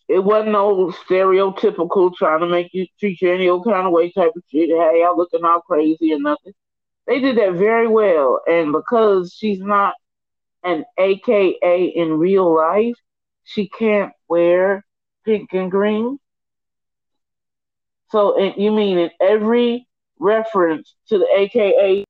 It 0.08 0.24
wasn't 0.24 0.54
no 0.54 0.92
stereotypical 1.08 2.14
trying 2.16 2.40
to 2.40 2.48
make 2.48 2.70
you 2.74 2.88
treat 3.00 3.22
you 3.22 3.32
any 3.32 3.48
old 3.48 3.66
kind 3.66 3.86
of 3.86 3.94
way 3.94 4.12
type 4.12 4.32
of 4.36 4.44
shit. 4.52 4.70
Hey, 4.70 5.02
y'all 5.02 5.16
looking 5.16 5.46
all 5.46 5.62
crazy 5.62 6.14
and 6.14 6.24
nothing. 6.24 6.54
They 7.06 7.20
did 7.20 7.38
that 7.38 7.54
very 7.54 7.88
well. 7.88 8.42
And 8.48 8.72
because 8.72 9.36
she's 9.38 9.60
not 9.60 9.94
an 10.64 10.84
AKA 10.98 11.94
in 11.96 12.18
real 12.18 12.56
life, 12.56 12.96
she 13.44 13.70
can't 13.70 14.12
wear 14.28 14.84
pink 15.26 15.54
and 15.54 15.70
green. 15.70 16.18
So 18.10 18.40
you 18.58 18.72
mean 18.72 18.98
in 18.98 19.12
every 19.22 19.88
reference 20.18 20.96
to 21.10 21.20
the 21.20 21.28
AKA, 21.36 22.04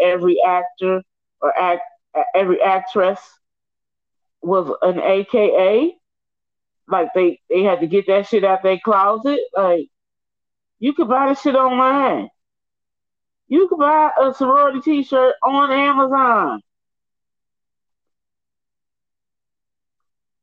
every 0.00 0.40
actor 0.46 1.02
or 1.40 1.58
act, 1.58 1.82
every 2.34 2.60
actress 2.62 3.20
was 4.42 4.74
an 4.82 5.00
AKA? 5.00 5.94
Like 6.88 7.08
they 7.14 7.40
they 7.50 7.62
had 7.62 7.80
to 7.80 7.86
get 7.86 8.06
that 8.06 8.26
shit 8.26 8.44
out 8.44 8.62
their 8.62 8.78
closet. 8.78 9.40
Like 9.54 9.88
you 10.78 10.94
could 10.94 11.08
buy 11.08 11.28
the 11.28 11.34
shit 11.34 11.54
online. 11.54 12.28
You 13.48 13.68
could 13.68 13.78
buy 13.78 14.10
a 14.20 14.34
sorority 14.34 14.80
T-shirt 14.80 15.34
on 15.42 15.72
Amazon. 15.72 16.60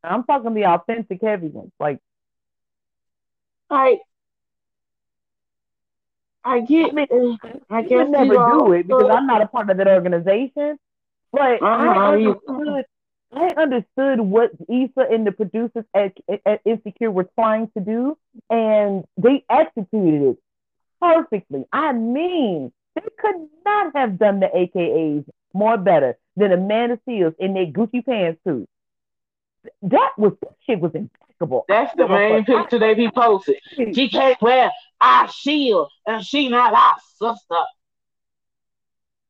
I'm 0.03 0.23
talking 0.23 0.53
the 0.53 0.65
authentic 0.65 1.21
heavy 1.21 1.47
ones, 1.47 1.71
like. 1.79 1.99
I 6.45 6.61
get. 6.61 6.91
I, 6.91 6.93
mean, 6.93 7.39
I 7.69 7.81
guess 7.81 8.07
never 8.09 8.33
do 8.33 8.73
it 8.73 8.87
because 8.87 9.09
I'm 9.11 9.27
not 9.27 9.41
a 9.41 9.47
part 9.47 9.69
of 9.69 9.77
that 9.77 9.87
organization. 9.87 10.77
But 11.31 11.61
uh-huh. 11.61 11.67
I 11.67 12.13
understood. 12.13 12.85
I 13.33 13.47
understood 13.57 14.21
what 14.21 14.51
Issa 14.69 15.07
and 15.11 15.27
the 15.27 15.31
producers 15.33 15.83
at, 15.93 16.13
at 16.45 16.61
Insecure 16.63 17.11
were 17.11 17.27
trying 17.35 17.69
to 17.75 17.83
do, 17.83 18.17
and 18.49 19.03
they 19.17 19.43
executed 19.49 20.21
it 20.21 20.37
perfectly. 21.01 21.65
I 21.73 21.91
mean, 21.91 22.71
they 22.95 23.01
could 23.19 23.49
not 23.65 23.93
have 23.95 24.17
done 24.17 24.39
the 24.39 24.47
AKAs 24.47 25.25
more 25.53 25.77
better 25.77 26.17
than 26.37 26.53
Amanda 26.53 26.97
Seales 27.07 27.35
in 27.39 27.53
their 27.53 27.65
Gucci 27.65 28.05
pantsuit 28.05 28.67
that 29.81 30.11
was 30.17 30.33
that 30.41 30.55
shit 30.65 30.79
was 30.79 30.91
impeccable. 30.93 31.24
That's 31.67 31.95
the 31.95 32.07
main 32.07 32.45
picture 32.45 32.79
they 32.79 32.93
be 32.93 33.09
posted. 33.09 33.57
She 33.93 34.09
can't 34.09 34.41
wear 34.41 34.71
our 35.01 35.29
shield 35.29 35.91
and 36.05 36.25
she 36.25 36.49
not 36.49 36.73
our 36.73 36.95
sister. 37.17 37.63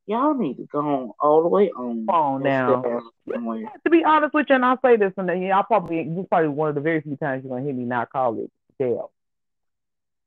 Y'all 0.07 0.35
need 0.35 0.57
to 0.57 0.65
go 0.65 0.79
on 0.79 1.11
all 1.19 1.41
the 1.41 1.47
way 1.47 1.71
on. 1.71 2.05
On 2.09 2.43
now. 2.43 2.83
To 2.83 3.89
be 3.89 4.03
honest 4.03 4.35
with 4.35 4.45
you, 4.49 4.55
and 4.55 4.65
I'll 4.65 4.79
say 4.83 4.97
this, 4.97 5.13
and 5.17 5.27
then 5.27 5.41
y'all 5.41 5.63
probably 5.63 6.03
this 6.03 6.19
is 6.19 6.27
probably 6.29 6.49
one 6.49 6.69
of 6.69 6.75
the 6.75 6.81
very 6.81 7.01
few 7.01 7.15
times 7.17 7.43
you're 7.43 7.49
gonna 7.49 7.65
hear 7.65 7.73
me 7.73 7.85
not 7.85 8.11
call 8.11 8.37
it 8.39 8.51
jail. 8.79 9.11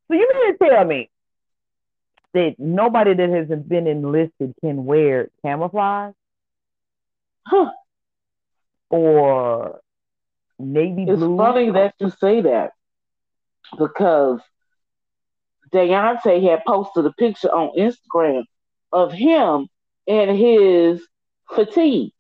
So 0.09 0.15
you 0.15 0.29
mean 0.35 0.59
to 0.59 0.69
tell 0.69 0.85
me 0.85 1.11
that 2.33 2.57
nobody 2.59 3.15
that 3.15 3.31
has 3.31 3.47
been 3.61 3.87
enlisted 3.87 4.55
can 4.61 4.85
wear 4.85 5.31
camouflage? 5.43 6.15
Huh. 7.47 7.71
Or 8.91 9.81
navy 10.59 11.03
it's 11.03 11.19
blue. 11.19 11.33
It's 11.35 11.39
funny 11.39 11.71
that 11.71 11.95
you 12.01 12.11
say 12.11 12.41
that 12.43 12.73
because 13.79 14.41
Deontay 15.73 16.43
had 16.49 16.65
posted 16.67 17.07
a 17.07 17.13
picture 17.13 17.49
on 17.49 17.77
Instagram 17.79 18.45
of 18.93 19.13
him 19.13 19.69
and 20.07 20.37
his 20.37 21.07
fatigues. 21.55 22.13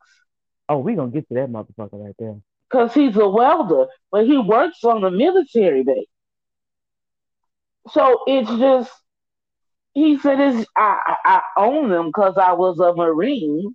Oh, 0.68 0.78
we 0.78 0.94
gonna 0.94 1.10
get 1.10 1.28
to 1.28 1.34
that 1.34 1.50
motherfucker 1.50 2.04
right 2.04 2.14
there. 2.18 2.36
Cause 2.70 2.92
he's 2.92 3.16
a 3.16 3.26
welder, 3.28 3.86
but 4.12 4.26
he 4.26 4.36
works 4.36 4.84
on 4.84 5.00
the 5.00 5.10
military 5.10 5.82
base. 5.82 6.06
So 7.90 8.20
it's 8.26 8.50
just 8.58 8.92
he 9.94 10.18
said, 10.18 10.38
"Is 10.40 10.66
I 10.76 11.16
I 11.24 11.42
own 11.56 11.88
them 11.88 12.06
because 12.06 12.36
I 12.36 12.52
was 12.52 12.78
a 12.78 12.94
marine, 12.94 13.74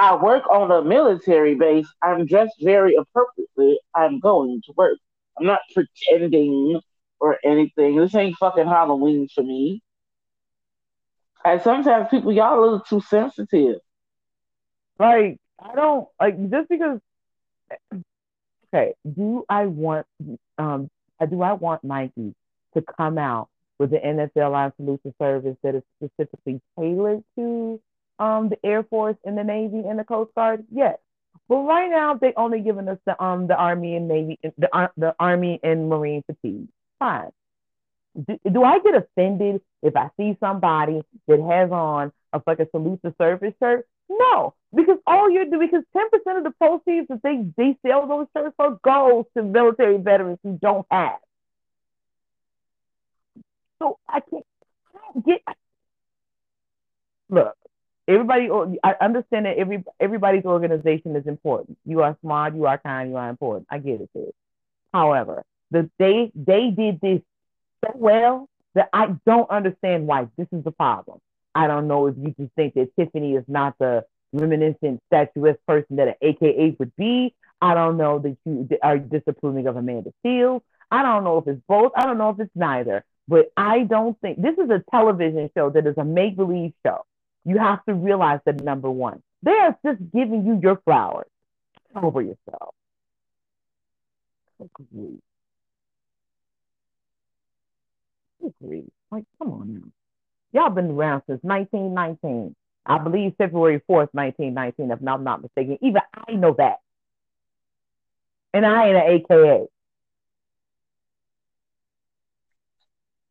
I 0.00 0.14
work 0.14 0.48
on 0.50 0.70
a 0.70 0.82
military 0.82 1.54
base. 1.54 1.86
I'm 2.02 2.24
dressed 2.24 2.56
very 2.62 2.94
appropriately. 2.94 3.78
I'm 3.94 4.18
going 4.18 4.62
to 4.64 4.72
work. 4.74 4.96
I'm 5.38 5.44
not 5.44 5.60
pretending 5.74 6.80
or 7.20 7.36
anything. 7.44 7.96
This 7.96 8.14
ain't 8.14 8.34
fucking 8.38 8.66
Halloween 8.66 9.28
for 9.34 9.44
me. 9.44 9.82
And 11.44 11.60
sometimes 11.60 12.08
people, 12.08 12.32
y'all 12.32 12.58
a 12.58 12.62
little 12.62 12.80
too 12.80 13.02
sensitive. 13.02 13.76
Like, 14.98 15.36
I 15.58 15.74
don't, 15.74 16.08
like, 16.18 16.50
just 16.50 16.70
because, 16.70 16.98
okay, 18.72 18.94
do 19.04 19.44
I 19.50 19.66
want, 19.66 20.06
um, 20.56 20.88
do 21.28 21.42
I 21.42 21.52
want 21.52 21.84
Nike 21.84 22.34
to 22.72 22.82
come 22.96 23.18
out 23.18 23.50
with 23.78 23.90
the 23.90 23.98
NFL 23.98 24.72
Salute 24.76 25.02
to 25.02 25.14
Service 25.20 25.58
that 25.62 25.74
is 25.74 25.82
specifically 26.02 26.62
tailored 26.78 27.22
to 27.36 27.82
um, 28.20 28.50
the 28.50 28.58
Air 28.64 28.84
Force 28.84 29.16
and 29.24 29.36
the 29.36 29.44
Navy 29.44 29.82
and 29.88 29.98
the 29.98 30.04
Coast 30.04 30.34
Guard? 30.34 30.64
Yes. 30.70 30.98
But 31.48 31.56
right 31.56 31.90
now, 31.90 32.14
they 32.14 32.32
only 32.36 32.60
giving 32.60 32.88
us 32.88 32.98
the 33.06 33.20
um 33.22 33.48
the 33.48 33.56
Army 33.56 33.96
and 33.96 34.06
Navy, 34.06 34.38
the 34.56 34.68
uh, 34.72 34.88
the 34.96 35.14
Army 35.18 35.58
and 35.64 35.88
Marine 35.88 36.22
fatigue. 36.24 36.68
Fine. 37.00 37.30
Do, 38.14 38.38
do 38.52 38.62
I 38.62 38.78
get 38.80 38.94
offended 38.94 39.60
if 39.82 39.96
I 39.96 40.10
see 40.16 40.36
somebody 40.38 41.02
that 41.26 41.40
has 41.40 41.72
on 41.72 42.12
a 42.32 42.40
fucking 42.40 42.66
salute 42.70 43.00
the 43.02 43.14
service 43.18 43.54
shirt? 43.60 43.86
No, 44.08 44.54
because 44.74 44.98
all 45.06 45.30
you're 45.30 45.44
doing 45.44 45.68
because 45.70 45.84
ten 45.92 46.08
percent 46.10 46.38
of 46.38 46.44
the 46.44 46.50
proceeds 46.50 47.08
that 47.08 47.20
they 47.22 47.44
they 47.56 47.76
sell 47.84 48.06
those 48.06 48.26
shirts 48.36 48.54
for 48.56 48.78
goes 48.84 49.24
to 49.36 49.42
military 49.42 49.98
veterans 49.98 50.38
who 50.44 50.58
don't 50.60 50.86
have. 50.90 51.18
So 53.80 53.98
I 54.08 54.20
can't, 54.20 54.46
I 54.94 54.98
don't 55.14 55.26
get. 55.26 55.40
Look, 57.28 57.56
everybody 58.10 58.50
oh, 58.50 58.74
I 58.82 58.94
understand 59.00 59.46
that 59.46 59.56
every 59.56 59.84
everybody's 59.98 60.44
organization 60.44 61.16
is 61.16 61.26
important. 61.26 61.78
You 61.84 62.02
are 62.02 62.16
smart, 62.20 62.54
you 62.54 62.66
are 62.66 62.78
kind, 62.78 63.10
you 63.10 63.16
are 63.16 63.28
important. 63.28 63.66
I 63.70 63.78
get 63.78 64.00
it. 64.00 64.34
However, 64.92 65.44
the 65.70 65.90
they 65.98 66.32
they 66.34 66.70
did 66.70 67.00
this 67.00 67.20
so 67.84 67.92
well 67.94 68.48
that 68.74 68.88
I 68.92 69.14
don't 69.26 69.50
understand 69.50 70.06
why 70.06 70.28
this 70.36 70.48
is 70.52 70.64
the 70.64 70.72
problem. 70.72 71.18
I 71.54 71.66
don't 71.66 71.88
know 71.88 72.06
if 72.06 72.16
you 72.16 72.34
just 72.38 72.52
think 72.54 72.74
that 72.74 72.94
Tiffany 72.96 73.34
is 73.34 73.44
not 73.48 73.76
the 73.78 74.04
reminiscent 74.32 75.00
statuesque 75.08 75.60
person 75.66 75.96
that 75.96 76.08
an 76.08 76.14
AKA 76.22 76.76
would 76.78 76.94
be. 76.96 77.34
I 77.60 77.74
don't 77.74 77.96
know 77.96 78.18
that 78.20 78.36
you 78.44 78.68
are 78.82 78.98
disapproving 78.98 79.66
of 79.66 79.76
Amanda 79.76 80.12
Seales. 80.24 80.62
I 80.90 81.02
don't 81.02 81.24
know 81.24 81.38
if 81.38 81.46
it's 81.46 81.60
both. 81.68 81.92
I 81.96 82.04
don't 82.04 82.18
know 82.18 82.30
if 82.30 82.40
it's 82.40 82.50
neither. 82.54 83.04
But 83.28 83.52
I 83.56 83.80
don't 83.80 84.18
think 84.20 84.40
this 84.40 84.58
is 84.58 84.70
a 84.70 84.82
television 84.90 85.50
show 85.56 85.70
that 85.70 85.86
is 85.86 85.96
a 85.98 86.04
make 86.04 86.36
believe 86.36 86.72
show. 86.84 87.04
You 87.44 87.58
have 87.58 87.84
to 87.86 87.94
realize 87.94 88.40
that 88.46 88.62
number 88.62 88.90
one, 88.90 89.22
they 89.42 89.52
are 89.52 89.76
just 89.84 90.00
giving 90.12 90.46
you 90.46 90.60
your 90.62 90.76
flowers. 90.84 91.26
over 91.96 92.22
yourself. 92.22 92.74
Agree. 94.60 95.20
Agree. 98.44 98.84
Like, 99.10 99.24
come 99.38 99.52
on 99.52 99.74
now. 99.74 99.88
Y'all 100.52 100.70
been 100.74 100.90
around 100.92 101.22
since 101.26 101.42
1919. 101.42 102.54
I 102.86 102.98
believe 102.98 103.34
February 103.38 103.80
4th, 103.88 104.08
1919, 104.12 104.90
if 104.90 104.98
I'm 105.06 105.24
not 105.24 105.42
mistaken. 105.42 105.78
Even 105.82 106.02
I 106.28 106.32
know 106.34 106.54
that. 106.58 106.78
And 108.54 108.66
I 108.66 108.88
ain't 108.88 108.96
an 108.96 109.02
AKA. 109.04 109.66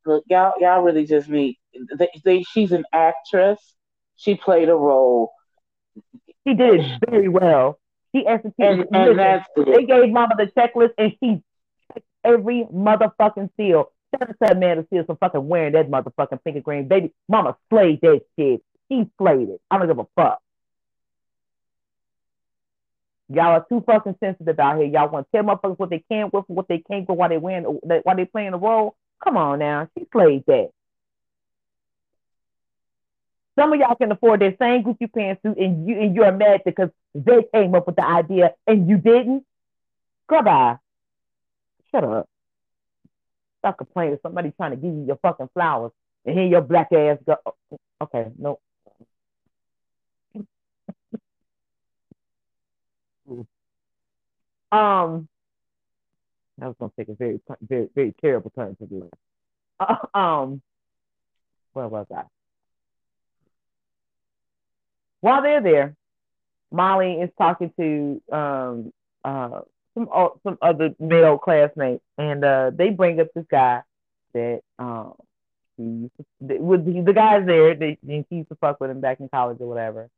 Look, 0.06 0.24
y'all, 0.30 0.54
y'all 0.60 0.82
really 0.84 1.06
just 1.06 1.30
need 1.30 1.58
they, 1.98 2.10
they, 2.24 2.44
she's 2.44 2.72
an 2.72 2.86
actress. 2.94 3.60
She 4.20 4.36
played 4.36 4.70
a 4.70 4.76
role. 4.76 5.32
She 6.46 6.54
did 6.54 6.82
very 7.10 7.30
well. 7.30 7.80
She 8.14 8.26
executed. 8.26 8.88
And, 8.92 9.10
and 9.10 9.20
that's 9.20 9.46
they 9.56 9.86
gave 9.86 10.12
Mama 10.12 10.36
the 10.38 10.48
checklist, 10.48 10.94
and 10.98 11.14
she 11.22 11.42
every 12.24 12.66
motherfucking 12.74 13.50
seal. 13.56 13.92
Shout 14.12 14.24
out 14.24 14.30
to 14.30 14.36
that 14.42 14.58
man 14.58 14.78
to 14.78 14.86
steal 14.88 15.06
some 15.06 15.18
fucking 15.18 15.48
wearing 15.48 15.74
that 15.74 15.90
motherfucking 15.90 16.44
pink 16.44 16.56
and 16.56 16.64
green. 16.64 16.88
Baby, 16.88 17.14
mama 17.28 17.56
slayed 17.70 18.02
that 18.02 18.22
shit. 18.38 18.62
She 18.92 19.10
slayed 19.18 19.50
it. 19.50 19.62
I 19.70 19.78
don't 19.78 19.88
give 19.88 20.00
a 20.00 20.08
fuck. 20.16 20.42
Y'all 23.32 23.46
are 23.46 23.66
too 23.70 23.84
fucking 23.86 24.16
sensitive 24.20 24.60
out 24.60 24.78
here. 24.78 24.88
Y'all 24.88 25.10
want 25.10 25.28
to 25.32 25.38
tell 25.38 25.46
motherfuckers 25.46 25.78
what 25.78 25.92
they 25.92 26.04
can 26.10 26.32
with, 26.34 26.46
what 26.48 26.68
they 26.68 26.80
can't 26.80 27.08
with 27.08 27.18
why 27.18 27.28
they 27.28 27.38
wearing, 27.38 27.64
while 27.64 28.16
they 28.16 28.26
playing 28.26 28.52
the 28.52 28.58
role. 28.58 28.96
Come 29.24 29.38
on 29.38 29.60
now, 29.60 29.88
she 29.96 30.08
slayed 30.12 30.46
that. 30.48 30.72
Some 33.60 33.74
of 33.74 33.80
y'all 33.80 33.96
can 33.96 34.12
afford 34.14 34.40
that 34.40 34.58
same 34.58 34.86
Gucci 34.86 35.12
pants 35.14 35.42
suit, 35.44 35.58
and 35.58 35.86
you 35.86 36.00
and 36.00 36.16
you're 36.16 36.32
mad 36.32 36.62
because 36.64 36.88
they 37.14 37.44
came 37.54 37.76
up 37.76 37.88
with 37.88 37.98
the 37.98 38.06
idea 38.06 38.54
and 38.66 38.90
you 38.90 38.98
didn't. 38.98 39.46
Goodbye. 40.28 40.78
Shut 41.92 42.06
up. 42.06 42.30
Stop 43.60 43.80
complaining. 43.80 44.18
Somebody 44.24 44.54
trying 44.56 44.72
to 44.72 44.78
give 44.78 44.94
you 44.94 45.04
your 45.08 45.18
fucking 45.18 45.50
flowers, 45.54 45.92
and 46.26 46.40
here 46.40 46.48
your 46.48 46.62
black 46.62 46.94
ass 46.94 47.18
go. 47.26 47.36
Okay, 48.02 48.28
no. 48.38 48.60
um, 54.72 55.28
I 56.62 56.68
was 56.68 56.78
gonna 56.80 56.94
take 56.98 57.10
a 57.10 57.16
very, 57.16 57.42
very, 57.62 57.90
very 57.94 58.16
terrible 58.22 58.52
turn 58.52 58.78
to 58.78 58.86
do 58.86 59.04
it. 59.04 59.14
Uh, 59.82 59.98
um, 60.18 60.62
where 61.74 61.90
was 61.90 62.08
I? 62.16 62.24
While 65.22 65.42
they're 65.42 65.62
there, 65.62 65.96
Molly 66.72 67.14
is 67.14 67.30
talking 67.38 67.72
to 67.80 68.22
um 68.36 68.94
uh 69.24 69.62
some 69.94 70.10
uh, 70.14 70.30
some 70.44 70.58
other 70.62 70.96
male 71.00 71.38
classmates, 71.38 72.04
and 72.18 72.44
uh 72.44 72.72
they 72.74 72.90
bring 72.90 73.20
up 73.20 73.28
this 73.34 73.46
guy 73.50 73.82
that 74.34 74.62
um 74.78 75.14
he 75.78 76.10
with 76.40 76.86
the, 76.86 77.02
the 77.02 77.14
guy's 77.14 77.46
there. 77.46 77.76
They, 77.76 77.98
they 78.04 78.26
he 78.30 78.38
used 78.38 78.50
to 78.50 78.56
fuck 78.56 78.80
with 78.80 78.92
him 78.92 79.02
back 79.02 79.20
in 79.20 79.30
college 79.30 79.58
or 79.60 79.68
whatever, 79.68 80.10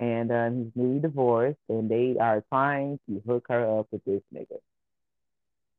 and 0.00 0.30
uh, 0.32 0.50
he's 0.50 0.72
newly 0.74 1.00
divorced, 1.00 1.58
and 1.68 1.90
they 1.90 2.16
are 2.20 2.42
trying 2.48 2.98
to 3.08 3.22
hook 3.26 3.46
her 3.48 3.78
up 3.78 3.88
with 3.90 4.04
this 4.04 4.22
nigga. 4.34 4.58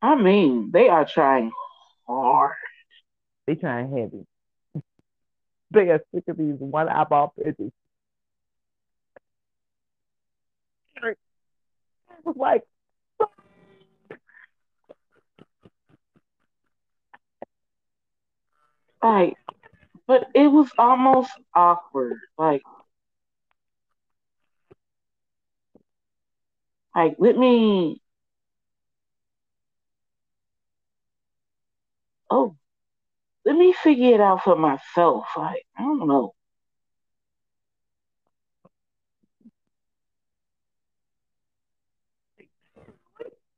I 0.02 0.16
mean, 0.16 0.70
they 0.72 0.88
are 0.90 1.06
trying 1.06 1.52
hard. 2.06 2.56
They 3.46 3.56
trying 3.56 3.90
heavy. 3.92 4.26
they 5.72 5.90
are 5.90 6.04
sick 6.14 6.26
of 6.28 6.38
these 6.38 6.56
one 6.60 6.90
eyeball 6.90 7.34
bitches. 7.38 7.72
Like, 12.36 12.64
like, 19.04 19.36
but 20.08 20.28
it 20.36 20.48
was 20.48 20.70
almost 20.78 21.32
awkward. 21.56 22.18
Like, 22.38 22.64
like 26.96 27.16
let 27.20 27.38
me. 27.38 28.02
Oh, 32.32 32.56
let 33.46 33.56
me 33.58 33.74
figure 33.74 34.16
it 34.16 34.22
out 34.22 34.44
for 34.44 34.56
myself. 34.58 35.28
Like, 35.38 35.66
I 35.78 35.84
don't 35.84 36.08
know. 36.08 36.34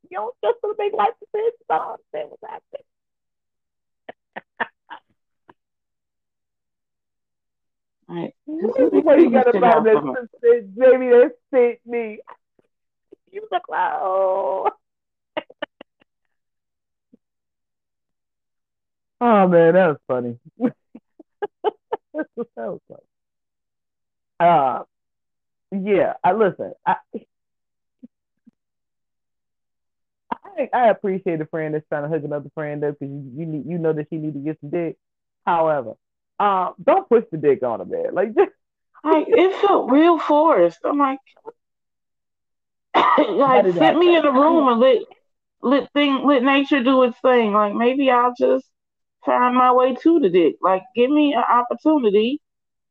You 0.10 0.18
don't 0.18 0.36
just 0.44 0.60
to 0.62 0.74
make 0.78 0.94
life 0.94 1.14
decisions. 1.20 1.54
I 1.70 1.78
don't 1.78 2.00
understand 2.14 2.30
what's 2.32 2.44
happening. 2.44 2.86
Right. 8.10 8.34
What 8.46 9.20
you 9.20 9.30
got 9.30 9.56
about 9.56 9.84
this 9.84 9.94
baby? 10.42 11.10
That 11.10 11.32
fit 11.52 11.80
me. 11.86 12.18
You 13.32 13.48
look 13.52 13.62
like 13.70 13.82
oh. 13.84 14.72
oh 19.22 19.48
man, 19.48 19.74
that 19.76 19.88
was 19.90 19.98
funny. 20.08 20.40
that 20.58 22.26
was 22.56 22.82
funny. 22.88 23.04
Uh, 24.40 24.84
yeah. 25.72 26.14
I 26.24 26.34
listen. 26.34 26.74
I, 26.88 26.96
I, 30.58 30.70
I 30.74 30.90
appreciate 30.90 31.42
a 31.42 31.46
friend 31.46 31.74
that's 31.74 31.88
trying 31.88 32.04
to 32.04 32.10
hook 32.10 32.24
another 32.24 32.50
friend 32.54 32.84
up 32.84 32.98
because 33.00 33.14
you, 33.14 33.32
you 33.36 33.46
need 33.46 33.66
you 33.66 33.78
know 33.78 33.94
that 33.94 34.08
she 34.10 34.18
need 34.18 34.34
to 34.34 34.40
get 34.40 34.60
some 34.60 34.70
dick. 34.70 34.98
However, 35.46 35.94
um, 36.40 36.74
don't 36.84 37.08
push 37.08 37.24
the 37.32 37.38
dick 37.38 37.64
on 37.64 37.80
her, 37.80 37.86
man. 37.86 38.14
Like, 38.14 38.36
just, 38.38 38.52
like 39.04 39.28
it 39.28 39.62
felt 39.62 39.92
real 39.92 40.20
forced. 40.20 40.80
I'm 40.84 40.98
like, 40.98 41.20
like 42.96 43.66
sit 43.74 43.96
me 43.96 44.16
in 44.16 44.26
a 44.26 44.32
room 44.32 44.68
and 44.70 44.80
let 44.80 45.00
let 45.62 45.92
thing 45.94 46.26
let 46.26 46.44
nature 46.44 46.84
do 46.84 47.04
its 47.04 47.20
thing. 47.22 47.54
Like 47.54 47.74
maybe 47.74 48.10
I'll 48.10 48.34
just 48.38 48.66
find 49.26 49.56
my 49.56 49.72
way 49.72 49.96
to 49.96 50.20
the 50.20 50.30
dick. 50.30 50.56
Like 50.62 50.84
give 50.96 51.12
me 51.12 51.34
an 51.34 51.44
opportunity 51.44 52.42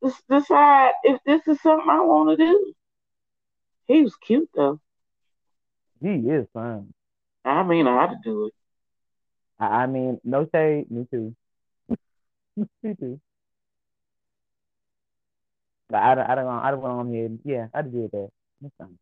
to 0.02 0.12
decide 0.28 0.92
if 1.04 1.20
this 1.26 1.46
is 1.48 1.60
something 1.62 1.88
I 1.90 2.00
want 2.00 2.38
to 2.38 2.44
do. 2.44 2.74
He 3.86 4.02
was 4.02 4.14
cute 4.16 4.50
though. 4.54 4.80
He 6.00 6.10
is 6.10 6.46
fine. 6.52 6.92
I 7.48 7.62
mean, 7.62 7.86
I 7.86 8.00
had 8.02 8.10
to 8.10 8.18
do 8.22 8.46
it. 8.46 8.54
I, 9.58 9.66
I 9.66 9.86
mean, 9.86 10.20
no 10.24 10.48
shade. 10.52 10.90
Me 10.90 11.06
too. 11.10 11.34
me 12.82 12.94
too. 12.98 13.20
But 15.88 16.02
I 16.02 16.14
don't, 16.14 16.30
I 16.30 16.34
don't, 16.34 16.46
I 16.48 16.70
don't 16.70 16.80
want 16.82 17.14
here. 17.14 17.30
Yeah, 17.44 17.68
I 17.72 17.82
did 17.82 18.10
that. 18.12 18.28
That's 18.60 18.74
fine. 18.78 18.98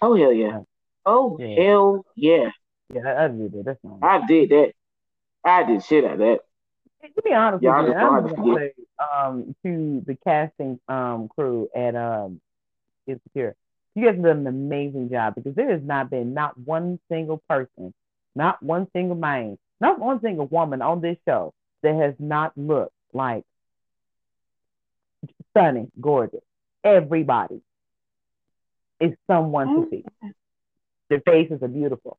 Oh 0.00 0.14
hell 0.16 0.32
yeah. 0.32 0.60
Oh 1.04 1.36
yeah. 1.40 1.62
hell 1.62 2.04
yeah. 2.14 2.50
Yeah, 2.94 3.02
I, 3.04 3.24
I 3.24 3.28
did 3.28 3.52
that. 3.52 3.64
That's 3.64 3.80
fine. 3.82 3.98
I 4.02 4.26
did 4.26 4.50
that. 4.50 4.72
I 5.44 5.64
did 5.64 5.82
shit 5.84 6.04
at 6.04 6.18
that. 6.18 6.40
To 7.16 7.22
be 7.22 7.32
honest 7.32 7.62
yeah, 7.62 7.80
with 7.80 7.88
you, 7.88 7.94
I'm 7.94 8.26
gonna 8.26 8.56
say 8.56 8.72
um 8.98 9.56
to 9.64 10.02
the 10.06 10.16
casting 10.24 10.78
um 10.88 11.28
crew 11.28 11.68
at 11.74 11.94
um 11.96 12.40
Insecure, 13.06 13.56
you 13.98 14.06
guys 14.06 14.14
have 14.14 14.24
done 14.24 14.38
an 14.38 14.46
amazing 14.46 15.10
job 15.10 15.34
because 15.34 15.54
there 15.54 15.70
has 15.70 15.82
not 15.82 16.10
been 16.10 16.34
not 16.34 16.58
one 16.58 16.98
single 17.10 17.42
person, 17.48 17.92
not 18.34 18.62
one 18.62 18.86
single 18.92 19.16
man, 19.16 19.58
not 19.80 19.98
one 19.98 20.20
single 20.20 20.46
woman 20.46 20.82
on 20.82 21.00
this 21.00 21.16
show 21.26 21.52
that 21.82 21.94
has 21.94 22.14
not 22.18 22.56
looked 22.56 22.92
like 23.12 23.44
stunning, 25.50 25.90
gorgeous. 26.00 26.40
Everybody 26.84 27.60
is 29.00 29.14
someone 29.26 29.66
to 29.66 29.88
see. 29.90 30.04
Their 31.08 31.20
faces 31.20 31.62
are 31.62 31.68
beautiful. 31.68 32.18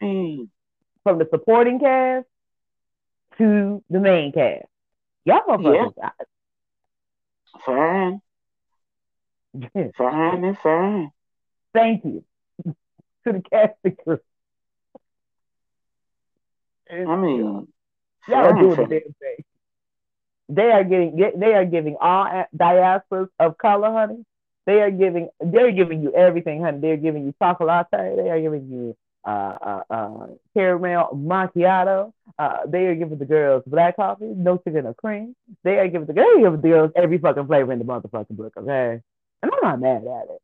From 0.00 1.18
the 1.18 1.28
supporting 1.30 1.78
cast 1.78 2.26
to 3.38 3.82
the 3.90 4.00
main 4.00 4.32
cast. 4.32 4.66
Y'all 5.24 5.40
motherfuckers. 5.48 5.92
Yeah. 5.96 6.10
Fine. 7.66 8.20
Fine 9.96 10.44
and 10.44 10.58
fine. 10.58 11.10
Thank 11.72 12.04
you 12.04 12.24
to 12.64 13.32
the 13.32 13.42
casting 13.50 13.96
crew. 13.96 14.18
I 16.90 17.16
mean, 17.16 17.68
y'all 18.28 18.36
are 18.36 18.52
doing 18.52 18.76
the 18.76 18.86
damn 18.86 18.88
thing. 18.88 19.44
They 20.48 20.70
are 20.70 20.84
getting 20.84 21.32
they 21.36 21.54
are 21.54 21.64
giving 21.64 21.96
all 22.00 22.44
diasporas 22.56 23.28
of 23.40 23.56
color, 23.58 23.90
honey. 23.92 24.24
They 24.66 24.80
are 24.82 24.90
giving 24.90 25.28
they're 25.40 25.72
giving 25.72 26.02
you 26.02 26.12
everything, 26.12 26.62
honey. 26.62 26.80
They're 26.80 26.96
giving 26.96 27.24
you 27.24 27.34
chocolate. 27.40 27.68
Latte. 27.92 28.16
They 28.16 28.30
are 28.30 28.40
giving 28.40 28.68
you 28.68 28.96
uh, 29.24 29.56
uh, 29.60 29.82
uh, 29.90 30.26
caramel 30.54 31.10
macchiato. 31.14 32.12
Uh, 32.38 32.58
they 32.66 32.86
are 32.86 32.94
giving 32.94 33.18
the 33.18 33.24
girls 33.24 33.62
black 33.66 33.96
coffee, 33.96 34.26
no 34.26 34.60
sugar, 34.62 34.82
no 34.82 34.92
cream. 34.94 35.34
They 35.62 35.78
are 35.78 35.88
giving 35.88 36.06
the, 36.06 36.12
they 36.12 36.20
are 36.20 36.38
giving 36.38 36.60
the 36.60 36.68
girls 36.68 36.92
every 36.94 37.18
fucking 37.18 37.46
flavor 37.46 37.72
in 37.72 37.78
the 37.78 37.84
motherfucking 37.84 38.36
book, 38.36 38.52
okay? 38.56 39.00
And 39.44 39.52
I'm 39.52 39.68
not 39.68 39.80
mad 39.80 40.04
at 40.06 40.34
it. 40.34 40.42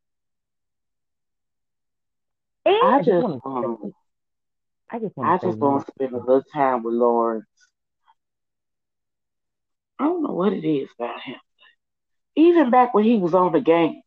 And 2.67 2.77
I 2.83 2.99
just, 3.03 3.27
um, 3.47 3.95
I 4.91 4.99
just 4.99 5.17
want 5.17 5.33
I 5.33 5.39
just 5.39 5.59
want 5.59 5.87
to 5.87 5.93
spend 5.93 6.13
a 6.13 6.19
little 6.19 6.43
time 6.53 6.83
with 6.83 6.95
Lawrence. 6.95 7.47
I 9.99 10.05
don't 10.05 10.23
know 10.23 10.35
what 10.35 10.53
it 10.53 10.67
is 10.67 10.91
about 10.99 11.19
him. 11.23 11.37
Even 12.37 12.71
back 12.71 12.93
when 12.93 13.05
he 13.05 13.17
was 13.17 13.33
on 13.33 13.53
the 13.53 13.61
game. 13.61 14.03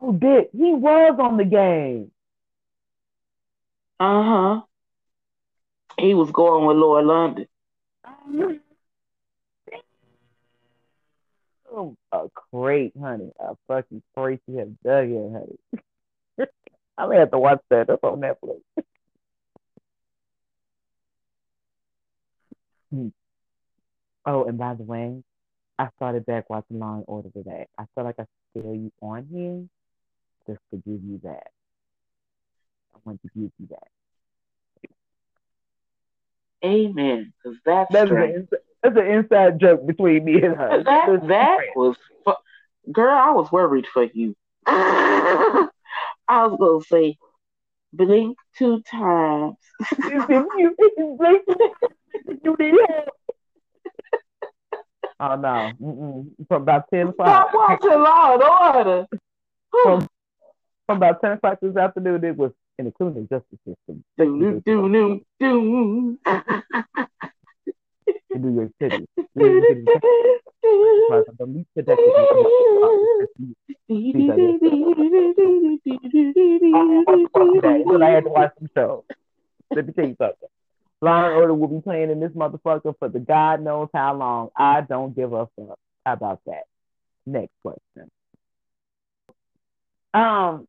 Oh, 0.00 0.12
did 0.12 0.50
he 0.52 0.72
was 0.72 1.18
on 1.18 1.36
the 1.36 1.44
game? 1.44 2.12
Uh 3.98 4.22
huh. 4.22 4.60
He 5.98 6.14
was 6.14 6.30
going 6.30 6.66
with 6.66 6.76
Lord 6.76 7.06
London. 7.06 7.48
Oh, 11.76 11.96
a 12.12 12.28
crate, 12.52 12.92
honey. 13.00 13.32
A 13.40 13.56
fucking 13.66 14.02
crate 14.14 14.40
you 14.46 14.58
have 14.58 14.80
dug 14.84 15.06
in, 15.06 15.32
honey. 15.32 16.48
I'm 16.96 17.08
gonna 17.08 17.18
have 17.18 17.32
to 17.32 17.38
watch 17.38 17.60
that. 17.70 17.88
That's 17.88 18.02
on 18.04 18.20
Netflix. 18.20 18.60
Hmm. 22.90 23.08
oh, 24.24 24.44
and 24.44 24.56
by 24.56 24.74
the 24.74 24.84
way, 24.84 25.24
I 25.76 25.88
started 25.96 26.24
back 26.26 26.48
watching 26.48 26.78
Law 26.78 26.94
and 26.94 27.04
Order 27.08 27.30
today. 27.30 27.66
I 27.76 27.86
feel 27.94 28.04
like 28.04 28.20
I 28.20 28.26
feel 28.52 28.72
you 28.72 28.92
on 29.02 29.26
here 29.32 29.64
just 30.46 30.60
to 30.70 30.76
give 30.76 31.02
you 31.02 31.20
that. 31.24 31.48
I 32.94 32.98
want 33.04 33.20
to 33.22 33.30
give 33.34 33.50
you 33.58 33.66
that. 33.70 33.88
Amen. 36.64 37.32
Because 37.42 37.58
that's 37.66 37.92
That's 37.92 38.10
an, 38.10 38.48
that's 38.84 38.96
an 38.96 39.06
inside 39.06 39.58
joke 39.58 39.86
between 39.86 40.24
me 40.24 40.34
and 40.34 40.56
her. 40.56 40.82
That, 40.84 41.26
that 41.28 41.58
was, 41.74 41.96
fu- 42.24 42.92
girl, 42.92 43.16
I 43.16 43.30
was 43.30 43.50
worried 43.50 43.86
for 43.92 44.04
you. 44.04 44.36
I 44.66 45.68
was 46.28 46.56
going 46.58 46.82
to 46.82 46.86
say, 46.86 47.18
blink 47.92 48.36
two 48.58 48.82
times. 48.82 49.56
you, 49.98 50.26
you 52.42 52.56
need 52.58 52.74
help. 52.88 53.08
Oh 55.20 55.36
no! 55.36 55.70
Mm-mm. 55.80 56.26
From 56.48 56.62
about 56.62 56.90
ten 56.92 57.08
o'clock. 57.08 57.50
Stop 57.50 57.54
watching 57.54 58.00
Law 58.00 58.34
and 58.34 58.42
Order. 58.42 59.06
From, 59.70 60.08
from 60.86 60.96
about 60.96 61.20
ten 61.20 61.32
o'clock 61.32 61.58
this 61.62 61.76
afternoon, 61.76 62.24
it 62.24 62.36
was 62.36 62.50
in 62.80 62.86
the 62.86 62.90
criminal 62.90 63.22
justice 63.22 63.58
system. 63.64 64.04
Do, 64.18 64.60
do, 64.66 64.88
do, 64.88 65.24
do. 65.38 66.18
In 68.34 68.42
New 68.42 68.54
York 68.54 68.72
City. 68.80 69.06
I 78.04 78.10
had 78.10 78.24
to 78.24 78.30
watch 78.30 78.52
the 78.60 78.68
show. 78.74 79.04
Let 79.74 79.86
me 79.86 79.92
tell 79.92 80.06
you 80.06 80.16
something. 80.18 80.48
Law 81.00 81.28
Order 81.28 81.54
will 81.54 81.68
be 81.68 81.80
playing 81.80 82.10
in 82.10 82.20
this 82.20 82.32
motherfucker 82.32 82.94
for 82.98 83.08
the 83.08 83.18
God 83.18 83.60
knows 83.62 83.88
how 83.92 84.14
long. 84.14 84.48
I 84.56 84.80
don't 84.80 85.14
give 85.14 85.32
a 85.32 85.48
fuck. 85.56 85.78
About 86.06 86.40
that? 86.46 86.64
Next 87.26 87.52
question. 87.62 88.10
Um, 90.12 90.68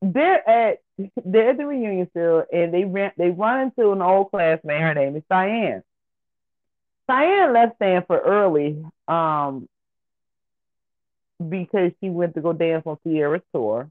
they're 0.00 0.48
at 0.48 0.78
they're 1.24 1.50
at 1.50 1.58
the 1.58 1.66
reunion 1.66 2.08
still, 2.10 2.44
and 2.50 2.72
they 2.72 2.84
ran 2.84 3.12
they 3.16 3.30
run 3.30 3.60
into 3.62 3.92
an 3.92 4.00
old 4.00 4.30
classmate. 4.30 4.80
Her 4.80 4.94
name 4.94 5.16
is 5.16 5.22
Diane. 5.28 5.82
Diane 7.10 7.52
left 7.52 7.76
Stanford 7.76 8.20
early, 8.24 8.84
um, 9.08 9.68
because 11.48 11.90
she 12.00 12.08
went 12.08 12.34
to 12.34 12.40
go 12.40 12.52
dance 12.52 12.84
on 12.86 12.98
Ciara's 13.04 13.42
tour, 13.52 13.90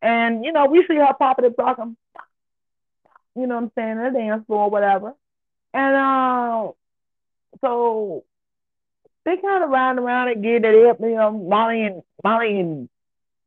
and 0.00 0.44
you 0.44 0.52
know 0.52 0.66
we 0.66 0.86
see 0.86 0.94
her 0.96 1.12
popping 1.18 1.46
and 1.46 1.56
talking, 1.56 1.96
you 3.34 3.46
know 3.48 3.56
what 3.56 3.64
I'm 3.64 3.72
saying, 3.74 3.98
in 3.98 4.12
the 4.12 4.18
dance 4.18 4.46
floor, 4.46 4.70
whatever, 4.70 5.14
and 5.74 5.96
uh, 5.96 6.70
so 7.60 8.24
they 9.24 9.36
kind 9.38 9.64
of 9.64 9.70
round 9.70 9.98
around 9.98 10.28
and 10.28 10.42
get 10.42 10.64
it 10.64 10.86
up, 10.86 11.00
you 11.00 11.14
know, 11.14 11.32
Molly 11.32 11.84
and 11.84 12.02
Molly 12.22 12.60
and 12.60 12.88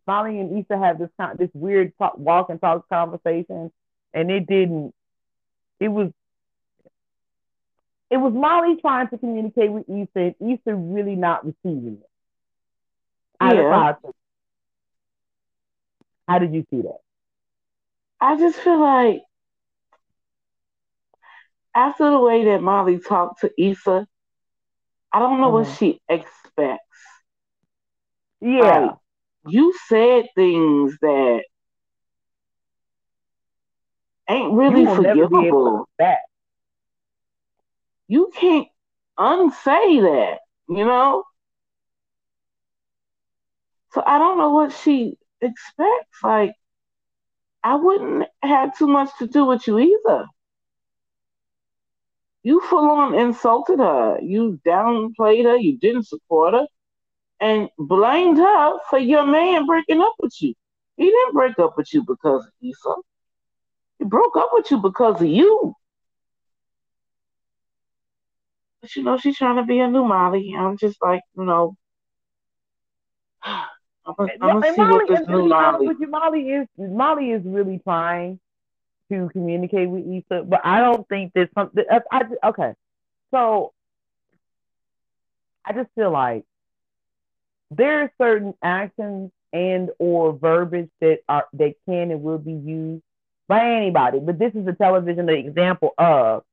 Molly 0.07 0.39
and 0.39 0.59
Issa 0.59 0.77
have 0.77 0.99
this 0.99 1.09
kind, 1.17 1.37
this 1.37 1.49
weird 1.53 1.97
talk, 1.97 2.17
walk 2.17 2.49
and 2.49 2.59
talk 2.59 2.87
conversation, 2.89 3.71
and 4.13 4.31
it 4.31 4.45
didn't. 4.45 4.93
It 5.79 5.87
was. 5.87 6.11
It 8.09 8.17
was 8.17 8.33
Molly 8.33 8.77
trying 8.81 9.07
to 9.09 9.17
communicate 9.17 9.71
with 9.71 9.89
Issa, 9.89 10.35
and 10.39 10.51
Issa 10.51 10.75
really 10.75 11.15
not 11.15 11.45
receiving 11.45 12.01
it. 12.01 12.09
Yeah. 13.41 13.93
How 16.27 16.39
did 16.39 16.53
you 16.53 16.65
see 16.69 16.81
that? 16.81 16.99
I 18.21 18.37
just 18.37 18.57
feel 18.59 18.79
like 18.79 19.23
after 21.75 22.09
the 22.09 22.19
way 22.19 22.45
that 22.45 22.61
Molly 22.61 22.99
talked 22.99 23.41
to 23.41 23.51
Issa, 23.61 24.07
I 25.11 25.19
don't 25.19 25.39
know 25.41 25.49
what 25.49 25.67
Mhm. 25.67 25.77
she 25.77 26.01
expects. 26.09 26.81
Yeah, 28.41 28.79
Like, 28.79 28.95
you 29.47 29.73
said 29.87 30.29
things 30.35 30.97
that 31.01 31.43
ain't 34.29 34.53
really 34.53 34.81
you 34.81 34.87
will 34.87 34.95
never 34.97 35.27
be 35.27 35.47
able 35.47 35.47
to 35.49 35.55
forgivable. 35.55 35.89
that. 35.99 36.19
You 38.07 38.31
can't 38.35 38.67
unsay 39.17 39.99
that, 40.01 40.39
you 40.69 40.85
know? 40.85 41.23
So 43.93 44.03
I 44.05 44.17
don't 44.17 44.37
know 44.37 44.49
what 44.49 44.73
she 44.73 45.17
expects. 45.41 46.23
Like, 46.23 46.53
I 47.63 47.75
wouldn't 47.75 48.27
have 48.43 48.77
too 48.77 48.87
much 48.87 49.09
to 49.19 49.27
do 49.27 49.45
with 49.45 49.65
you 49.67 49.79
either. 49.79 50.25
You 52.43 52.61
full 52.61 52.91
on 52.91 53.15
insulted 53.15 53.79
her. 53.79 54.19
You 54.21 54.59
downplayed 54.65 55.45
her. 55.45 55.57
You 55.57 55.77
didn't 55.79 56.07
support 56.07 56.53
her. 56.53 56.67
And 57.39 57.69
blamed 57.79 58.37
her 58.37 58.77
for 58.89 58.99
your 58.99 59.25
man 59.25 59.65
breaking 59.65 60.01
up 60.01 60.13
with 60.19 60.35
you. 60.41 60.53
He 60.97 61.05
didn't 61.05 61.33
break 61.33 61.57
up 61.57 61.75
with 61.75 61.93
you 61.93 62.03
because 62.03 62.45
of 62.45 62.51
Issa. 62.61 62.93
He 63.99 64.05
broke 64.05 64.37
up 64.37 64.49
with 64.53 64.69
you 64.69 64.77
because 64.77 65.21
of 65.21 65.27
you. 65.27 65.73
But 68.85 68.95
you 68.95 69.01
know, 69.01 69.17
she's 69.17 69.35
trying 69.35 69.55
to 69.55 69.63
be 69.63 69.79
a 69.79 69.87
new 69.87 70.05
Molly. 70.05 70.53
I'm 70.55 70.77
just 70.77 71.01
like, 71.01 71.21
you 71.35 71.43
know, 71.43 71.75
I'm 73.43 73.65
gonna, 74.15 74.31
I'm 74.39 74.61
gonna 74.61 74.73
see 74.75 74.79
what 74.79 74.89
Molly, 74.89 75.05
this 75.09 75.19
and 75.21 75.27
new 75.27 75.47
Molly. 75.47 75.87
you, 75.99 76.07
Molly 76.07 76.49
is 76.49 76.67
Molly 76.77 77.31
is 77.31 77.41
really 77.43 77.79
trying 77.79 78.39
to 79.09 79.27
communicate 79.33 79.89
with 79.89 80.05
Issa, 80.05 80.43
but 80.43 80.61
I 80.63 80.81
don't 80.81 81.07
think 81.07 81.31
there's 81.33 81.49
something. 81.55 81.83
I, 81.89 82.01
I, 82.11 82.49
okay, 82.49 82.73
so 83.31 83.73
I 85.65 85.73
just 85.73 85.89
feel 85.95 86.11
like 86.11 86.43
there 87.71 88.01
are 88.01 88.11
certain 88.21 88.53
actions 88.61 89.31
and 89.51 89.89
or 89.97 90.33
verbiage 90.33 90.91
that 91.01 91.21
are 91.27 91.47
that 91.53 91.73
can 91.89 92.11
and 92.11 92.21
will 92.21 92.37
be 92.37 92.53
used 92.53 93.01
by 93.47 93.77
anybody, 93.77 94.19
but 94.19 94.37
this 94.37 94.53
is 94.53 94.67
a 94.67 94.73
television 94.73 95.27
example 95.27 95.95
of 95.97 96.43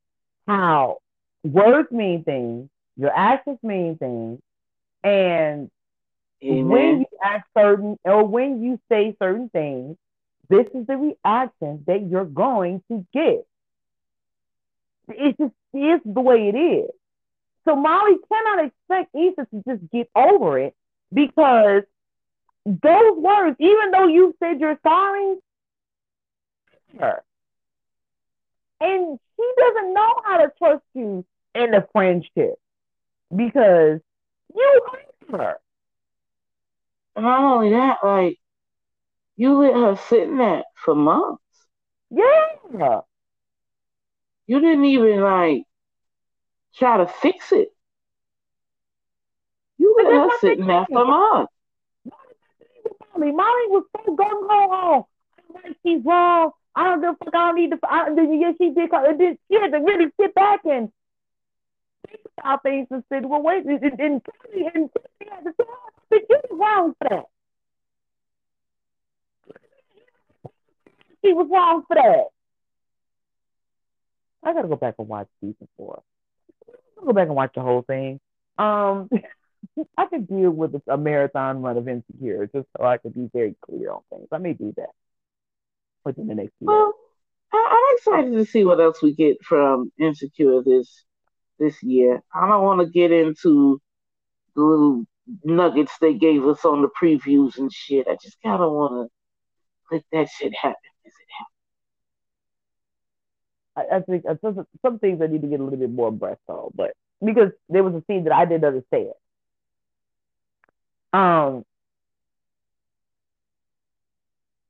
how 0.47 1.02
words 1.45 1.91
mean 1.91 2.25
things, 2.25 2.69
your 2.97 3.13
actions 3.17 3.59
mean 3.63 3.97
things, 3.97 4.41
and 5.03 5.71
mm-hmm. 6.43 6.69
when 6.69 7.01
you 7.01 7.07
act 7.23 7.49
certain 7.57 7.99
or 8.05 8.25
when 8.25 8.63
you 8.63 8.79
say 8.91 9.17
certain 9.21 9.49
things, 9.49 9.97
this 10.49 10.67
is 10.75 10.87
the 10.87 10.97
reaction 10.97 11.85
that 11.87 12.07
you're 12.09 12.25
going 12.25 12.83
to 12.89 13.07
get. 13.13 13.47
It's 15.09 15.39
just 15.39 15.53
it's 15.75 16.05
the 16.05 16.21
way 16.21 16.49
it 16.49 16.57
is. 16.57 16.91
So 17.65 17.77
Molly 17.77 18.17
cannot 18.31 18.67
expect 18.67 19.15
Issa 19.15 19.47
to 19.51 19.63
just 19.67 19.91
get 19.91 20.09
over 20.15 20.59
it 20.59 20.75
because 21.13 21.83
those 22.67 23.17
words, 23.17 23.57
even 23.59 23.91
though 23.91 24.09
you 24.09 24.35
said 24.39 24.61
you're 24.61 24.79
sorry, 24.83 25.37
her. 26.99 27.23
And 28.83 29.19
she 29.37 29.53
doesn't 29.59 29.95
know 29.95 30.15
how 30.25 30.39
to 30.39 30.53
trust 30.59 30.83
you 30.95 31.25
in 31.55 31.73
a 31.73 31.87
friendship 31.93 32.55
because 33.35 34.01
you 34.55 34.81
hurt 35.31 35.41
her. 35.41 35.57
And 37.15 37.25
not 37.25 37.41
only 37.41 37.71
that, 37.71 37.99
like, 38.03 38.39
you 39.37 39.55
let 39.55 39.75
her 39.75 39.97
sit 40.09 40.25
in 40.25 40.39
that 40.39 40.65
for 40.75 40.97
months. 40.97 41.43
Yeah. 42.11 43.01
You 44.47 44.61
didn't 44.61 44.85
even 44.85 45.21
like 45.21 45.65
try 46.75 46.97
to 46.99 47.07
fix 47.07 47.53
it. 47.53 47.69
You 49.79 49.95
let 49.97 50.13
her 50.13 50.39
sit 50.41 50.59
in 50.59 50.67
that 50.67 50.89
for 50.89 51.07
months. 51.07 51.53
Molly. 53.15 53.33
Molly 53.33 53.67
was 53.69 53.85
so 54.05 54.17
gung 54.17 54.47
ho. 54.49 55.07
I 55.55 55.69
Like 55.69 55.77
she's 55.85 56.05
wrong. 56.05 56.51
I 56.75 56.85
don't 56.85 57.01
give 57.01 57.11
a 57.11 57.25
fuck. 57.25 57.35
I 57.35 57.47
don't 57.47 57.57
need 57.57 57.71
to. 57.71 57.79
I, 57.83 58.09
yes, 58.17 58.55
she 58.59 58.71
did. 58.71 58.91
Then 58.91 59.39
she 59.49 59.55
had 59.61 59.73
to 59.73 59.79
really 59.79 60.11
sit 60.19 60.35
back 60.35 60.61
and 60.65 60.91
think 62.07 62.21
about 62.39 62.63
things 62.63 62.89
and 62.91 63.05
said, 63.09 63.27
well, 63.27 63.43
wait. 63.43 63.65
And, 63.67 63.83
and, 63.83 64.01
and 64.01 64.23
and 64.51 64.91
had 65.31 65.45
to 65.45 65.51
say, 65.51 65.67
oh, 65.69 65.89
you 66.13 66.27
was 66.31 66.45
wrong 66.51 66.95
for 66.99 67.09
that. 67.11 67.25
She 71.25 71.33
was 71.33 71.47
wrong 71.51 71.85
for 71.87 71.95
that. 71.95 72.25
I 74.45 74.55
gotta 74.55 74.67
go 74.67 74.77
back 74.77 74.97
and 74.99 75.07
watch 75.07 75.29
season 75.41 75.69
four. 75.77 76.03
I'll 76.99 77.07
go 77.07 77.13
back 77.13 77.29
and 77.29 77.37
watch 77.37 77.53
the 77.55 77.61
whole 77.61 77.83
thing. 77.83 78.19
Um, 78.59 79.09
I 79.97 80.07
could 80.07 80.27
deal 80.27 80.51
with 80.51 80.75
a 80.89 80.97
marathon 80.97 81.63
run 81.63 81.77
of 81.77 81.87
Insecure 81.87 82.47
just 82.47 82.67
so 82.77 82.85
I 82.85 82.97
could 82.97 83.15
be 83.15 83.31
very 83.33 83.55
clear 83.65 83.93
on 83.93 84.01
things. 84.11 84.27
I 84.33 84.39
may 84.39 84.55
do 84.55 84.75
that 84.77 84.91
within 86.05 86.27
the 86.27 86.35
next 86.35 86.53
few. 86.59 86.67
Well, 86.69 86.93
I, 87.53 87.57
am 87.57 87.97
excited 87.97 88.33
to 88.33 88.45
see 88.51 88.65
what 88.65 88.81
else 88.81 89.03
we 89.03 89.15
get 89.15 89.43
from 89.43 89.93
Insecure 89.99 90.63
this 90.63 91.05
this 91.59 91.83
year. 91.83 92.23
I 92.35 92.49
don't 92.49 92.65
want 92.65 92.81
to 92.81 92.87
get 92.87 93.13
into 93.13 93.81
the 94.55 94.63
little 94.63 95.05
nuggets 95.45 95.93
they 96.01 96.15
gave 96.15 96.45
us 96.47 96.65
on 96.65 96.83
the 96.83 96.89
previews 97.01 97.59
and 97.59 97.73
shit. 97.73 98.09
I 98.09 98.17
just 98.23 98.37
kind 98.43 98.63
of 98.63 98.73
want 98.73 99.11
to 99.91 99.95
let 99.95 100.05
that 100.13 100.29
shit 100.29 100.55
happen 100.55 100.77
as 101.07 101.13
it 101.13 101.29
happens. 103.77 103.91
I, 103.93 103.97
I 103.97 104.01
think 104.01 104.25
uh, 104.29 104.35
some, 104.41 104.67
some 104.83 104.99
things 104.99 105.21
I 105.23 105.27
need 105.27 105.43
to 105.43 105.49
get 105.49 105.61
a 105.61 105.65
little 105.65 105.79
bit 105.79 105.91
more 105.91 106.11
breast 106.11 106.41
on, 106.49 106.71
but 106.75 106.93
because 107.25 107.51
there 107.69 107.85
was 107.85 107.95
a 107.95 108.03
scene 108.07 108.25
that 108.25 108.33
I 108.33 108.45
didn't 108.45 108.65
understand. 108.65 109.13
Um, 111.13 111.65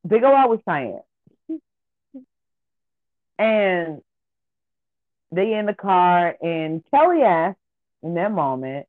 they 0.04 0.18
go 0.18 0.34
out 0.34 0.50
with 0.50 0.62
Cheyenne. 0.68 1.00
And 3.38 4.02
they 5.32 5.54
in 5.54 5.66
the 5.66 5.74
car, 5.74 6.36
and 6.40 6.84
Kelli 6.92 7.24
asked 7.24 7.58
in 8.02 8.14
that 8.14 8.30
moment, 8.30 8.86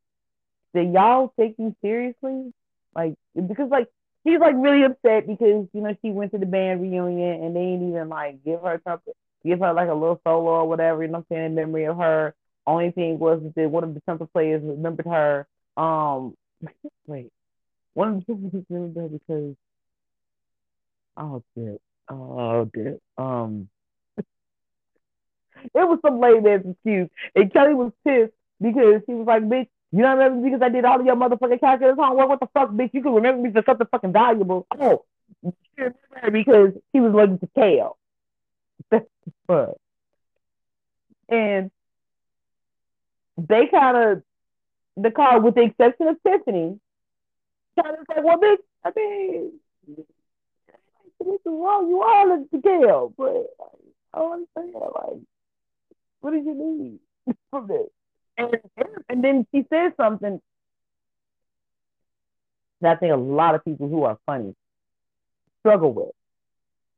"Did 0.73 0.93
y'all 0.93 1.33
take 1.39 1.57
me 1.57 1.73
seriously?" 1.81 2.53
Like 2.93 3.15
because 3.35 3.69
like 3.69 3.87
she's 4.25 4.39
like 4.39 4.55
really 4.57 4.83
upset 4.83 5.25
because 5.25 5.67
you 5.73 5.81
know 5.81 5.95
she 6.01 6.11
went 6.11 6.31
to 6.31 6.37
the 6.37 6.45
band 6.45 6.81
reunion 6.81 7.43
and 7.43 7.55
they 7.55 7.61
didn't 7.61 7.89
even 7.89 8.09
like 8.09 8.43
give 8.43 8.61
her 8.61 8.81
something, 8.85 9.13
give 9.45 9.59
her 9.59 9.73
like 9.73 9.89
a 9.89 9.93
little 9.93 10.19
solo 10.23 10.51
or 10.51 10.67
whatever. 10.67 11.03
You 11.03 11.07
know, 11.09 11.19
what 11.19 11.25
I'm 11.31 11.35
saying 11.35 11.45
in 11.45 11.55
memory 11.55 11.85
of 11.85 11.97
her. 11.97 12.35
Only 12.65 12.91
thing 12.91 13.19
was 13.19 13.41
that 13.55 13.69
one 13.69 13.83
of 13.83 13.93
the 13.93 13.99
trumpet 14.01 14.31
players 14.31 14.61
remembered 14.63 15.05
her. 15.05 15.47
Um, 15.75 16.35
wait, 17.07 17.31
one 17.93 18.09
of 18.09 18.15
the 18.15 18.21
people 18.21 18.63
remembered 18.69 19.01
her 19.01 19.09
because 19.09 19.55
oh 21.17 21.43
shit, 21.55 21.81
oh 22.09 22.69
shit, 22.75 23.01
um. 23.17 23.69
It 25.75 25.87
was 25.87 25.99
some 26.05 26.19
lame 26.19 26.45
ass 26.47 26.61
excuse. 26.65 27.09
And 27.35 27.51
Kelli 27.51 27.75
was 27.75 27.91
pissed 28.05 28.33
because 28.61 29.01
she 29.05 29.13
was 29.13 29.27
like, 29.27 29.43
bitch, 29.43 29.67
you 29.91 30.01
don't 30.01 30.17
remember 30.17 30.41
me 30.41 30.49
because 30.49 30.61
I 30.63 30.69
did 30.69 30.85
all 30.85 30.99
of 30.99 31.05
your 31.05 31.15
motherfucking 31.15 31.59
calculus 31.59 31.95
homework? 31.97 32.29
What 32.29 32.39
the 32.39 32.47
fuck, 32.53 32.69
bitch? 32.71 32.91
You 32.93 33.01
can 33.01 33.13
remember 33.13 33.41
me 33.41 33.51
for 33.51 33.63
something 33.65 33.87
fucking 33.91 34.13
valuable. 34.13 34.65
Oh, 34.79 35.05
you 35.43 35.53
remember 35.77 36.31
because 36.31 36.71
he 36.91 36.99
was 36.99 37.13
looking 37.13 37.39
to 37.39 37.49
Kale. 37.55 37.97
fuck. 39.47 39.75
And 41.29 41.71
they 43.37 43.65
kind 43.67 43.97
of, 43.97 44.23
the 44.97 45.09
car, 45.09 45.39
with 45.39 45.55
the 45.55 45.63
exception 45.63 46.09
of 46.09 46.17
Tiffany, 46.21 46.79
kind 47.81 47.97
of 47.97 48.05
like, 48.07 48.23
well, 48.23 48.37
bitch, 48.37 48.57
I 48.83 48.91
mean, 48.95 49.53
wrong. 51.45 51.89
You 51.89 52.01
are 52.01 52.27
looking 52.27 52.61
to 52.61 52.61
Kale, 52.61 53.13
but 53.17 53.47
I 54.13 54.19
don't 54.19 54.47
understand. 54.55 54.73
Like, 54.73 55.19
what 56.23 56.31
did 56.31 56.45
you 56.45 56.55
need 56.55 57.35
from 57.51 57.67
this? 57.67 57.89
And, 58.37 58.57
and 59.09 59.23
then 59.23 59.45
she 59.53 59.65
says 59.69 59.91
something 59.97 60.41
that 62.79 62.95
I 62.95 62.95
think 62.95 63.11
a 63.11 63.17
lot 63.17 63.55
of 63.55 63.65
people 63.65 63.89
who 63.89 64.03
are 64.03 64.17
funny 64.25 64.55
struggle 65.59 65.91
with. 65.91 66.11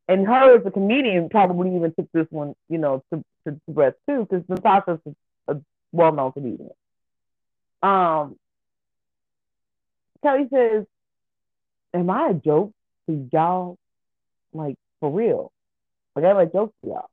And 0.08 0.24
her 0.26 0.56
as 0.56 0.64
a 0.64 0.70
comedian 0.70 1.28
probably 1.28 1.74
even 1.74 1.92
took 1.92 2.10
this 2.12 2.28
one, 2.30 2.54
you 2.68 2.78
know, 2.78 3.02
to, 3.12 3.24
to, 3.44 3.52
to 3.52 3.72
breath 3.72 3.94
too, 4.08 4.28
because 4.30 4.48
Natasha's 4.48 5.00
a, 5.48 5.54
a 5.54 5.60
well-known 5.90 6.30
comedian. 6.30 6.70
Um, 7.82 8.36
Kelli 10.24 10.48
says, 10.48 10.86
"Am 11.92 12.08
I 12.08 12.28
a 12.28 12.34
joke 12.34 12.72
to 13.08 13.28
y'all? 13.32 13.76
Like 14.52 14.76
for 15.00 15.10
real? 15.10 15.50
Like 16.14 16.24
I'm 16.24 16.36
a 16.36 16.46
joke 16.46 16.72
to 16.82 16.90
y'all?" 16.90 17.10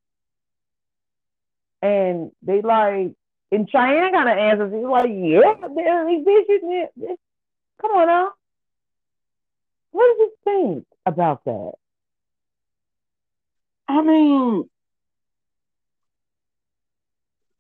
And 1.84 2.32
they 2.42 2.62
like, 2.62 3.12
and 3.52 3.70
Cheyenne 3.70 4.14
kind 4.14 4.30
of 4.30 4.38
answers, 4.38 4.74
he's 4.74 4.86
like, 4.86 5.10
yeah, 5.10 5.68
man, 5.68 6.08
these 6.08 6.26
bitches, 6.26 7.18
come 7.82 7.92
on 7.92 8.08
now. 8.08 8.30
What 9.92 10.16
do 10.16 10.24
you 10.24 10.32
think 10.46 10.86
about 11.06 11.44
that? 11.44 11.74
I 13.90 14.02
mean, 14.02 14.70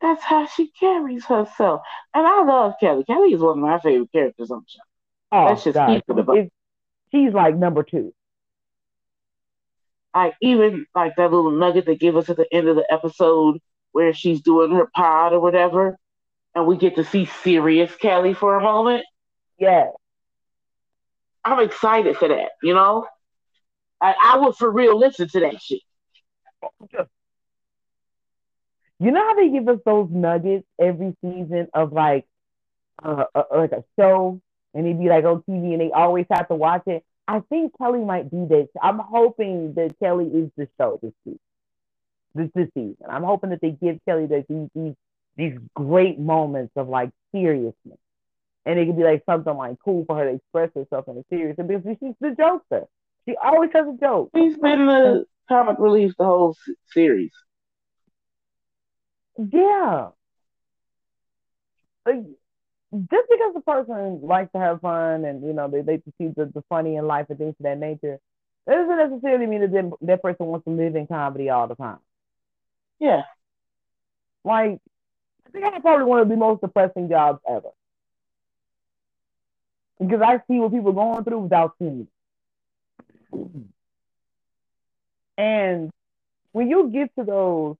that's 0.01 0.23
how 0.23 0.47
she 0.47 0.69
carries 0.69 1.25
herself. 1.25 1.81
And 2.13 2.25
I 2.25 2.43
love 2.43 2.75
Kelli. 2.81 3.05
Kelli 3.05 3.35
is 3.35 3.41
one 3.41 3.57
of 3.57 3.63
my 3.63 3.77
favorite 3.79 4.11
characters 4.13 4.51
on 4.51 4.59
the 4.59 4.65
show. 4.69 4.79
Oh, 5.33 5.45
Let's 5.49 5.65
just 5.65 5.75
God. 5.75 5.91
it 5.91 6.03
about. 6.07 6.47
She's 7.11 7.33
like 7.33 7.57
number 7.57 7.83
two. 7.83 8.13
I 10.13 10.31
even 10.41 10.85
like 10.95 11.17
that 11.17 11.29
little 11.31 11.51
nugget 11.51 11.85
they 11.85 11.97
give 11.97 12.15
us 12.15 12.29
at 12.29 12.37
the 12.37 12.47
end 12.53 12.69
of 12.69 12.77
the 12.77 12.85
episode 12.89 13.59
where 13.93 14.13
she's 14.13 14.41
doing 14.41 14.71
her 14.71 14.89
pod 14.93 15.31
or 15.31 15.39
whatever, 15.39 15.97
and 16.53 16.67
we 16.67 16.75
get 16.75 16.95
to 16.97 17.05
see 17.05 17.25
serious 17.43 17.91
Kelli 17.91 18.35
for 18.35 18.55
a 18.57 18.61
moment. 18.61 19.05
Yeah. 19.57 19.91
I'm 21.45 21.59
excited 21.63 22.17
for 22.17 22.27
that, 22.27 22.51
you 22.61 22.73
know? 22.73 23.05
I, 24.01 24.15
I 24.21 24.37
would 24.39 24.55
for 24.55 24.69
real 24.69 24.97
listen 24.97 25.29
to 25.29 25.39
that 25.41 25.61
shit. 25.61 25.81
You 28.99 29.11
know 29.11 29.21
how 29.21 29.35
they 29.35 29.49
give 29.49 29.67
us 29.67 29.79
those 29.85 30.09
nuggets 30.09 30.65
every 30.79 31.15
season 31.21 31.67
of 31.73 31.93
like 31.93 32.25
uh, 33.03 33.25
uh, 33.35 33.43
like 33.55 33.71
a 33.71 33.83
show 33.99 34.41
and 34.73 34.85
it'd 34.85 34.99
be 34.99 35.09
like 35.09 35.25
on 35.25 35.43
TV 35.49 35.73
and 35.73 35.81
they 35.81 35.91
always 35.91 36.25
have 36.31 36.47
to 36.47 36.55
watch 36.55 36.83
it. 36.87 37.03
I 37.27 37.41
think 37.41 37.73
Kelli 37.79 38.05
might 38.05 38.29
be 38.29 38.45
that. 38.49 38.69
I'm 38.81 38.99
hoping 38.99 39.73
that 39.75 39.99
Kelli 39.99 40.45
is 40.45 40.51
the 40.57 40.67
show 40.77 40.99
this 41.01 41.13
week 41.25 41.39
this 42.35 42.49
this 42.55 42.69
season. 42.73 42.97
I'm 43.09 43.23
hoping 43.23 43.51
that 43.51 43.61
they 43.61 43.71
give 43.71 43.99
Kelli 44.07 44.29
these 44.47 44.69
these 44.75 44.95
these 45.35 45.57
great 45.73 46.19
moments 46.19 46.73
of 46.75 46.89
like 46.89 47.09
seriousness, 47.33 47.97
and 48.65 48.79
it 48.79 48.85
could 48.85 48.97
be 48.97 49.03
like 49.03 49.23
something 49.25 49.55
like 49.55 49.77
cool 49.83 50.05
for 50.05 50.17
her 50.17 50.25
to 50.25 50.35
express 50.35 50.69
herself 50.75 51.07
in 51.07 51.17
a 51.17 51.23
serious 51.29 51.55
because 51.55 51.83
she's 51.99 52.15
the 52.19 52.29
jokester. 52.29 52.85
She 53.27 53.35
always 53.41 53.71
has 53.73 53.87
a 53.87 53.97
joke. 53.99 54.31
She's 54.35 54.57
been 54.57 54.85
the 54.85 55.25
comic 55.47 55.77
relief 55.79 56.13
the 56.17 56.25
whole 56.25 56.57
series. 56.91 57.31
Yeah. 59.37 60.09
Like, 62.05 62.23
just 62.93 63.27
because 63.29 63.53
the 63.53 63.61
person 63.65 64.19
likes 64.21 64.51
to 64.51 64.59
have 64.59 64.81
fun 64.81 65.25
and 65.25 65.43
you 65.43 65.53
know 65.53 65.67
they 65.67 65.81
they 65.81 65.97
see 66.17 66.27
the, 66.35 66.51
the 66.53 66.63
funny 66.69 66.95
in 66.95 67.07
life 67.07 67.27
and 67.29 67.37
things 67.37 67.55
of 67.59 67.63
that 67.63 67.79
nature, 67.79 68.19
that 68.67 68.75
doesn't 68.75 68.97
necessarily 68.97 69.45
mean 69.45 69.61
that 69.61 69.91
that 70.01 70.21
person 70.21 70.47
wants 70.47 70.65
to 70.65 70.71
live 70.71 70.95
in 70.95 71.07
comedy 71.07 71.49
all 71.49 71.67
the 71.67 71.75
time. 71.75 71.99
Yeah. 73.03 73.23
Like, 74.45 74.79
I 75.45 75.49
think 75.51 75.65
I 75.65 75.79
probably 75.81 76.05
one 76.05 76.21
of 76.21 76.29
the 76.29 76.37
most 76.37 76.61
depressing 76.61 77.09
jobs 77.09 77.41
ever. 77.45 77.71
Because 79.99 80.21
I 80.21 80.37
see 80.47 80.57
what 80.59 80.71
people 80.71 80.91
are 80.91 80.93
going 80.93 81.23
through 81.25 81.39
without 81.39 81.73
seeing 81.79 82.07
it. 83.33 83.37
And 85.37 85.91
when 86.53 86.69
you 86.69 86.89
get 86.93 87.13
to 87.17 87.25
those, 87.25 87.75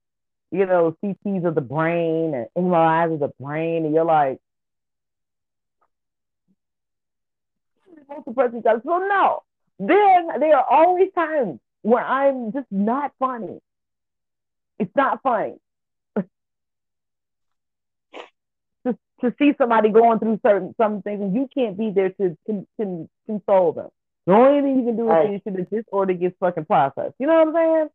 you 0.50 0.66
know, 0.66 0.94
CTs 1.02 1.46
of 1.46 1.54
the 1.54 1.62
brain 1.62 2.34
and 2.34 2.46
MRIs 2.54 3.14
of 3.14 3.20
the 3.20 3.32
brain, 3.40 3.86
and 3.86 3.94
you're 3.94 4.04
like, 4.04 4.38
most 8.10 8.26
depressing 8.26 8.62
jobs. 8.62 8.82
So 8.84 8.98
no, 8.98 9.42
there 9.78 10.38
there 10.38 10.58
are 10.58 10.66
always 10.70 11.10
times 11.14 11.60
where 11.80 12.04
I'm 12.04 12.52
just 12.52 12.66
not 12.70 13.12
funny. 13.18 13.60
It's 14.78 14.94
not 14.96 15.22
funny. 15.22 15.54
to, 16.16 16.24
to 19.20 19.34
see 19.38 19.52
somebody 19.56 19.90
going 19.90 20.18
through 20.18 20.40
certain 20.44 20.74
some 20.76 21.02
things 21.02 21.20
and 21.20 21.34
you 21.34 21.48
can't 21.52 21.78
be 21.78 21.90
there 21.90 22.10
to, 22.10 22.36
to, 22.46 22.66
to 22.80 23.08
console 23.26 23.72
them. 23.72 23.88
The 24.26 24.32
only 24.32 24.62
thing 24.62 24.78
you 24.78 24.86
can 24.86 24.96
do 24.96 25.04
is 25.04 25.10
right. 25.10 25.44
that 25.44 25.70
this 25.70 25.84
order 25.92 26.14
gets 26.14 26.34
fucking 26.40 26.64
processed. 26.64 27.14
You 27.18 27.26
know 27.26 27.44
what 27.44 27.48
I'm 27.48 27.54
saying? 27.54 27.88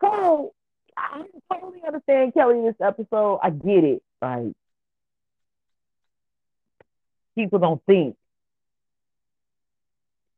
So 0.00 0.52
I 0.96 1.24
totally 1.52 1.82
understand 1.86 2.34
Kelli 2.34 2.64
this 2.64 2.76
episode. 2.84 3.40
I 3.42 3.50
get 3.50 3.84
it. 3.84 4.02
Like 4.20 4.52
people 7.34 7.58
don't 7.58 7.82
think. 7.84 8.16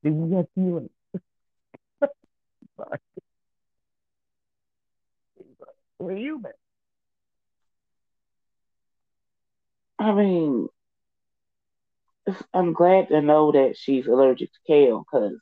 We 0.02 0.36
have 0.36 0.46
feelings. 0.54 0.90
Sorry. 2.76 2.98
We're 6.04 6.16
human. 6.16 6.52
I 9.98 10.12
mean, 10.12 10.68
I'm 12.52 12.74
glad 12.74 13.08
to 13.08 13.22
know 13.22 13.52
that 13.52 13.76
she's 13.78 14.06
allergic 14.06 14.52
to 14.52 14.58
kale 14.66 15.04
because 15.10 15.38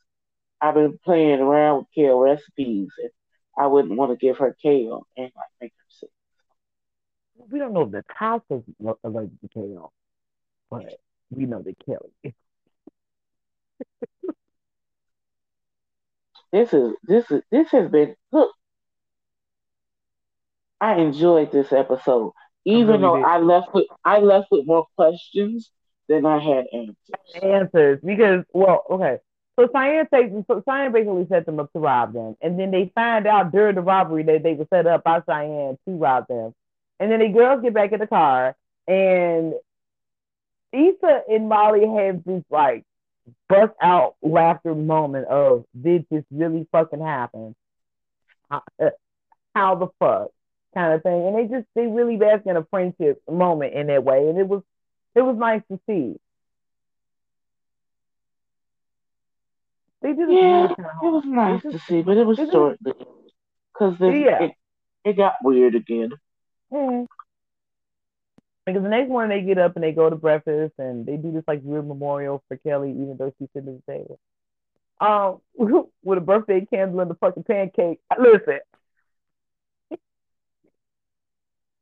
I've 0.61 0.75
been 0.75 0.99
playing 1.05 1.41
around 1.41 1.79
with 1.79 1.87
kale 1.95 2.19
recipes 2.19 2.91
and 2.99 3.11
I 3.59 3.67
wouldn't 3.67 3.97
want 3.99 4.13
to 4.13 4.25
give 4.25 4.39
her 4.39 4.57
kale 4.63 5.07
and 5.17 5.33
like 5.35 5.51
make 5.61 5.73
her 5.77 5.87
sick. 5.89 6.11
We 7.51 7.59
don't 7.59 7.73
know 7.73 7.83
if 7.83 7.91
the 7.91 8.05
is 8.51 8.63
allergic 9.03 9.41
to 9.41 9.49
kale, 9.49 9.93
but 10.71 10.95
we 11.31 11.47
know 11.47 11.63
that 11.63 11.77
Kelli. 11.81 12.35
this 16.53 16.73
is 16.73 16.93
this 17.03 17.29
is 17.33 17.43
this 17.51 17.71
has 17.73 17.91
been 17.91 18.15
look 18.31 18.53
I 20.83 20.97
enjoyed 20.97 21.53
this 21.53 21.73
episode, 21.73 22.33
even 22.65 22.87
really 22.89 23.03
though 23.03 23.17
did. 23.17 23.25
I 23.25 23.39
left 23.39 23.73
with 23.73 23.87
I 24.05 24.19
left 24.19 24.49
with 24.51 24.67
more 24.67 24.87
questions 24.97 25.71
than 26.09 26.27
I 26.27 26.41
had 26.41 26.65
answers. 26.73 27.41
Answers 27.41 28.01
because 28.05 28.45
well, 28.53 28.83
okay. 28.91 29.19
So 29.57 29.69
Cheyenne 29.73 30.09
takes 30.13 30.33
so 30.49 30.61
Cheyenne 30.69 30.93
basically 30.93 31.27
set 31.29 31.47
them 31.47 31.61
up 31.61 31.73
to 31.73 31.79
rob 31.79 32.15
them, 32.15 32.37
and 32.43 32.59
then 32.59 32.73
they 32.73 32.91
find 32.97 33.29
out 33.29 33.53
during 33.53 33.77
the 33.77 33.81
robbery 33.81 34.25
that 34.25 34.43
they 34.43 34.55
were 34.55 34.67
set 34.71 34.89
up 34.89 35.05
by 35.05 35.21
Cheyenne 35.21 35.79
to 35.87 35.95
rob 35.95 36.27
them, 36.27 36.53
and 36.99 37.13
then 37.13 37.21
the 37.21 37.29
girls 37.29 37.63
get 37.63 37.75
back 37.75 37.93
in 37.93 38.01
the 38.01 38.09
car, 38.09 38.57
and 38.89 39.55
Issa 40.73 41.23
and 41.29 41.49
Molly 41.49 41.87
have 41.87 42.25
this 42.25 42.43
like 42.51 42.83
bust 43.49 43.75
out 43.81 44.17
laughter 44.21 44.75
moment 44.75 45.29
of 45.29 45.65
did 45.81 46.07
this 46.11 46.25
really 46.33 46.67
fucking 46.73 47.01
happen? 47.01 47.55
How, 48.51 48.63
uh, 48.83 48.91
how 49.55 49.77
the 49.77 49.87
fuck 50.01 50.33
kind 50.75 50.93
of 50.95 51.03
thing, 51.03 51.27
and 51.27 51.37
they 51.37 51.55
just 51.55 51.67
they 51.75 51.87
really 51.87 52.17
bask 52.17 52.47
in 52.47 52.57
a 52.57 52.65
friendship 52.65 53.23
moment 53.31 53.75
in 53.75 53.89
that 53.89 54.05
way, 54.05 54.29
and 54.29 54.39
it 54.39 54.49
was 54.49 54.63
it 55.15 55.23
was 55.23 55.37
nice 55.37 55.63
to 55.71 55.79
see. 55.87 56.19
They 60.03 60.15
did 60.15 60.31
yeah, 60.31 60.73
it 60.73 60.79
was 61.03 61.25
nice 61.25 61.63
to 61.63 61.79
see, 61.79 62.03
but 62.03 62.17
it 62.17 62.27
was 62.27 62.37
short 62.37 62.79
because 62.83 63.97
yeah. 64.01 64.45
it, 64.45 64.53
it 65.05 65.17
got 65.17 65.35
weird 65.43 65.75
again. 65.75 66.11
Mm-hmm. 66.73 67.05
Because 68.67 68.83
the 68.83 68.89
next 68.89 69.09
morning 69.09 69.37
they 69.37 69.47
get 69.47 69.59
up 69.59 69.75
and 69.75 69.83
they 69.83 69.93
go 69.93 70.09
to 70.09 70.17
breakfast 70.17 70.75
and 70.79 71.05
they 71.05 71.17
do 71.17 71.33
this 71.33 71.45
like 71.49 71.61
weird 71.63 71.87
memorial 71.87 72.43
for 72.47 72.57
Kelli, 72.57 72.91
even 72.91 73.17
though 73.19 73.33
she's 73.39 73.49
sitting 73.55 73.75
at 73.75 73.87
the 73.87 73.93
table. 73.93 74.19
Um, 75.01 75.87
with 76.03 76.19
a 76.19 76.21
birthday 76.21 76.65
candle 76.65 77.01
and 77.01 77.11
the 77.11 77.17
fucking 77.17 77.43
pancake. 77.45 78.01
Listen, 78.19 78.61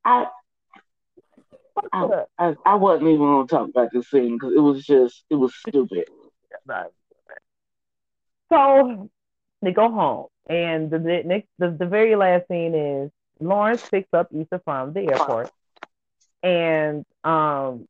I, 0.04 0.26
I, 1.92 2.24
I, 2.38 2.54
I 2.66 2.74
wasn't 2.74 3.08
even 3.08 3.20
gonna 3.20 3.46
talk 3.46 3.68
about 3.68 3.90
this 3.92 4.08
scene 4.10 4.36
because 4.36 4.54
it 4.54 4.60
was 4.60 4.84
just 4.84 5.24
it 5.30 5.36
was 5.36 5.54
stupid. 5.54 6.04
So 8.52 9.10
they 9.62 9.72
go 9.72 9.90
home, 9.90 10.26
and 10.48 10.90
the, 10.90 10.98
the 10.98 11.22
next 11.24 11.48
the, 11.58 11.70
the 11.70 11.86
very 11.86 12.16
last 12.16 12.48
scene 12.48 12.74
is 12.74 13.10
Lawrence 13.40 13.88
picks 13.88 14.12
up 14.12 14.28
Issa 14.34 14.60
from 14.64 14.92
the 14.92 15.08
airport, 15.08 15.50
and 16.42 17.04
um, 17.24 17.86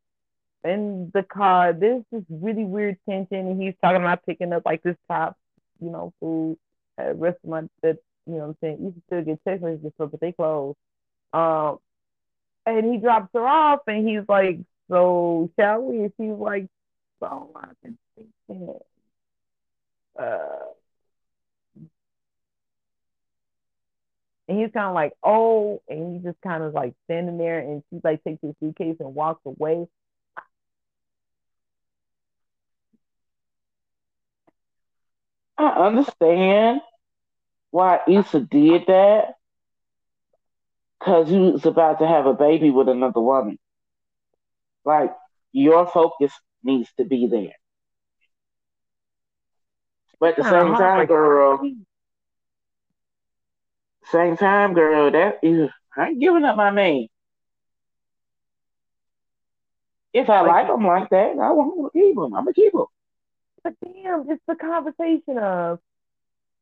in 0.64 1.10
the 1.14 1.22
car, 1.22 1.72
there's 1.72 2.04
this 2.12 2.24
really 2.28 2.64
weird 2.64 2.98
tension, 3.08 3.38
and 3.38 3.62
he's 3.62 3.74
talking 3.82 4.02
about 4.02 4.24
picking 4.26 4.52
up 4.52 4.62
like 4.66 4.82
this 4.82 4.96
top, 5.08 5.36
you 5.80 5.90
know, 5.90 6.12
food 6.20 6.58
at 6.98 7.10
a 7.10 7.14
restaurant 7.14 7.70
that 7.82 7.96
you 8.26 8.34
know 8.34 8.40
what 8.40 8.48
I'm 8.48 8.56
saying. 8.60 8.78
You 8.80 8.92
can 8.92 9.02
still 9.06 9.22
get 9.22 9.40
text 9.46 9.62
messages, 9.64 9.92
but 9.98 10.20
they 10.20 10.32
close. 10.32 10.74
Um, 11.32 11.78
and 12.66 12.92
he 12.92 12.98
drops 12.98 13.28
her 13.34 13.46
off, 13.46 13.80
and 13.86 14.08
he's 14.08 14.28
like, 14.28 14.60
"So 14.90 15.50
shall 15.58 15.82
we?" 15.82 16.00
And 16.04 16.12
she's 16.18 16.32
like, 16.38 16.66
"So 17.20 17.50
I've 17.56 17.80
been 17.82 17.98
thinking." 18.16 18.78
Uh, 20.18 20.74
and 24.48 24.58
he's 24.58 24.72
kind 24.72 24.88
of 24.88 24.94
like, 24.94 25.12
"Oh," 25.22 25.82
and 25.88 26.14
he's 26.14 26.24
just 26.24 26.40
kind 26.42 26.62
of 26.62 26.74
like 26.74 26.94
standing 27.04 27.38
there, 27.38 27.60
and 27.60 27.82
she 27.90 28.00
like 28.02 28.22
takes 28.24 28.42
his 28.42 28.54
suitcase 28.60 28.96
and 29.00 29.14
walks 29.14 29.42
away. 29.46 29.86
I 35.58 35.68
understand 35.86 36.80
why 37.72 38.00
Issa 38.08 38.40
did 38.40 38.86
that 38.88 39.36
because 41.00 41.28
he 41.28 41.38
was 41.38 41.64
about 41.64 41.98
to 41.98 42.06
have 42.06 42.26
a 42.26 42.34
baby 42.34 42.70
with 42.70 42.88
another 42.88 43.20
woman. 43.20 43.58
Like, 44.84 45.14
your 45.52 45.86
focus 45.86 46.32
needs 46.62 46.90
to 46.98 47.04
be 47.04 47.26
there. 47.26 47.54
But 50.20 50.30
at 50.30 50.36
the 50.36 50.44
same 50.44 50.74
time, 50.76 51.06
girl, 51.06 51.60
same 54.12 54.36
time, 54.36 54.74
girl, 54.74 55.10
that 55.10 55.38
is, 55.42 55.70
I 55.96 56.08
ain't 56.08 56.20
giving 56.20 56.44
up 56.44 56.56
my 56.56 56.70
man. 56.70 57.06
If 60.12 60.28
I 60.28 60.42
like, 60.42 60.66
him 60.68 60.86
like 60.86 61.08
that, 61.10 61.38
I 61.38 61.52
want 61.52 61.92
to 61.92 61.98
keep 61.98 62.16
him. 62.16 62.34
I'm 62.34 62.44
gonna 62.44 62.52
keep 62.52 62.74
him. 62.74 62.86
But 63.62 63.74
damn, 63.82 64.28
it's 64.28 64.42
the 64.46 64.56
conversation 64.56 65.38
of 65.38 65.78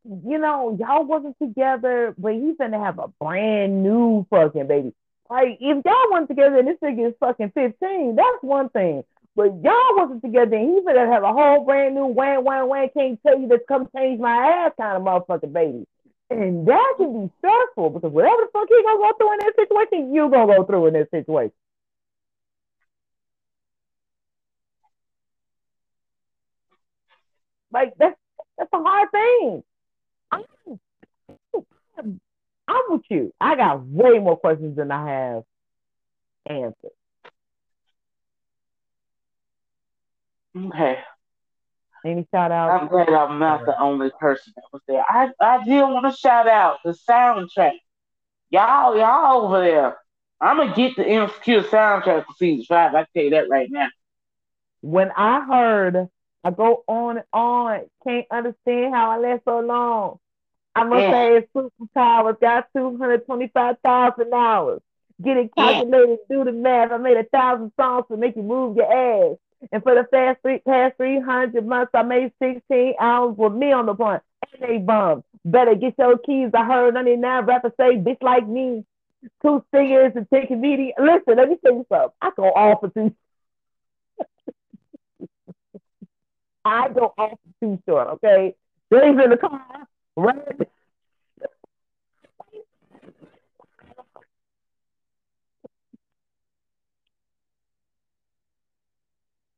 you 0.08 0.38
know, 0.38 0.76
y'all 0.78 1.04
wasn't 1.04 1.36
together, 1.40 2.14
but 2.16 2.32
he's 2.32 2.56
gonna 2.58 2.82
have 2.82 2.98
a 2.98 3.08
brand 3.20 3.82
new 3.82 4.26
fucking 4.30 4.66
baby. 4.66 4.94
Like, 5.28 5.58
if 5.60 5.84
y'all 5.84 6.10
wasn't 6.10 6.28
together 6.30 6.58
and 6.58 6.68
this 6.68 6.78
nigga 6.82 7.08
is 7.10 7.14
fucking 7.20 7.52
15, 7.54 8.16
that's 8.16 8.42
one 8.42 8.70
thing. 8.70 9.04
But 9.36 9.52
y'all 9.62 9.96
wasn't 9.96 10.22
together 10.22 10.56
and 10.56 10.74
he's 10.74 10.84
gonna 10.84 11.12
have 11.12 11.22
a 11.22 11.32
whole 11.32 11.64
brand 11.64 11.94
new 11.94 12.06
wham, 12.06 12.44
wham, 12.44 12.68
wham, 12.68 12.88
can't 12.96 13.20
tell 13.22 13.38
you 13.38 13.48
to 13.48 13.58
come 13.68 13.88
change 13.94 14.18
my 14.20 14.34
ass 14.34 14.72
kind 14.80 14.96
of 14.96 15.02
motherfucking 15.02 15.52
baby. 15.52 15.86
And 16.30 16.66
that 16.66 16.94
can 16.96 17.26
be 17.26 17.32
stressful 17.38 17.90
because 17.90 18.12
whatever 18.12 18.36
the 18.42 18.48
fuck 18.52 18.68
he 18.68 18.82
gonna 18.82 18.98
go 18.98 19.12
through 19.18 19.32
in 19.34 19.38
that 19.40 19.54
situation, 19.56 20.14
you 20.14 20.30
gonna 20.30 20.56
go 20.56 20.64
through 20.64 20.86
in 20.86 20.94
that 20.94 21.10
situation. 21.10 21.52
Like 27.70 27.92
that's 27.98 28.16
that's 28.56 28.70
a 28.72 28.78
hard 28.78 29.10
thing. 29.12 29.62
I'm, 31.98 32.20
with 32.88 33.02
you. 33.10 33.32
I 33.40 33.56
got 33.56 33.84
way 33.86 34.18
more 34.18 34.36
questions 34.36 34.76
than 34.76 34.90
I 34.90 35.10
have 35.10 35.42
answers. 36.46 36.92
Okay. 40.56 40.98
Any 42.04 42.26
shout 42.32 42.52
out? 42.52 42.70
I'm 42.70 42.88
glad 42.88 43.08
I'm 43.08 43.38
not 43.38 43.66
the 43.66 43.78
only 43.78 44.10
person 44.18 44.52
that 44.56 44.64
was 44.72 44.82
there. 44.86 45.04
I, 45.06 45.28
I 45.40 45.64
did 45.64 45.82
want 45.82 46.10
to 46.10 46.18
shout 46.18 46.48
out 46.48 46.78
the 46.84 46.96
soundtrack. 47.08 47.72
Y'all, 48.50 48.96
y'all 48.96 49.44
over 49.44 49.60
there. 49.60 49.98
I'm 50.40 50.56
gonna 50.56 50.74
get 50.74 50.96
the 50.96 51.06
insecure 51.06 51.62
soundtrack 51.62 52.24
for 52.24 52.32
season 52.38 52.64
five. 52.64 52.94
I 52.94 53.00
can 53.00 53.06
tell 53.14 53.24
you 53.24 53.30
that 53.30 53.48
right 53.48 53.68
now. 53.70 53.88
When 54.80 55.10
I 55.10 55.44
heard 55.44 56.08
I 56.44 56.50
go 56.50 56.84
on 56.86 57.18
and 57.18 57.26
on. 57.32 57.80
Can't 58.06 58.26
understand 58.30 58.94
how 58.94 59.10
I 59.10 59.18
left 59.18 59.44
so 59.44 59.60
long. 59.60 60.18
I 60.78 60.84
must 60.84 61.02
yeah. 61.02 61.12
say 61.12 61.48
superpowers 61.54 62.40
got 62.40 62.68
two 62.74 62.96
hundred 62.96 63.26
twenty-five 63.26 63.76
thousand 63.84 64.30
dollars. 64.30 64.80
Get 65.22 65.36
it 65.36 65.50
calculated, 65.56 66.18
yeah. 66.30 66.36
do 66.36 66.44
the 66.44 66.52
math. 66.52 66.92
I 66.92 66.98
made 66.98 67.16
a 67.16 67.24
thousand 67.24 67.72
songs 67.76 68.04
to 68.08 68.16
make 68.16 68.36
you 68.36 68.42
move 68.42 68.76
your 68.76 68.92
ass. 68.92 69.36
And 69.72 69.82
for 69.82 69.96
the 69.96 70.04
past 70.04 70.38
three 70.42 70.60
past 70.60 70.96
three 70.96 71.20
hundred 71.20 71.66
months, 71.66 71.90
I 71.94 72.04
made 72.04 72.32
sixteen 72.40 72.94
albums 73.00 73.38
with 73.38 73.52
me 73.54 73.72
on 73.72 73.86
the 73.86 73.96
front. 73.96 74.22
And 74.52 74.62
they 74.62 74.78
bums. 74.78 75.24
Better 75.44 75.74
get 75.74 75.94
your 75.98 76.16
keys. 76.18 76.50
I 76.54 76.64
heard 76.64 76.94
99 76.94 77.44
rappers 77.44 77.72
say 77.76 77.96
bitch 77.96 78.22
like 78.22 78.46
me. 78.46 78.84
Two 79.42 79.64
singers 79.74 80.12
and 80.14 80.30
ten 80.30 80.46
comedians. 80.46 80.94
Listen, 80.98 81.36
let 81.36 81.48
me 81.48 81.56
tell 81.64 81.74
you 81.74 81.86
something. 81.90 82.10
I 82.22 82.30
go 82.36 82.44
off 82.44 82.80
for 82.80 82.90
two 82.90 83.14
I 86.64 86.88
go 86.90 87.14
off 87.18 87.38
too 87.60 87.80
short, 87.88 88.08
okay? 88.08 88.54
Dave's 88.90 89.20
in 89.22 89.30
the 89.30 89.36
car, 89.36 89.87
red. 90.18 90.66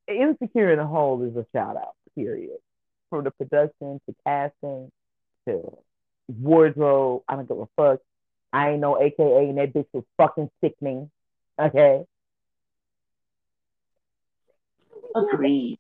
Insecure 0.09 0.73
in 0.73 0.78
the 0.78 0.87
whole 0.87 1.23
is 1.23 1.37
a 1.37 1.47
shout 1.53 1.77
out, 1.77 1.95
period. 2.16 2.59
From 3.09 3.24
the 3.24 3.31
production 3.31 4.01
to 4.07 4.15
casting 4.27 4.91
to 5.47 5.78
wardrobe, 6.28 7.23
I 7.28 7.37
don't 7.37 7.49
give 7.49 7.59
a 7.59 7.69
fuck. 7.77 8.01
I 8.53 8.70
ain't 8.70 8.81
no 8.81 9.01
AKA, 9.01 9.49
and 9.49 9.59
that 9.59 9.73
bitch 9.73 9.87
was 9.93 10.05
fucking 10.16 10.51
sickening. 10.61 11.11
Okay. 11.59 12.05
Agreed. 15.15 15.80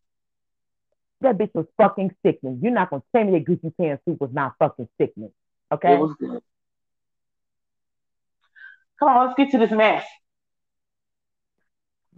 That 1.22 1.36
bitch 1.36 1.50
was 1.54 1.66
fucking 1.76 2.14
sickening. 2.24 2.60
You're 2.62 2.72
not 2.72 2.90
gonna 2.90 3.02
tell 3.14 3.24
me 3.24 3.38
that 3.38 3.44
Gucci 3.44 3.76
can 3.76 3.98
soup 4.04 4.20
was 4.20 4.32
not 4.32 4.54
fucking 4.58 4.88
sickening. 4.98 5.32
Okay. 5.70 5.94
It 5.94 5.98
was 5.98 6.16
good. 6.18 6.40
Come 8.98 9.08
on, 9.08 9.26
let's 9.26 9.36
get 9.36 9.50
to 9.50 9.58
this 9.58 9.70
mess. 9.70 10.04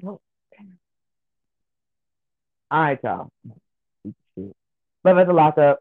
All 0.04 0.20
right, 2.70 2.98
y'all. 3.04 3.30
But 5.02 5.16
let's 5.16 5.30
lock 5.30 5.58
up. 5.58 5.80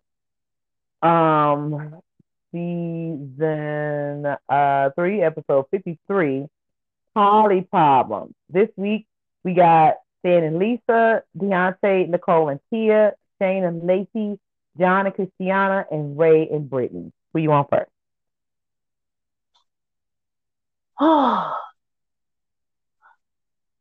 Um, 1.08 2.02
season 2.52 4.26
uh 4.50 4.90
three, 4.96 5.22
episode 5.22 5.66
fifty-three. 5.72 6.48
Holly 7.16 7.62
problems. 7.62 8.34
This 8.50 8.70
week 8.76 9.08
we 9.44 9.54
got 9.54 9.96
Stan 10.22 10.44
and 10.44 10.58
Lisa, 10.60 11.24
Deontay, 11.38 12.10
Nicole 12.10 12.50
and 12.50 12.60
Tia, 12.72 13.14
Shane 13.42 13.64
and 13.64 13.84
Lacey, 13.84 14.40
John 14.80 15.06
and 15.08 15.16
Christiana, 15.16 15.86
and 15.92 16.18
Ray 16.18 16.48
and 16.48 16.70
Brittany. 16.70 17.12
Who 17.34 17.40
you 17.40 17.50
want 17.50 17.70
first? 17.70 17.90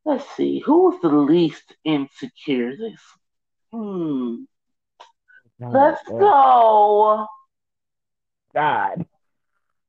Let's 0.05 0.25
see. 0.37 0.61
Who 0.61 0.85
was 0.91 0.99
the 1.03 1.09
least 1.09 1.75
insecure 1.85 2.77
this? 2.77 3.01
Hmm. 3.73 4.37
Let's 5.61 6.03
go. 6.09 7.27
God. 8.55 9.07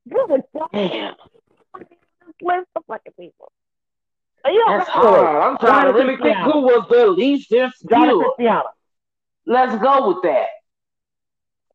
Damn. 0.06 1.14
List 2.42 2.68
of 2.76 2.84
fucking 2.86 3.12
people. 3.18 3.52
That's 4.44 4.88
hard. 4.88 5.42
I'm 5.42 5.58
trying 5.58 5.86
to 5.86 5.92
really 5.92 6.16
think 6.16 6.36
who 6.38 6.60
was 6.62 6.86
the 6.90 7.06
least 7.06 7.52
insecure. 7.52 8.22
Let's 9.46 9.80
go 9.82 10.08
with 10.08 10.22
that. 10.22 10.48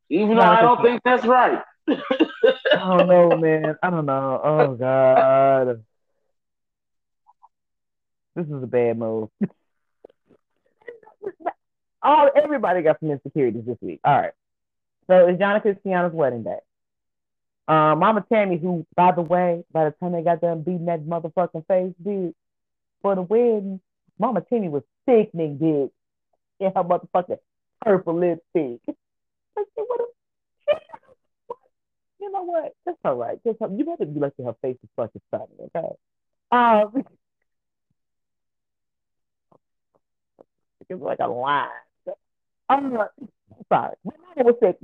Even 0.09 0.37
though 0.37 0.41
I 0.41 0.61
don't 0.61 0.81
think 0.81 1.01
that's 1.03 1.25
right. 1.25 1.61
I 1.89 2.97
don't 2.97 3.07
know, 3.07 3.37
man. 3.37 3.75
I 3.81 3.89
don't 3.89 4.05
know. 4.05 4.41
Oh 4.43 4.75
God. 4.75 5.83
This 8.35 8.45
is 8.45 8.63
a 8.63 8.67
bad 8.67 8.97
move. 8.97 9.29
All 12.03 12.29
everybody 12.35 12.83
got 12.83 12.99
some 12.99 13.11
insecurities 13.11 13.65
this 13.65 13.77
week. 13.81 13.99
All 14.03 14.15
right. 14.15 14.31
So 15.07 15.27
it's 15.27 15.39
John 15.39 15.55
and 15.55 15.61
Christiana's 15.61 16.13
wedding 16.13 16.43
day. 16.43 16.59
Um, 17.67 17.99
Mama 17.99 18.25
Tammy, 18.31 18.57
who, 18.57 18.85
by 18.95 19.11
the 19.11 19.21
way, 19.21 19.63
by 19.73 19.85
the 19.85 19.91
time 19.91 20.13
they 20.13 20.21
got 20.21 20.39
done 20.39 20.61
beating 20.61 20.85
that 20.85 21.01
motherfucking 21.01 21.67
face, 21.67 21.93
dude, 22.01 22.33
for 23.01 23.15
the 23.15 23.21
wedding, 23.21 23.79
Mama 24.19 24.41
Tammy 24.41 24.69
was 24.69 24.83
sickening, 25.07 25.57
dude. 25.57 25.91
In 26.59 26.71
her 26.75 26.83
motherfucking 26.83 27.37
purple 27.83 28.19
lipstick. 28.19 28.81
I 28.87 29.63
said, 29.75 29.83
what 29.85 30.01
you 32.19 32.31
know 32.31 32.43
what? 32.43 32.73
That's 32.85 32.97
all 33.05 33.15
right. 33.15 33.39
Just, 33.45 33.59
you 33.61 33.85
better 33.85 34.05
be 34.05 34.19
lucky 34.19 34.43
her 34.43 34.55
face 34.61 34.77
is 34.83 34.89
fucking 34.95 35.21
stunning, 35.27 35.47
okay? 35.75 35.87
Um, 36.51 37.03
it's 40.89 41.01
like 41.01 41.19
a 41.19 41.27
line. 41.27 41.69
Um, 42.69 42.97
sorry. 43.69 43.95
My 44.03 44.13
mama 44.35 44.51
was 44.51 44.55
sick. 44.61 44.77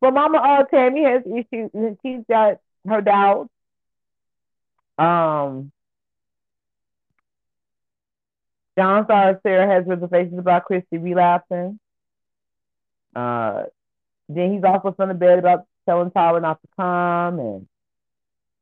But 0.00 0.10
Mama 0.12 0.38
uh, 0.38 0.64
Tammy 0.64 1.04
has 1.04 1.22
issues, 1.24 1.70
and 1.74 1.96
she's 2.02 2.24
got 2.28 2.58
her 2.88 3.00
doubts. 3.00 3.50
Um, 4.98 5.70
John 8.78 9.06
thought 9.06 9.40
Sarah 9.42 9.68
has 9.68 9.86
reservations 9.86 10.38
about 10.38 10.64
Christy 10.64 10.98
relapsing. 10.98 11.78
Uh, 13.14 13.64
then 14.28 14.54
he's 14.54 14.64
also 14.64 14.92
from 14.92 15.08
the 15.08 15.14
bed 15.14 15.38
about 15.38 15.66
telling 15.86 16.10
Tyler 16.10 16.40
not 16.40 16.60
to 16.62 16.68
come, 16.76 17.38
and 17.38 17.68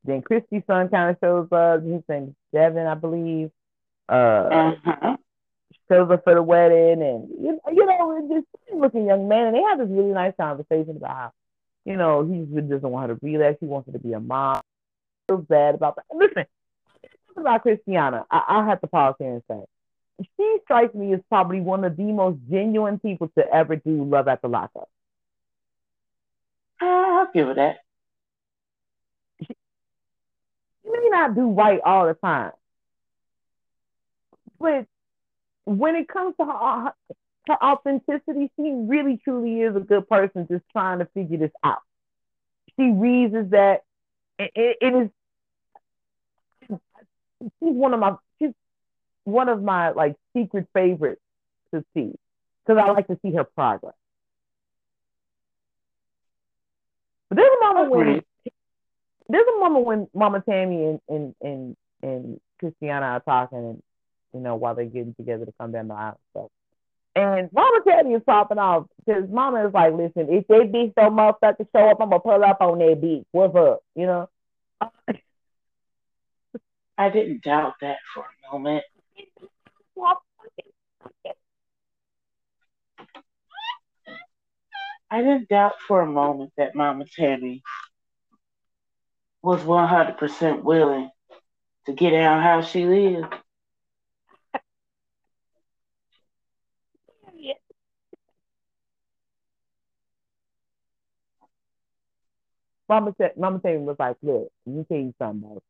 then 0.05 0.23
Christy's 0.23 0.63
son 0.67 0.89
kind 0.89 1.11
of 1.11 1.17
shows 1.23 1.49
up. 1.53 1.85
His 1.85 2.03
name's 2.09 2.35
Devin, 2.53 2.87
I 2.87 2.95
believe. 2.95 3.51
Uh, 4.09 4.73
uh-huh. 4.83 5.17
shows 5.89 6.11
up 6.11 6.25
for 6.25 6.35
the 6.35 6.43
wedding, 6.43 7.03
and 7.03 7.29
you, 7.41 7.61
you 7.73 7.87
know, 7.87 8.29
this 8.29 8.45
looking 8.75 9.07
young 9.07 9.29
man, 9.29 9.47
and 9.47 9.57
they 9.57 9.63
have 9.63 9.79
this 9.79 9.89
really 9.89 10.13
nice 10.13 10.35
conversation 10.41 10.97
about 10.97 11.11
how, 11.11 11.33
you 11.85 11.97
know, 11.97 12.25
he 12.25 12.61
doesn't 12.61 12.83
want 12.91 13.09
her 13.09 13.15
to 13.15 13.21
relapse. 13.25 13.59
He 13.61 13.67
wants 13.67 13.87
her 13.87 13.93
to 13.93 14.01
be 14.01 14.13
a 14.13 14.19
mom. 14.21 14.63
Feels 15.29 15.45
bad 15.47 15.77
about 15.77 15.95
that. 15.97 16.07
Listen, 16.13 16.45
about 17.37 17.63
Christiana, 17.63 18.27
I, 18.29 18.43
I 18.49 18.67
have 18.67 18.81
to 18.81 18.89
pause 18.89 19.15
here 19.21 19.35
and 19.35 19.43
say 19.49 19.65
she 20.37 20.59
strikes 20.65 20.95
me 20.95 21.15
as 21.15 21.21
probably 21.29 21.61
one 21.61 21.85
of 21.85 21.97
the 21.97 22.05
most 22.05 22.39
genuine 22.51 22.99
people 22.99 23.31
to 23.39 23.55
ever 23.55 23.77
do 23.77 24.05
Love 24.05 24.29
at 24.29 24.43
the 24.43 24.49
Lockup. 24.49 24.89
Ah, 26.81 27.21
I'll 27.21 27.33
give 27.33 27.47
her 27.49 27.55
that. 27.55 27.79
She, 29.41 29.55
may 30.85 31.09
not 31.11 31.35
do 31.35 31.51
right 31.51 31.81
all 31.85 32.07
the 32.07 32.15
time, 32.15 32.53
but 34.59 34.87
when 35.65 35.97
it 35.97 36.09
comes 36.09 36.35
to 36.39 36.47
her, 36.47 36.93
her 37.47 37.65
authenticity, 37.65 38.51
she 38.57 38.73
really 38.75 39.19
truly 39.23 39.61
is 39.63 39.77
a 39.77 39.81
good 39.81 40.09
person 40.09 40.47
just 40.51 40.65
trying 40.73 40.99
to 40.99 41.07
figure 41.07 41.39
this 41.39 41.53
out. 41.63 41.83
She 42.79 42.91
reasons 42.91 43.51
that 43.51 43.83
it, 44.39 44.51
it, 44.55 44.77
it 44.81 44.95
is 44.95 45.11
she's 47.41 47.49
one 47.59 47.95
of 47.95 48.01
my 48.01 48.15
one 49.31 49.49
of 49.49 49.63
my 49.63 49.91
like 49.91 50.17
secret 50.37 50.67
favorites 50.75 51.21
to 51.73 51.85
see 51.95 52.13
because 52.67 52.83
I 52.83 52.91
like 52.91 53.07
to 53.09 53.19
see 53.23 53.33
her 53.33 53.45
progress. 53.45 53.95
But 57.29 57.37
there's 57.37 57.51
a 57.61 57.65
moment 57.65 57.91
when 57.91 58.23
there's 59.29 59.47
a 59.57 59.61
moment 59.61 59.87
when 59.87 60.09
Mama 60.15 60.43
Tammy 60.49 60.85
and 60.85 61.01
and 61.09 61.35
and, 61.41 61.77
and 62.03 62.41
Christiana 62.59 63.07
are 63.07 63.21
talking 63.21 63.59
and 63.59 63.83
you 64.35 64.41
know 64.41 64.57
while 64.57 64.75
they're 64.75 64.85
getting 64.87 65.15
together 65.15 65.47
to 65.47 65.53
come 65.59 65.73
down 65.73 65.89
the 65.89 65.95
aisle 65.95 66.19
stuff. 66.31 66.51
And 67.17 67.51
Mama 67.53 67.81
Tammy 67.87 68.15
is 68.15 68.23
popping 68.25 68.59
off 68.59 68.87
because 69.05 69.29
Mama 69.29 69.67
is 69.67 69.75
like, 69.75 69.93
listen, 69.93 70.29
if 70.31 70.47
they 70.47 70.67
beat 70.67 70.93
so 70.97 71.11
motherfucker 71.11 71.67
show 71.75 71.91
up, 71.91 72.01
I'm 72.01 72.11
gonna 72.11 72.21
pull 72.21 72.45
up 72.45 72.61
on 72.61 72.79
their 72.79 72.95
beat. 72.97 73.25
What's 73.33 73.57
up? 73.57 73.83
You 73.97 74.07
know? 74.07 74.29
I 76.99 77.09
didn't 77.09 77.43
doubt 77.43 77.75
that 77.81 77.99
for 78.15 78.25
a 78.25 78.53
moment. 78.53 78.85
I 85.11 85.23
didn't 85.23 85.49
doubt 85.49 85.75
for 85.89 86.01
a 86.01 86.07
moment 86.07 86.53
that 86.57 86.75
Mama 86.75 87.05
Tammy 87.17 87.63
was 89.43 89.61
100% 89.63 90.63
willing 90.63 91.11
to 91.87 91.93
get 91.93 92.15
out 92.15 92.43
how 92.43 92.63
she 92.63 92.85
lived. 92.85 93.35
Mama 102.89 103.15
said, 103.19 103.37
Mama 103.37 103.61
Tammy 103.61 103.79
was 103.79 103.97
like, 103.99 104.17
look, 104.23 104.51
let 104.67 104.77
me 104.77 104.85
tell 104.85 104.99
you 104.99 105.15
something, 105.19 105.61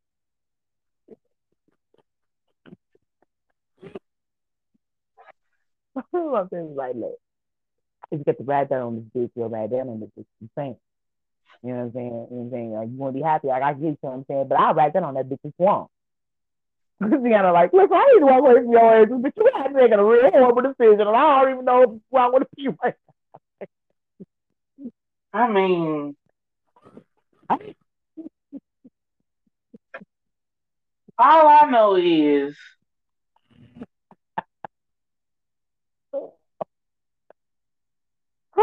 I'm 6.14 6.48
saying 6.52 6.74
like, 6.74 6.94
look, 6.96 7.18
if 8.10 8.18
you 8.18 8.24
get 8.24 8.38
the 8.38 8.44
ride 8.44 8.68
down 8.68 8.82
on 8.82 8.96
this 8.96 9.22
bitch, 9.22 9.30
you'll 9.34 9.48
ride 9.48 9.70
down 9.70 9.88
on 9.88 10.00
this 10.00 10.10
bitch. 10.18 10.48
Saying. 10.56 10.76
You 11.62 11.70
know 11.70 11.76
what 11.76 11.82
I'm 11.82 11.92
saying? 11.92 12.06
You 12.06 12.12
know 12.12 12.26
what 12.28 12.44
I'm 12.44 12.50
saying? 12.50 12.72
Like, 12.72 12.88
you 12.88 12.96
want 12.96 13.14
to 13.14 13.18
be 13.20 13.24
happy, 13.24 13.48
like 13.48 13.62
I 13.62 13.72
get 13.74 13.82
you, 13.82 13.88
know 13.90 13.98
what 14.00 14.12
I'm 14.12 14.24
saying? 14.28 14.48
But 14.48 14.58
I'll 14.58 14.74
ride 14.74 14.92
down 14.92 15.04
on 15.04 15.14
that 15.14 15.28
bitch 15.28 15.44
as 15.44 15.52
well. 15.58 15.90
Christiana 17.02 17.52
like, 17.52 17.72
listen, 17.72 17.96
I 17.96 18.12
need 18.12 18.20
to 18.20 18.26
walk 18.26 18.40
away 18.40 18.54
from 18.56 18.72
your 18.72 19.02
ass, 19.02 19.08
but 19.10 19.32
you 19.36 19.50
got 19.52 19.62
to 19.64 19.74
make 19.74 19.90
a 19.90 20.04
real 20.04 20.30
horrible 20.30 20.62
decision, 20.62 21.00
and 21.00 21.16
I 21.16 21.42
don't 21.42 21.52
even 21.52 21.64
know 21.64 22.00
who 22.10 22.16
I 22.16 22.28
want 22.28 22.44
to 22.44 22.48
be 22.56 22.68
right 22.82 22.94
I 25.32 25.48
mean, 25.48 26.16
all 31.18 31.48
I 31.48 31.70
know 31.70 31.96
is 31.96 32.56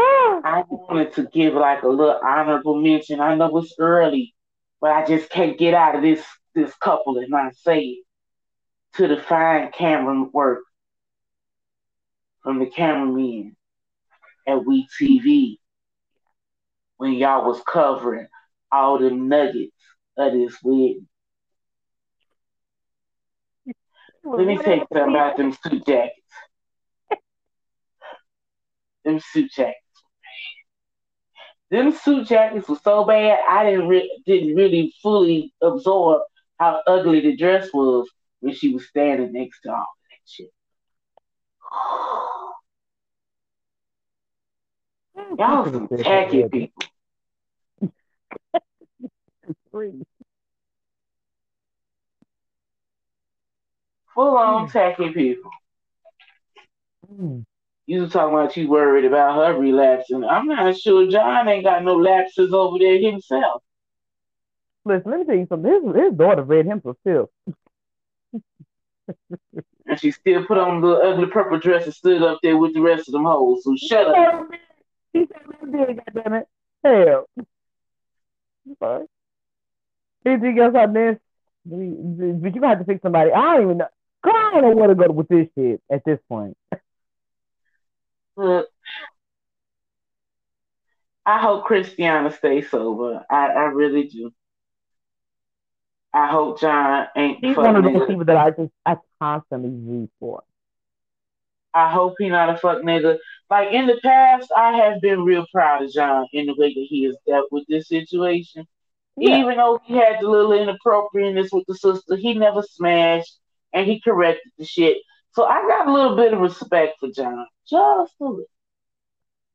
I 0.00 0.64
wanted 0.68 1.12
to 1.14 1.24
give 1.32 1.54
like 1.54 1.82
a 1.82 1.88
little 1.88 2.18
honorable 2.22 2.80
mention. 2.80 3.20
I 3.20 3.34
know 3.34 3.56
it's 3.58 3.74
early, 3.78 4.34
but 4.80 4.90
I 4.90 5.04
just 5.04 5.30
can't 5.30 5.58
get 5.58 5.74
out 5.74 5.96
of 5.96 6.02
this 6.02 6.24
this 6.54 6.74
couple 6.76 7.18
and 7.18 7.30
not 7.30 7.54
say 7.54 7.80
it. 7.80 8.04
To 8.94 9.06
the 9.06 9.18
fine 9.18 9.70
camera 9.70 10.24
work 10.32 10.64
from 12.42 12.58
the 12.58 12.66
cameramen 12.66 13.54
at 14.46 14.64
We 14.64 14.88
TV 15.00 15.58
when 16.96 17.12
y'all 17.12 17.46
was 17.46 17.62
covering 17.66 18.26
all 18.72 18.98
the 18.98 19.10
nuggets 19.10 19.76
of 20.16 20.32
this 20.32 20.56
wedding. 20.62 21.06
Let 24.24 24.46
me 24.46 24.56
tell 24.58 24.76
you 24.76 24.86
something 24.92 25.14
about 25.14 25.36
them 25.36 25.56
suit 25.62 25.86
jackets. 25.86 26.16
them 29.04 29.20
suit 29.20 29.50
jackets 29.52 29.87
them 31.70 31.92
suit 31.92 32.28
jackets 32.28 32.68
were 32.68 32.78
so 32.82 33.04
bad 33.04 33.38
I 33.48 33.70
didn't 33.70 33.88
re- 33.88 34.22
didn't 34.26 34.54
really 34.54 34.92
fully 35.02 35.52
absorb 35.62 36.22
how 36.58 36.82
ugly 36.86 37.20
the 37.20 37.36
dress 37.36 37.68
was 37.72 38.08
when 38.40 38.54
she 38.54 38.72
was 38.72 38.86
standing 38.88 39.32
next 39.32 39.60
to 39.62 39.70
all 39.70 39.86
that 40.10 40.18
shit. 40.26 40.50
Y'all 45.38 45.70
some 45.70 45.88
tacky 45.88 46.44
people. 46.52 46.82
Full 54.14 54.36
on 54.36 54.68
tacky 54.68 55.12
people. 55.12 55.50
Mm. 57.12 57.44
You 57.88 58.02
was 58.02 58.12
talking 58.12 58.34
about 58.34 58.54
you 58.54 58.68
worried 58.68 59.06
about 59.06 59.34
her 59.34 59.58
relapsing. 59.58 60.22
I'm 60.22 60.46
not 60.46 60.76
sure 60.76 61.10
John 61.10 61.48
ain't 61.48 61.64
got 61.64 61.82
no 61.82 61.94
lapses 61.94 62.52
over 62.52 62.78
there 62.78 63.00
himself. 63.00 63.62
Listen, 64.84 65.10
let 65.10 65.20
me 65.20 65.24
tell 65.24 65.36
you 65.36 65.46
something. 65.48 65.72
His, 65.72 66.04
his 66.04 66.12
daughter 66.12 66.42
read 66.42 66.66
him 66.66 66.82
for 66.82 66.96
filth. 67.02 67.30
and 69.86 69.98
she 69.98 70.10
still 70.10 70.44
put 70.44 70.58
on 70.58 70.82
the 70.82 70.90
ugly 70.96 71.28
purple 71.28 71.58
dress 71.58 71.86
and 71.86 71.94
stood 71.94 72.22
up 72.22 72.40
there 72.42 72.58
with 72.58 72.74
the 72.74 72.82
rest 72.82 73.08
of 73.08 73.12
them 73.12 73.24
hoes. 73.24 73.64
So 73.64 73.74
shut 73.74 74.06
up. 74.06 74.50
He 75.14 75.20
said, 75.20 75.40
"Man, 75.62 75.98
goddamn 76.14 76.34
it, 76.34 76.48
hell." 76.84 77.24
Sorry. 78.80 79.06
Anything 80.26 80.58
else 80.58 80.74
on 80.76 80.92
this? 80.92 81.16
But 81.64 82.54
you 82.54 82.62
have 82.64 82.80
to 82.80 82.84
pick 82.84 83.00
somebody. 83.00 83.32
I 83.32 83.54
don't 83.54 83.62
even 83.62 83.78
know. 83.78 83.88
I 84.24 84.50
don't 84.52 84.60
know 84.60 84.76
where 84.76 84.88
to 84.88 84.94
go 84.94 85.10
with 85.10 85.28
this 85.28 85.48
shit 85.54 85.80
at 85.90 86.04
this 86.04 86.18
point. 86.28 86.54
Look, 88.38 88.68
I 91.26 91.40
hope 91.40 91.64
Christiana 91.64 92.30
stays 92.30 92.70
sober. 92.70 93.24
I, 93.28 93.48
I 93.48 93.64
really 93.64 94.04
do. 94.04 94.30
I 96.14 96.28
hope 96.28 96.60
John 96.60 97.08
ain't. 97.16 97.44
He's 97.44 97.56
one 97.56 97.74
of 97.74 97.82
those 97.82 98.06
people 98.06 98.24
that 98.26 98.36
I 98.36 98.50
just 98.50 98.72
I 98.86 98.96
constantly 99.20 99.70
root 99.70 100.10
for. 100.20 100.44
I 101.74 101.90
hope 101.90 102.14
he 102.18 102.28
not 102.28 102.48
a 102.48 102.56
fuck 102.56 102.82
nigga. 102.82 103.18
Like 103.50 103.72
in 103.72 103.88
the 103.88 103.98
past, 104.04 104.52
I 104.56 104.76
have 104.76 105.00
been 105.00 105.24
real 105.24 105.44
proud 105.52 105.82
of 105.82 105.90
John 105.90 106.28
in 106.32 106.46
the 106.46 106.54
way 106.56 106.72
that 106.72 106.86
he 106.88 107.04
has 107.04 107.16
dealt 107.26 107.48
with 107.50 107.64
this 107.68 107.88
situation. 107.88 108.68
Yeah. 109.16 109.38
Even 109.38 109.56
though 109.56 109.80
he 109.84 109.94
had 109.94 110.18
the 110.20 110.28
little 110.28 110.52
inappropriateness 110.52 111.50
with 111.52 111.64
the 111.66 111.74
sister, 111.74 112.14
he 112.14 112.34
never 112.34 112.62
smashed 112.62 113.36
and 113.72 113.84
he 113.84 114.00
corrected 114.00 114.52
the 114.58 114.64
shit. 114.64 114.98
So 115.38 115.44
I 115.44 115.60
got 115.68 115.86
a 115.86 115.92
little 115.92 116.16
bit 116.16 116.32
of 116.32 116.40
respect 116.40 116.98
for 116.98 117.10
John. 117.10 117.46
Just 117.70 118.12
a 118.20 118.24
little. 118.24 118.42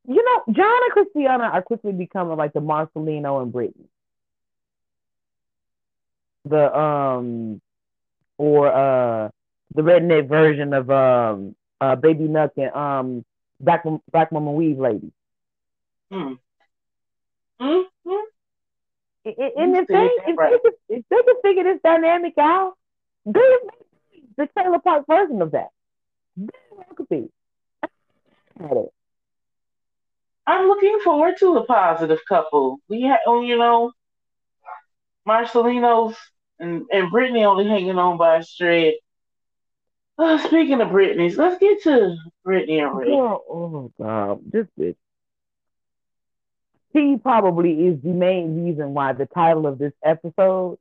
You 0.08 0.24
know, 0.24 0.54
John 0.54 0.80
and 0.82 0.92
Christiana 0.94 1.44
are 1.44 1.62
quickly 1.62 1.92
becoming 1.92 2.38
like 2.38 2.54
the 2.54 2.62
Marcelino 2.62 3.42
and 3.42 3.52
Brittany. 3.52 3.90
The 6.46 6.74
um 6.74 7.60
or 8.38 8.72
uh 8.72 9.30
the 9.76 9.82
redneck 9.82 10.30
version 10.30 10.74
of 10.74 10.90
um 10.90 11.54
uh 11.82 11.98
Baby 11.98 12.30
Nuck 12.30 12.52
and 12.56 12.74
um 12.74 13.26
Black 13.60 13.84
Black 14.10 14.32
Mama 14.32 14.54
Weave 14.54 14.80
lady. 14.80 15.12
Hmm. 16.10 16.36
Hmm. 17.60 17.82
hmm. 18.08 18.26
And 19.26 19.76
if 19.76 19.88
they, 19.88 20.06
if, 20.06 20.26
they 20.26 20.34
can, 20.34 20.60
if 20.88 21.06
they 21.10 21.18
can 21.18 21.42
figure 21.42 21.64
this 21.66 21.82
dynamic 21.84 22.38
out, 22.38 22.76
they 23.26 23.58
the 24.38 24.48
Trailer 24.48 24.80
Park 24.80 25.06
version 25.08 25.42
of 25.42 25.52
that. 25.52 25.70
I'm 30.46 30.68
looking 30.68 31.00
forward 31.04 31.36
to 31.40 31.58
a 31.58 31.66
positive 31.66 32.20
couple. 32.28 32.80
We 32.90 33.04
have, 33.04 33.20
oh, 33.26 33.42
you 33.42 33.58
know, 33.58 33.92
Marcelino's 35.26 36.16
and, 36.60 36.86
and 36.92 37.12
Brittany 37.12 37.46
only 37.46 37.68
hanging 37.68 37.98
on 37.98 38.18
by 38.18 38.38
a 38.38 38.44
thread. 38.44 38.96
Uh, 40.18 40.38
speaking 40.38 40.80
of 40.82 40.92
Brittany's, 40.92 41.38
let's 41.38 41.58
get 41.60 41.82
to 41.84 42.16
Brittany 42.44 42.80
and 42.80 42.98
Ray. 42.98 43.08
Oh, 43.12 43.44
oh 43.50 43.92
God, 44.00 44.42
this 44.46 44.68
bitch. 44.80 44.96
He 46.92 47.18
probably 47.18 47.88
is 47.88 48.02
the 48.02 48.10
main 48.10 48.64
reason 48.64 48.94
why 48.94 49.14
the 49.14 49.26
title 49.26 49.66
of 49.66 49.80
this 49.80 49.94
episode 50.04 50.78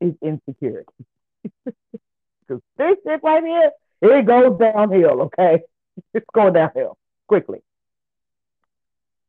is 0.00 0.14
insecurity. 0.22 0.92
Because 2.76 2.96
this 3.04 3.12
shit 3.12 3.20
right 3.22 3.44
here, 3.44 3.70
it 4.02 4.26
goes 4.26 4.58
downhill, 4.58 5.22
okay? 5.22 5.62
It's 6.14 6.26
going 6.34 6.54
downhill 6.54 6.96
quickly. 7.28 7.60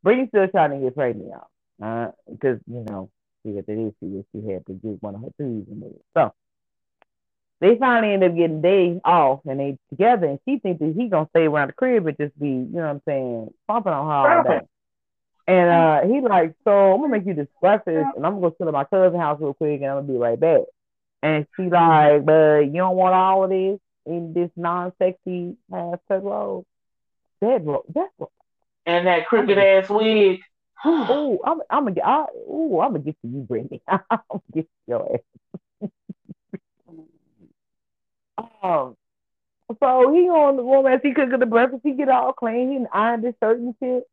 Brittany's 0.01 0.29
still 0.29 0.47
trying 0.47 0.71
to 0.71 0.77
get 0.77 0.95
pregnant 0.95 1.33
out. 1.33 1.47
Uh, 1.81 2.11
because, 2.31 2.59
you 2.67 2.85
know, 2.87 3.09
she 3.43 3.55
had 3.55 3.65
the 3.65 3.73
issue 3.73 4.23
she 4.31 4.51
had 4.51 4.65
to 4.67 4.73
get 4.73 5.03
one 5.03 5.15
of 5.15 5.21
her 5.21 5.27
tubes 5.37 5.67
removed. 5.69 5.99
So 6.13 6.33
they 7.59 7.77
finally 7.77 8.13
end 8.13 8.23
up 8.23 8.35
getting 8.35 8.61
days 8.61 8.99
off 9.03 9.41
and 9.45 9.59
they 9.59 9.77
together 9.89 10.27
and 10.27 10.39
she 10.45 10.59
thinks 10.59 10.79
that 10.79 10.93
he 10.97 11.07
gonna 11.07 11.27
stay 11.29 11.43
around 11.43 11.67
the 11.67 11.73
crib 11.73 12.07
and 12.07 12.17
just 12.17 12.37
be, 12.39 12.47
you 12.47 12.67
know 12.71 12.81
what 12.81 12.89
I'm 12.89 13.01
saying, 13.05 13.53
pumping 13.67 13.93
on 13.93 14.05
her 14.05 14.37
all 14.37 14.43
day. 14.43 14.61
And 15.47 15.69
uh, 15.69 16.01
he 16.07 16.21
like, 16.21 16.55
so 16.63 16.93
I'm 16.93 17.01
gonna 17.01 17.11
make 17.11 17.25
you 17.25 17.33
this 17.33 17.47
breakfast, 17.59 18.07
and 18.15 18.25
I'm 18.25 18.39
gonna 18.39 18.51
go 18.57 18.67
at 18.67 18.73
my 18.73 18.85
cousin's 18.85 19.19
house 19.19 19.41
real 19.41 19.53
quick, 19.53 19.81
and 19.81 19.91
I'm 19.91 19.97
gonna 19.97 20.13
be 20.13 20.17
right 20.17 20.39
back. 20.39 20.61
And 21.23 21.47
she 21.55 21.69
like, 21.69 22.25
but 22.25 22.65
you 22.65 22.73
don't 22.73 22.97
want 22.97 23.15
all 23.15 23.45
of 23.45 23.49
this 23.49 23.79
in 24.05 24.33
this 24.33 24.49
non-sexy 24.57 25.55
cut 25.71 26.01
roll. 26.09 26.65
That 27.39 27.63
roll, 27.63 27.85
that 27.95 28.09
roll. 28.19 28.31
And 28.85 29.07
that 29.07 29.25
crooked 29.27 29.57
ass 29.57 29.89
wig. 29.89 30.41
oh, 30.85 31.39
I'm, 31.45 31.61
I'm 31.69 31.83
gonna 31.85 31.95
get. 31.95 32.03
Oh, 32.05 32.81
I'm 32.81 32.91
gonna 32.91 33.05
get 33.05 33.15
to 33.21 33.27
you, 33.29 33.39
Brittany. 33.39 33.81
I'm 33.87 33.99
gonna 34.09 34.41
get 34.53 34.63
to 34.63 34.69
your 34.85 35.19
ass. 35.81 35.89
um. 38.61 38.97
So 39.79 40.11
he 40.13 40.27
on 40.27 40.57
the 40.57 40.63
woman 40.63 40.91
as 40.91 40.99
he 41.01 41.13
cooking 41.13 41.39
the 41.39 41.45
breakfast, 41.45 41.83
he 41.85 41.93
get 41.93 42.09
all 42.09 42.33
clean, 42.33 42.69
he 42.69 42.85
ironed 42.91 43.23
his 43.23 43.33
shirt 43.41 43.59
and 43.59 43.73
shit. 43.79 44.03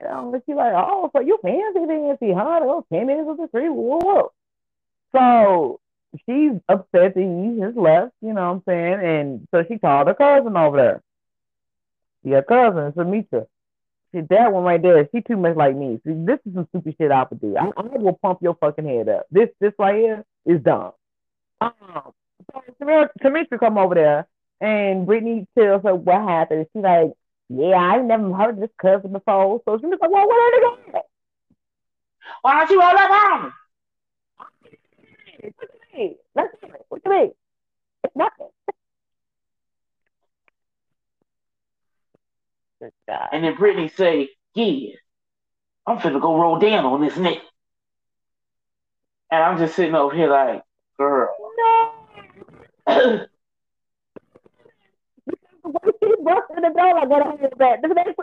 You 0.00 0.06
know, 0.06 0.42
she 0.46 0.54
like, 0.54 0.72
oh, 0.76 1.10
so 1.12 1.20
you 1.20 1.36
fancy 1.42 1.80
fancy, 1.84 2.32
huh? 2.32 2.60
Oh, 2.62 2.86
10 2.92 3.06
minutes 3.08 3.28
of 3.28 3.36
the 3.38 3.48
street, 3.48 3.70
whoa. 3.70 4.32
So 5.12 5.80
she's 6.26 6.52
upset 6.68 7.14
that 7.14 7.20
he 7.20 7.60
has 7.60 7.74
left, 7.76 8.12
you 8.20 8.32
know 8.32 8.52
what 8.52 8.56
I'm 8.56 8.62
saying? 8.66 9.00
And 9.02 9.48
so 9.50 9.64
she 9.68 9.78
called 9.78 10.08
her 10.08 10.14
cousin 10.14 10.56
over 10.56 10.76
there. 10.76 11.02
Yeah, 12.22 12.40
cousin, 12.42 12.92
Samitra. 12.92 13.46
See, 14.12 14.20
that 14.30 14.52
one 14.52 14.64
right 14.64 14.80
there, 14.80 15.08
she 15.12 15.20
too 15.20 15.36
much 15.36 15.56
like 15.56 15.76
me. 15.76 16.00
See, 16.06 16.12
this 16.14 16.38
is 16.46 16.54
some 16.54 16.66
stupid 16.70 16.94
shit 16.98 17.10
I 17.10 17.26
would 17.28 17.40
do. 17.40 17.56
I, 17.56 17.70
I 17.76 17.82
will 17.98 18.18
pump 18.22 18.40
your 18.42 18.54
fucking 18.54 18.86
head 18.86 19.08
up. 19.08 19.26
This 19.30 19.48
this 19.60 19.72
right 19.78 19.96
here 19.96 20.24
is 20.46 20.62
dumb. 20.62 20.92
Um, 21.60 21.72
so 22.52 23.08
Samitra 23.22 23.58
come 23.58 23.78
over 23.78 23.94
there 23.94 24.28
and 24.60 25.06
Brittany 25.06 25.46
tells 25.58 25.82
her 25.82 25.94
what 25.94 26.22
happened. 26.22 26.66
She's 26.72 26.82
like, 26.82 27.12
yeah, 27.48 27.76
I 27.76 27.98
never 27.98 28.32
heard 28.32 28.60
this 28.60 28.70
cousin 28.80 29.12
before. 29.12 29.60
So 29.64 29.78
she 29.78 29.86
was 29.86 29.98
like, 30.00 30.10
well, 30.10 30.28
where 30.28 30.50
did 30.50 30.62
they 30.62 30.92
go? 30.92 31.02
Why 32.42 32.60
don't 32.60 32.70
you 32.70 32.80
roll 32.80 32.96
up 32.96 33.10
on 33.10 33.52
at 35.94 35.98
me. 35.98 36.16
Look 36.36 36.50
at 36.62 36.70
me. 36.70 36.78
Look 36.90 37.02
at. 37.06 37.30
It's 38.04 38.16
nothing. 38.16 38.48
And 43.32 43.44
then 43.44 43.56
Brittany 43.56 43.88
say, 43.88 44.28
yeah, 44.54 44.90
I'm 45.86 45.98
finna 45.98 46.20
go 46.20 46.38
roll 46.38 46.58
down 46.58 46.84
on 46.84 47.00
this 47.00 47.16
neck. 47.16 47.38
And 49.30 49.42
I'm 49.42 49.56
just 49.58 49.74
sitting 49.74 49.94
over 49.94 50.14
here 50.14 50.28
like, 50.28 50.62
girl. 50.98 51.34
No. 51.56 51.92
she 52.86 52.94
busted 56.22 56.58
the 56.58 56.72
door 56.76 56.94
like, 56.94 57.08
what 57.08 57.40
is 57.40 57.50
that? 57.58 57.80
The 57.82 57.88
next 57.88 58.18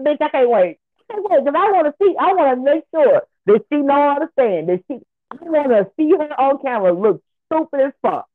bitch, 0.00 0.16
I 0.20 0.28
can't 0.30 0.50
wait. 0.50 0.78
I 1.10 1.12
can't 1.12 1.24
wait 1.28 1.44
because 1.44 1.54
I 1.56 1.70
want 1.72 1.86
to 1.86 1.94
see, 2.02 2.14
I 2.18 2.32
want 2.32 2.58
to 2.58 2.64
make 2.64 2.84
sure 2.94 3.22
that 3.46 3.64
she 3.70 3.78
know 3.78 3.94
how 3.94 4.18
to 4.18 4.28
stand. 4.32 4.68
That 4.68 4.82
she, 4.88 4.98
I 5.40 5.44
want 5.44 5.68
to 5.70 5.90
see 5.96 6.10
her 6.10 6.40
on 6.40 6.58
camera 6.62 6.92
look 6.92 7.22
stupid 7.46 7.80
as 7.80 7.92
fuck. 8.02 8.28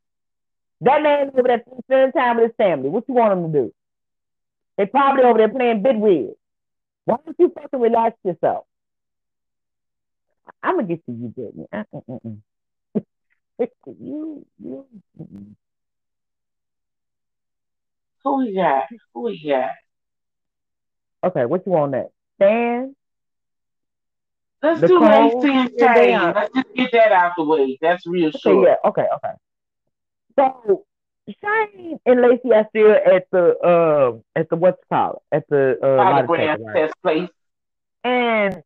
That 0.81 1.03
man 1.03 1.29
over 1.29 1.47
there 1.47 1.63
spending 1.83 2.11
time 2.11 2.37
with 2.37 2.47
his 2.47 2.55
family. 2.55 2.89
What 2.89 3.05
you 3.07 3.13
want 3.13 3.33
him 3.33 3.51
to 3.51 3.59
do? 3.59 3.73
They 4.77 4.85
probably 4.85 5.23
over 5.23 5.37
there 5.37 5.49
playing 5.49 5.83
bid 5.83 5.97
with. 5.97 6.31
Why 7.05 7.17
don't 7.23 7.35
you 7.37 7.51
fucking 7.53 7.79
relax 7.79 8.17
yourself? 8.23 8.65
I'm 10.63 10.75
gonna 10.75 10.87
get 10.87 11.05
to 11.05 11.11
you, 11.11 11.27
Brittany. 11.27 11.67
Uh-uh-uh. 11.71 12.99
you, 13.99 14.45
you. 14.59 14.85
Uh, 15.19 15.23
uh. 15.23 15.25
Who 18.23 18.37
we 18.37 18.55
got? 18.55 18.83
Who 19.13 19.21
we 19.21 19.43
got? 19.47 19.71
Okay, 21.23 21.45
what 21.45 21.65
you 21.65 21.71
want 21.71 21.91
next? 21.91 22.13
Stan? 22.35 22.95
Let's 24.61 24.81
do 24.81 24.99
Lacey 24.99 25.49
and 25.49 25.71
Shane. 25.79 26.33
Let's 26.33 26.53
just 26.53 26.73
get 26.75 26.91
that 26.91 27.11
out 27.11 27.33
the 27.35 27.43
way. 27.43 27.77
That's 27.81 28.05
real 28.05 28.29
okay, 28.29 28.39
short. 28.39 28.67
Yeah, 28.67 28.89
okay, 28.89 29.07
okay. 29.15 29.33
So 30.37 30.85
Shane 31.27 31.99
and 32.05 32.21
Lacey 32.21 32.53
are 32.53 32.67
still 32.69 32.91
at 32.91 33.27
the 33.31 33.57
uh 33.59 34.39
at 34.39 34.49
the 34.49 34.55
what's 34.55 34.81
called 34.89 35.21
at 35.31 35.47
the 35.49 35.79
uh 35.81 36.27
test, 36.35 36.61
test 36.73 36.93
place. 37.01 37.29
And 38.03 38.63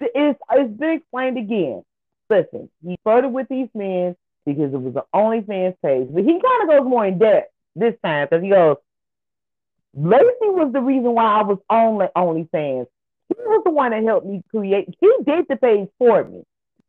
it's 0.00 0.40
it's 0.50 0.78
been 0.78 0.90
explained 0.90 1.38
again. 1.38 1.82
Listen, 2.28 2.70
he 2.86 2.98
flirted 3.02 3.32
with 3.32 3.48
these 3.48 3.68
men 3.74 4.16
because 4.44 4.72
it 4.74 4.80
was 4.80 4.94
the 4.94 5.04
OnlyFans 5.14 5.76
page, 5.82 6.08
but 6.10 6.24
he 6.24 6.40
kind 6.40 6.62
of 6.62 6.68
goes 6.68 6.88
more 6.88 7.06
in 7.06 7.18
depth 7.18 7.50
this 7.74 7.94
time 8.04 8.28
because 8.30 8.42
he 8.42 8.50
goes, 8.50 8.76
Lacey 9.94 10.50
was 10.50 10.72
the 10.72 10.80
reason 10.80 11.12
why 11.12 11.40
I 11.40 11.42
was 11.42 11.58
on 11.70 12.08
OnlyFans. 12.16 12.86
He 13.28 13.34
was 13.38 13.62
the 13.64 13.70
one 13.70 13.92
that 13.92 14.04
helped 14.04 14.26
me 14.26 14.42
create. 14.50 14.88
He 15.00 15.12
did 15.24 15.46
the 15.48 15.56
page 15.56 15.88
for 15.98 16.24
me. 16.24 16.44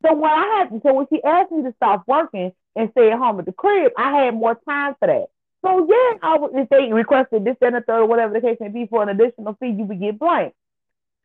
So 0.06 0.14
when 0.14 0.32
I 0.32 0.58
had, 0.60 0.70
to, 0.70 0.82
so 0.84 0.94
when 0.94 1.08
she 1.12 1.24
asked 1.24 1.52
me 1.52 1.64
to 1.64 1.74
stop 1.78 2.04
working 2.08 2.52
and 2.76 2.90
stay 2.92 3.12
at 3.12 3.18
home 3.18 3.40
at 3.40 3.46
the 3.46 3.54
crib, 3.54 3.92
I 3.98 4.26
had 4.26 4.36
more 4.36 4.60
time 4.68 4.96
for 5.00 5.08
that. 5.08 5.28
So 5.66 5.88
yeah, 5.90 6.20
I 6.22 6.38
was 6.38 6.52
if 6.54 6.70
they 6.70 6.92
requested 6.94 7.44
this, 7.44 7.58
and 7.62 7.76
the 7.76 7.82
third, 7.82 8.02
or 8.02 8.06
whatever 8.06 8.34
the 8.34 8.42
case 8.42 8.58
may 8.60 8.70
be, 8.70 8.86
for 8.88 9.02
an 9.02 9.10
additional 9.10 9.56
fee, 9.60 9.70
you 9.78 9.86
would 9.86 10.00
get 10.00 10.20
blank. 10.20 10.54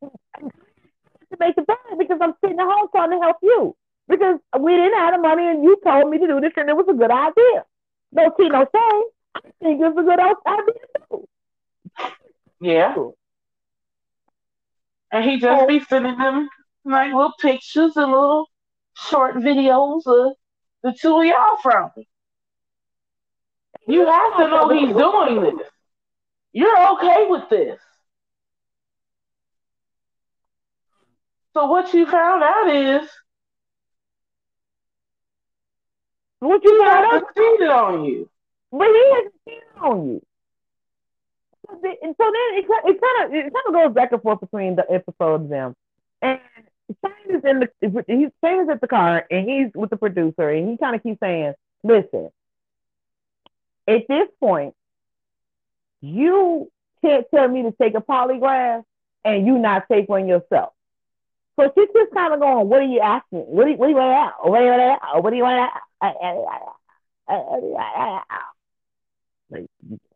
To 0.02 1.36
make 1.38 1.58
it 1.58 1.66
better 1.66 1.96
because 1.98 2.18
I'm 2.22 2.34
sitting 2.40 2.58
at 2.58 2.64
home 2.64 2.88
trying 2.92 3.10
to 3.10 3.18
help 3.18 3.36
you. 3.42 3.76
because 4.10 4.40
we 4.58 4.72
didn't 4.76 4.98
have 4.98 5.14
the 5.14 5.20
money 5.20 5.46
and 5.48 5.62
you 5.64 5.78
told 5.84 6.10
me 6.10 6.18
to 6.18 6.26
do 6.26 6.40
this 6.40 6.52
and 6.56 6.68
it 6.68 6.76
was 6.76 6.86
a 6.90 6.94
good 6.94 7.10
idea. 7.10 7.64
No 8.12 8.34
see 8.38 8.48
no 8.48 8.66
shame. 8.74 9.04
I 9.36 9.40
think 9.62 9.80
it's 9.80 9.98
a 9.98 10.02
good 10.02 10.20
idea 10.20 10.74
too. 11.10 11.28
Yeah. 12.60 12.94
And 15.12 15.24
he 15.24 15.38
just 15.40 15.68
be 15.68 15.80
sending 15.80 16.16
them 16.18 16.48
like 16.84 17.12
little 17.12 17.32
pictures 17.40 17.96
and 17.96 18.12
little 18.12 18.46
short 18.94 19.36
videos 19.36 20.06
of 20.06 20.34
the 20.82 20.96
two 21.00 21.18
of 21.18 21.24
y'all 21.24 21.56
from. 21.62 21.90
You 23.86 24.06
have 24.06 24.36
to 24.36 24.48
know 24.48 24.68
he's 24.68 24.94
doing 24.96 25.56
this. 25.56 25.68
You're 26.52 26.92
okay 26.92 27.26
with 27.28 27.48
this. 27.50 27.80
So 31.54 31.66
what 31.66 31.92
you 31.92 32.06
found 32.06 32.42
out 32.42 32.70
is 32.70 33.08
what 36.38 36.62
you 36.62 36.84
found 36.84 37.12
out 37.12 37.24
cheated 37.36 37.68
on 37.68 38.04
you. 38.04 38.30
But 38.70 38.88
he 38.88 39.10
hasn't 39.12 39.34
cheated 39.48 39.82
on 39.82 40.08
you. 40.08 40.22
So 41.70 41.78
then, 41.82 41.96
it, 42.02 42.66
it 42.66 43.00
kind 43.00 43.24
of 43.24 43.34
it 43.34 43.52
kind 43.52 43.66
of 43.66 43.72
goes 43.72 43.94
back 43.94 44.12
and 44.12 44.22
forth 44.22 44.40
between 44.40 44.76
the 44.76 44.84
episodes 44.90 45.48
them, 45.48 45.76
and 46.20 46.40
Shane 47.04 47.36
is 47.36 47.44
in 47.44 47.60
the 47.60 47.68
he's 47.80 48.30
Shane 48.44 48.62
is 48.62 48.68
at 48.68 48.80
the 48.80 48.88
car 48.88 49.24
and 49.30 49.48
he's 49.48 49.68
with 49.74 49.90
the 49.90 49.96
producer 49.96 50.50
and 50.50 50.70
he 50.70 50.76
kind 50.76 50.96
of 50.96 51.02
keeps 51.02 51.20
saying, 51.20 51.54
"Listen, 51.84 52.30
at 53.86 54.08
this 54.08 54.28
point, 54.40 54.74
you 56.00 56.70
can't 57.02 57.26
tell 57.32 57.48
me 57.48 57.62
to 57.62 57.72
take 57.72 57.94
a 57.94 58.00
polygraph 58.00 58.84
and 59.24 59.46
you 59.46 59.58
not 59.58 59.84
take 59.90 60.08
one 60.08 60.26
yourself." 60.26 60.72
So 61.56 61.70
she's 61.76 61.88
just 61.94 62.12
kind 62.12 62.34
of 62.34 62.40
going, 62.40 62.68
"What 62.68 62.80
are 62.80 62.84
you 62.84 63.00
asking? 63.00 63.40
What 63.40 63.64
do 63.64 63.70
you, 63.70 63.76
what 63.76 63.86
do 63.86 63.90
you 63.90 63.96
want 63.96 64.34
to 64.42 64.50
What 64.50 64.58
do 64.58 64.64
you 64.64 64.72
want 64.72 64.80
to 64.80 65.20
What 65.20 65.30
do 65.30 65.36
you 65.36 65.42
want 69.50 69.88
to?" 69.90 70.09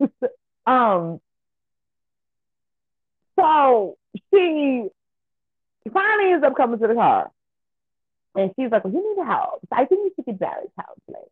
um, 0.66 1.20
so 3.38 3.96
she 4.14 4.88
finally 5.92 6.32
ends 6.32 6.44
up 6.44 6.56
coming 6.56 6.78
to 6.78 6.86
the 6.86 6.94
car. 6.94 7.30
And 8.34 8.52
she's 8.56 8.70
like, 8.70 8.84
well, 8.84 8.92
you 8.92 9.16
need 9.16 9.24
help. 9.24 9.60
I 9.72 9.84
think 9.84 10.12
you 10.16 10.24
should 10.24 10.38
get 10.38 10.48
house 10.76 10.96
later. 11.08 11.24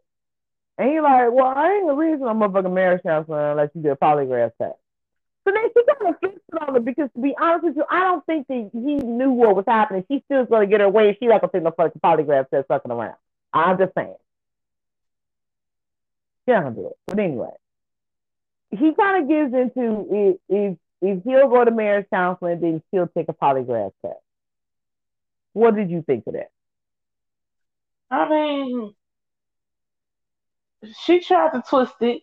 And 0.79 0.91
he's 0.91 1.03
like, 1.03 1.31
well, 1.33 1.53
I 1.57 1.73
ain't 1.73 1.87
the 1.87 1.95
reason 1.95 2.27
I'm 2.27 2.39
motherfucking 2.39 2.73
marriage 2.73 3.03
counselor 3.03 3.53
unless 3.53 3.71
you 3.75 3.83
do 3.83 3.91
a 3.91 3.97
polygraph 3.97 4.53
test. 4.61 4.77
So 5.45 5.53
then 5.53 5.69
she 5.73 5.83
kind 5.85 6.13
of 6.15 6.19
flips 6.19 6.37
it 6.37 6.63
on 6.63 6.77
it 6.77 6.85
because 6.85 7.09
to 7.15 7.21
be 7.21 7.35
honest 7.41 7.65
with 7.65 7.77
you, 7.77 7.85
I 7.89 8.01
don't 8.01 8.27
think 8.27 8.49
that 8.49 8.71
he 8.73 8.97
knew 8.97 9.31
what 9.31 9.55
was 9.55 9.65
happening. 9.67 10.05
She 10.11 10.23
still 10.27 10.45
gonna 10.45 10.67
get 10.67 10.81
her 10.81 10.89
way. 10.89 11.17
She 11.19 11.27
not 11.27 11.41
gonna 11.41 11.53
take 11.53 11.63
no 11.63 11.71
fucking 11.71 12.01
polygraph 12.03 12.51
test 12.51 12.67
fucking 12.67 12.91
around. 12.91 13.15
I'm 13.53 13.79
just 13.79 13.95
saying. 13.95 14.17
She 16.45 16.53
not 16.53 16.65
gonna 16.65 16.75
do 16.75 16.87
it. 16.89 16.97
But 17.07 17.19
anyway, 17.21 17.51
he 18.71 18.95
kind 18.95 19.23
of 19.23 19.29
gives 19.29 19.55
into 19.55 20.39
if 20.49 20.77
if 21.03 21.25
he'll 21.25 21.49
go 21.49 21.65
to 21.65 21.71
marriage 21.71 22.07
counseling, 22.13 22.61
then 22.61 22.83
she'll 22.91 23.09
take 23.09 23.29
a 23.29 23.33
polygraph 23.33 23.93
test. 24.03 24.19
What 25.53 25.75
did 25.75 25.91
you 25.91 26.03
think 26.03 26.25
of 26.27 26.35
that? 26.35 26.51
I 28.11 28.29
mean, 28.29 28.95
she 31.05 31.21
tried 31.21 31.53
to 31.53 31.63
twist 31.69 31.95
it. 32.01 32.23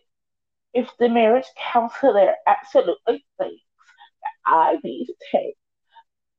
If 0.72 0.90
the 0.98 1.08
marriage 1.08 1.46
counselor 1.72 2.34
absolutely 2.46 3.24
thinks 3.38 3.62
that 4.22 4.34
I 4.44 4.76
need 4.82 5.06
to 5.06 5.14
take 5.30 5.56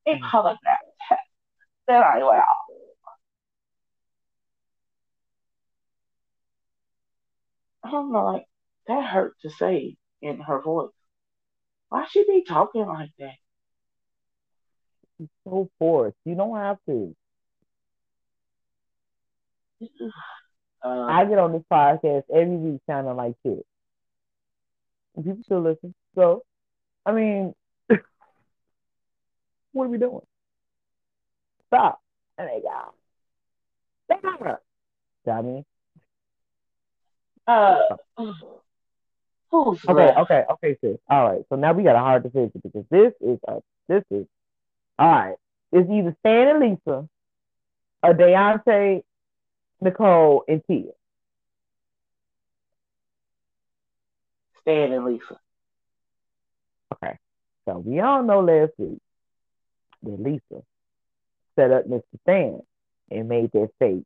a 0.06 0.18
mm. 0.18 0.20
polygraph 0.30 0.56
test, 1.08 1.20
then 1.88 2.02
I 2.02 2.18
will. 2.18 2.42
I'm 7.84 8.12
like, 8.12 8.46
that 8.88 9.04
hurt 9.04 9.34
to 9.42 9.50
say 9.50 9.96
in 10.22 10.40
her 10.40 10.60
voice. 10.60 10.90
Why 11.88 12.04
should 12.04 12.26
she 12.26 12.40
be 12.40 12.44
talking 12.44 12.86
like 12.86 13.10
that? 13.18 13.34
She's 15.18 15.28
so 15.44 15.70
forced. 15.78 16.16
You 16.24 16.34
don't 16.34 16.56
have 16.56 16.78
to. 16.86 17.16
Uh, 20.84 21.02
I 21.02 21.24
get 21.24 21.38
on 21.38 21.52
this 21.52 21.64
podcast 21.72 22.24
every 22.32 22.56
week 22.56 22.80
sounding 22.86 23.16
like 23.16 23.34
shit. 23.44 23.66
People 25.16 25.38
still 25.42 25.62
listen. 25.62 25.92
So, 26.14 26.44
I 27.04 27.10
mean, 27.10 27.54
what 29.72 29.84
are 29.84 29.88
we 29.88 29.98
doing? 29.98 30.20
Stop. 31.66 31.98
And 32.38 32.48
they 32.48 32.60
go. 32.60 32.94
Stop. 35.24 35.38
I 35.38 35.42
mean? 35.42 35.64
Uh, 37.48 37.78
Who's 39.64 39.84
okay, 39.88 40.06
left? 40.06 40.18
okay, 40.18 40.44
okay, 40.50 40.78
sis. 40.80 40.98
All 41.08 41.30
right. 41.30 41.42
So 41.48 41.56
now 41.56 41.72
we 41.72 41.82
got 41.82 41.96
a 41.96 42.00
hard 42.00 42.22
decision 42.22 42.52
because 42.62 42.84
this 42.90 43.12
is 43.20 43.38
a 43.48 43.60
this 43.88 44.04
is 44.10 44.26
all 44.98 45.10
right. 45.10 45.36
It's 45.72 45.90
either 45.90 46.16
Stan 46.20 46.48
and 46.48 46.60
Lisa 46.60 47.08
or 48.02 48.14
Deontay, 48.14 49.02
Nicole, 49.80 50.44
and 50.48 50.62
Tia. 50.66 50.92
Stan 54.62 54.92
and 54.92 55.04
Lisa. 55.04 55.38
Okay. 56.94 57.18
So 57.66 57.78
we 57.78 58.00
all 58.00 58.22
know 58.22 58.40
last 58.40 58.72
week 58.78 58.98
that 60.02 60.20
Lisa 60.22 60.62
set 61.56 61.70
up 61.70 61.86
Mr. 61.88 62.02
Stan 62.22 62.60
and 63.10 63.28
made 63.28 63.50
that 63.52 63.70
fake 63.78 64.04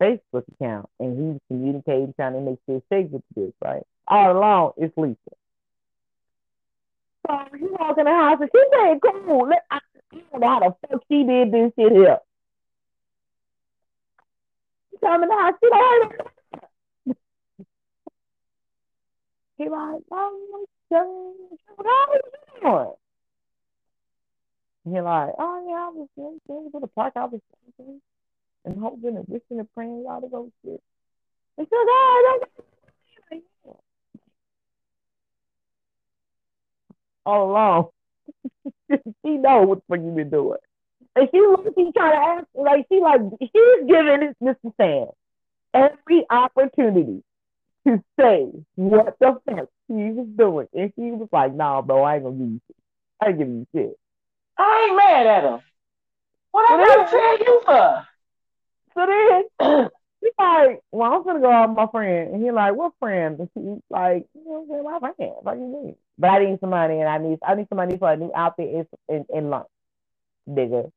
Facebook 0.00 0.44
account 0.54 0.88
and 0.98 1.16
he 1.16 1.24
was 1.24 1.40
communicating, 1.48 2.12
trying 2.14 2.34
to 2.34 2.40
make 2.40 2.58
sure 2.66 2.82
safe 2.90 3.10
with 3.10 3.22
this, 3.34 3.52
right? 3.62 3.84
All 4.08 4.36
along 4.36 4.72
it's 4.76 4.96
Lisa. 4.96 5.16
So 7.26 7.38
he 7.58 7.66
walk 7.66 7.96
in 7.98 8.04
the 8.04 8.10
house 8.10 8.38
and 8.40 8.50
she 8.54 8.62
said, 8.72 9.00
cool. 9.00 9.48
Let, 9.48 9.64
I, 9.70 9.78
I 10.12 10.18
don't 10.30 10.40
know 10.40 10.48
how 10.48 10.60
the 10.60 10.88
fuck 10.88 11.02
she 11.10 11.24
did 11.24 11.52
this 11.52 11.72
shit 11.78 11.92
here. 11.92 12.18
She 14.90 14.98
come 14.98 15.22
in 15.22 15.28
the 15.28 15.34
house, 15.34 15.54
she 15.62 15.70
like, 15.70 16.20
he 19.56 19.68
like, 19.68 20.02
oh, 20.10 20.66
what 20.88 21.86
are 21.86 22.06
you 22.12 22.20
doing? 22.62 22.92
He 24.84 25.00
like, 25.00 25.32
oh 25.38 25.64
yeah, 25.66 25.74
I 25.74 25.90
was 25.94 26.08
going 26.16 26.70
to 26.70 26.80
the 26.80 26.86
park, 26.88 27.14
I 27.16 27.24
was 27.24 27.40
thinking 27.78 28.00
and 28.64 28.80
hoping 28.80 29.16
and 29.16 29.24
wishing 29.28 29.58
and 29.58 29.72
praying 29.72 30.04
y'all 30.06 30.20
to 30.20 30.28
go 30.28 30.50
shit. 30.64 30.82
And 31.56 31.66
she 31.68 31.74
like, 31.74 31.86
oh, 31.88 32.40
all 37.24 37.50
along. 37.50 37.88
she 38.90 39.30
know 39.36 39.62
what 39.62 39.78
the 39.78 39.96
fuck 39.96 40.04
you 40.04 40.10
been 40.12 40.30
doing. 40.30 40.58
And 41.16 41.28
she 41.32 41.38
she's 41.76 41.94
trying 41.94 42.12
to 42.12 42.18
ask, 42.18 42.46
like 42.54 42.86
she 42.90 43.00
like 43.00 43.20
she's 43.40 43.86
giving 43.86 44.20
this 44.20 44.34
Mr. 44.42 44.72
Stan 44.74 45.06
every 45.72 46.24
opportunity 46.30 47.22
to 47.86 48.02
say 48.18 48.48
what 48.74 49.16
the 49.20 49.36
fuck 49.46 49.68
he 49.88 49.94
was 49.94 50.26
doing. 50.36 50.68
And 50.72 50.92
he 50.96 51.12
was 51.12 51.28
like, 51.32 51.54
nah, 51.54 51.82
bro, 51.82 52.02
I 52.02 52.16
ain't 52.16 52.24
gonna 52.24 52.36
give 52.36 52.48
you 52.48 52.60
shit. 52.66 52.76
I 53.20 53.28
ain't 53.28 53.38
giving 53.38 53.58
you 53.58 53.66
shit. 53.74 53.98
I 54.58 54.86
ain't 54.88 54.96
mad 54.96 55.26
at 55.26 55.44
him. 55.44 55.60
What 56.50 56.68
so 56.68 56.74
I 56.74 56.84
gotta 56.84 57.10
tell 57.10 57.38
you 57.38 57.62
for? 57.64 58.06
So 58.94 59.06
then 59.58 59.88
He's 60.24 60.32
like, 60.38 60.80
well, 60.90 61.12
I'm 61.12 61.22
gonna 61.22 61.40
go 61.40 61.50
out 61.50 61.68
with 61.68 61.76
my 61.76 61.86
friend, 61.88 62.32
and 62.32 62.42
he 62.42 62.50
like, 62.50 62.74
what 62.74 62.94
friend? 62.98 63.38
And 63.38 63.48
she's 63.52 63.82
like, 63.90 64.26
you 64.34 64.42
know, 64.46 64.82
my 64.82 64.98
friend. 64.98 65.32
What 65.42 65.56
you 65.56 65.66
mean? 65.66 65.96
But 66.18 66.30
I 66.30 66.44
need 66.44 66.60
some 66.60 66.70
money, 66.70 67.00
and 67.00 67.08
I 67.08 67.18
need 67.18 67.38
I 67.46 67.54
need 67.54 67.68
some 67.68 67.76
money 67.76 67.98
for 67.98 68.10
a 68.10 68.16
new 68.16 68.30
outfit 68.34 68.88
in, 69.08 69.26
in 69.34 69.50
lunch, 69.50 69.66
nigga. 70.48 70.90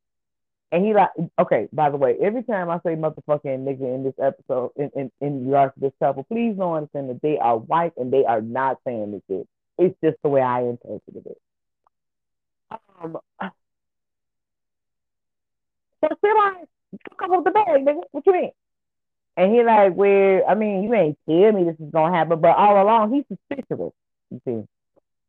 And 0.70 0.84
he 0.84 0.92
like, 0.92 1.10
okay. 1.38 1.66
By 1.72 1.90
the 1.90 1.96
way, 1.96 2.16
every 2.20 2.42
time 2.42 2.68
I 2.68 2.76
say 2.78 2.94
motherfucking 2.94 3.64
nigga 3.64 3.94
in 3.94 4.04
this 4.04 4.14
episode, 4.22 4.72
in 4.76 4.90
in, 4.94 5.10
in 5.20 5.46
regards 5.46 5.74
to 5.74 5.80
this 5.80 5.92
couple, 5.98 6.24
please 6.24 6.54
don't 6.56 6.74
understand 6.74 7.10
that 7.10 7.22
they 7.22 7.38
are 7.38 7.56
white 7.58 7.94
and 7.96 8.12
they 8.12 8.24
are 8.24 8.40
not 8.40 8.78
saying 8.86 9.12
this 9.12 9.22
shit. 9.28 9.48
It's 9.78 9.96
just 10.04 10.16
the 10.22 10.28
way 10.28 10.42
I 10.42 10.60
interpreted 10.62 11.26
it. 11.26 11.38
Um. 13.02 13.18
So 16.00 16.08
like, 16.22 16.68
come 17.18 17.32
up 17.32 17.44
the 17.44 17.50
bag, 17.50 17.84
nigga. 17.84 18.02
What 18.12 18.26
you 18.26 18.32
mean? 18.32 18.50
And 19.36 19.54
he 19.54 19.62
like, 19.62 19.94
where, 19.94 20.44
I 20.48 20.54
mean, 20.54 20.82
you 20.82 20.94
ain't 20.94 21.18
tell 21.28 21.52
me 21.52 21.64
this 21.64 21.76
is 21.80 21.92
gonna 21.92 22.14
happen, 22.14 22.40
but 22.40 22.56
all 22.56 22.82
along 22.82 23.14
he's 23.14 23.24
suspicious, 23.28 23.92
you 24.30 24.40
see. 24.44 24.77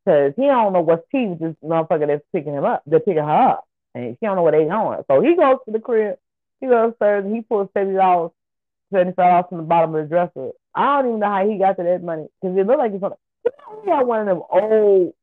Cause 0.10 0.34
he 0.36 0.48
don't 0.48 0.74
know 0.74 0.82
what's 0.82 1.06
tea 1.12 1.28
with 1.28 1.40
this 1.40 1.56
motherfucker 1.64 2.08
that's 2.08 2.26
picking 2.34 2.54
him 2.54 2.66
up, 2.66 2.82
they're 2.88 3.00
picking 3.00 3.24
her 3.24 3.50
up. 3.50 3.68
And 3.94 4.18
she 4.20 4.26
don't 4.26 4.38
know 4.38 4.42
what 4.42 4.54
they 4.54 4.64
doing. 4.64 5.04
So 5.08 5.22
he 5.22 5.36
goes 5.36 5.58
to 5.66 5.72
the 5.72 5.80
crib, 5.80 6.18
he 6.60 6.68
goes 6.68 6.90
upstairs 6.90 7.26
and 7.26 7.36
he 7.36 7.42
pulls 7.42 7.70
seventy 7.76 7.96
dollars, 7.96 8.32
seventy 8.92 9.14
five 9.14 9.32
dollars 9.32 9.46
from 9.50 9.58
the 9.60 9.64
bottom 9.66 9.94
of 9.94 10.04
the 10.04 10.10
dresser. 10.10 10.52
I 10.74 11.02
don't 11.02 11.10
even 11.10 11.20
know 11.20 11.28
how 11.28 11.48
he 11.48 11.58
got 11.60 11.78
to 11.78 11.84
that 11.84 12.02
money. 12.02 12.28
Cause 12.42 12.58
it 12.58 12.66
looked 12.66 12.80
like 12.80 12.94
he's 12.94 13.04
on 13.04 13.14
he 13.44 13.86
got 13.86 14.08
one 14.08 14.22
of 14.22 14.26
them 14.28 14.42
old 14.50 15.14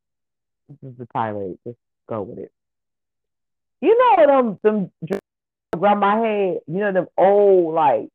this 0.69 0.93
is 0.93 0.99
the 0.99 1.07
tirade, 1.07 1.59
just 1.67 1.79
go 2.09 2.23
with 2.23 2.39
it. 2.39 2.53
You 3.81 3.97
know 3.99 4.39
um, 4.39 4.59
them 4.63 4.91
them 5.03 5.99
my 5.99 6.17
head. 6.17 6.61
you 6.67 6.79
know, 6.79 6.93
them 6.93 7.07
old 7.17 7.75
like 7.75 8.09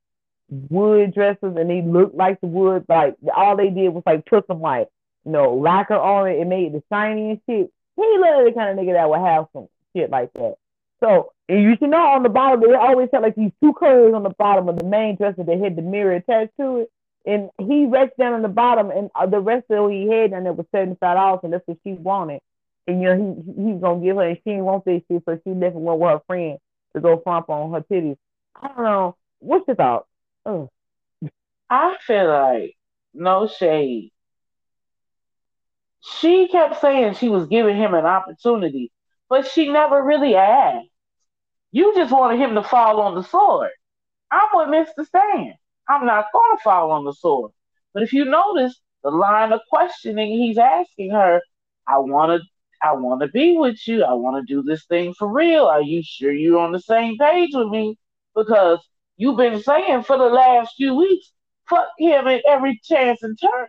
wood 0.49 1.13
dresses 1.13 1.55
and 1.55 1.69
they 1.69 1.81
looked 1.81 2.15
like 2.15 2.41
the 2.41 2.47
wood, 2.47 2.85
like 2.89 3.15
all 3.35 3.55
they 3.55 3.69
did 3.69 3.89
was 3.89 4.03
like 4.05 4.25
put 4.25 4.45
some 4.47 4.61
like, 4.61 4.89
know, 5.25 5.55
lacquer 5.55 5.95
on 5.95 6.27
it 6.29 6.39
and 6.39 6.49
made 6.49 6.73
it 6.73 6.83
shiny 6.91 7.31
and 7.31 7.41
shit. 7.47 7.71
He 7.95 8.17
looked 8.17 8.45
the 8.45 8.53
kind 8.55 8.77
of 8.77 8.83
nigga 8.83 8.93
that 8.93 9.09
would 9.09 9.19
have 9.19 9.47
some 9.53 9.67
shit 9.95 10.09
like 10.09 10.33
that. 10.33 10.55
So 10.99 11.33
and 11.49 11.63
you 11.63 11.75
should 11.77 11.89
know 11.89 11.97
on 11.97 12.23
the 12.23 12.29
bottom 12.29 12.61
they 12.61 12.73
always 12.73 13.09
had 13.11 13.23
like 13.23 13.35
these 13.35 13.51
two 13.61 13.73
curves 13.73 14.13
on 14.13 14.23
the 14.23 14.29
bottom 14.29 14.69
of 14.69 14.77
the 14.77 14.85
main 14.85 15.15
dresser 15.15 15.43
that 15.43 15.59
had 15.59 15.75
the 15.75 15.81
mirror 15.81 16.13
attached 16.13 16.55
to 16.59 16.77
it. 16.77 16.91
And 17.25 17.49
he 17.59 17.85
reached 17.85 18.17
down 18.17 18.33
on 18.33 18.41
the 18.41 18.47
bottom 18.47 18.89
and 18.89 19.09
uh, 19.13 19.25
the 19.25 19.39
rest 19.39 19.65
of 19.69 19.83
what 19.83 19.93
he 19.93 20.07
had 20.07 20.31
and 20.31 20.47
it 20.47 20.55
was 20.55 20.65
seventy 20.71 20.97
five 20.99 21.17
dollars 21.17 21.41
and 21.43 21.53
that's 21.53 21.67
what 21.67 21.77
she 21.83 21.93
wanted. 21.93 22.41
And 22.87 23.01
you 23.01 23.09
know 23.09 23.43
he 23.55 23.63
he's 23.63 23.81
gonna 23.81 24.03
give 24.03 24.15
her 24.15 24.23
and 24.23 24.37
she 24.37 24.51
didn't 24.51 24.65
want 24.65 24.85
this 24.85 25.01
shit, 25.07 25.23
so 25.25 25.39
she 25.43 25.51
left 25.51 25.75
went 25.75 25.99
with 25.99 26.09
her 26.09 26.21
friend 26.25 26.57
to 26.95 27.01
go 27.01 27.19
front 27.19 27.49
on 27.49 27.71
her 27.73 27.81
titties. 27.81 28.17
I 28.55 28.67
don't 28.69 28.83
know. 28.83 29.15
What's 29.39 29.67
your 29.67 29.75
thought? 29.75 30.07
Oh. 30.45 30.69
I 31.69 31.95
feel 32.05 32.27
like 32.27 32.75
no 33.13 33.47
shade. 33.47 34.11
She 36.01 36.47
kept 36.47 36.81
saying 36.81 37.15
she 37.15 37.29
was 37.29 37.47
giving 37.47 37.77
him 37.77 37.93
an 37.93 38.05
opportunity, 38.05 38.91
but 39.29 39.47
she 39.47 39.69
never 39.71 40.03
really 40.03 40.35
asked. 40.35 40.87
You 41.71 41.93
just 41.95 42.11
wanted 42.11 42.39
him 42.39 42.55
to 42.55 42.63
fall 42.63 42.99
on 43.01 43.15
the 43.15 43.23
sword. 43.23 43.71
I'm 44.31 44.49
with 44.53 44.67
Mr. 44.69 45.05
Stan. 45.05 45.53
I'm 45.87 46.05
not 46.05 46.25
going 46.33 46.57
to 46.57 46.63
fall 46.63 46.91
on 46.91 47.05
the 47.05 47.13
sword. 47.13 47.51
But 47.93 48.03
if 48.03 48.13
you 48.13 48.25
notice 48.25 48.79
the 49.03 49.11
line 49.11 49.51
of 49.51 49.61
questioning 49.69 50.31
he's 50.31 50.57
asking 50.57 51.11
her, 51.11 51.41
I 51.87 51.99
want 51.99 52.41
to 52.41 52.47
I 52.83 52.93
want 52.93 53.21
to 53.21 53.27
be 53.27 53.57
with 53.57 53.87
you. 53.87 54.03
I 54.03 54.13
want 54.13 54.45
to 54.45 54.53
do 54.53 54.63
this 54.63 54.85
thing 54.85 55.13
for 55.13 55.27
real. 55.27 55.65
Are 55.65 55.83
you 55.83 56.01
sure 56.03 56.31
you're 56.31 56.59
on 56.59 56.71
the 56.71 56.79
same 56.79 57.17
page 57.17 57.51
with 57.53 57.67
me? 57.67 57.97
Because 58.35 58.79
you've 59.17 59.37
been 59.37 59.61
saying 59.61 60.03
for 60.03 60.17
the 60.17 60.25
last 60.25 60.73
few 60.77 60.95
weeks, 60.95 61.31
fuck 61.69 61.89
him 61.99 62.27
at 62.27 62.43
every 62.47 62.79
chance 62.83 63.21
and 63.21 63.37
turn. 63.39 63.67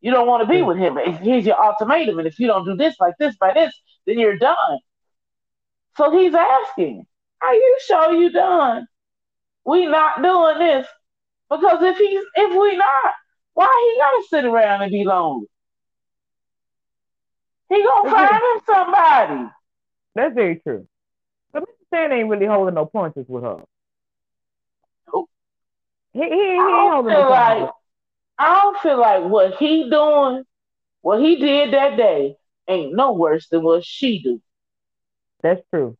You 0.00 0.12
don't 0.12 0.28
want 0.28 0.42
to 0.42 0.52
be 0.52 0.62
with 0.62 0.76
him. 0.76 0.96
Here's 1.22 1.44
your 1.44 1.62
ultimatum. 1.62 2.18
And 2.18 2.28
if 2.28 2.38
you 2.38 2.46
don't 2.46 2.64
do 2.64 2.76
this, 2.76 2.94
like 3.00 3.14
this, 3.18 3.36
by 3.36 3.52
this, 3.52 3.72
then 4.06 4.18
you're 4.18 4.38
done. 4.38 4.78
So 5.96 6.16
he's 6.16 6.34
asking, 6.34 7.04
Are 7.42 7.54
you 7.54 7.78
sure 7.84 8.14
you 8.14 8.30
done? 8.30 8.86
We 9.64 9.86
not 9.86 10.22
doing 10.22 10.58
this. 10.58 10.86
Because 11.50 11.82
if 11.82 11.96
he's 11.96 12.24
if 12.36 12.56
we 12.56 12.76
not, 12.76 13.12
why 13.54 13.66
he 13.66 14.00
gotta 14.00 14.24
sit 14.28 14.44
around 14.44 14.82
and 14.82 14.92
be 14.92 15.04
lonely? 15.04 15.46
He 17.68 17.82
gonna 17.82 18.10
find 18.10 18.30
him 18.30 18.62
somebody. 18.66 19.50
That's 20.14 20.34
very 20.34 20.56
true. 20.60 20.86
But 21.52 21.64
Mr. 21.64 21.86
Stan 21.88 22.12
ain't 22.12 22.28
really 22.28 22.46
holding 22.46 22.74
no 22.74 22.86
punches 22.86 23.26
with 23.28 23.42
her. 23.42 23.58
He, 26.12 26.22
he, 26.22 26.28
he 26.28 26.34
ain't 26.34 26.60
holding 26.60 27.12
no 27.12 27.28
like, 27.28 27.70
I 28.38 28.62
don't 28.62 28.78
feel 28.78 29.00
like 29.00 29.24
what 29.24 29.56
he 29.56 29.90
doing, 29.90 30.44
what 31.02 31.20
he 31.20 31.36
did 31.36 31.72
that 31.72 31.96
day, 31.96 32.36
ain't 32.68 32.94
no 32.94 33.12
worse 33.12 33.48
than 33.48 33.62
what 33.62 33.84
she 33.84 34.22
do. 34.22 34.40
That's 35.42 35.62
true. 35.72 35.96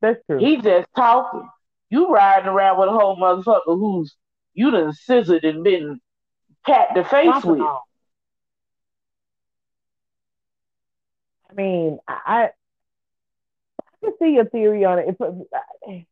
That's 0.00 0.20
true. 0.26 0.38
He 0.38 0.58
just 0.58 0.88
talking. 0.96 1.48
You 1.90 2.12
riding 2.12 2.48
around 2.48 2.78
with 2.78 2.88
a 2.88 2.92
whole 2.92 3.16
motherfucker 3.16 3.62
who's 3.66 4.16
you 4.54 4.70
done 4.70 4.92
scissored 4.92 5.44
and 5.44 5.64
been 5.64 6.00
pat 6.64 6.88
the 6.94 7.04
face 7.04 7.44
with. 7.44 7.60
I 11.50 11.54
mean, 11.54 11.98
I, 12.06 12.14
I 12.26 12.50
can 14.04 14.12
see 14.20 14.34
your 14.34 14.44
theory 14.44 14.84
on 14.84 15.00
it. 15.00 15.16
If, 15.18 16.04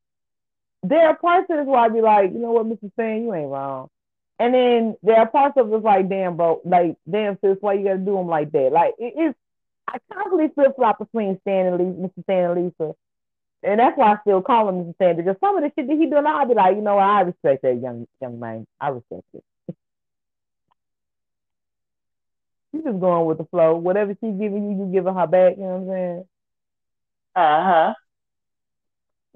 there 0.89 1.09
are 1.09 1.16
parts 1.16 1.48
of 1.51 1.59
this 1.59 1.66
where 1.66 1.81
I'd 1.81 1.93
be 1.93 2.01
like, 2.01 2.32
you 2.32 2.39
know 2.39 2.52
what, 2.52 2.66
Mr. 2.66 2.90
Stan, 2.94 3.23
you 3.23 3.35
ain't 3.35 3.51
wrong. 3.51 3.89
And 4.39 4.55
then 4.55 4.97
there 5.02 5.19
are 5.19 5.28
parts 5.28 5.56
of 5.59 5.69
this 5.69 5.82
like, 5.82 6.09
damn, 6.09 6.36
bro, 6.36 6.60
like, 6.65 6.97
damn, 7.10 7.39
sis, 7.44 7.59
why 7.60 7.74
you 7.74 7.85
gotta 7.85 7.98
do 7.98 8.16
them 8.16 8.28
like 8.28 8.52
that? 8.52 8.70
Like, 8.73 8.94
it, 8.98 9.12
it's, 9.16 9.39
I 9.89 9.98
constantly 10.12 10.48
flip 10.55 10.77
flop 10.77 10.98
between 10.98 11.39
Stan 11.40 11.66
and 11.66 11.78
Lisa, 11.78 11.98
Mr. 12.01 12.23
Stan 12.23 12.51
and 12.51 12.65
Lisa. 12.65 12.94
And 13.62 13.81
that's 13.81 13.98
why 13.98 14.12
I 14.12 14.20
still 14.20 14.40
call 14.40 14.69
him 14.69 14.77
Mr. 14.77 14.94
Stan 14.94 15.16
because 15.16 15.36
some 15.40 15.56
of 15.56 15.62
the 15.62 15.73
shit 15.74 15.89
that 15.89 15.97
he 15.97 16.06
doing, 16.06 16.27
I'll 16.27 16.47
be 16.47 16.55
like, 16.55 16.77
you 16.77 16.82
know 16.82 16.94
what, 16.94 17.05
I 17.05 17.20
respect 17.23 17.62
that 17.62 17.81
young 17.82 18.06
young 18.23 18.39
man. 18.39 18.66
I 18.81 18.89
respect 18.89 19.24
it. 19.35 19.44
She's 22.73 22.85
just 22.85 23.01
going 23.01 23.27
with 23.27 23.39
the 23.39 23.44
flow. 23.47 23.77
Whatever 23.77 24.12
she's 24.12 24.39
giving 24.39 24.70
you, 24.70 24.85
you 24.86 24.93
giving 24.93 25.15
her 25.15 25.27
back. 25.27 25.56
You 25.56 25.62
know 25.65 25.78
what 25.78 25.81
I'm 25.81 25.89
saying? 25.89 26.24
Uh 27.35 27.65
huh. 27.65 27.94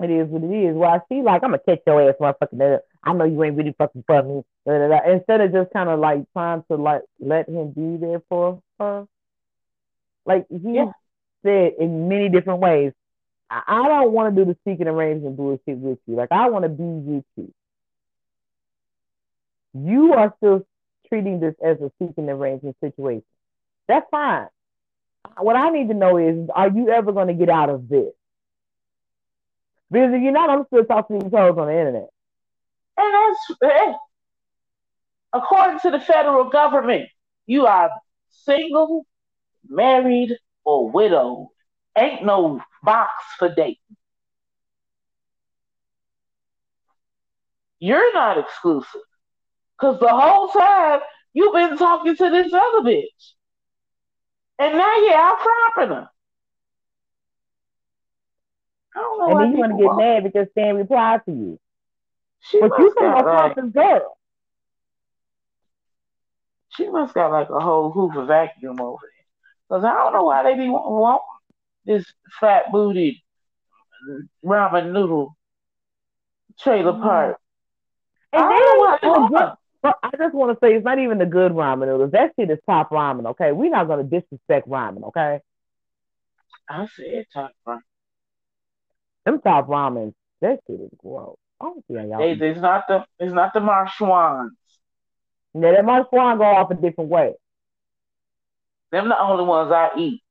It 0.03 0.11
is 0.11 0.29
what 0.29 0.43
it 0.43 0.53
is. 0.53 0.75
Well, 0.75 0.91
I 0.91 1.01
see, 1.09 1.23
like, 1.23 1.43
I'm 1.45 1.51
gonna 1.51 1.61
catch 1.61 1.81
your 1.87 2.09
ass, 2.09 2.17
motherfucking. 2.21 2.81
I 3.05 3.13
know 3.13 3.25
you 3.25 3.43
ain't 3.45 3.57
really 3.57 3.75
fucking 3.77 4.05
for 4.07 4.23
me. 4.23 4.43
Instead 4.67 5.41
of 5.41 5.53
just 5.53 5.73
kind 5.73 5.89
of 5.89 5.99
like 5.99 6.25
trying 6.33 6.63
to 6.71 6.77
like 6.77 7.03
let 7.19 7.49
him 7.49 7.71
be 7.71 7.97
there 7.97 8.23
for 8.29 8.63
her, 8.79 9.07
like 10.25 10.47
he 10.49 10.75
yeah. 10.75 10.93
said 11.45 11.73
in 11.79 12.09
many 12.09 12.29
different 12.29 12.61
ways, 12.61 12.93
I, 13.51 13.63
I 13.67 13.89
don't 13.89 14.13
want 14.13 14.35
to 14.35 14.45
do 14.45 14.53
the 14.53 14.57
seeking 14.65 14.89
arrangement 14.89 15.37
bullshit 15.37 15.79
with 15.79 15.99
you. 16.07 16.15
Like, 16.15 16.33
I 16.33 16.49
want 16.49 16.65
to 16.65 16.69
be 16.69 16.83
with 16.83 17.25
you. 17.37 17.53
You 19.75 20.13
are 20.15 20.33
still 20.37 20.67
treating 21.09 21.41
this 21.41 21.55
as 21.65 21.79
a 21.81 21.91
seeking 21.99 22.29
arrangement 22.29 22.77
situation. 22.81 23.25
That's 23.89 24.07
fine. 24.11 24.49
What 25.39 25.57
I 25.57 25.71
need 25.71 25.89
to 25.89 25.95
know 25.95 26.19
is, 26.19 26.49
are 26.55 26.69
you 26.69 26.91
ever 26.91 27.13
going 27.13 27.29
to 27.29 27.35
get 27.35 27.49
out 27.49 27.69
of 27.69 27.89
this? 27.89 28.13
If 29.95 30.23
you're 30.23 30.33
not, 30.33 30.51
I'm 30.51 30.65
still 30.67 30.85
talking 30.85 31.19
to 31.19 31.25
these 31.25 31.33
hoes 31.33 31.57
on 31.59 31.67
the 31.67 31.79
internet. 31.79 32.09
And 32.97 33.15
that's 33.61 33.99
according 35.33 35.81
to 35.81 35.91
the 35.91 36.01
federal 36.01 36.45
government, 36.45 37.09
you 37.47 37.67
are 37.67 37.91
single, 38.45 39.07
married, 39.69 40.37
or 40.65 40.91
widowed. 40.91 41.49
Ain't 41.97 42.25
no 42.25 42.61
box 42.83 43.11
for 43.39 43.55
dating. 43.55 43.77
You're 47.79 48.15
not 48.15 48.39
exclusive. 48.39 49.01
Because 49.77 49.99
the 49.99 50.09
whole 50.09 50.49
time 50.49 51.01
you've 51.35 51.53
been 51.53 51.77
talking 51.77 52.17
to 52.17 52.31
this 52.31 52.53
other 52.53 52.81
bitch. 52.81 53.33
And 54.59 54.79
now 54.79 54.97
you're 54.99 55.15
out 55.15 55.39
cropping 55.39 55.97
her. 55.97 56.09
I 58.95 58.99
don't 59.01 59.19
know 59.19 59.39
and 59.39 59.41
then 59.41 59.53
you 59.53 59.59
want 59.59 59.79
to 59.79 59.85
get 59.85 59.97
mad 59.97 60.25
because 60.25 60.49
Sam 60.55 60.77
replied 60.77 61.21
to 61.27 61.33
you. 61.33 61.59
She 62.41 62.61
but 62.61 62.79
you 62.79 62.95
can 62.99 63.19
from 63.19 63.29
a 63.29 63.33
like, 63.33 63.73
girl. 63.73 64.19
She 66.71 66.89
must 66.89 67.15
got 67.15 67.31
like 67.31 67.51
a 67.51 67.61
whole 67.61 67.91
Hoover 67.91 68.25
vacuum 68.25 68.81
over 68.81 68.99
there. 69.01 69.11
Because 69.69 69.85
I 69.85 69.93
don't 69.93 70.13
know 70.13 70.25
why 70.25 70.43
they 70.43 70.55
be 70.55 70.69
wanting 70.69 71.21
this 71.85 72.05
fat 72.41 72.73
booted 72.73 73.15
ramen 74.45 74.93
noodle 74.93 75.37
trailer 76.59 76.93
mm-hmm. 76.93 77.03
park. 77.03 77.39
And 78.33 78.43
I 78.43 78.99
don't 79.01 79.03
know 79.03 79.27
what 79.29 79.59
but 79.83 79.99
I 80.01 80.11
just 80.17 80.33
want 80.33 80.53
to 80.53 80.65
say 80.65 80.75
it's 80.75 80.85
not 80.85 81.01
even 81.01 81.19
the 81.19 81.27
good 81.27 81.53
ramen 81.53 81.87
noodles. 81.87 82.13
That 82.13 82.33
shit 82.39 82.51
is 82.51 82.59
top 82.67 82.91
ramen, 82.91 83.27
okay? 83.31 83.51
We're 83.51 83.71
not 83.71 83.89
gonna 83.89 84.05
disrespect 84.05 84.69
ramen, 84.69 85.05
okay? 85.09 85.41
I 86.69 86.87
said 86.87 87.27
top 87.33 87.51
ramen. 87.67 87.81
Them 89.25 89.41
top 89.41 89.69
ramen, 89.69 90.15
that 90.41 90.61
shit 90.67 90.81
is 90.81 90.91
gross. 90.99 91.37
I 91.61 91.65
don't 91.67 91.85
see 91.87 91.95
how 91.95 92.05
y'all. 92.05 92.19
Hey, 92.21 92.33
it's 92.33 92.61
not 92.61 92.85
the 92.89 93.05
it's 93.19 93.33
not 93.33 93.53
the 93.55 93.61
Maruchans. 93.61 94.51
Yeah, 95.55 95.73
that 95.73 95.85
Maruchan 95.85 96.39
go 96.39 96.45
off 96.45 96.71
a 96.71 96.75
different 96.75 97.11
way. 97.11 97.35
Them 98.91 99.09
the 99.09 99.21
only 99.21 99.45
ones 99.45 99.71
I 99.71 99.91
eat. 99.97 100.23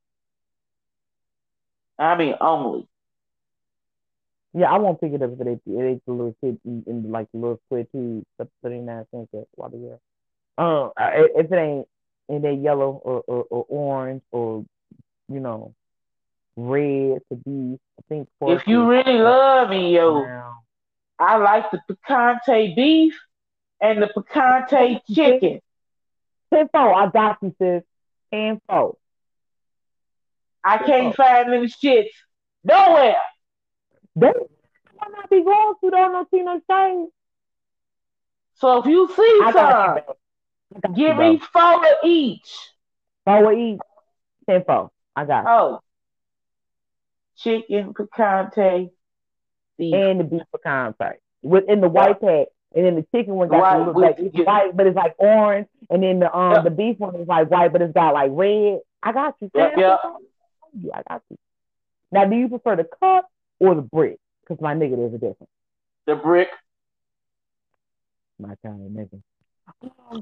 I 1.97 2.17
mean 2.17 2.35
only. 2.41 2.87
Yeah, 4.53 4.69
I 4.69 4.77
won't 4.79 4.99
pick 4.99 5.13
it 5.13 5.21
up 5.21 5.31
if 5.31 5.39
it 5.39 5.47
ain't 5.47 6.05
the 6.05 6.11
little 6.11 6.35
kid 6.41 6.59
in 6.65 7.11
like 7.11 7.27
the 7.31 7.39
little 7.39 7.59
square 7.67 7.85
tube, 7.91 8.25
thirty 8.61 8.79
nine 8.79 9.05
cents 9.11 9.29
at 9.33 9.47
Water 9.55 9.97
Um, 10.57 10.91
if 10.97 11.51
it 11.51 11.55
ain't 11.55 11.87
in 12.27 12.41
that 12.41 12.55
yellow 12.55 13.01
or, 13.03 13.23
or, 13.27 13.43
or, 13.49 13.65
orange 13.69 14.21
or 14.31 14.65
you 15.29 15.39
know 15.39 15.73
red 16.69 17.21
to 17.29 17.35
be, 17.35 17.77
I 17.99 18.01
think. 18.09 18.27
If 18.41 18.67
you 18.67 18.89
really 18.89 19.17
love 19.17 19.69
me, 19.69 19.95
yo, 19.95 20.25
I 21.19 21.37
like 21.37 21.71
the 21.71 21.79
picante 21.89 22.75
beef 22.75 23.19
and 23.79 24.01
the 24.01 24.07
picante 24.07 24.99
chicken. 25.13 25.59
Tenfold, 26.53 26.95
I 26.95 27.09
got 27.09 27.37
you, 27.41 27.55
sis. 27.59 27.83
Tenfold. 28.33 28.97
I 30.63 30.77
can't 30.77 31.15
find 31.15 31.51
them 31.51 31.65
shits 31.65 32.09
nowhere. 32.63 33.15
They 34.15 34.27
might 34.27 35.11
not 35.11 35.29
be 35.29 35.43
going 35.43 35.75
to 35.83 35.89
don't 35.89 36.13
no 36.13 36.25
see 36.31 36.43
no 36.43 36.61
change. 36.69 37.09
So 38.55 38.79
if 38.79 38.85
you 38.85 39.09
see 39.15 39.51
some, 39.51 39.99
give 40.95 41.17
me 41.17 41.41
four 41.51 41.75
of 41.77 41.95
each. 42.03 42.53
Four 43.25 43.51
of 43.51 43.57
each. 43.57 43.79
Ten 44.47 44.63
four. 44.65 44.91
I 45.15 45.25
got 45.25 45.45
oh, 45.47 45.79
chicken 47.43 47.93
picante, 47.93 48.89
beef. 49.77 49.93
and 49.93 50.19
the 50.19 50.23
beef 50.23 50.41
picante 50.55 51.13
within 51.41 51.81
the 51.81 51.89
white 51.89 52.19
pack. 52.21 52.47
And 52.73 52.85
then 52.85 52.95
the 52.95 53.05
chicken 53.13 53.33
one 53.33 53.49
got 53.49 53.59
white, 53.59 53.85
look 53.85 53.95
like 53.97 54.15
it's 54.17 54.37
white, 54.47 54.75
but 54.75 54.87
it's 54.87 54.95
like 54.95 55.15
orange. 55.17 55.67
And 55.89 56.01
then 56.01 56.19
the 56.19 56.33
um 56.33 56.53
yep. 56.53 56.63
the 56.63 56.69
beef 56.69 56.97
one 56.99 57.15
is 57.15 57.27
like 57.27 57.49
white, 57.49 57.73
but 57.73 57.81
it's 57.81 57.93
got 57.93 58.13
like 58.13 58.31
red. 58.33 58.79
I 59.03 59.11
got 59.11 59.35
you. 59.41 59.51
Yep, 59.53 59.73
yep. 59.77 59.99
I 60.93 61.03
got 61.09 61.21
you. 61.29 61.37
Now, 62.11 62.25
do 62.25 62.35
you 62.35 62.49
prefer 62.49 62.75
the 62.75 62.87
cup 62.99 63.27
or 63.59 63.75
the 63.75 63.81
brick? 63.81 64.19
Because 64.41 64.61
my 64.61 64.73
nigga, 64.73 64.95
there's 64.95 65.13
a 65.13 65.17
difference. 65.17 65.51
The 66.05 66.15
brick. 66.15 66.49
My 68.39 68.55
kind 68.63 68.85
of 68.85 68.91
nigga. 68.91 69.21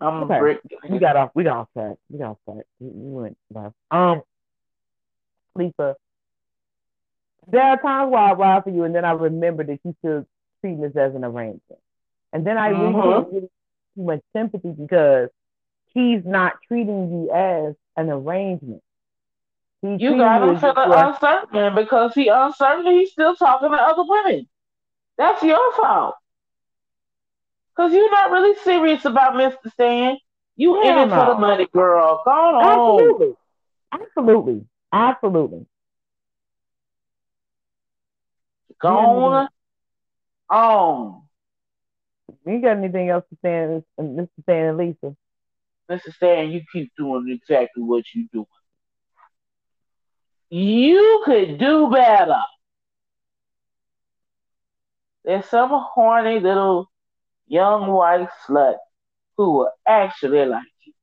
I'm 0.02 0.24
okay. 0.24 0.40
brick. 0.40 0.60
We 0.90 1.00
got 1.00 1.16
off. 1.16 1.32
We 1.34 1.44
got 1.44 1.58
off 1.58 1.68
track. 1.74 1.98
We 2.10 2.20
got 2.20 2.32
off 2.32 2.38
track. 2.46 2.66
We, 2.80 2.90
went 2.92 3.38
left. 3.54 3.76
Um, 3.92 4.22
Lisa, 5.56 5.96
there 7.48 7.64
are 7.64 7.82
times 7.82 8.12
where 8.12 8.22
I 8.22 8.34
ride 8.34 8.64
for 8.64 8.70
you, 8.70 8.84
and 8.84 8.94
then 8.94 9.06
I 9.06 9.12
remember 9.12 9.64
that 9.64 9.80
you 9.84 9.96
should 10.04 10.26
treat 10.62 10.80
this 10.80 10.96
as 10.96 11.16
an 11.16 11.24
arrangement, 11.24 11.82
and 12.34 12.46
then 12.46 12.58
I 12.58 12.72
mm-hmm. 12.72 12.96
really 12.96 13.42
get 13.42 13.52
too 13.96 14.04
much 14.04 14.22
sympathy 14.36 14.72
because 14.72 15.30
he's 15.94 16.24
not 16.26 16.54
treating 16.68 17.12
you 17.12 17.32
as 17.32 17.76
an 17.96 18.10
arrangement. 18.10 18.82
He 19.82 19.96
you 19.98 20.18
got 20.18 20.48
him 20.48 20.60
for 20.60 20.74
the 20.74 21.08
uncertain 21.08 21.76
because 21.76 22.14
he 22.14 22.28
uncertain. 22.28 22.92
He's 22.94 23.12
still 23.12 23.36
talking 23.36 23.72
to 23.72 23.78
other 23.78 24.04
women. 24.06 24.48
That's 25.18 25.42
your 25.42 25.74
fault. 25.76 26.16
Cause 27.76 27.94
you're 27.94 28.12
not 28.12 28.32
really 28.32 28.58
serious 28.64 29.06
about 29.06 29.36
Mr. 29.36 29.72
Stan. 29.72 30.18
You 30.58 30.82
in 30.82 30.98
it 30.98 31.10
for 31.10 31.34
the 31.34 31.40
money, 31.40 31.68
girl. 31.74 32.22
Go 32.26 32.32
on. 32.32 33.00
Absolutely. 33.00 33.34
Absolutely. 33.94 34.66
Absolutely. 34.92 35.66
Go 38.80 38.90
on. 38.90 39.50
On. 40.50 41.22
You 42.46 42.62
got 42.62 42.78
anything 42.78 43.10
else 43.10 43.26
to 43.30 43.38
say, 43.42 43.84
Mr. 44.00 44.30
Stan 44.44 44.66
and 44.66 44.78
Lisa? 44.78 45.16
Mr. 45.90 46.14
Stan, 46.14 46.52
you 46.52 46.62
keep 46.72 46.92
doing 46.98 47.30
exactly 47.30 47.84
what 47.84 48.04
you're 48.14 48.28
doing. 48.32 48.46
You 50.50 51.22
could 51.26 51.60
do 51.60 51.90
better. 51.92 52.42
There's 55.24 55.46
some 55.46 55.70
horny 55.72 56.40
little 56.40 56.90
young 57.48 57.88
white 57.88 58.30
slut 58.48 58.78
who 59.38 59.52
will 59.52 59.72
actually 59.88 60.46
like 60.46 60.64
you. 60.86 60.94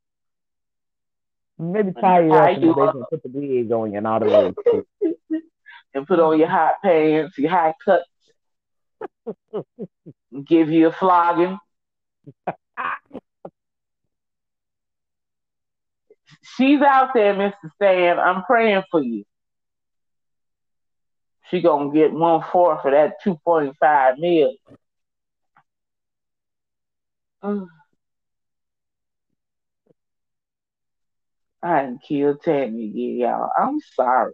Maybe 1.58 1.92
tie 1.92 2.24
you 2.24 2.32
up 2.32 2.60
you 2.60 2.74
and 2.74 3.04
put 3.08 3.22
the 3.22 3.28
wig 3.28 3.70
on 3.70 3.92
you 3.92 3.98
and 3.98 4.06
all 4.06 4.20
the 4.20 4.26
way. 4.26 5.40
and 5.96 6.06
put 6.06 6.20
on 6.20 6.38
your 6.38 6.48
hot 6.48 6.74
pants, 6.84 7.38
your 7.38 7.50
high 7.50 7.74
cuts. 7.84 8.04
give 10.44 10.70
you 10.70 10.88
a 10.88 10.92
flogging. 10.92 11.58
She's 16.42 16.80
out 16.82 17.10
there, 17.14 17.34
Mr. 17.34 17.70
Stan. 17.76 18.18
I'm 18.18 18.44
praying 18.44 18.82
for 18.90 19.02
you. 19.02 19.24
She 21.50 21.62
gonna 21.62 21.92
get 21.92 22.12
one 22.12 22.44
fourth 22.52 22.82
for 22.82 22.90
that 22.90 23.14
two 23.22 23.36
point 23.44 23.74
five 23.80 24.18
mil. 24.18 24.52
Mm. 27.42 27.66
I 31.62 31.82
didn't 31.82 32.02
kill 32.02 32.36
Tammy 32.36 32.86
again, 32.86 33.16
y'all. 33.18 33.50
I'm 33.58 33.80
sorry. 33.94 34.32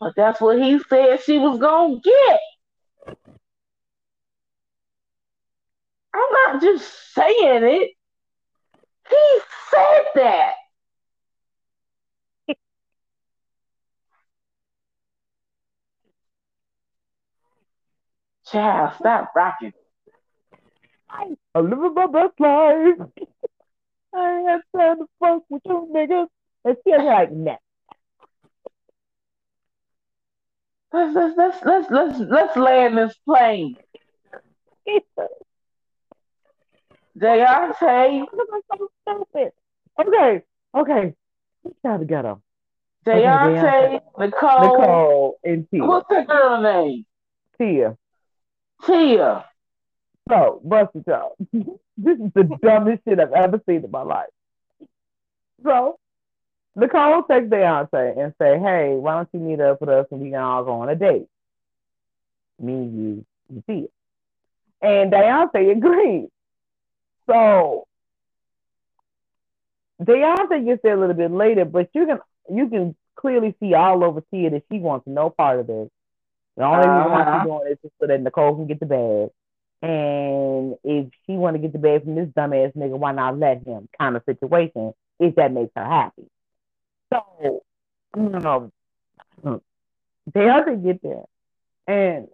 But 0.00 0.14
that's 0.16 0.40
what 0.40 0.58
he 0.62 0.80
said 0.88 1.22
she 1.22 1.38
was 1.38 1.58
gonna 1.60 2.00
get. 2.00 2.40
I'm 6.14 6.32
not 6.54 6.62
just 6.62 7.14
saying 7.14 7.64
it. 7.64 7.90
He 9.08 9.40
said 9.70 10.04
that. 10.16 10.54
Child, 18.46 18.94
stop 18.98 19.32
rocking. 19.34 19.72
I'm 21.10 21.70
living 21.70 21.94
my 21.94 22.06
best 22.06 22.38
life. 22.40 22.98
I 24.14 24.38
ain't 24.38 24.48
had 24.48 24.60
time 24.76 24.98
to 24.98 25.06
fuck 25.20 25.42
with 25.50 25.62
you 25.66 25.88
niggas. 25.94 26.28
And 26.64 26.76
she's 26.84 26.98
like, 26.98 27.32
nah. 27.32 27.56
Let's 30.92 31.14
let's 31.14 31.36
let's 31.36 31.64
let's 31.64 31.90
let's 31.90 32.18
let's 32.18 32.56
land 32.56 32.98
this 32.98 33.14
plane. 33.24 33.76
Deontay. 37.16 38.24
Okay, 40.00 40.42
okay. 40.74 41.14
Try 41.82 41.96
to 41.98 42.04
get 42.04 42.24
him. 42.24 42.42
Deontay, 43.06 44.00
Nicole, 44.18 44.78
Nicole, 44.78 45.38
and 45.44 45.70
Tia. 45.70 45.84
What's 45.84 46.08
the 46.08 46.24
girl 46.26 46.60
name? 46.60 47.06
Tia. 47.58 47.96
Tia. 48.84 49.44
So, 50.28 50.60
bust 50.64 50.90
it 50.94 51.08
out. 51.08 51.32
this 51.52 52.18
is 52.18 52.30
the 52.34 52.58
dumbest 52.62 53.02
shit 53.04 53.18
I've 53.18 53.32
ever 53.32 53.60
seen 53.68 53.84
in 53.84 53.90
my 53.90 54.02
life. 54.02 54.28
So, 55.64 55.98
Nicole 56.76 57.22
takes 57.24 57.48
Deontay 57.48 58.18
and 58.18 58.32
say, 58.40 58.58
hey, 58.58 58.94
why 58.94 59.14
don't 59.14 59.28
you 59.32 59.40
meet 59.40 59.60
up 59.60 59.80
with 59.80 59.90
us 59.90 60.06
and 60.10 60.20
we 60.20 60.30
can 60.30 60.40
all 60.40 60.64
go 60.64 60.72
on 60.72 60.88
a 60.88 60.94
date? 60.94 61.26
Me, 62.58 62.72
and 62.72 62.98
you, 62.98 63.26
and 63.48 63.66
Tia. 63.66 63.88
And 64.80 65.12
Deontay 65.12 65.76
agreed. 65.76 66.28
So, 67.26 67.86
Deontay 70.00 70.64
gets 70.64 70.82
there 70.82 70.96
a 70.96 71.00
little 71.00 71.14
bit 71.14 71.30
later, 71.30 71.64
but 71.64 71.88
you 71.92 72.06
can 72.06 72.20
you 72.48 72.68
can 72.68 72.96
clearly 73.16 73.54
see 73.60 73.74
all 73.74 74.02
over 74.02 74.22
Tia 74.32 74.50
that 74.50 74.62
she 74.70 74.78
wants 74.78 75.06
no 75.06 75.30
part 75.30 75.60
of 75.60 75.66
this. 75.66 75.88
The 76.56 76.64
only 76.64 76.86
uh-huh. 76.86 76.98
reason 76.98 77.12
why 77.12 77.38
she's 77.38 77.46
doing 77.46 77.66
it 77.66 77.78
is 77.82 77.90
so 78.00 78.06
that 78.06 78.22
Nicole 78.22 78.56
can 78.56 78.66
get 78.66 78.80
the 78.80 78.86
bag. 78.86 79.30
And 79.82 80.76
if 80.84 81.10
she 81.26 81.32
want 81.32 81.54
to 81.54 81.58
get 81.58 81.72
the 81.72 81.78
bag 81.78 82.04
from 82.04 82.14
this 82.14 82.28
dumbass 82.28 82.76
nigga, 82.76 82.98
why 82.98 83.12
not 83.12 83.38
let 83.38 83.64
him? 83.66 83.88
Kind 83.98 84.16
of 84.16 84.22
situation, 84.24 84.92
if 85.18 85.34
that 85.36 85.52
makes 85.52 85.72
her 85.74 85.84
happy. 85.84 86.26
So, 87.12 87.62
you 88.16 88.22
know, 88.22 88.72
they 90.34 90.44
have 90.44 90.66
to 90.66 90.76
get 90.76 91.02
there. 91.02 91.24
And 91.86 92.28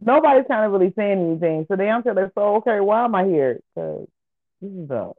nobody's 0.00 0.46
kind 0.48 0.64
of 0.64 0.72
really 0.72 0.92
saying 0.96 1.18
anything. 1.18 1.66
So 1.68 1.76
they 1.76 1.88
answer 1.88 2.14
like, 2.14 2.32
so 2.34 2.56
okay, 2.56 2.80
why 2.80 3.04
am 3.04 3.14
I 3.14 3.24
here? 3.24 3.60
Because 3.74 4.08
this 4.60 4.70
is 4.70 4.90
up. 4.90 5.16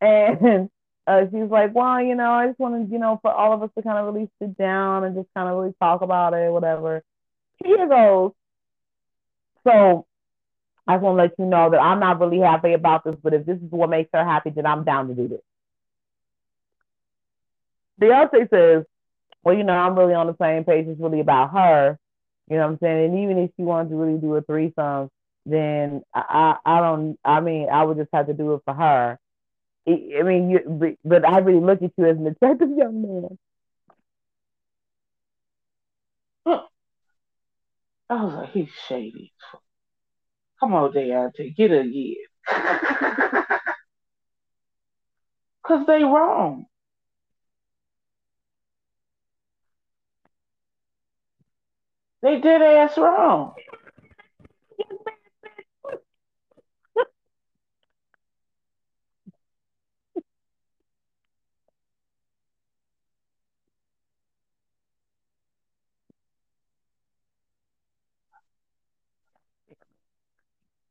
And 0.00 0.70
uh, 1.06 1.22
she's 1.30 1.50
like, 1.50 1.74
well, 1.74 2.02
you 2.02 2.14
know, 2.14 2.30
I 2.30 2.48
just 2.48 2.58
wanted, 2.58 2.90
you 2.90 2.98
know, 2.98 3.18
for 3.22 3.30
all 3.30 3.52
of 3.52 3.62
us 3.62 3.70
to 3.76 3.82
kind 3.82 3.98
of 3.98 4.12
really 4.12 4.28
sit 4.40 4.56
down 4.56 5.04
and 5.04 5.14
just 5.14 5.28
kind 5.34 5.48
of 5.48 5.58
really 5.58 5.74
talk 5.80 6.02
about 6.02 6.34
it, 6.34 6.50
whatever. 6.50 7.02
Here 7.64 7.88
goes. 7.88 8.32
So 9.64 10.06
I 10.86 10.94
just 10.94 11.02
want 11.02 11.18
to 11.18 11.22
let 11.22 11.38
you 11.38 11.46
know 11.46 11.70
that 11.70 11.80
I'm 11.80 12.00
not 12.00 12.20
really 12.20 12.38
happy 12.38 12.72
about 12.72 13.04
this, 13.04 13.16
but 13.22 13.34
if 13.34 13.44
this 13.44 13.56
is 13.56 13.70
what 13.70 13.90
makes 13.90 14.10
her 14.12 14.24
happy, 14.24 14.50
then 14.50 14.66
I'm 14.66 14.84
down 14.84 15.08
to 15.08 15.14
do 15.14 15.28
this. 15.28 15.40
Beyonce 18.00 18.48
says, 18.50 18.84
well, 19.42 19.56
you 19.56 19.64
know, 19.64 19.72
I'm 19.74 19.98
really 19.98 20.14
on 20.14 20.26
the 20.26 20.36
same 20.40 20.64
page. 20.64 20.86
It's 20.88 21.00
really 21.00 21.20
about 21.20 21.52
her. 21.52 21.98
You 22.48 22.56
know 22.56 22.62
what 22.62 22.72
I'm 22.72 22.78
saying? 22.80 23.04
And 23.06 23.18
even 23.20 23.38
if 23.38 23.50
she 23.56 23.62
wanted 23.62 23.90
to 23.90 23.96
really 23.96 24.18
do 24.18 24.34
a 24.34 24.42
threesome, 24.42 25.10
then 25.44 26.02
I, 26.14 26.56
I, 26.64 26.80
don't, 26.80 27.18
I 27.24 27.40
mean, 27.40 27.68
I 27.70 27.84
would 27.84 27.96
just 27.96 28.10
have 28.12 28.26
to 28.26 28.34
do 28.34 28.54
it 28.54 28.62
for 28.64 28.74
her. 28.74 29.18
I 29.88 30.22
mean, 30.22 30.50
you, 30.50 30.96
but 31.04 31.24
I 31.24 31.38
really 31.38 31.64
look 31.64 31.80
at 31.82 31.92
you 31.96 32.06
as 32.06 32.16
an 32.16 32.26
attractive 32.26 32.70
young 32.76 33.02
man. 33.02 33.38
I 38.08 38.22
was 38.24 38.34
like, 38.34 38.50
he's 38.52 38.68
shady. 38.88 39.32
Come 40.60 40.74
on, 40.74 40.92
Deontay, 40.92 41.56
get 41.56 41.70
a 41.72 41.80
again. 41.80 42.14
Cause 45.66 45.84
they 45.86 46.04
wrong. 46.04 46.66
They 52.26 52.40
did 52.40 52.60
ass 52.60 52.98
wrong. 52.98 53.54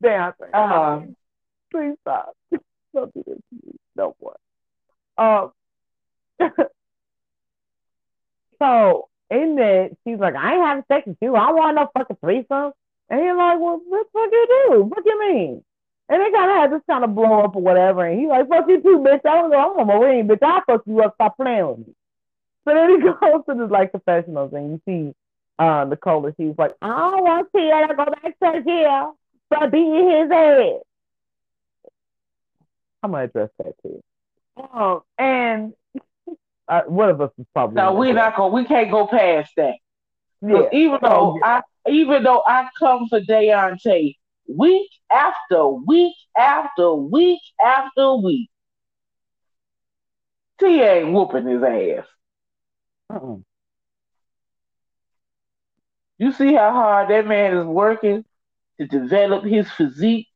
Damn. 0.02 0.32
Uh, 0.54 1.02
Please 1.70 1.98
stop. 2.00 2.34
Don't 2.94 3.14
do 3.14 3.24
this 3.28 3.36
to 3.36 3.42
me. 3.68 3.74
no 3.98 4.16
boy. 4.22 4.32
Um. 5.18 5.52
so 8.58 9.10
in 9.30 9.56
that, 9.56 9.92
she's 10.04 10.20
like, 10.20 10.36
I 10.36 10.54
ain't 10.54 10.64
having 10.64 10.84
sex 10.88 11.08
with 11.08 11.18
you. 11.22 11.36
I 11.36 11.52
want 11.52 11.76
no 11.76 11.90
fucking 11.94 12.18
threesome. 12.22 12.72
And 13.10 13.20
he's 13.20 13.38
like, 13.38 13.60
Well, 13.60 13.82
what 13.88 14.08
the 14.12 14.20
fuck 14.20 14.30
you 14.32 14.48
do? 14.70 14.84
What 14.84 15.06
you 15.06 15.20
mean? 15.20 15.64
And 16.08 16.22
they 16.22 16.32
kind 16.32 16.52
of 16.52 16.58
had 16.58 16.72
this 16.72 16.86
kind 16.90 17.04
of 17.04 17.16
blow 17.16 17.42
up 17.42 17.56
or 17.56 17.62
whatever. 17.62 18.06
And 18.06 18.20
he's 18.20 18.30
like, 18.30 18.48
Fuck 18.48 18.66
you 18.68 18.82
too, 18.82 19.04
bitch. 19.06 19.26
I 19.26 19.36
don't 19.42 19.52
go 19.52 19.74
home 19.76 19.88
my 19.88 19.96
ring, 19.96 20.28
bitch. 20.28 20.44
I'll 20.44 20.62
fuck 20.66 20.84
you 20.86 21.02
up. 21.02 21.16
Stop 21.16 21.38
playing 21.38 21.68
with 21.68 21.80
me. 21.80 21.96
So 22.68 22.74
then 22.74 22.90
he 22.90 22.98
goes 23.02 23.46
to 23.48 23.56
this 23.56 23.72
like 23.72 23.92
confessionals 23.92 24.54
and 24.54 24.72
you 24.72 24.82
see 24.86 25.16
uh, 25.58 25.86
Nicole, 25.86 26.32
she's 26.38 26.56
like, 26.58 26.74
I 26.82 26.88
don't 26.88 27.24
want 27.24 27.48
to 27.48 27.58
see 27.58 27.66
it. 27.66 27.74
I 27.74 27.88
go 27.88 28.06
back 28.06 28.40
to 28.40 28.64
jail 28.64 29.18
for 29.50 29.70
beating 29.70 30.10
his 30.10 30.32
head. 30.32 30.82
I'm 33.04 33.12
gonna 33.12 33.26
address 33.26 33.50
that 33.60 33.76
too. 33.82 34.02
Um, 34.74 35.02
and 35.18 35.74
uh, 36.68 36.82
one 36.88 37.10
of 37.10 37.22
us 37.22 37.32
is 37.38 37.46
probably 37.54 37.76
no. 37.76 37.94
We're 37.94 38.14
not 38.14 38.36
going. 38.36 38.54
We 38.54 38.66
can't 38.66 38.92
go 38.92 39.08
past 39.08 39.52
that. 39.58 39.76
Yeah. 40.42 40.64
Even 40.72 41.00
though 41.02 41.10
oh, 41.10 41.40
yeah. 41.40 41.62
I, 41.86 41.90
even 41.90 42.24
though 42.24 42.44
I 42.46 42.68
come 42.80 43.08
for 43.08 43.20
Deontay 43.20 44.16
week 44.48 44.92
after 45.12 45.68
week 45.68 46.16
after 46.38 46.94
week 46.94 47.42
after 47.64 48.16
week, 48.16 48.50
T 50.60 50.82
ain't 50.82 51.14
whooping 51.14 51.48
his 51.48 51.64
ass. 51.64 52.06
Uh-uh. 53.14 53.38
You 56.18 56.32
see 56.32 56.54
how 56.54 56.72
hard 56.72 57.10
that 57.10 57.28
man 57.28 57.58
is 57.58 57.66
working 57.66 58.24
to 58.80 58.88
develop 58.88 59.44
his 59.44 59.70
physique 59.72 60.28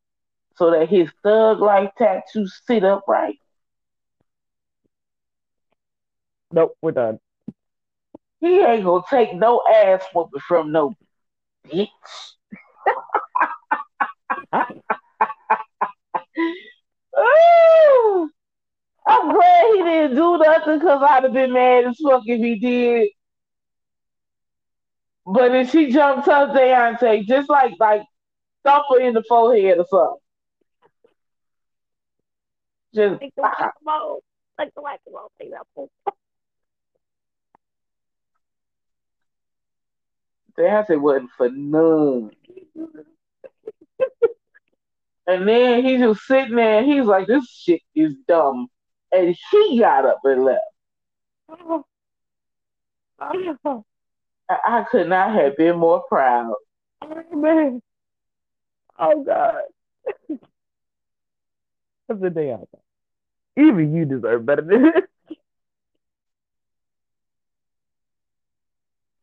so 0.55 0.71
that 0.71 0.89
his 0.89 1.09
thug 1.23 1.59
like 1.59 1.95
tattoos 1.95 2.61
sit 2.67 2.83
upright? 2.83 3.38
Nope, 6.51 6.75
we're 6.81 6.91
done. 6.91 7.19
He 8.41 8.59
ain't 8.59 8.83
gonna 8.83 9.03
take 9.09 9.33
no 9.33 9.61
ass 9.67 10.03
whooping 10.13 10.41
from 10.47 10.71
no 10.71 10.95
bitch. 11.67 11.87
I'm 19.07 19.31
glad 19.33 19.65
he 19.73 19.83
didn't 19.83 20.15
do 20.15 20.37
nothing 20.37 20.79
because 20.79 21.01
I'd 21.07 21.23
have 21.23 21.33
been 21.33 21.53
mad 21.53 21.85
as 21.85 21.97
fuck 22.03 22.23
if 22.25 22.39
he 22.39 22.59
did. 22.59 23.09
But 25.25 25.53
if 25.55 25.71
she 25.71 25.91
jumped 25.91 26.27
up 26.27 26.55
Deontay, 26.55 27.25
just 27.25 27.49
like 27.49 27.73
like 27.79 28.03
thump 28.63 28.85
her 28.91 28.99
in 29.01 29.13
the 29.13 29.23
forehead 29.27 29.77
or 29.79 29.85
something. 29.89 30.17
Just 32.93 33.21
like 33.21 33.33
the 33.35 33.41
whack-a-mole, 33.41 34.23
like 34.57 34.73
the 34.75 34.81
whack-a-mole 34.81 35.31
thing 35.37 35.51
Deontay 40.59 40.99
wasn't 40.99 41.29
for 41.37 41.49
none. 41.49 42.31
and 45.27 45.47
then 45.47 45.85
he 45.85 45.97
just 45.97 46.21
sitting 46.21 46.55
there 46.55 46.83
he's 46.83 47.05
like, 47.05 47.27
this 47.27 47.49
shit 47.49 47.81
is 47.95 48.15
dumb. 48.27 48.67
And 49.11 49.35
he 49.51 49.79
got 49.79 50.05
up 50.05 50.19
and 50.25 50.43
left. 50.43 50.61
Oh. 51.49 51.85
Oh. 53.19 53.85
I 54.49 54.85
could 54.89 55.07
not 55.07 55.33
have 55.35 55.55
been 55.57 55.77
more 55.77 56.03
proud. 56.07 56.55
Oh, 57.01 57.23
man. 57.35 57.81
Oh, 58.97 59.23
God. 59.23 59.61
That's 62.07 62.21
the 62.21 62.29
day 62.29 62.51
out. 62.51 62.67
Even 63.55 63.95
you 63.95 64.05
deserve 64.05 64.45
better 64.45 64.63
than 64.63 64.83
this. 64.83 65.03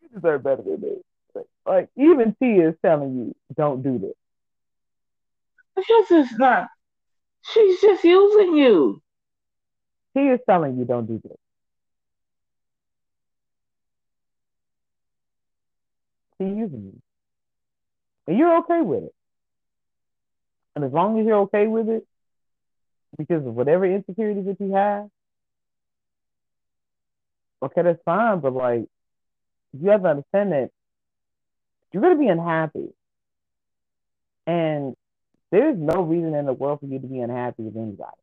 you 0.02 0.08
deserve 0.14 0.42
better 0.42 0.62
than 0.62 0.80
this. 0.80 1.06
Like, 1.66 1.88
even 1.97 2.36
T 2.40 2.47
is 2.47 2.74
telling 2.80 3.16
you, 3.16 3.34
don't 3.56 3.82
do 3.82 3.98
this. 3.98 4.14
Because 5.74 6.05
it's 6.10 6.38
not. 6.38 6.68
She's 7.43 7.80
just 7.80 8.05
using 8.05 8.56
you. 8.56 9.02
He 10.14 10.20
is 10.20 10.40
telling 10.48 10.78
you, 10.78 10.84
don't 10.84 11.06
do 11.06 11.20
this. 11.22 11.36
She's 16.38 16.56
using 16.56 16.93
you. 16.94 17.02
And 18.28 18.38
you're 18.38 18.59
okay 18.59 18.80
with 18.80 19.05
it. 19.05 19.14
And 20.74 20.84
as 20.84 20.93
long 20.93 21.18
as 21.18 21.26
you're 21.26 21.40
okay 21.40 21.66
with 21.66 21.88
it, 21.88 22.06
because 23.18 23.47
of 23.47 23.55
whatever 23.55 23.86
insecurities 23.86 24.44
that 24.47 24.60
you 24.60 24.74
have, 24.74 25.09
okay, 27.62 27.82
that's 27.82 28.02
fine. 28.05 28.40
But 28.40 28.52
like, 28.52 28.86
you 29.72 29.90
have 29.90 30.02
to 30.02 30.09
understand 30.09 30.52
that 30.52 30.70
you're 31.92 32.02
going 32.02 32.16
to 32.16 32.20
be 32.20 32.28
unhappy. 32.28 32.88
And 34.46 34.94
there's 35.50 35.76
no 35.78 36.02
reason 36.02 36.34
in 36.34 36.46
the 36.46 36.52
world 36.52 36.80
for 36.80 36.86
you 36.86 36.98
to 36.98 37.06
be 37.06 37.20
unhappy 37.20 37.62
with 37.62 37.76
anybody. 37.76 38.16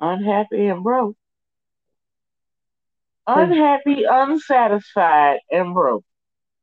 Unhappy 0.00 0.66
and 0.66 0.82
broke. 0.82 1.16
Unhappy, 3.26 4.04
unsatisfied, 4.08 5.40
and 5.50 5.74
broke. 5.74 6.04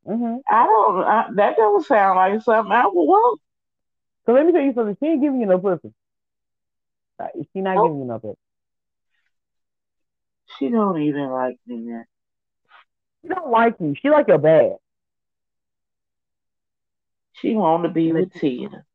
Mm-hmm. 0.07 0.37
I 0.49 0.65
don't. 0.65 1.03
I, 1.03 1.25
that 1.35 1.57
doesn't 1.57 1.85
sound 1.85 2.17
like 2.17 2.41
something 2.41 2.71
I 2.71 2.85
would 2.85 2.93
want. 2.93 3.41
So 4.25 4.33
let 4.33 4.45
me 4.45 4.51
tell 4.51 4.61
you 4.61 4.73
something. 4.73 4.97
She 4.99 5.05
ain't 5.05 5.21
giving 5.21 5.39
you 5.39 5.47
no 5.47 5.59
pussy. 5.59 5.93
She 7.53 7.61
not 7.61 7.83
giving 7.83 7.99
you 7.99 8.05
no 8.05 8.19
pussy. 8.19 8.37
She 10.57 10.69
don't 10.69 11.01
even 11.01 11.29
like 11.29 11.57
me, 11.67 11.77
man. 11.77 12.05
She 13.21 13.29
don't 13.29 13.51
like 13.51 13.75
you. 13.79 13.95
She 14.01 14.09
like 14.09 14.27
your 14.27 14.37
bad. 14.37 14.77
She 17.41 17.53
want 17.53 17.83
to 17.83 17.89
be 17.89 18.11
with 18.11 18.33
Tia. 18.33 18.85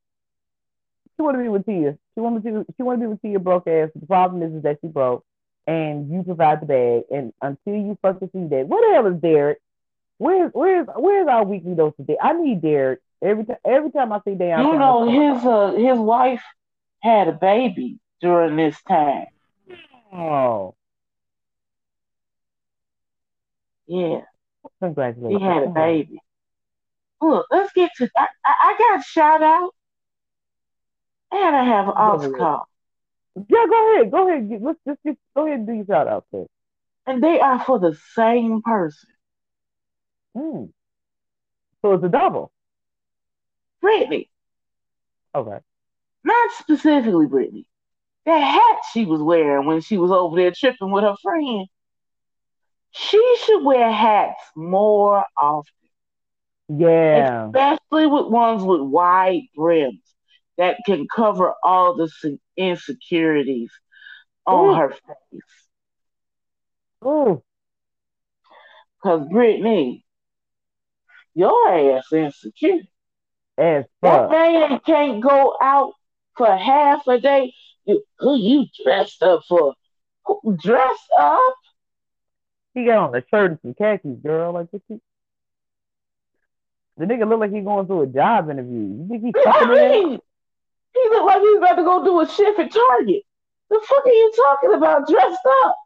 She 1.16 1.22
want 1.22 1.36
to 1.36 1.42
be 1.42 1.48
with 1.48 1.66
Tia. 1.66 1.98
She 2.14 2.20
want 2.20 2.42
to 2.42 2.50
be. 2.50 2.74
She 2.76 2.82
want 2.82 3.00
to 3.00 3.04
be 3.06 3.08
with 3.08 3.22
Tia 3.22 3.38
broke 3.38 3.68
ass. 3.68 3.90
The 3.94 4.06
problem 4.06 4.42
is, 4.42 4.54
is 4.54 4.62
that 4.62 4.78
she 4.80 4.88
broke, 4.88 5.24
and 5.66 6.10
you 6.12 6.22
provide 6.24 6.60
the 6.62 6.66
bag. 6.66 7.02
And 7.10 7.32
until 7.40 7.74
you 7.74 7.98
fucking 8.02 8.30
see 8.32 8.46
that, 8.48 8.66
what 8.66 8.80
the 8.86 8.94
hell 8.94 9.06
is 9.06 9.20
Derek? 9.20 9.58
Where's 10.18 10.50
where's 10.54 10.86
where's 10.96 11.28
our 11.28 11.44
weekly 11.44 11.74
dose 11.74 11.94
today? 11.96 12.16
I 12.20 12.32
need 12.32 12.62
Derek 12.62 13.00
every 13.22 13.44
time. 13.44 13.56
Every 13.64 13.90
time 13.90 14.12
I 14.12 14.20
see 14.24 14.34
Derek, 14.34 14.66
you 14.66 14.78
know 14.78 15.08
his 15.08 15.44
uh 15.44 15.72
his 15.72 15.98
wife 15.98 16.42
had 17.02 17.28
a 17.28 17.32
baby 17.32 17.98
during 18.20 18.56
this 18.56 18.80
time. 18.82 19.26
Oh, 20.12 20.74
yeah. 23.86 24.20
Congratulations. 24.80 25.40
He 25.40 25.44
had 25.46 25.62
a 25.64 25.68
baby. 25.68 26.20
Look, 27.22 27.46
let's 27.52 27.72
get 27.72 27.92
to. 27.98 28.10
I, 28.16 28.26
I, 28.44 28.76
got 28.76 29.04
shout 29.04 29.42
out, 29.42 29.70
and 31.30 31.54
I 31.54 31.64
have 31.64 31.86
an 31.86 31.94
off 31.94 32.32
call. 32.36 32.68
Yeah, 33.36 33.66
go 33.68 33.94
ahead. 33.94 34.10
Go 34.10 34.28
ahead. 34.28 34.60
Let's 34.60 34.80
just, 34.86 34.98
get, 35.04 35.16
go 35.36 35.46
ahead 35.46 35.60
and 35.60 35.66
do 35.68 35.72
your 35.72 35.86
shout 35.86 36.08
out 36.08 36.26
there. 36.32 36.46
And 37.06 37.22
they 37.22 37.38
are 37.38 37.64
for 37.64 37.78
the 37.78 37.96
same 38.14 38.60
person. 38.62 39.08
Hmm. 40.36 40.64
So 41.80 41.94
it's 41.94 42.04
a 42.04 42.08
double. 42.08 42.50
Brittany. 43.80 44.28
Okay. 45.32 45.58
Not 46.24 46.50
specifically 46.58 47.26
Brittany. 47.26 47.66
That 48.26 48.38
hat 48.38 48.80
she 48.92 49.04
was 49.04 49.22
wearing 49.22 49.66
when 49.66 49.80
she 49.80 49.96
was 49.96 50.10
over 50.10 50.36
there 50.36 50.52
tripping 50.52 50.90
with 50.90 51.04
her 51.04 51.16
friend. 51.22 51.66
She 52.90 53.36
should 53.44 53.64
wear 53.64 53.90
hats 53.90 54.42
more 54.54 55.24
often. 55.40 55.72
Yeah. 56.78 57.46
Especially 57.46 58.06
with 58.06 58.26
ones 58.26 58.62
with 58.62 58.80
wide 58.80 59.42
brims 59.54 60.00
that 60.58 60.78
can 60.86 61.06
cover 61.14 61.54
all 61.62 61.96
the 61.96 62.38
insecurities 62.56 63.70
on 64.46 64.70
Ooh. 64.70 64.74
her 64.74 64.90
face. 64.90 65.40
Oh. 67.02 67.42
Because 69.02 69.26
Brittany, 69.28 70.04
your 71.34 71.96
ass 71.96 72.12
insecure. 72.12 72.80
As 73.58 73.84
fuck. 74.00 74.30
That 74.30 74.30
man 74.30 74.80
can't 74.86 75.22
go 75.22 75.56
out 75.60 75.92
for 76.36 76.56
half 76.56 77.06
a 77.06 77.20
day. 77.20 77.52
who 77.86 78.36
you 78.36 78.66
dressed 78.82 79.22
up 79.22 79.42
for? 79.48 79.74
Who, 80.24 80.56
dressed 80.62 81.10
up? 81.18 81.54
He 82.74 82.86
got 82.86 83.08
on 83.08 83.14
a 83.14 83.22
shirt 83.30 83.50
and 83.50 83.60
some 83.60 83.74
khakis, 83.74 84.22
girl. 84.22 84.52
Like 84.52 84.68
what 84.70 84.82
you 84.88 85.00
the 86.96 87.06
nigga 87.06 87.28
look 87.28 87.40
like 87.40 87.52
he 87.52 87.60
going 87.60 87.86
through 87.86 88.02
a 88.02 88.06
job 88.06 88.50
interview. 88.50 88.80
You 88.80 89.06
think 89.08 89.24
he's 89.24 89.44
fucking 89.44 89.68
I 89.68 89.74
mean, 89.74 90.18
He 90.94 91.08
look 91.10 91.26
like 91.26 91.40
he's 91.40 91.56
about 91.56 91.74
to 91.74 91.82
go 91.82 92.04
do 92.04 92.20
a 92.20 92.28
shift 92.28 92.58
at 92.58 92.72
Target. 92.72 93.22
The 93.70 93.80
fuck 93.88 94.04
are 94.04 94.10
you 94.10 94.32
talking 94.36 94.74
about 94.74 95.08
dressed 95.08 95.40
up? 95.64 95.76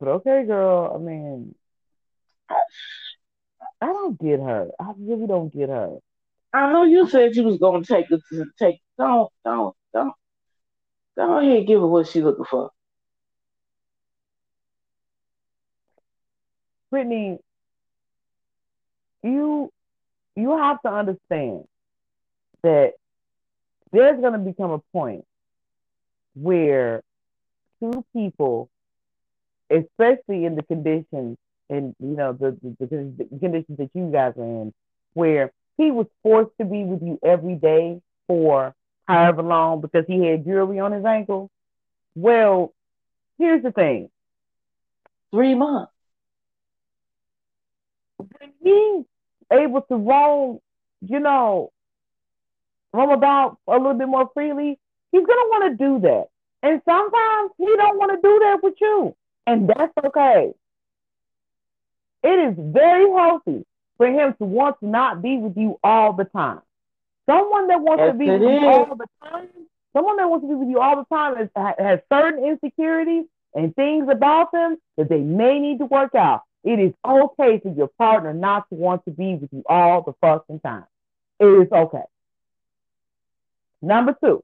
But 0.00 0.08
okay, 0.08 0.44
girl. 0.44 0.92
I 0.94 0.98
mean, 0.98 1.54
I 2.50 3.86
don't 3.86 4.20
get 4.20 4.40
her. 4.40 4.70
I 4.80 4.92
really 4.98 5.26
don't 5.26 5.52
get 5.52 5.68
her. 5.68 5.98
I 6.52 6.72
know 6.72 6.84
you 6.84 7.08
said 7.08 7.36
you 7.36 7.44
was 7.44 7.58
gonna 7.58 7.84
take 7.84 8.10
it 8.10 8.20
to 8.32 8.46
take. 8.58 8.80
Don't, 8.98 9.30
don't, 9.44 9.74
don't, 9.92 10.14
don't 11.16 11.44
ahead 11.44 11.66
give 11.66 11.80
her 11.80 11.86
what 11.86 12.08
she 12.08 12.22
looking 12.22 12.44
for. 12.44 12.70
Brittany, 16.94 17.40
you 19.24 19.72
you 20.36 20.56
have 20.56 20.80
to 20.82 20.88
understand 20.92 21.64
that 22.62 22.92
there's 23.90 24.20
going 24.20 24.34
to 24.34 24.38
become 24.38 24.70
a 24.70 24.78
point 24.92 25.24
where 26.34 27.02
two 27.80 28.04
people, 28.12 28.68
especially 29.68 30.44
in 30.44 30.54
the 30.54 30.62
conditions 30.62 31.36
and 31.68 31.96
you 31.98 32.14
know 32.14 32.32
the, 32.32 32.56
the, 32.62 32.86
the, 32.88 33.38
conditions 33.40 33.76
that 33.76 33.90
you 33.92 34.12
guys 34.12 34.34
are 34.36 34.44
in, 34.44 34.72
where 35.14 35.50
he 35.76 35.90
was 35.90 36.06
forced 36.22 36.56
to 36.58 36.64
be 36.64 36.84
with 36.84 37.02
you 37.02 37.18
every 37.24 37.56
day 37.56 38.00
for 38.28 38.72
however 39.08 39.42
long 39.42 39.80
because 39.80 40.04
he 40.06 40.24
had 40.24 40.44
jewelry 40.44 40.78
on 40.78 40.92
his 40.92 41.04
ankle. 41.04 41.50
Well, 42.14 42.72
here's 43.36 43.64
the 43.64 43.72
thing. 43.72 44.10
Three 45.32 45.56
months. 45.56 45.90
When 48.38 48.52
he's 48.62 49.04
able 49.52 49.82
to 49.82 49.96
roam, 49.96 50.60
you 51.00 51.20
know, 51.20 51.72
roam 52.92 53.10
about 53.10 53.58
a 53.66 53.76
little 53.76 53.94
bit 53.94 54.08
more 54.08 54.30
freely, 54.34 54.78
he's 55.12 55.26
gonna 55.26 55.48
want 55.48 55.78
to 55.78 55.84
do 55.84 56.00
that. 56.00 56.28
And 56.62 56.80
sometimes 56.84 57.50
he 57.58 57.66
don't 57.76 57.98
want 57.98 58.12
to 58.12 58.26
do 58.26 58.38
that 58.44 58.62
with 58.62 58.74
you. 58.80 59.14
And 59.46 59.68
that's 59.68 59.92
okay. 60.06 60.54
It 62.22 62.38
is 62.38 62.54
very 62.58 63.10
healthy 63.10 63.66
for 63.98 64.06
him 64.06 64.34
to 64.38 64.44
want 64.44 64.80
to 64.80 64.86
not 64.86 65.20
be 65.20 65.36
with 65.36 65.56
you 65.56 65.78
all 65.84 66.14
the 66.14 66.24
time. 66.24 66.60
Someone 67.26 67.68
that 67.68 67.80
wants 67.80 68.00
yes, 68.00 68.12
to 68.12 68.18
be 68.18 68.30
with 68.30 68.42
you 68.42 68.66
all 68.66 68.96
the 68.96 69.06
time, 69.22 69.48
someone 69.92 70.16
that 70.16 70.28
wants 70.28 70.44
to 70.44 70.48
be 70.48 70.54
with 70.54 70.68
you 70.68 70.80
all 70.80 70.96
the 70.96 71.14
time 71.14 71.36
has, 71.36 71.74
has 71.78 72.00
certain 72.10 72.44
insecurities 72.44 73.24
and 73.54 73.74
things 73.76 74.08
about 74.10 74.52
them 74.52 74.78
that 74.96 75.08
they 75.08 75.20
may 75.20 75.58
need 75.58 75.78
to 75.78 75.86
work 75.86 76.14
out. 76.14 76.42
It 76.64 76.80
is 76.80 76.94
okay 77.06 77.60
for 77.60 77.72
your 77.74 77.88
partner 77.88 78.32
not 78.32 78.68
to 78.70 78.74
want 78.74 79.04
to 79.04 79.10
be 79.10 79.34
with 79.34 79.52
you 79.52 79.62
all 79.68 80.02
the 80.02 80.14
fucking 80.20 80.60
time. 80.60 80.86
It 81.38 81.44
is 81.44 81.70
okay. 81.70 82.04
Number 83.82 84.16
two. 84.22 84.42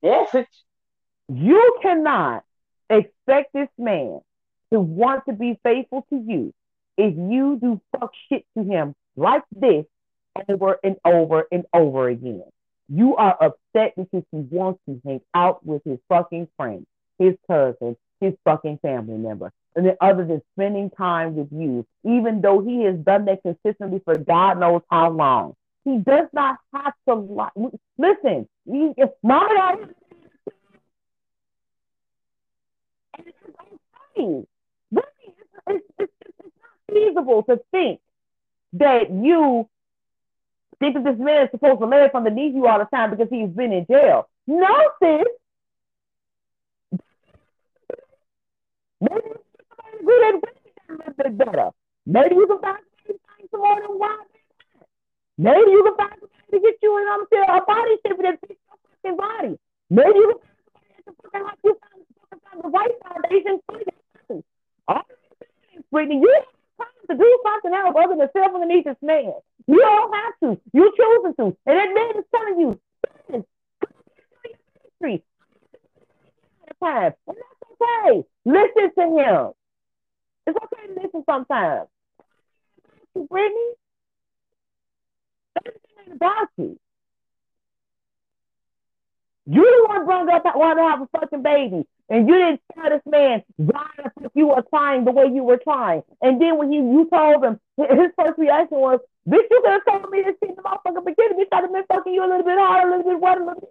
Yes, 0.00 0.34
it's... 0.34 0.64
you 1.28 1.78
cannot 1.82 2.44
expect 2.88 3.52
this 3.52 3.68
man 3.78 4.20
to 4.72 4.80
want 4.80 5.26
to 5.26 5.34
be 5.34 5.58
faithful 5.62 6.06
to 6.10 6.16
you 6.16 6.54
if 6.96 7.14
you 7.14 7.58
do 7.60 7.80
fuck 7.92 8.12
shit 8.28 8.44
to 8.56 8.64
him 8.64 8.94
like 9.16 9.42
this 9.54 9.84
over 10.48 10.78
and 10.82 10.96
over 11.04 11.46
and 11.52 11.64
over 11.74 12.08
again. 12.08 12.44
You 12.88 13.16
are 13.16 13.36
upset 13.40 13.94
because 13.96 14.24
he 14.30 14.38
wants 14.38 14.80
to 14.86 15.00
hang 15.04 15.20
out 15.34 15.64
with 15.64 15.82
his 15.84 15.98
fucking 16.08 16.48
friend, 16.56 16.86
his 17.18 17.34
cousin, 17.46 17.96
his 18.20 18.34
fucking 18.44 18.78
family 18.78 19.18
member. 19.18 19.52
And 19.74 19.86
then 19.86 19.96
other 20.00 20.24
than 20.24 20.42
spending 20.54 20.90
time 20.90 21.34
with 21.34 21.48
you, 21.50 21.86
even 22.04 22.40
though 22.42 22.60
he 22.60 22.82
has 22.84 22.96
done 22.96 23.24
that 23.26 23.42
consistently 23.42 24.00
for 24.04 24.16
God 24.18 24.60
knows 24.60 24.82
how 24.90 25.10
long. 25.10 25.56
He 25.84 25.98
does 25.98 26.28
not 26.32 26.58
have 26.72 26.92
to 27.08 27.14
like 27.14 27.52
listen, 27.98 28.48
he, 28.70 28.92
okay. 34.96 35.06
It's, 35.68 35.84
it's, 35.98 36.12
it's 36.38 36.54
not 36.60 36.94
feasible 36.94 37.42
to 37.44 37.60
think 37.70 38.00
that 38.74 39.10
you 39.10 39.68
think 40.80 40.94
that 40.94 41.04
this 41.04 41.18
man 41.18 41.44
is 41.44 41.50
supposed 41.50 41.80
to 41.80 41.86
live 41.86 42.10
underneath 42.14 42.54
you 42.54 42.66
all 42.66 42.78
the 42.78 42.84
time 42.86 43.10
because 43.10 43.28
he's 43.30 43.48
been 43.48 43.72
in 43.72 43.86
jail. 43.86 44.28
No, 44.46 44.90
sis. 45.02 45.22
Maybe 49.00 49.41
somebody 50.02 50.40
good 50.40 50.48
at 50.88 50.88
a 50.88 50.92
little 50.92 51.14
bit 51.16 51.38
better. 51.38 51.70
Maybe 52.06 52.34
you 52.34 52.46
can 52.46 52.58
find 52.60 52.78
some 53.50 53.60
more 53.60 53.80
than 53.80 53.98
one. 53.98 54.26
Maybe 55.38 55.70
you 55.70 55.82
can 55.84 55.96
find 55.96 56.20
somebody 56.20 56.50
to 56.52 56.60
get 56.60 56.74
you 56.82 56.98
in 56.98 57.08
um, 57.08 57.26
on 57.48 57.58
a 57.58 57.64
body 57.64 57.96
shape 58.06 58.18
that 58.22 58.40
fits 58.40 58.60
your 58.68 58.78
fucking 59.02 59.16
body. 59.16 59.58
Maybe 59.90 60.18
you 60.18 60.40
can 60.40 60.40
find 60.42 60.88
somebody 61.04 61.06
to 61.06 61.12
fucking 61.22 61.46
help 61.46 61.58
you 61.64 61.76
find 61.80 62.64
the 62.64 62.68
right 62.68 62.90
foundation 63.02 63.60
for 63.66 63.78
you. 63.78 64.44
All 64.88 65.02
Brittany, 65.90 66.20
you 66.20 66.32
have 66.34 66.88
time 66.88 67.16
to 67.16 67.22
do 67.22 67.38
something 67.44 67.72
else 67.74 67.94
other 67.96 68.16
than 68.16 68.28
sit 68.34 68.54
underneath 68.54 68.84
this 68.84 68.96
man. 69.02 69.32
You 69.66 69.78
don't 69.78 70.14
have 70.14 70.34
to. 70.42 70.60
You 70.72 70.92
choosing 70.96 71.34
to. 71.36 71.44
And 71.66 71.78
that 71.78 71.94
man 71.94 72.18
is 72.18 72.24
telling 72.34 72.60
you, 72.60 72.80
ministry. 73.30 75.24
And 76.80 76.80
that's 76.80 77.16
okay. 77.28 78.24
Listen 78.44 78.90
to 78.98 79.04
him. 79.18 79.52
It's 80.46 80.56
okay 80.56 80.86
to 80.86 81.00
listen 81.00 81.24
sometimes. 81.28 81.88
Brittany, 83.14 83.72
everything 85.64 85.90
ain't 86.06 86.16
about 86.16 86.48
you. 86.56 86.78
You 89.46 89.62
the 89.62 89.88
one 89.88 90.04
brought 90.04 90.46
up 90.46 90.56
wanted 90.56 90.82
to 90.82 90.88
have 90.88 91.02
a 91.02 91.08
fucking 91.18 91.42
baby. 91.42 91.86
And 92.08 92.28
you 92.28 92.34
didn't 92.34 92.60
tell 92.74 92.90
this 92.90 93.02
man 93.06 93.42
why 93.56 93.86
the 93.96 94.10
fuck 94.20 94.32
you 94.34 94.48
were 94.48 94.62
trying 94.70 95.04
the 95.04 95.12
way 95.12 95.26
you 95.32 95.42
were 95.42 95.56
trying. 95.56 96.02
And 96.20 96.40
then 96.40 96.58
when 96.58 96.70
he, 96.70 96.76
you 96.76 97.08
told 97.10 97.42
him, 97.42 97.58
his 97.76 98.10
first 98.16 98.38
reaction 98.38 98.78
was, 98.78 99.00
bitch, 99.28 99.48
you 99.50 99.60
could 99.62 99.72
have 99.72 99.84
told 99.88 100.10
me 100.10 100.22
this 100.22 100.36
shit 100.40 100.50
in 100.50 100.56
the 100.56 100.62
motherfucking 100.62 101.04
beginning. 101.04 101.38
Bitch, 101.38 101.48
I'd 101.52 101.62
have 101.62 101.72
been 101.72 101.84
fucking 101.88 102.12
you 102.12 102.24
a 102.24 102.28
little 102.28 102.44
bit 102.44 102.58
harder, 102.58 102.88
a 102.88 102.96
little 102.98 103.12
bit 103.12 103.20
wetter, 103.20 103.40
a 103.40 103.46
little 103.46 103.60
bit. 103.60 103.70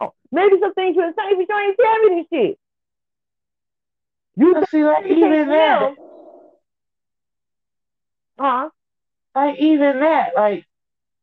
Oh, 0.00 0.12
maybe 0.30 0.56
some 0.60 0.74
things 0.74 0.96
you 0.96 1.02
would 1.02 1.14
say, 1.16 1.34
but 1.34 1.46
you 1.48 1.58
ain't 1.58 1.76
tell 1.80 1.98
me 2.04 2.26
this 2.30 2.38
shit. 2.38 2.58
You 4.36 4.54
can 4.54 4.66
see, 4.66 4.84
like 4.84 5.06
even 5.06 5.48
that. 5.48 5.94
Huh? 8.38 8.70
Like 9.34 9.58
even 9.58 10.00
that, 10.00 10.32
like 10.36 10.64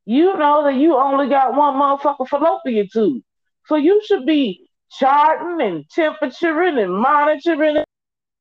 you 0.06 0.35
know 0.38 0.64
that 0.64 0.76
you 0.76 0.98
only 0.98 1.30
got 1.30 1.56
one 1.56 1.76
motherfucker 1.76 2.27
fallopian 2.27 2.88
tube, 2.91 3.23
so 3.65 3.76
you 3.76 4.02
should 4.06 4.26
be 4.26 4.68
charting 4.91 5.65
and 5.65 5.90
temperaturing 5.90 6.77
and 6.77 6.94
monitoring 6.94 7.77
and 7.77 7.85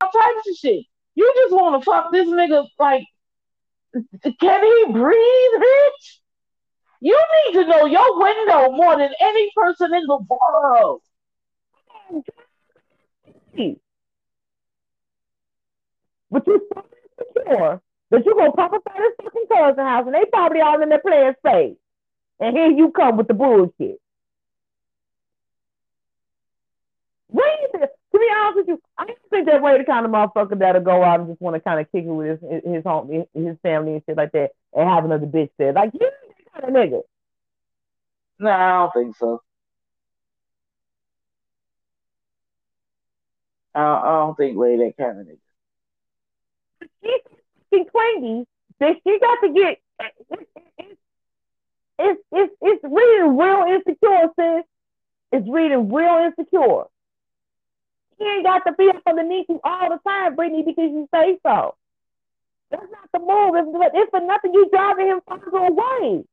all 0.01 0.11
types 0.11 0.49
of 0.49 0.57
shit. 0.57 0.85
You 1.15 1.33
just 1.37 1.55
want 1.55 1.81
to 1.81 1.85
fuck 1.85 2.13
this 2.13 2.29
nigga 2.29 2.67
like, 2.79 3.05
can 4.41 4.65
he 4.65 4.93
breathe, 4.93 5.63
bitch? 5.63 6.19
You 7.01 7.21
need 7.47 7.61
to 7.61 7.67
know 7.67 7.85
your 7.87 8.19
window 8.19 8.71
more 8.73 8.97
than 8.97 9.11
any 9.21 9.51
person 9.55 9.93
in 9.95 10.07
the 10.07 10.19
world. 10.29 11.03
But 16.33 16.47
you're 16.47 16.61
so 16.75 16.85
insecure 17.21 17.81
that 18.11 18.25
you're 18.25 18.35
gonna 18.35 18.53
pop 18.53 18.73
up 18.73 18.83
at 18.87 18.97
his 18.97 19.13
fucking 19.23 19.47
cousin 19.49 19.85
house 19.85 20.07
and 20.07 20.15
they 20.15 20.25
probably 20.33 20.61
all 20.61 20.83
in 20.83 20.89
their 20.89 21.01
playing 21.01 21.35
space. 21.39 21.77
And 22.41 22.57
here 22.57 22.71
you 22.71 22.91
come 22.91 23.17
with 23.17 23.29
the 23.29 23.35
bullshit. 23.35 24.01
to 28.13 28.19
be 28.19 28.29
honest 28.37 28.57
with 28.57 28.69
you, 28.69 28.83
I 28.99 29.07
don't 29.07 29.19
think 29.31 29.47
that 29.47 29.63
way 29.63 29.79
the 29.79 29.85
kind 29.85 30.05
of 30.05 30.13
motherfucker 30.13 30.59
that'll 30.59 30.83
go 30.83 31.03
out 31.03 31.21
and 31.21 31.29
just 31.29 31.41
want 31.41 31.55
to 31.55 31.61
kind 31.61 31.81
of 31.81 31.91
kick 31.91 32.05
it 32.05 32.09
with 32.09 32.41
his 32.41 32.63
his 32.65 32.85
home, 32.85 33.09
his 33.35 33.57
family 33.63 33.95
and 33.95 34.03
shit 34.07 34.17
like 34.17 34.33
that, 34.33 34.51
and 34.75 34.89
have 34.89 35.05
another 35.05 35.27
bitch 35.27 35.51
there. 35.59 35.73
Like 35.73 35.93
you 35.95 36.11
kind 36.53 36.65
of 36.65 36.71
nigga. 36.71 37.03
No, 38.39 38.51
I 38.51 38.69
don't 38.69 38.93
think 38.93 39.17
so. 39.17 39.43
I 43.75 44.03
don't, 44.03 44.37
think 44.37 44.59
Ray 44.59 44.77
that 44.77 44.97
kind 44.99 45.21
of. 45.21 45.27
She's 47.05 47.87
clingy 47.91 48.47
that 48.81 48.97
she 49.05 49.19
got 49.21 49.39
to 49.43 49.53
get. 49.53 49.79
It's 51.99 52.21
it's 52.33 52.55
it's 52.61 52.85
reading 52.85 53.37
real 53.37 53.65
insecure, 53.69 54.29
sis. 54.39 54.65
It's 55.33 55.49
reading 55.49 55.93
real 55.93 56.27
insecure. 56.27 56.85
He 58.19 58.25
ain't 58.25 58.45
got 58.45 58.65
to 58.67 58.73
be 58.73 58.89
up 58.89 59.03
underneath 59.07 59.47
you 59.49 59.61
all 59.65 59.89
the 59.89 59.99
time, 60.07 60.37
Brittany, 60.37 60.63
because 60.63 60.91
you 60.91 61.09
say 61.15 61.39
so. 61.45 61.75
That's 62.71 62.85
not 62.91 63.09
the 63.13 63.19
move. 63.21 63.55
If, 63.57 63.93
if 63.95 64.11
for 64.11 64.21
nothing, 64.21 64.55
you 64.55 64.69
driving 64.71 65.07
him 65.09 65.21
further 65.29 65.59
away. 65.59 66.25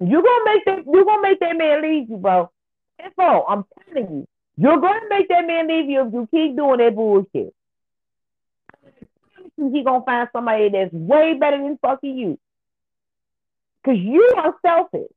You're 0.00 0.22
gonna 0.22 0.44
make 0.44 0.64
that. 0.66 0.84
You're 0.92 1.04
gonna 1.04 1.22
make 1.22 1.40
that 1.40 1.56
man 1.56 1.82
leave 1.82 2.10
you, 2.10 2.16
bro. 2.16 2.50
That's 2.98 3.14
all. 3.18 3.46
I'm 3.48 3.64
telling 3.86 4.10
you. 4.10 4.28
You're 4.56 4.80
gonna 4.80 5.08
make 5.08 5.28
that 5.28 5.46
man 5.46 5.68
leave 5.68 5.90
you 5.90 6.06
if 6.06 6.12
you 6.12 6.28
keep 6.30 6.56
doing 6.56 6.78
that 6.78 6.94
bullshit. 6.94 7.54
He 9.56 9.84
gonna 9.84 10.04
find 10.04 10.28
somebody 10.32 10.68
that's 10.68 10.92
way 10.92 11.34
better 11.34 11.58
than 11.58 11.78
fucking 11.80 12.16
you. 12.16 12.38
Cause 13.84 13.96
you 13.98 14.32
are 14.36 14.54
selfish. 14.64 15.12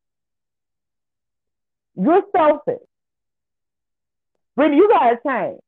You're 1.95 2.23
selfish. 2.35 2.83
Brittany, 4.55 4.77
you 4.77 4.89
gotta 4.89 5.19
change. 5.25 5.61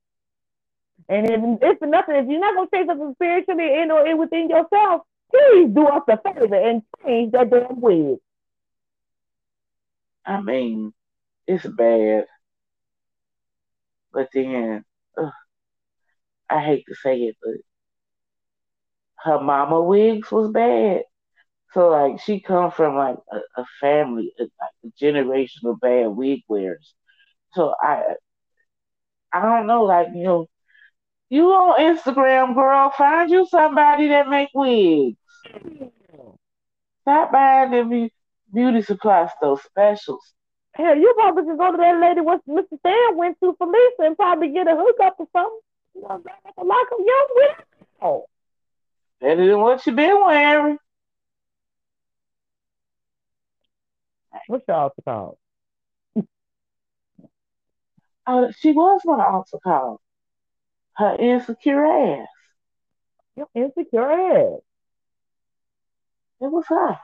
And 1.08 1.30
if, 1.30 1.60
it's 1.62 1.82
nothing, 1.82 2.16
if 2.16 2.28
you're 2.28 2.40
not 2.40 2.56
gonna 2.56 2.70
say 2.74 2.86
something 2.86 3.14
spiritually 3.16 3.82
in 3.82 3.92
or 3.92 4.16
within 4.16 4.50
yourself, 4.50 5.04
Please 5.32 5.70
do 5.74 5.88
us 5.88 6.04
a 6.08 6.18
favor 6.18 6.56
and 6.56 6.82
change 7.06 7.32
that 7.34 7.50
damn 7.50 7.80
wig. 7.80 8.18
I 10.26 10.42
mean, 10.42 10.94
it's 11.48 11.66
bad. 11.66 12.26
But 14.14 14.30
then, 14.34 14.84
ugh, 15.18 15.32
I 16.50 16.62
hate 16.64 16.86
to 16.88 16.96
say 16.96 17.18
it, 17.18 17.38
but 17.42 17.56
her 19.24 19.40
mama 19.42 19.82
wigs 19.82 20.32
was 20.32 20.52
bad. 20.52 21.04
So 21.74 21.90
like 21.90 22.20
she 22.22 22.40
come 22.40 22.72
from 22.72 22.96
like 22.96 23.18
a, 23.32 23.62
a 23.62 23.66
family, 23.80 24.34
a, 24.40 24.44
like 24.44 24.52
a 24.86 24.90
generation 25.00 25.70
of 25.70 25.80
bad 25.80 26.08
wig 26.08 26.42
wearers. 26.48 26.96
So 27.54 27.76
I, 27.82 28.16
I 29.34 29.42
don't 29.42 29.68
know, 29.68 29.84
like 29.84 30.08
you 30.16 30.24
know, 30.24 30.48
you 31.30 31.46
on 31.52 31.80
Instagram, 31.80 32.56
girl, 32.56 32.92
find 32.92 33.30
you 33.30 33.46
somebody 33.46 34.08
that 34.10 34.30
make 34.30 34.50
wigs. 34.54 35.18
Stop 37.02 37.32
buying 37.32 37.72
them 37.72 38.10
beauty 38.54 38.82
supply 38.82 39.30
store 39.38 39.60
specials. 39.60 40.34
Hell, 40.74 40.96
you 40.96 41.14
probably 41.16 41.44
can 41.44 41.58
go 41.58 41.72
to 41.72 41.78
that 41.78 42.00
lady 42.00 42.22
what 42.22 42.46
Mr. 42.48 42.78
Stan 42.80 43.18
went 43.18 43.38
to 43.42 43.56
for 43.58 43.68
Lisa 43.68 44.04
and 44.04 44.16
probably 44.16 44.52
get 44.54 44.68
a 44.68 44.76
hookup 44.76 45.16
or 45.20 45.28
something. 45.34 45.60
You 45.96 46.02
know, 46.04 46.24
like 46.64 46.88
a 46.92 47.04
young 47.04 47.28
widow. 47.36 48.26
Better 49.20 49.48
than 49.48 49.60
what 49.60 49.86
you 49.86 49.92
been 49.94 50.22
wearing. 50.26 50.78
What's 54.48 54.68
your 54.68 54.78
altar 54.78 55.02
called? 55.04 55.38
Oh, 58.26 58.52
she 58.58 58.72
was 58.72 59.02
my 59.06 59.26
altar 59.26 59.58
call. 59.64 60.00
Her 60.96 61.16
insecure 61.20 61.86
ass. 61.86 62.28
Your 63.36 63.48
insecure 63.56 64.12
ass. 64.12 64.60
It 66.42 66.52
was 66.52 66.66
her. 66.68 66.98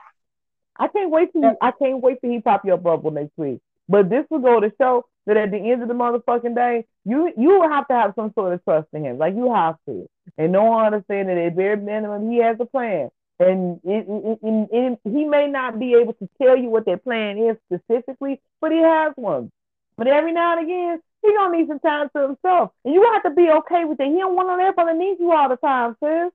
I 0.78 0.88
can't 0.88 1.10
wait 1.10 1.32
to 1.32 1.56
I 1.60 1.72
can't 1.72 2.00
wait 2.00 2.20
to 2.22 2.28
he 2.28 2.40
pop 2.40 2.64
your 2.64 2.76
bubble 2.76 3.10
next 3.10 3.36
week. 3.36 3.60
But 3.88 4.10
this 4.10 4.24
will 4.30 4.40
go 4.40 4.60
to 4.60 4.72
show 4.80 5.06
that 5.26 5.36
at 5.36 5.50
the 5.50 5.58
end 5.58 5.82
of 5.82 5.88
the 5.88 5.94
motherfucking 5.94 6.54
day, 6.54 6.86
you 7.04 7.32
you 7.36 7.60
will 7.60 7.68
have 7.68 7.88
to 7.88 7.94
have 7.94 8.12
some 8.16 8.32
sort 8.34 8.52
of 8.52 8.64
trust 8.64 8.88
in 8.92 9.04
him. 9.04 9.18
Like 9.18 9.34
you 9.34 9.52
have 9.52 9.76
to. 9.86 10.08
And 10.38 10.52
no 10.52 10.64
one 10.64 10.86
understand 10.86 11.28
that 11.28 11.38
at 11.38 11.56
bare 11.56 11.76
minimum 11.76 12.30
he 12.30 12.38
has 12.38 12.56
a 12.60 12.64
plan. 12.64 13.10
And 13.38 13.80
it, 13.84 14.06
it, 14.08 14.68
it, 14.72 14.98
he 15.04 15.24
may 15.26 15.46
not 15.46 15.78
be 15.78 15.94
able 15.94 16.14
to 16.14 16.28
tell 16.40 16.56
you 16.56 16.70
what 16.70 16.86
that 16.86 17.04
plan 17.04 17.36
is 17.36 17.56
specifically, 17.70 18.40
but 18.62 18.72
he 18.72 18.78
has 18.78 19.12
one. 19.16 19.52
But 19.98 20.06
every 20.06 20.32
now 20.32 20.56
and 20.56 20.66
again, 20.66 21.02
he 21.22 21.34
gonna 21.34 21.56
need 21.56 21.68
some 21.68 21.80
time 21.80 22.08
to 22.14 22.22
himself. 22.22 22.70
And 22.84 22.94
you 22.94 23.02
have 23.12 23.22
to 23.24 23.30
be 23.30 23.50
okay 23.50 23.84
with 23.84 24.00
it. 24.00 24.06
He 24.06 24.18
don't 24.18 24.34
want 24.34 24.48
to 24.48 24.62
everybody 24.62 24.98
needs 24.98 25.20
you 25.20 25.32
all 25.32 25.48
the 25.48 25.56
time, 25.56 25.96
sis. 26.02 26.32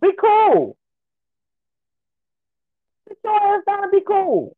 Be 0.00 0.12
cool. 0.18 0.76
Sit 3.08 3.18
your 3.24 3.56
ass 3.56 3.62
down 3.66 3.82
and 3.84 3.92
be 3.92 4.00
cool. 4.06 4.56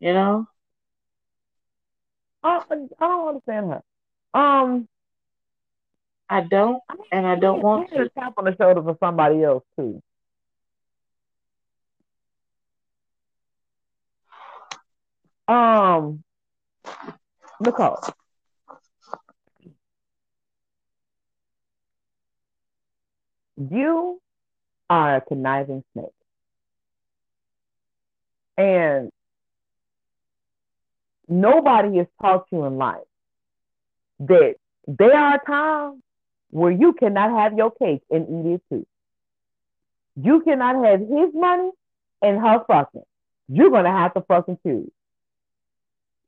You 0.00 0.12
know? 0.12 0.46
I, 2.42 2.60
I 2.68 3.06
don't 3.06 3.28
understand 3.28 3.70
her. 3.70 3.82
Um, 4.34 4.88
I 6.28 6.40
don't, 6.40 6.82
and 7.12 7.26
I 7.26 7.36
don't 7.36 7.62
want 7.62 7.90
to. 7.90 8.08
Tap 8.08 8.34
on 8.36 8.44
the 8.44 8.56
shoulder 8.56 8.82
for 8.82 8.96
somebody 8.98 9.44
else 9.44 9.64
too. 9.76 10.02
Um, 15.46 16.24
Nicole. 17.60 17.98
You 23.56 24.20
are 24.92 25.16
a 25.16 25.20
conniving 25.22 25.82
snake. 25.94 26.18
And 28.58 29.10
nobody 31.26 31.96
has 31.96 32.06
taught 32.20 32.44
you 32.52 32.64
in 32.64 32.76
life 32.76 33.08
that 34.20 34.56
there 34.86 35.16
are 35.16 35.42
times 35.46 36.02
where 36.50 36.70
you 36.70 36.92
cannot 36.92 37.30
have 37.30 37.56
your 37.56 37.70
cake 37.70 38.02
and 38.10 38.46
eat 38.46 38.54
it 38.54 38.62
too. 38.68 38.86
You 40.22 40.42
cannot 40.42 40.84
have 40.84 41.00
his 41.00 41.32
money 41.32 41.70
and 42.20 42.38
her 42.38 42.62
fucking. 42.66 43.06
You're 43.48 43.70
gonna 43.70 43.90
have 43.90 44.12
to 44.12 44.20
fucking 44.20 44.58
choose. 44.62 44.90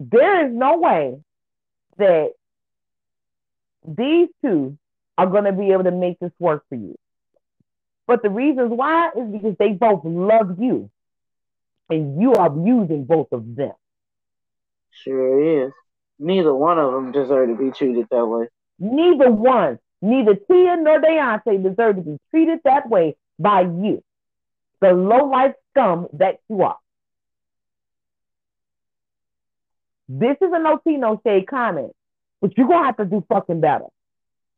There 0.01 0.47
is 0.47 0.55
no 0.55 0.79
way 0.79 1.19
that 1.99 2.33
these 3.87 4.29
two 4.43 4.79
are 5.19 5.27
gonna 5.27 5.53
be 5.53 5.73
able 5.73 5.85
to 5.85 5.91
make 5.91 6.19
this 6.19 6.33
work 6.39 6.65
for 6.71 6.77
you. 6.77 6.97
But 8.07 8.23
the 8.23 8.31
reasons 8.31 8.71
why 8.71 9.11
is 9.17 9.31
because 9.33 9.57
they 9.59 9.71
both 9.71 10.03
love 10.05 10.59
you 10.59 10.91
and 11.89 12.21
you 12.21 12.35
are 12.35 12.47
abusing 12.47 13.05
both 13.05 13.33
of 13.33 13.57
them. 13.57 13.73
Sure 14.91 15.67
is. 15.67 15.73
Neither 16.19 16.55
one 16.55 16.79
of 16.79 16.93
them 16.93 17.13
deserve 17.13 17.49
to 17.49 17.57
be 17.57 17.71
treated 17.71 18.07
that 18.11 18.25
way. 18.27 18.49
Neither 18.79 19.31
one, 19.31 19.79
neither 20.01 20.35
Tia 20.35 20.77
nor 20.77 21.01
Deontay 21.01 21.63
deserve 21.63 21.97
to 21.97 22.03
be 22.03 22.19
treated 22.31 22.61
that 22.65 22.89
way 22.89 23.17
by 23.39 23.63
you, 23.63 24.03
the 24.81 24.93
low 24.93 25.27
life 25.27 25.55
scum 25.71 26.09
that 26.15 26.39
you 26.49 26.63
are. 26.63 26.79
This 30.09 30.37
is 30.41 30.53
a 30.53 30.59
no 30.59 30.79
tea, 30.87 30.97
no 30.97 31.21
shade 31.27 31.47
comment, 31.47 31.93
but 32.41 32.57
you're 32.57 32.69
gonna 32.69 32.87
have 32.87 32.97
to 32.99 33.05
do 33.07 33.25
fucking 33.29 33.61
better 33.61 33.87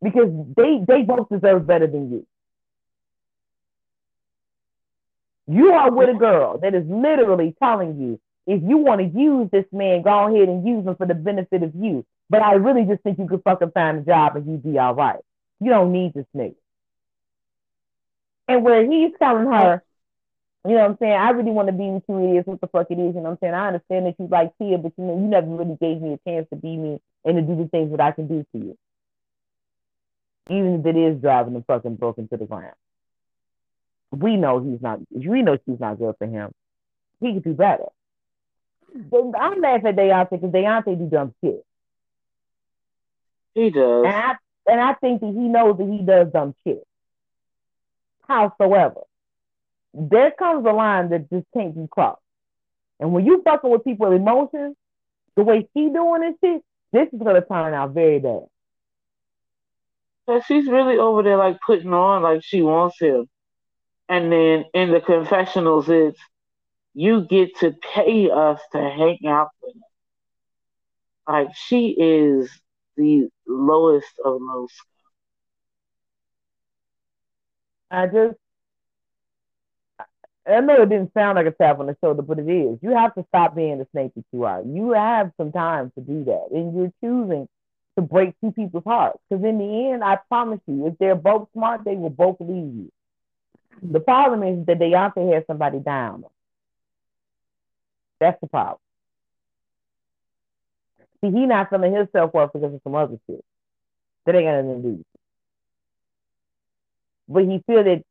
because 0.02 0.28
they 0.56 0.82
they 0.86 1.02
both 1.02 1.28
deserve 1.28 1.66
better 1.66 1.86
than 1.86 2.10
you. 2.10 2.26
You 5.46 5.72
are 5.72 5.90
with 5.90 6.08
a 6.08 6.18
girl 6.18 6.58
that 6.58 6.74
is 6.74 6.84
literally 6.88 7.54
telling 7.60 8.00
you 8.00 8.20
if 8.46 8.62
you 8.62 8.78
want 8.78 9.00
to 9.00 9.18
use 9.18 9.48
this 9.50 9.64
man, 9.72 10.02
go 10.02 10.28
ahead 10.28 10.48
and 10.48 10.66
use 10.66 10.86
him 10.86 10.94
for 10.96 11.06
the 11.06 11.14
benefit 11.14 11.62
of 11.62 11.72
you. 11.74 12.04
But 12.30 12.42
I 12.42 12.54
really 12.54 12.84
just 12.84 13.02
think 13.02 13.18
you 13.18 13.26
could 13.26 13.42
fucking 13.42 13.72
find 13.72 13.98
a 13.98 14.00
job 14.02 14.36
and 14.36 14.46
you'd 14.46 14.62
be 14.62 14.78
all 14.78 14.94
right. 14.94 15.20
You 15.60 15.70
don't 15.70 15.92
need 15.92 16.14
this 16.14 16.26
nigga. 16.34 16.54
And 18.48 18.62
where 18.62 18.88
he's 18.88 19.12
telling 19.18 19.46
her, 19.46 19.82
you 20.64 20.72
know 20.72 20.82
what 20.82 20.90
I'm 20.90 20.98
saying, 20.98 21.12
I 21.12 21.30
really 21.30 21.50
want 21.50 21.68
to 21.68 21.72
be 21.72 21.90
with 21.90 22.04
you 22.08 22.38
is 22.38 22.46
what 22.46 22.60
the 22.60 22.66
fuck 22.68 22.86
it 22.90 22.94
is. 22.94 23.14
You 23.14 23.20
know 23.20 23.22
what 23.22 23.30
I'm 23.30 23.38
saying? 23.40 23.54
I 23.54 23.66
understand 23.68 24.06
that 24.06 24.14
you 24.18 24.28
like 24.28 24.56
Tia, 24.58 24.78
but 24.78 24.92
you 24.96 25.04
know, 25.04 25.16
you 25.16 25.26
never 25.26 25.46
really 25.46 25.76
gave 25.80 26.00
me 26.00 26.12
a 26.12 26.28
chance 26.28 26.48
to 26.50 26.56
be 26.56 26.76
me 26.76 27.00
and 27.24 27.36
to 27.36 27.42
do 27.42 27.60
the 27.60 27.68
things 27.68 27.90
that 27.90 28.00
I 28.00 28.12
can 28.12 28.26
do 28.28 28.44
to 28.52 28.58
you. 28.58 28.78
Even 30.50 30.80
if 30.80 30.86
it 30.86 30.96
is 30.96 31.20
driving 31.20 31.54
the 31.54 31.62
fucking 31.62 31.96
broken 31.96 32.28
to 32.28 32.36
the 32.36 32.46
ground. 32.46 32.74
We 34.12 34.36
know 34.36 34.60
he's 34.60 34.80
not, 34.80 35.00
we 35.10 35.42
know 35.42 35.58
she's 35.66 35.80
not 35.80 35.98
good 35.98 36.14
for 36.18 36.26
him. 36.26 36.52
He 37.20 37.34
could 37.34 37.44
do 37.44 37.54
better. 37.54 37.86
I'm 38.94 39.60
laughing 39.60 39.86
at 39.86 39.96
Deontay 39.96 40.30
because 40.30 40.50
Deontay 40.50 40.98
do 40.98 41.08
dumb 41.08 41.34
shit. 41.42 41.64
He 43.54 43.70
does. 43.70 44.04
And 44.04 44.14
I, 44.14 44.34
and 44.68 44.80
I 44.80 44.94
think 44.94 45.20
that 45.20 45.26
he 45.28 45.48
knows 45.48 45.78
that 45.78 45.86
he 45.86 46.04
does 46.04 46.32
dumb 46.32 46.54
shit. 46.64 46.86
Howsoever, 48.28 49.02
there 49.94 50.30
comes 50.30 50.66
a 50.66 50.72
line 50.72 51.10
that 51.10 51.30
just 51.30 51.46
can't 51.54 51.74
be 51.74 51.86
crossed. 51.90 52.20
And 52.98 53.12
when 53.12 53.24
you 53.24 53.42
fucking 53.42 53.70
with 53.70 53.84
people's 53.84 54.14
emotions, 54.16 54.76
the 55.36 55.42
way 55.42 55.68
she 55.74 55.88
doing 55.90 56.22
this 56.22 56.34
shit, 56.42 56.62
this 56.92 57.08
is 57.12 57.18
gonna 57.18 57.44
turn 57.44 57.74
out 57.74 57.92
very 57.92 58.18
bad. 58.18 58.46
But 60.26 60.44
she's 60.46 60.66
really 60.66 60.96
over 60.96 61.22
there 61.22 61.36
like 61.36 61.58
putting 61.64 61.92
on 61.92 62.22
like 62.22 62.42
she 62.42 62.62
wants 62.62 63.00
him. 63.00 63.28
And 64.08 64.32
then 64.32 64.64
in 64.74 64.90
the 64.92 65.00
confessionals 65.00 65.88
it's 65.88 66.18
you 66.94 67.26
get 67.26 67.56
to 67.60 67.72
pay 67.94 68.30
us 68.30 68.60
to 68.72 68.78
hang 68.78 69.18
out 69.26 69.50
with 69.62 69.74
her. 71.28 71.32
Like 71.32 71.54
she 71.54 71.90
is 71.98 72.50
the 72.96 73.28
lowest 73.46 74.18
of 74.24 74.40
low. 74.40 74.68
I 77.90 78.06
just 78.06 78.36
I 80.46 80.60
know 80.60 80.82
it 80.82 80.88
didn't 80.90 81.12
sound 81.12 81.36
like 81.36 81.46
a 81.46 81.50
tap 81.52 81.80
on 81.80 81.86
the 81.86 81.96
shoulder, 82.02 82.22
but 82.22 82.38
it 82.38 82.48
is. 82.48 82.78
You 82.82 82.90
have 82.90 83.14
to 83.14 83.24
stop 83.28 83.54
being 83.54 83.78
the 83.78 83.86
snake 83.92 84.12
that 84.14 84.24
you 84.32 84.44
are. 84.44 84.62
You 84.62 84.92
have 84.92 85.32
some 85.36 85.52
time 85.52 85.90
to 85.96 86.00
do 86.00 86.24
that, 86.24 86.48
and 86.52 86.74
you're 86.76 86.92
choosing 87.02 87.48
to 87.96 88.02
break 88.02 88.34
two 88.40 88.52
people's 88.52 88.84
hearts. 88.84 89.18
Because 89.28 89.44
in 89.44 89.58
the 89.58 89.90
end, 89.90 90.04
I 90.04 90.16
promise 90.28 90.60
you, 90.66 90.86
if 90.86 90.98
they're 90.98 91.16
both 91.16 91.48
smart, 91.52 91.84
they 91.84 91.96
will 91.96 92.10
both 92.10 92.36
leave 92.40 92.74
you. 92.74 92.90
The 93.82 94.00
problem 94.00 94.42
is 94.42 94.66
that 94.66 94.78
Deontay 94.78 95.34
has 95.34 95.44
somebody 95.46 95.78
down. 95.78 96.24
That's 98.20 98.40
the 98.40 98.46
problem. 98.46 98.78
See, 101.22 101.30
he 101.30 101.46
not 101.46 101.70
feeling 101.70 101.94
his 101.94 102.08
self 102.12 102.32
worth 102.32 102.52
because 102.52 102.74
of 102.74 102.80
some 102.84 102.94
other 102.94 103.18
shit. 103.28 103.44
That 104.24 104.34
ain't 104.34 104.44
got 104.44 104.64
nothing 104.64 104.82
to 104.82 104.88
do. 104.88 105.04
But 107.28 107.44
he 107.44 107.62
feel 107.66 107.84
that 107.84 108.02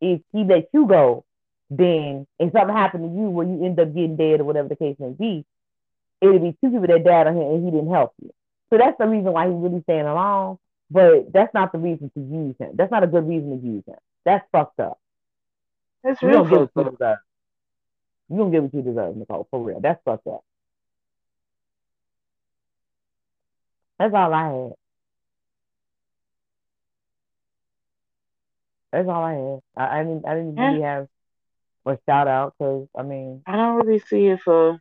if 0.00 0.20
he 0.32 0.44
lets 0.44 0.66
you 0.72 0.86
go, 0.86 1.24
then 1.70 2.26
if 2.38 2.52
something 2.52 2.76
happened 2.76 3.04
to 3.04 3.20
you 3.20 3.28
where 3.28 3.46
you 3.46 3.64
end 3.64 3.78
up 3.78 3.94
getting 3.94 4.16
dead 4.16 4.40
or 4.40 4.44
whatever 4.44 4.68
the 4.68 4.76
case 4.76 4.96
may 4.98 5.10
be, 5.10 5.44
it'll 6.20 6.38
be 6.38 6.56
two 6.62 6.70
people 6.70 6.86
that 6.86 7.04
died 7.04 7.26
on 7.26 7.36
him 7.36 7.42
and 7.42 7.64
he 7.64 7.70
didn't 7.70 7.90
help 7.90 8.12
you. 8.22 8.32
So 8.70 8.78
that's 8.78 8.96
the 8.98 9.06
reason 9.06 9.32
why 9.32 9.46
he's 9.46 9.56
really 9.56 9.82
staying 9.82 10.06
along. 10.06 10.58
But 10.90 11.32
that's 11.32 11.52
not 11.52 11.72
the 11.72 11.78
reason 11.78 12.10
to 12.14 12.20
use 12.20 12.56
him. 12.58 12.70
That's 12.74 12.90
not 12.90 13.04
a 13.04 13.06
good 13.06 13.28
reason 13.28 13.60
to 13.60 13.66
use 13.66 13.84
him. 13.86 13.96
That's 14.24 14.44
fucked 14.52 14.80
up. 14.80 14.98
That's 16.04 16.22
You 16.22 16.28
real 16.28 16.38
don't 16.38 16.48
get 16.48 16.60
what 16.60 16.70
you 18.28 18.36
don't 18.36 18.52
you 18.74 18.82
deserve, 18.82 19.16
Nicole. 19.16 19.46
For 19.50 19.62
real. 19.62 19.80
That's 19.80 20.00
fucked 20.04 20.26
up. 20.26 20.44
That's 23.98 24.14
all 24.14 24.32
I 24.32 24.44
had. 24.52 24.72
That's 28.92 29.08
all 29.08 29.22
I 29.24 29.34
had. 29.34 29.60
I, 29.76 30.00
I 30.00 30.04
didn't. 30.04 30.26
I 30.26 30.34
didn't 30.34 30.56
Yeah. 30.56 30.70
really 30.70 30.82
eh. 30.82 30.86
have 30.86 31.08
a 31.86 31.98
shout 32.06 32.28
out 32.28 32.54
because 32.58 32.88
I 32.96 33.02
mean, 33.02 33.42
I 33.46 33.56
don't 33.56 33.76
really 33.86 33.98
see 34.00 34.26
it 34.28 34.40
for 34.42 34.80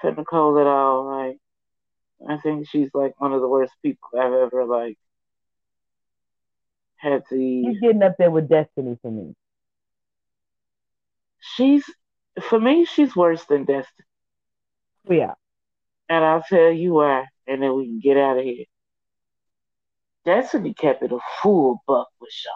for 0.00 0.12
Nicole 0.12 0.58
at 0.58 0.66
all. 0.66 1.06
Like, 1.06 1.38
I 2.28 2.38
think 2.38 2.68
she's 2.68 2.90
like 2.94 3.20
one 3.20 3.32
of 3.32 3.40
the 3.40 3.48
worst 3.48 3.72
people 3.82 4.08
I've 4.18 4.32
ever 4.32 4.64
like 4.64 4.98
had 6.96 7.22
to. 7.30 7.36
she's 7.36 7.80
getting 7.80 8.02
up 8.02 8.16
there 8.18 8.30
with 8.30 8.48
Destiny 8.48 8.98
for 9.02 9.10
me. 9.10 9.34
She's 11.54 11.84
for 12.42 12.60
me, 12.60 12.84
she's 12.84 13.16
worse 13.16 13.44
than 13.46 13.64
Destiny, 13.64 14.06
oh, 15.10 15.14
Yeah, 15.14 15.34
and 16.08 16.24
I'll 16.24 16.42
tell 16.42 16.70
you 16.70 16.94
why, 16.94 17.26
and 17.46 17.62
then 17.62 17.74
we 17.76 17.86
can 17.86 18.00
get 18.00 18.16
out 18.16 18.38
of 18.38 18.44
here. 18.44 18.64
Destiny 20.24 20.74
kept 20.74 21.02
it 21.02 21.12
a 21.12 21.18
full 21.42 21.82
buck 21.86 22.08
with 22.20 22.30
Shaw. 22.32 22.50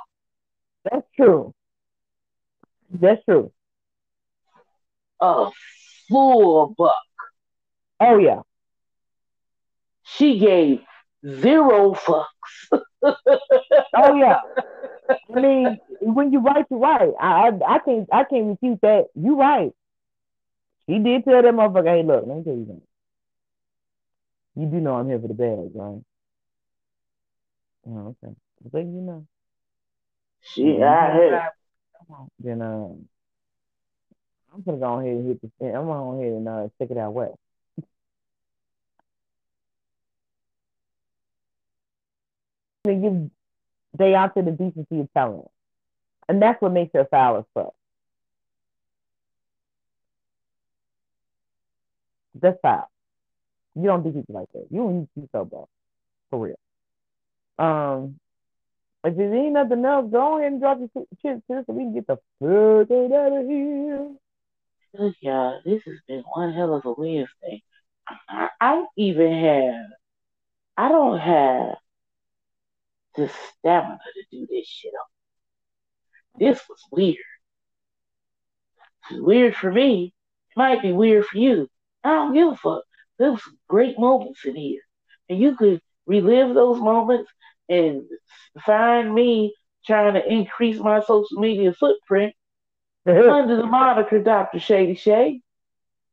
that's 0.85 1.07
true. 1.17 1.55
That's 2.91 3.25
true. 3.25 3.53
A 5.21 5.51
full 6.09 6.75
buck. 6.77 6.95
Oh 8.01 8.19
yeah. 8.19 8.43
She 10.05 10.39
gave 10.39 10.81
zero 11.27 11.95
fucks. 11.95 12.27
Oh 13.95 14.15
yeah. 14.15 14.41
I 15.35 15.41
mean, 15.41 15.81
when 16.01 16.33
you 16.33 16.41
right, 16.41 16.65
you 16.71 16.79
right. 16.79 17.13
I, 17.21 17.49
I 17.49 17.75
I 17.75 17.79
can't 17.79 18.09
I 18.13 18.25
can't 18.25 18.47
refute 18.47 18.81
that. 18.83 19.07
You 19.15 19.39
right. 19.39 19.73
She 20.89 20.99
did 20.99 21.25
tell 21.25 21.43
that 21.43 21.55
motherfucker, 21.55 21.87
hey, 21.87 22.03
look, 22.03 22.25
let 22.27 22.39
me 22.39 22.45
tell 22.45 22.55
you 22.55 22.67
something. 22.67 22.83
You 24.57 24.67
do 24.67 24.81
know 24.81 24.97
I'm 24.97 25.09
here 25.09 25.19
for 25.21 25.29
the 25.29 25.35
bag, 25.35 25.71
right? 25.75 26.03
Oh, 27.89 28.17
okay. 28.23 28.35
But 28.71 28.79
you 28.79 29.01
know. 29.01 29.27
She, 30.41 30.83
I. 30.83 31.49
Come 31.99 32.17
on. 32.17 32.29
Then 32.39 32.63
um, 32.63 33.09
I'm 34.53 34.63
gonna 34.63 34.79
go 34.79 34.99
ahead 34.99 35.13
and 35.13 35.29
hit 35.29 35.41
the. 35.41 35.67
I'm 35.67 35.87
gonna 35.87 36.03
go 36.05 36.21
ahead 36.21 36.33
and 36.33 36.49
uh, 36.49 36.69
check 36.79 36.91
it 36.91 36.99
out 36.99 37.15
west. 37.15 37.35
To 42.85 42.93
give 42.95 43.31
they 43.97 44.15
out 44.15 44.35
the 44.35 44.43
decency 44.43 45.01
of 45.01 45.09
telling. 45.15 45.47
And 46.29 46.41
that's 46.41 46.61
what 46.63 46.73
makes 46.73 46.93
her 46.95 47.07
foul 47.11 47.39
as 47.39 47.45
fuck. 47.55 47.75
That's 52.35 52.59
foul. 52.63 52.91
You 53.75 53.85
don't 53.85 54.03
do 54.03 54.13
people 54.13 54.35
like 54.35 54.51
that. 54.53 54.67
You 54.71 54.79
don't 54.79 55.09
do 55.15 55.29
so 55.33 55.45
bad. 55.45 55.65
For 56.31 56.39
real. 56.39 56.59
Um 57.59 58.19
if 59.05 59.17
there 59.17 59.35
ain't 59.35 59.55
nothing 59.55 59.85
else, 59.85 60.11
go 60.13 60.39
ahead 60.39 60.53
and 60.53 60.61
drop 60.61 60.79
your 60.79 61.07
shit 61.21 61.43
so 61.49 61.65
we 61.69 61.83
can 61.83 61.95
get 61.95 62.07
the 62.07 62.17
fuck 62.41 62.91
out 62.91 63.37
of 63.37 63.47
here. 63.49 64.13
Look, 64.95 65.17
y'all, 65.21 65.61
this 65.65 65.83
has 65.87 65.97
been 66.07 66.23
one 66.33 66.53
hell 66.53 66.75
of 66.75 66.85
a 66.85 66.93
Wednesday. 66.93 67.63
I, 68.29 68.49
I 68.61 68.85
even 68.97 69.33
have, 69.33 69.91
I 70.77 70.89
don't 70.89 71.19
have 71.19 71.77
the 73.17 73.31
stamina 73.59 73.99
to 73.99 74.25
do 74.31 74.47
this 74.51 74.67
shit 74.67 74.93
up. 74.99 75.09
This 76.39 76.61
was 76.69 76.81
weird. 76.91 77.17
It's 79.11 79.21
weird 79.21 79.55
for 79.55 79.71
me. 79.71 80.15
It 80.51 80.57
might 80.57 80.83
be 80.83 80.93
weird 80.93 81.27
for 81.27 81.39
you. 81.39 81.69
I 82.05 82.11
don't 82.11 82.35
give 82.35 82.49
a 82.49 82.57
fuck. 82.57 82.85
There 83.19 83.33
was 83.33 83.43
some 83.43 83.59
great 83.69 83.99
moments 83.99 84.45
in 84.45 84.57
here. 84.57 84.81
And 85.29 85.39
you 85.39 85.57
could 85.57 85.81
relive 86.07 86.55
those 86.55 86.81
moments 86.81 87.31
and 87.69 88.03
find 88.65 89.15
me 89.15 89.55
trying 89.85 90.15
to 90.15 90.27
increase 90.33 90.79
my 90.79 91.01
social 91.01 91.41
media 91.41 91.73
footprint 91.73 92.35
mm-hmm. 93.07 93.31
under 93.31 93.57
the 93.57 93.67
moniker 93.67 94.23
Dr. 94.23 94.61
Shady 94.61 94.95
Shay 94.95 95.41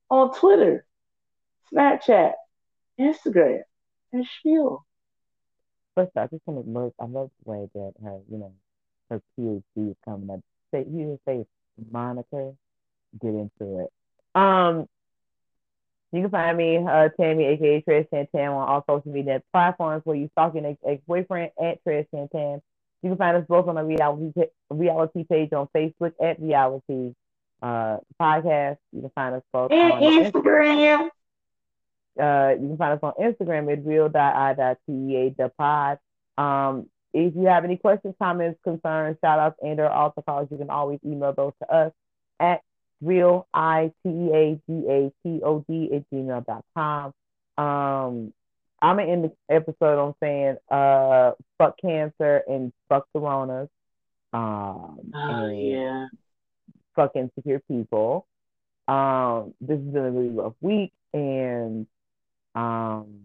on 0.09 0.33
Twitter, 0.33 0.85
Snapchat, 1.71 2.33
Instagram, 2.99 3.61
and 4.11 4.25
Spiel. 4.39 4.85
First, 5.99 6.11
I 6.15 6.27
just 6.27 6.47
want 6.47 6.65
to 6.65 6.71
look. 6.71 6.93
I 6.97 7.05
love 7.05 7.29
the 7.43 7.51
way 7.51 7.69
that 7.73 7.93
her, 8.01 8.19
you 8.31 8.37
know, 8.37 8.53
her 9.09 9.21
PhD 9.37 9.91
is 9.91 9.97
coming 10.05 10.29
up. 10.29 10.39
Say 10.71 10.85
you 10.89 11.19
say 11.27 11.45
moniker, 11.91 12.53
get 13.19 13.29
into 13.29 13.79
it. 13.79 13.91
Um, 14.39 14.87
you 16.13 16.21
can 16.21 16.29
find 16.29 16.57
me, 16.57 16.77
uh, 16.77 17.09
Tammy, 17.19 17.43
aka 17.47 17.81
Trez 17.81 18.07
Santan, 18.09 18.55
on 18.55 18.69
all 18.69 18.85
social 18.89 19.11
media 19.11 19.43
platforms 19.51 20.03
where 20.05 20.15
you 20.15 20.29
stalking 20.31 20.65
ex 20.65 20.79
ex 20.87 21.01
boyfriend 21.05 21.51
at 21.61 21.83
Trez 21.83 22.07
Santan. 22.13 22.61
You 23.01 23.09
can 23.09 23.17
find 23.17 23.35
us 23.35 23.45
both 23.49 23.67
on 23.67 23.75
the 23.75 23.83
reality 23.83 24.31
reality 24.69 25.25
page 25.25 25.51
on 25.51 25.67
Facebook 25.75 26.13
at 26.23 26.41
Reality 26.41 27.13
uh, 27.61 27.97
Podcast. 28.21 28.77
You 28.93 29.01
can 29.01 29.11
find 29.15 29.35
us 29.35 29.43
both 29.51 29.71
And 29.73 29.91
on 29.91 30.01
Instagram. 30.01 31.09
Uh, 32.19 32.51
you 32.59 32.67
can 32.69 32.77
find 32.77 32.93
us 32.93 32.99
on 33.03 33.13
Instagram 33.21 33.71
at 33.71 33.85
real.i.tea 33.85 35.35
the 35.37 35.51
pod. 35.57 35.99
Um, 36.37 36.87
if 37.13 37.35
you 37.35 37.45
have 37.47 37.63
any 37.65 37.77
questions, 37.77 38.15
comments, 38.21 38.59
concerns, 38.63 39.17
shout 39.23 39.39
outs, 39.39 39.57
and 39.61 39.79
or 39.79 39.89
altar 39.89 40.21
calls, 40.21 40.47
you 40.51 40.57
can 40.57 40.69
always 40.69 40.99
email 41.05 41.33
those 41.33 41.53
to 41.61 41.73
us 41.73 41.91
at 42.39 42.61
real 43.01 43.47
i 43.53 43.91
t 44.03 44.09
e 44.09 44.29
a 44.33 44.61
g 44.67 44.85
a 44.89 45.11
t 45.23 45.41
o 45.43 45.63
d 45.67 45.89
at 45.93 46.03
gmail.com. 46.11 47.13
Um, 47.57 48.33
I'm 48.81 48.95
gonna 48.97 49.11
end 49.11 49.23
the 49.25 49.53
episode 49.53 49.99
on 49.99 50.13
saying 50.21 50.57
uh 50.69 51.31
fuck 51.57 51.75
cancer 51.81 52.43
and 52.47 52.71
fuck 52.87 53.07
coronas. 53.13 53.69
Um 54.33 55.11
Oh, 55.13 55.47
yeah. 55.49 56.07
fuck 56.95 57.15
insecure 57.15 57.61
people. 57.67 58.25
Um, 58.87 59.53
this 59.61 59.77
has 59.79 59.87
been 59.87 60.05
a 60.05 60.11
really 60.11 60.29
rough 60.29 60.53
week, 60.61 60.91
and 61.13 61.87
um, 62.55 63.19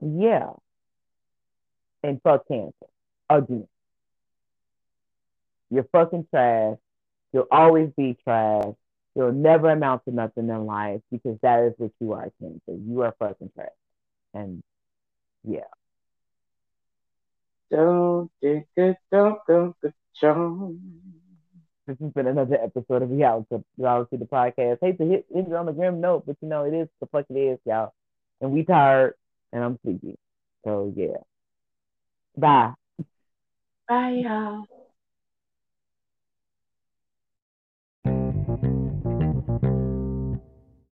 yeah, 0.00 0.50
and 2.02 2.20
fuck 2.22 2.46
cancer 2.48 2.72
again. 3.30 3.68
You're 5.70 5.88
fucking 5.90 6.26
trash. 6.30 6.76
You'll 7.32 7.48
always 7.50 7.90
be 7.96 8.16
trash. 8.22 8.74
You'll 9.14 9.32
never 9.32 9.70
amount 9.70 10.04
to 10.04 10.14
nothing 10.14 10.48
in 10.48 10.66
life 10.66 11.00
because 11.10 11.38
that 11.42 11.62
is 11.64 11.74
what 11.78 11.92
you 12.00 12.12
are, 12.12 12.30
cancer. 12.40 12.60
You 12.68 13.02
are 13.02 13.14
fucking 13.18 13.50
trash, 13.54 13.68
and 14.34 14.62
yeah. 15.44 15.60
Don't, 17.70 18.30
don't, 18.42 18.66
don't, 18.76 18.96
don't, 19.10 19.38
don't, 19.48 19.94
don't. 20.20 20.80
This 21.86 21.96
has 22.00 22.12
been 22.12 22.26
another 22.26 22.56
episode 22.62 23.02
of 23.02 23.10
Reality, 23.10 23.56
Reality 23.76 24.16
the 24.16 24.24
Podcast. 24.24 24.78
Hate 24.80 24.96
to 24.98 25.04
hit 25.04 25.26
end 25.34 25.48
it 25.48 25.54
on 25.54 25.66
the 25.66 25.72
grim 25.72 26.00
note, 26.00 26.24
but 26.26 26.36
you 26.40 26.48
know, 26.48 26.64
it 26.64 26.72
is 26.72 26.88
the 27.00 27.06
fuck 27.06 27.26
it 27.28 27.38
is, 27.38 27.58
y'all. 27.66 27.92
And 28.44 28.52
we 28.52 28.62
tired 28.62 29.14
and 29.54 29.64
I'm 29.64 29.78
sleepy. 29.82 30.18
So 30.66 30.92
yeah. 30.94 31.16
Bye. 32.36 32.74
Bye, 33.88 34.20
y'all. 34.22 34.66